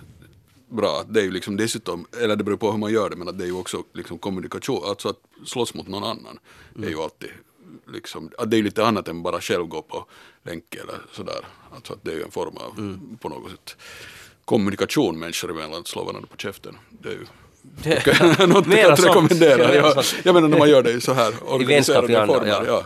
bra. 0.69 1.05
Det 1.09 1.21
är 1.21 1.25
ju 1.25 1.31
liksom 1.31 1.57
dessutom, 1.57 2.07
eller 2.21 2.37
det 2.37 2.45
beror 2.45 2.57
på 2.57 2.71
hur 2.71 2.79
man 2.79 2.93
gör 2.93 3.11
det, 3.11 3.17
men 3.17 3.29
att 3.29 3.39
det 3.39 3.45
är 3.45 3.49
ju 3.49 3.53
också 3.57 3.85
liksom 3.93 4.19
kommunikation, 4.19 4.85
alltså 4.85 5.09
att 5.09 5.21
slåss 5.47 5.75
mot 5.75 5.89
någon 5.89 6.05
annan 6.05 6.39
är 6.83 6.89
ju 6.89 6.99
alltid 7.01 7.31
liksom, 7.93 8.31
att 8.39 8.51
det 8.51 8.57
är 8.57 8.59
ju 8.59 8.65
lite 8.65 8.87
annat 8.87 9.09
än 9.09 9.23
bara 9.23 9.41
själv 9.41 9.67
gå 9.67 9.83
på 9.83 10.07
länk 10.43 10.75
eller 10.75 11.01
sådär. 11.13 11.47
Alltså 11.75 11.93
att 11.93 12.05
det 12.05 12.11
är 12.13 12.17
ju 12.17 12.23
en 12.23 12.31
form 12.31 12.57
av, 12.57 12.99
på 13.21 13.29
något 13.29 13.51
sätt, 13.51 13.77
kommunikation 14.45 15.19
människor 15.19 15.51
emellan, 15.51 15.81
att 15.81 15.87
slå 15.89 16.05
varandra 16.05 16.29
på 16.31 16.37
käften. 16.37 16.77
Det 16.91 17.09
är 17.09 17.13
ju 17.13 17.27
Det- 17.83 18.07
något 18.47 18.67
jag 18.67 18.99
sånt. 18.99 19.09
rekommendera. 19.09 19.63
Ja, 19.63 19.69
mera 19.69 19.77
Ja, 19.77 20.03
sånt. 20.03 20.15
jag 20.25 20.35
menar 20.35 20.49
när 20.49 20.59
man 20.59 20.71
gör 20.71 20.83
det 20.83 20.91
i 20.93 21.01
så 21.01 21.13
här 21.13 21.33
organiserade 21.47 22.27
former. 22.27 22.47
ja. 22.49 22.63
Ja. 22.67 22.83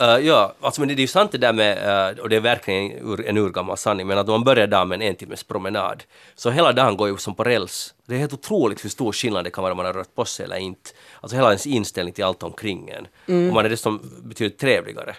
Uh, 0.00 0.26
ja, 0.26 0.54
alltså 0.60 0.80
men 0.80 0.88
det, 0.88 0.94
det 0.94 1.00
är 1.00 1.02
ju 1.04 1.08
sant 1.08 1.32
det 1.32 1.38
där 1.38 1.52
med, 1.52 2.12
uh, 2.16 2.20
och 2.22 2.28
det 2.28 2.36
är 2.36 2.40
verkligen 2.40 2.92
ur, 2.92 3.26
en 3.26 3.36
urgammal 3.36 3.76
sanning, 3.76 4.06
men 4.06 4.18
att 4.18 4.26
man 4.26 4.44
börjar 4.44 4.66
dagen 4.66 4.88
med 4.88 4.96
en 4.96 5.02
en 5.02 5.14
timmes 5.14 5.42
promenad, 5.44 6.02
så 6.34 6.50
hela 6.50 6.72
dagen 6.72 6.96
går 6.96 7.08
ju 7.08 7.16
som 7.16 7.34
på 7.34 7.44
räls. 7.44 7.94
Det 8.06 8.14
är 8.14 8.18
helt 8.18 8.32
otroligt 8.32 8.84
hur 8.84 8.90
stor 8.90 9.12
skillnad 9.12 9.44
det 9.44 9.50
kan 9.50 9.62
vara 9.62 9.72
om 9.72 9.76
man 9.76 9.86
har 9.86 9.92
rört 9.92 10.14
på 10.14 10.24
sig 10.24 10.44
eller 10.44 10.56
inte. 10.56 10.90
Alltså 11.20 11.36
hela 11.36 11.48
ens 11.48 11.66
inställning 11.66 12.14
till 12.14 12.24
allt 12.24 12.42
omkring 12.42 12.88
en. 12.90 13.06
Och 13.48 13.54
man 13.54 13.64
är 13.64 13.68
dessutom 13.68 14.10
betydligt 14.22 14.58
trevligare. 14.58 15.16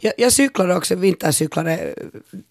Jag, 0.00 0.12
jag 0.16 0.32
cyklade 0.32 0.76
också, 0.76 0.94
vintercyklade, 0.94 1.94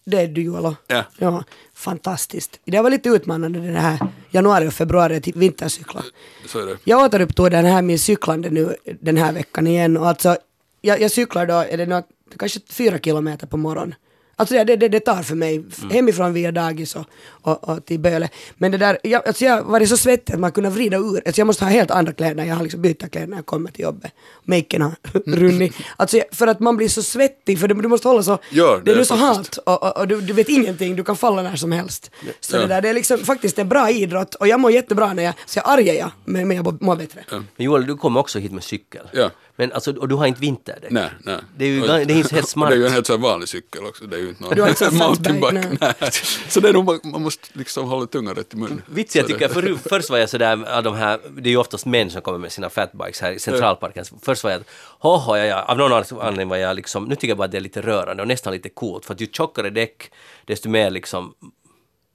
det 0.05 0.17
är 0.21 0.27
du 0.27 0.41
Joel 0.41 0.75
Ja. 0.87 1.03
ja. 1.17 1.43
Fantastiskt. 1.75 2.59
Det 2.65 2.81
var 2.81 2.89
lite 2.89 3.09
utmanande 3.09 3.59
det 3.59 3.79
här 3.79 3.99
januari 4.31 4.67
och 4.67 4.73
februari 4.73 5.21
till 5.21 5.33
vintercykla. 5.35 6.03
Så 6.47 6.59
är 6.59 6.65
det. 6.65 6.77
Jag 6.83 7.03
återupptog 7.05 7.51
den 7.51 7.65
här 7.65 7.81
min 7.81 7.99
cyklande 7.99 8.49
nu 8.49 8.75
den 9.01 9.17
här 9.17 9.33
veckan 9.33 9.67
igen 9.67 9.97
och 9.97 10.07
alltså 10.07 10.37
jag, 10.81 11.01
jag 11.01 11.11
cyklar 11.11 11.45
då, 11.45 11.53
är 11.53 11.77
det 11.77 11.85
något, 11.85 12.07
kanske 12.37 12.59
fyra 12.69 12.99
kilometer 12.99 13.47
på 13.47 13.57
morgonen 13.57 13.95
Alltså 14.35 14.55
det, 14.63 14.75
det, 14.75 14.87
det 14.89 14.99
tar 14.99 15.23
för 15.23 15.35
mig 15.35 15.55
Mm. 15.57 15.89
hemifrån 15.89 16.33
via 16.33 16.51
dagis 16.51 16.95
och, 16.95 17.05
och, 17.41 17.69
och 17.69 17.85
till 17.85 17.99
Böle. 17.99 18.29
Men 18.57 18.71
det 18.71 18.77
där, 18.77 18.97
jag, 19.03 19.27
alltså 19.27 19.45
jag 19.45 19.63
var 19.63 19.85
så 19.85 19.97
svettig 19.97 20.33
att 20.33 20.39
man 20.39 20.51
kunde 20.51 20.69
vrida 20.69 20.97
ur. 20.97 21.21
Alltså 21.25 21.39
jag 21.41 21.47
måste 21.47 21.65
ha 21.65 21.71
helt 21.71 21.91
andra 21.91 22.13
kläder, 22.13 22.43
jag 22.45 22.55
har 22.55 22.63
liksom 22.63 22.81
byta 22.81 23.09
kläder 23.09 23.27
när 23.27 23.37
jag 23.37 23.45
kommer 23.45 23.71
till 23.71 23.83
jobbet. 23.83 24.11
Maken 24.43 24.81
har 24.81 24.93
runnit. 25.25 25.73
Alltså 25.97 26.17
jag, 26.17 26.25
för 26.31 26.47
att 26.47 26.59
man 26.59 26.77
blir 26.77 26.87
så 26.87 27.03
svettig, 27.03 27.59
för 27.59 27.67
du, 27.67 27.73
du 27.81 27.87
måste 27.87 28.07
hålla 28.07 28.23
så, 28.23 28.37
Ja, 28.49 28.77
det, 28.77 28.91
det 28.91 28.97
är 28.97 28.99
är 28.99 29.03
så 29.03 29.15
halt 29.15 29.57
och, 29.57 29.83
och, 29.83 29.97
och 29.97 30.07
du, 30.07 30.21
du 30.21 30.33
vet 30.33 30.49
ingenting, 30.49 30.95
du 30.95 31.03
kan 31.03 31.15
falla 31.15 31.41
när 31.41 31.55
som 31.55 31.71
helst. 31.71 32.11
Så 32.39 32.55
Ja. 32.55 32.61
det 32.61 32.67
där, 32.67 32.81
det 32.81 32.89
är 32.89 32.93
liksom 32.93 33.17
faktiskt 33.17 33.59
en 33.59 33.69
bra 33.69 33.89
idrott 33.89 34.35
och 34.35 34.47
jag 34.47 34.59
mår 34.59 34.71
jättebra 34.71 35.13
när 35.13 35.23
jag, 35.23 35.33
så 35.45 35.59
jag 35.59 35.69
argar 35.69 35.93
jag, 35.93 36.11
men, 36.25 36.47
men 36.47 36.57
jag 36.57 36.81
mår 36.81 36.95
bättre. 36.95 37.21
Men 37.29 37.45
Joel, 37.57 37.85
du 37.85 37.97
kommer 37.97 38.19
också 38.19 38.39
hit 38.39 38.51
med 38.51 38.63
cykel. 38.63 39.07
Ja. 39.13 39.29
Men 39.61 39.71
alltså, 39.71 39.91
och 39.93 40.07
du 40.07 40.15
har 40.15 40.25
inte 40.27 40.41
vinterdäck. 40.41 40.91
Nej, 40.91 41.09
nej. 41.23 41.37
Det 41.57 41.65
är 41.65 41.69
ju 41.69 41.81
Och- 41.81 41.87
det 41.87 41.93
är 41.93 42.15
helt 42.15 42.31
och 42.43 42.49
smart. 42.49 42.69
Det 42.69 42.75
är 42.75 42.79
ju 42.79 42.85
en 42.85 42.91
helt 42.91 43.07
så 43.07 43.17
vanlig 43.17 43.49
cykel 43.49 43.85
också. 43.85 44.05
Det 44.05 44.15
är 44.15 44.19
ju 44.19 44.29
inte 44.29 44.43
någon 44.43 44.97
mountainbike. 44.97 45.77
Nej. 45.81 46.11
Så 46.49 46.59
det 46.59 46.69
är 46.69 46.73
nog, 46.73 47.05
man- 47.05 47.21
måste 47.21 47.47
liksom 47.53 47.89
hålla 47.89 48.05
tungan 48.05 48.35
rätt 48.35 48.53
i 48.53 48.57
mun. 48.57 48.81
Vits 48.89 49.15
jag 49.15 49.27
tycker, 49.27 49.47
det- 49.47 49.53
för, 49.53 49.89
först 49.89 50.09
var 50.09 50.17
jag 50.17 50.29
sådär, 50.29 50.77
av 50.77 50.83
de 50.83 50.95
här, 50.95 51.19
det 51.37 51.49
är 51.49 51.51
ju 51.51 51.57
oftast 51.57 51.85
män 51.85 52.09
som 52.09 52.21
kommer 52.21 52.37
med 52.39 52.51
sina 52.51 52.69
fatbikes 52.69 53.21
här 53.21 53.31
i 53.31 53.39
Centralparken. 53.39 54.05
Först 54.21 54.43
var 54.43 54.51
jag, 54.51 54.61
hoho, 54.99 55.37
ja, 55.37 55.45
ja, 55.45 55.61
av 55.63 55.77
någon 55.77 56.03
anledning 56.21 56.47
var 56.49 56.57
jag 56.57 56.75
liksom, 56.75 57.05
nu 57.05 57.15
tycker 57.15 57.27
jag 57.27 57.37
bara 57.37 57.45
att 57.45 57.51
det 57.51 57.57
är 57.57 57.61
lite 57.61 57.81
rörande 57.81 58.21
och 58.23 58.27
nästan 58.27 58.53
lite 58.53 58.69
coolt, 58.69 59.05
för 59.05 59.13
att 59.13 59.21
ju 59.21 59.27
tjockare 59.27 59.69
däck, 59.69 60.11
desto 60.45 60.69
mer 60.69 60.89
liksom 60.89 61.33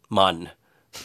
man 0.09 0.49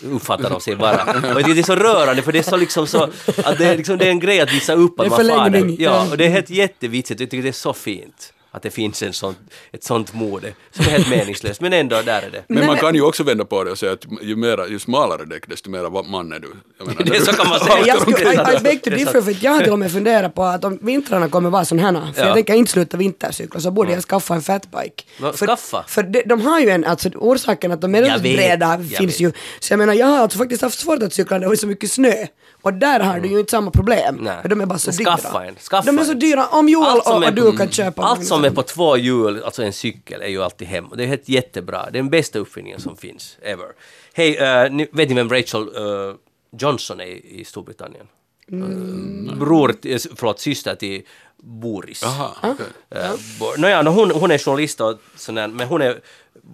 uppfattar 0.03 0.49
de 0.49 0.61
sig 0.61 0.75
vara. 0.75 1.03
Och 1.35 1.43
det 1.43 1.59
är 1.59 1.63
så 1.63 1.75
rörande 1.75 2.21
för 2.21 2.31
det 2.31 2.39
är 2.39 2.43
så 2.43 2.57
liksom 2.57 2.87
så, 2.87 3.03
att 3.43 3.57
det 3.57 3.65
är, 3.65 3.77
liksom, 3.77 3.97
det 3.97 4.05
är 4.05 4.09
en 4.09 4.19
grej 4.19 4.39
att 4.39 4.53
visa 4.53 4.73
upp 4.73 4.99
att 4.99 5.09
man. 5.27 5.69
Ja, 5.69 5.75
ja. 5.79 6.07
och 6.11 6.17
det 6.17 6.25
är 6.25 6.29
helt 6.29 6.49
jättevitsigt, 6.49 7.19
jag 7.19 7.29
tycker 7.29 7.43
det 7.43 7.49
är 7.49 7.53
så 7.53 7.73
fint. 7.73 8.33
Att 8.53 8.63
det 8.63 8.69
finns 8.69 9.03
en 9.03 9.13
sån, 9.13 9.35
ett 9.71 9.83
sånt 9.83 10.13
mode 10.13 10.53
som 10.71 10.85
är 10.85 10.89
helt 10.89 11.09
meningslöst, 11.17 11.61
men 11.61 11.73
ändå 11.73 12.01
där 12.05 12.21
är 12.21 12.29
det. 12.31 12.43
Men 12.47 12.65
man 12.65 12.77
kan 12.77 12.95
ju 12.95 13.01
också 13.01 13.23
vända 13.23 13.45
på 13.45 13.63
det 13.63 13.71
och 13.71 13.77
säga 13.77 13.91
att 13.91 14.05
ju, 14.21 14.35
mera, 14.35 14.67
ju 14.67 14.79
smalare 14.79 15.25
däck, 15.25 15.47
desto 15.47 15.69
mera 15.69 15.89
man 16.03 16.31
är 16.33 16.39
du. 16.39 16.53
Jag 16.77 16.87
menar, 16.87 17.03
Det 17.05 17.25
så 17.25 17.31
kan 17.33 17.49
man 17.49 17.59
säga. 17.59 17.77
Jag 17.87 18.01
skulle, 18.01 18.17
Det 18.17 18.23
är 18.23 18.35
sant. 18.35 18.53
I, 18.53 18.57
I 18.57 18.63
beg 18.63 18.83
to 18.83 18.89
differ, 18.89 19.21
för 19.21 19.37
jag 19.41 19.51
har 19.51 19.61
till 19.61 19.71
och 19.71 19.79
med 19.79 19.91
funderat 19.91 20.35
på 20.35 20.43
att 20.43 20.63
om 20.63 20.79
vintrarna 20.81 21.29
kommer 21.29 21.49
vara 21.49 21.65
sån 21.65 21.79
här, 21.79 21.93
för 22.13 22.21
Ja. 22.21 22.27
jag 22.27 22.35
tänker 22.35 22.53
inte 22.53 22.71
sluta 22.71 22.97
vintercykla, 22.97 23.59
så 23.59 23.71
borde 23.71 23.91
jag 23.91 24.03
skaffa 24.03 24.33
en 24.35 24.41
fatbike. 24.41 25.03
För, 25.19 25.47
skaffa? 25.47 25.83
för 25.87 26.03
de, 26.03 26.23
de 26.25 26.41
har 26.41 26.59
ju 26.59 26.69
en, 26.69 26.85
alltså 26.85 27.09
orsaken 27.15 27.71
att 27.71 27.81
de 27.81 27.95
är 27.95 28.19
breda 28.19 28.77
finns 28.77 29.01
vet. 29.01 29.19
ju. 29.19 29.31
Så 29.59 29.73
jag 29.73 29.77
menar, 29.77 29.93
jag 29.93 30.07
har 30.07 30.17
alltså 30.19 30.37
faktiskt 30.37 30.61
haft 30.61 30.79
svårt 30.79 31.03
att 31.03 31.13
cykla 31.13 31.35
när 31.37 31.41
det 31.41 31.47
var 31.47 31.55
så 31.55 31.67
mycket 31.67 31.91
snö. 31.91 32.13
Och 32.61 32.73
där 32.73 32.99
har 32.99 33.19
du 33.19 33.29
ju 33.29 33.39
inte 33.39 33.51
samma 33.51 33.71
problem. 33.71 34.15
Nej. 34.21 34.37
Men 34.41 34.49
de 34.49 34.61
är 34.61 34.65
bara 34.65 34.79
så 34.79 34.91
dyra. 34.91 35.17
skaffa 35.17 35.45
en, 35.45 35.55
skaffa 35.55 35.85
de 35.91 35.99
är 35.99 36.03
så 36.03 36.13
dyra. 36.13 36.47
Om 36.47 36.69
Joel 36.69 36.87
Allt 36.87 37.07
och, 37.07 37.15
och 37.17 37.23
på- 37.23 37.31
du 37.31 37.57
kan 37.57 37.69
köpa 37.71 38.01
Allt 38.03 38.25
som 38.25 38.37
är 38.37 38.41
Magnus. 38.41 38.55
på 38.55 38.63
två 38.63 38.97
hjul, 38.97 39.43
alltså 39.43 39.63
en 39.63 39.73
cykel, 39.73 40.21
är 40.21 40.27
ju 40.27 40.43
alltid 40.43 40.67
hem. 40.67 40.85
Det 40.97 41.03
är 41.03 41.07
helt 41.07 41.29
jättebra. 41.29 41.83
Det 41.83 41.87
är 41.97 42.01
den 42.01 42.09
bästa 42.09 42.39
uppfinningen 42.39 42.79
som 42.79 42.97
finns, 42.97 43.37
ever. 43.41 43.65
Hej, 44.13 44.69
ni, 44.69 44.87
vet 44.91 45.09
ni 45.09 45.15
vem 45.15 45.29
Rachel 45.29 45.61
eh, 45.61 46.15
Johnson 46.59 46.99
är 47.01 47.05
i 47.05 47.43
Storbritannien? 47.45 48.07
Eh, 48.51 49.35
bror, 49.37 49.73
till- 49.73 49.99
förlåt, 50.15 50.39
syster 50.39 50.75
till 50.75 51.01
Boris. 51.37 52.01
Jaha, 52.03 52.29
okej. 52.43 52.65
Uh, 52.95 53.11
bo- 53.39 53.55
no, 53.57 53.89
hon, 53.89 54.11
hon 54.11 54.31
är 54.31 54.37
journalist 54.37 54.81
och 54.81 54.97
sån 55.15 55.35
där, 55.35 55.47
men 55.47 55.67
hon 55.67 55.81
är 55.81 56.01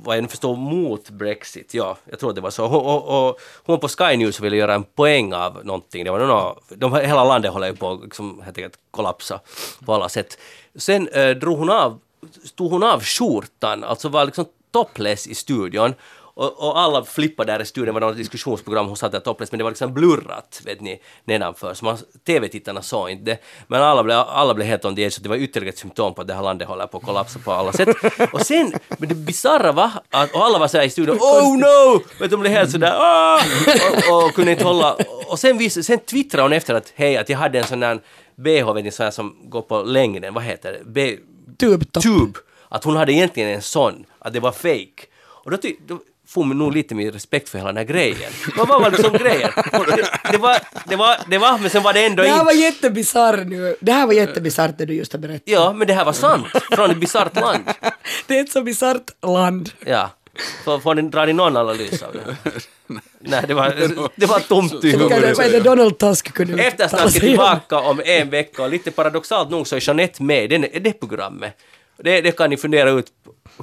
vad 0.04 0.18
jag 0.18 0.30
förstår 0.30 0.56
mot 0.56 1.10
Brexit. 1.10 1.74
Ja, 1.74 1.98
jag 2.10 2.20
tror 2.20 2.34
det 2.34 2.42
var 2.42 2.50
så. 2.50 2.68
Hon, 2.68 2.86
och, 2.86 3.30
och, 3.30 3.40
hon 3.64 3.80
på 3.80 3.88
Sky 3.88 4.18
News 4.18 4.40
ville 4.40 4.56
göra 4.58 4.74
en 4.74 4.84
poäng 4.84 5.34
av 5.34 5.66
någonting. 5.66 6.04
Det 6.04 6.12
var 6.12 6.20
någon, 6.20 6.56
de, 6.70 6.96
hela 6.96 7.24
landet 7.24 7.52
håller 7.54 7.68
ju 7.68 7.76
på 7.76 7.92
att 7.92 8.04
liksom, 8.04 8.44
kollapsa 8.92 9.40
på 9.86 9.94
alla 9.94 10.10
sätt. 10.10 10.38
Sen 10.76 11.08
eh, 11.08 11.30
drog 11.30 11.58
hon 11.58 11.70
av, 11.70 12.00
stod 12.44 12.72
hon 12.72 12.84
av 12.84 13.04
skjortan, 13.04 13.84
alltså 13.84 14.10
var 14.10 14.26
liksom 14.26 14.46
topless 14.72 15.28
i 15.28 15.36
studion. 15.36 15.94
Och, 16.38 16.68
och 16.68 16.80
alla 16.80 17.04
flippade 17.04 17.52
där 17.52 17.60
i 17.62 17.66
studion, 17.66 17.86
det 17.96 18.00
var 18.00 18.08
något 18.08 18.18
diskussionsprogram, 18.18 18.88
hon 18.88 18.98
satt 18.98 19.12
där 19.12 19.20
topless, 19.20 19.52
men 19.52 19.58
det 19.58 19.64
var 19.64 19.72
liksom 19.72 19.94
blurrat, 19.94 20.62
vet 20.66 20.82
ni, 20.82 21.02
nedanför. 21.26 21.74
Så 21.74 21.86
man, 21.86 21.98
TV-tittarna 22.28 22.82
såg 22.82 23.10
inte 23.10 23.24
det. 23.32 23.38
Men 23.68 23.82
alla 23.82 24.04
blev, 24.04 24.18
alla 24.18 24.54
blev 24.54 24.68
helt 24.68 24.86
on 24.86 24.96
the 24.96 25.02
edge, 25.02 25.14
så 25.14 25.22
det 25.22 25.30
var 25.30 25.36
ytterligare 25.36 25.70
ett 25.70 25.78
symptom 25.80 26.14
på 26.14 26.22
att 26.22 26.28
det 26.28 26.34
här 26.34 26.44
landet 26.44 26.68
håller 26.68 26.88
på 26.88 26.98
att 26.98 27.04
kollapsa 27.04 27.40
på 27.40 27.52
alla 27.52 27.72
sätt. 27.74 27.90
Och 28.34 28.42
sen, 28.42 28.74
men 28.98 29.10
det 29.10 29.16
bisarra 29.16 29.72
var 29.72 29.92
att, 30.10 30.34
och 30.36 30.46
alla 30.46 30.60
var 30.60 30.68
såhär 30.68 30.86
i 30.86 30.90
studion, 30.90 31.18
oh 31.18 31.58
no! 31.58 32.04
Du, 32.20 32.28
de 32.28 32.40
blev 32.40 32.54
helt 32.54 32.72
sådär, 32.72 32.94
ah! 32.98 33.40
Och, 34.12 34.26
och 34.26 34.34
kunde 34.34 34.52
inte 34.52 34.64
hålla. 34.64 34.98
Och 35.28 35.40
sen, 35.40 35.58
vis, 35.58 35.86
sen 35.86 36.00
twittrade 36.00 36.44
hon 36.44 36.54
efter 36.54 36.74
att, 36.74 36.94
hej, 36.96 37.18
att 37.18 37.30
jag 37.30 37.38
hade 37.38 37.60
en 37.60 37.66
sån 37.68 37.80
där 37.80 38.00
bh, 38.36 38.74
vet 38.74 38.84
ni, 38.84 38.92
sån 38.92 39.04
här 39.04 39.12
som 39.12 39.50
går 39.50 39.62
på 39.62 39.82
längden, 39.84 40.34
vad 40.34 40.44
heter 40.44 40.72
det? 40.72 40.80
B, 40.86 41.18
Tubtopp. 41.60 42.04
tube. 42.04 42.40
Att 42.70 42.84
hon 42.84 42.96
hade 42.96 43.14
egentligen 43.14 43.50
en 43.50 43.62
sån, 43.62 44.06
att 44.20 44.34
det 44.34 44.40
var 44.40 44.52
fake. 44.52 45.06
Och 45.44 45.52
då, 45.52 45.58
ty- 45.58 45.76
då 45.88 46.00
får 46.28 46.44
man 46.44 46.58
nog 46.58 46.74
lite 46.74 46.96
mer 46.96 47.12
respekt 47.12 47.50
för 47.50 47.58
hela 47.58 47.68
den 47.68 47.78
här 47.78 47.84
grejen. 47.84 48.32
Vad 48.58 48.68
var 48.68 48.92
liksom 48.92 49.14
grejen? 49.14 49.52
Det, 49.56 50.32
det, 50.32 50.38
var, 50.38 50.58
det, 50.86 50.96
var, 50.96 51.18
det 51.30 51.38
var, 51.38 51.58
men 51.58 51.70
sen 51.70 51.84
var 51.84 51.94
det 51.94 52.06
ändå 52.06 52.24
Det 52.24 52.30
här 52.30 52.36
inte... 52.36 52.46
var 52.46 52.54
jättebisarr 52.62 53.46
nu. 53.46 53.76
Det 53.80 53.92
här 53.92 54.06
var 54.06 54.14
jättebisarrt 54.14 54.78
det 54.78 54.86
du 54.86 54.94
just 54.94 55.12
har 55.12 55.20
berättat. 55.20 55.42
Ja, 55.46 55.74
men 55.74 55.88
det 55.88 55.94
här 55.94 56.06
var 56.06 56.14
sant. 56.14 56.46
Från 56.72 56.92
ett 56.92 56.98
bisarrt 56.98 57.36
land. 57.36 57.64
Det 58.28 58.38
är 58.38 58.42
ett 58.42 58.52
så 58.52 58.62
bisarrt 58.62 59.24
land. 59.26 59.70
Ja. 59.86 60.10
Får, 60.64 60.80
får 60.80 60.96
ni, 60.96 61.02
drar 61.02 61.26
ni 61.26 61.34
någon 61.34 61.58
analys 61.58 62.04
av 62.04 62.14
det? 62.14 62.36
Nej, 63.20 63.44
det 63.48 63.54
var, 63.54 63.76
det 64.16 64.26
var 64.26 64.40
tomt 64.40 64.84
i 64.84 64.92
Så 64.92 64.98
kan 65.10 65.22
det, 65.22 65.28
huvudet. 65.28 65.64
Donald 65.64 65.98
Tusk 65.98 66.34
kunde 66.34 66.64
Eftersnacket 66.64 67.14
tillbaka 67.14 67.80
om 67.80 68.02
en 68.06 68.30
vecka 68.30 68.64
och 68.64 68.70
lite 68.70 68.92
paradoxalt 68.92 69.50
nog 69.50 69.68
så 69.68 69.76
är 69.76 69.88
Jeanette 69.88 70.24
med 70.24 70.54
i 70.54 70.80
det 70.80 70.94
programmet. 70.94 71.58
Det, 71.98 72.22
det 72.22 72.32
kan 72.32 72.50
ni 72.50 72.58
fundera 72.58 72.90
ut 72.90 73.12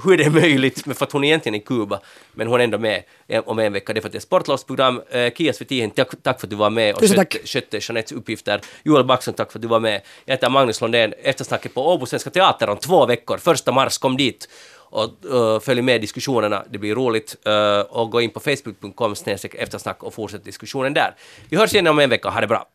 hur 0.05 0.16
det 0.16 0.24
är 0.24 0.30
möjligt, 0.30 0.97
för 0.97 1.05
att 1.05 1.12
hon 1.12 1.24
är 1.24 1.28
egentligen 1.28 1.55
i 1.55 1.61
Kuba, 1.61 2.01
men 2.32 2.47
hon 2.47 2.61
är 2.61 2.64
ändå 2.64 2.78
med 2.78 3.03
om 3.45 3.59
en 3.59 3.72
vecka. 3.72 3.93
Det 3.93 3.99
är 3.99 4.01
för 4.01 4.09
att 4.09 4.12
det 4.12 4.18
är 4.18 4.20
sportlovsprogram. 4.20 5.03
Eh, 5.11 5.32
Kia 5.32 5.53
Svetihen, 5.53 5.91
tack, 5.91 6.09
tack 6.22 6.41
för 6.41 6.47
att 6.47 6.51
du 6.51 6.57
var 6.57 6.70
med 6.70 6.95
och 6.95 7.01
Tusen 7.01 7.16
skötte, 7.16 7.39
tack. 7.39 7.49
skötte 7.49 7.78
Jeanettes 7.80 8.12
uppgifter. 8.12 8.61
Joel 8.85 9.05
Backson, 9.05 9.35
tack 9.35 9.53
för 9.53 9.59
att 9.59 9.62
du 9.62 9.68
var 9.68 9.80
med. 9.80 10.01
Jag 10.24 10.35
heter 10.35 10.51
Magnus 10.51 10.80
Lundén, 10.80 11.14
eftersnacket 11.22 11.74
på 11.74 11.93
Åbo 11.93 12.07
Svenska 12.07 12.30
Teater 12.30 12.68
om 12.68 12.76
två 12.76 13.07
veckor. 13.07 13.39
Första 13.39 13.72
mars, 13.72 13.99
kom 13.99 14.16
dit 14.16 14.49
och 14.95 15.11
uh, 15.32 15.61
följ 15.61 15.82
med 15.82 16.01
diskussionerna, 16.01 16.64
det 16.70 16.78
blir 16.78 16.95
roligt. 16.95 17.37
Uh, 17.49 17.80
och 17.80 18.11
gå 18.11 18.20
in 18.20 18.30
på 18.30 18.41
facebook.com 18.41 19.14
eftersnack 19.53 20.03
och 20.03 20.14
fortsätt 20.14 20.45
diskussionen 20.45 20.95
där. 20.95 21.14
Vi 21.49 21.57
hörs 21.57 21.72
igen 21.72 21.87
om 21.87 21.99
en 21.99 22.11
vecka, 22.11 22.28
ha 22.28 22.41
det 22.41 22.47
bra! 22.47 22.66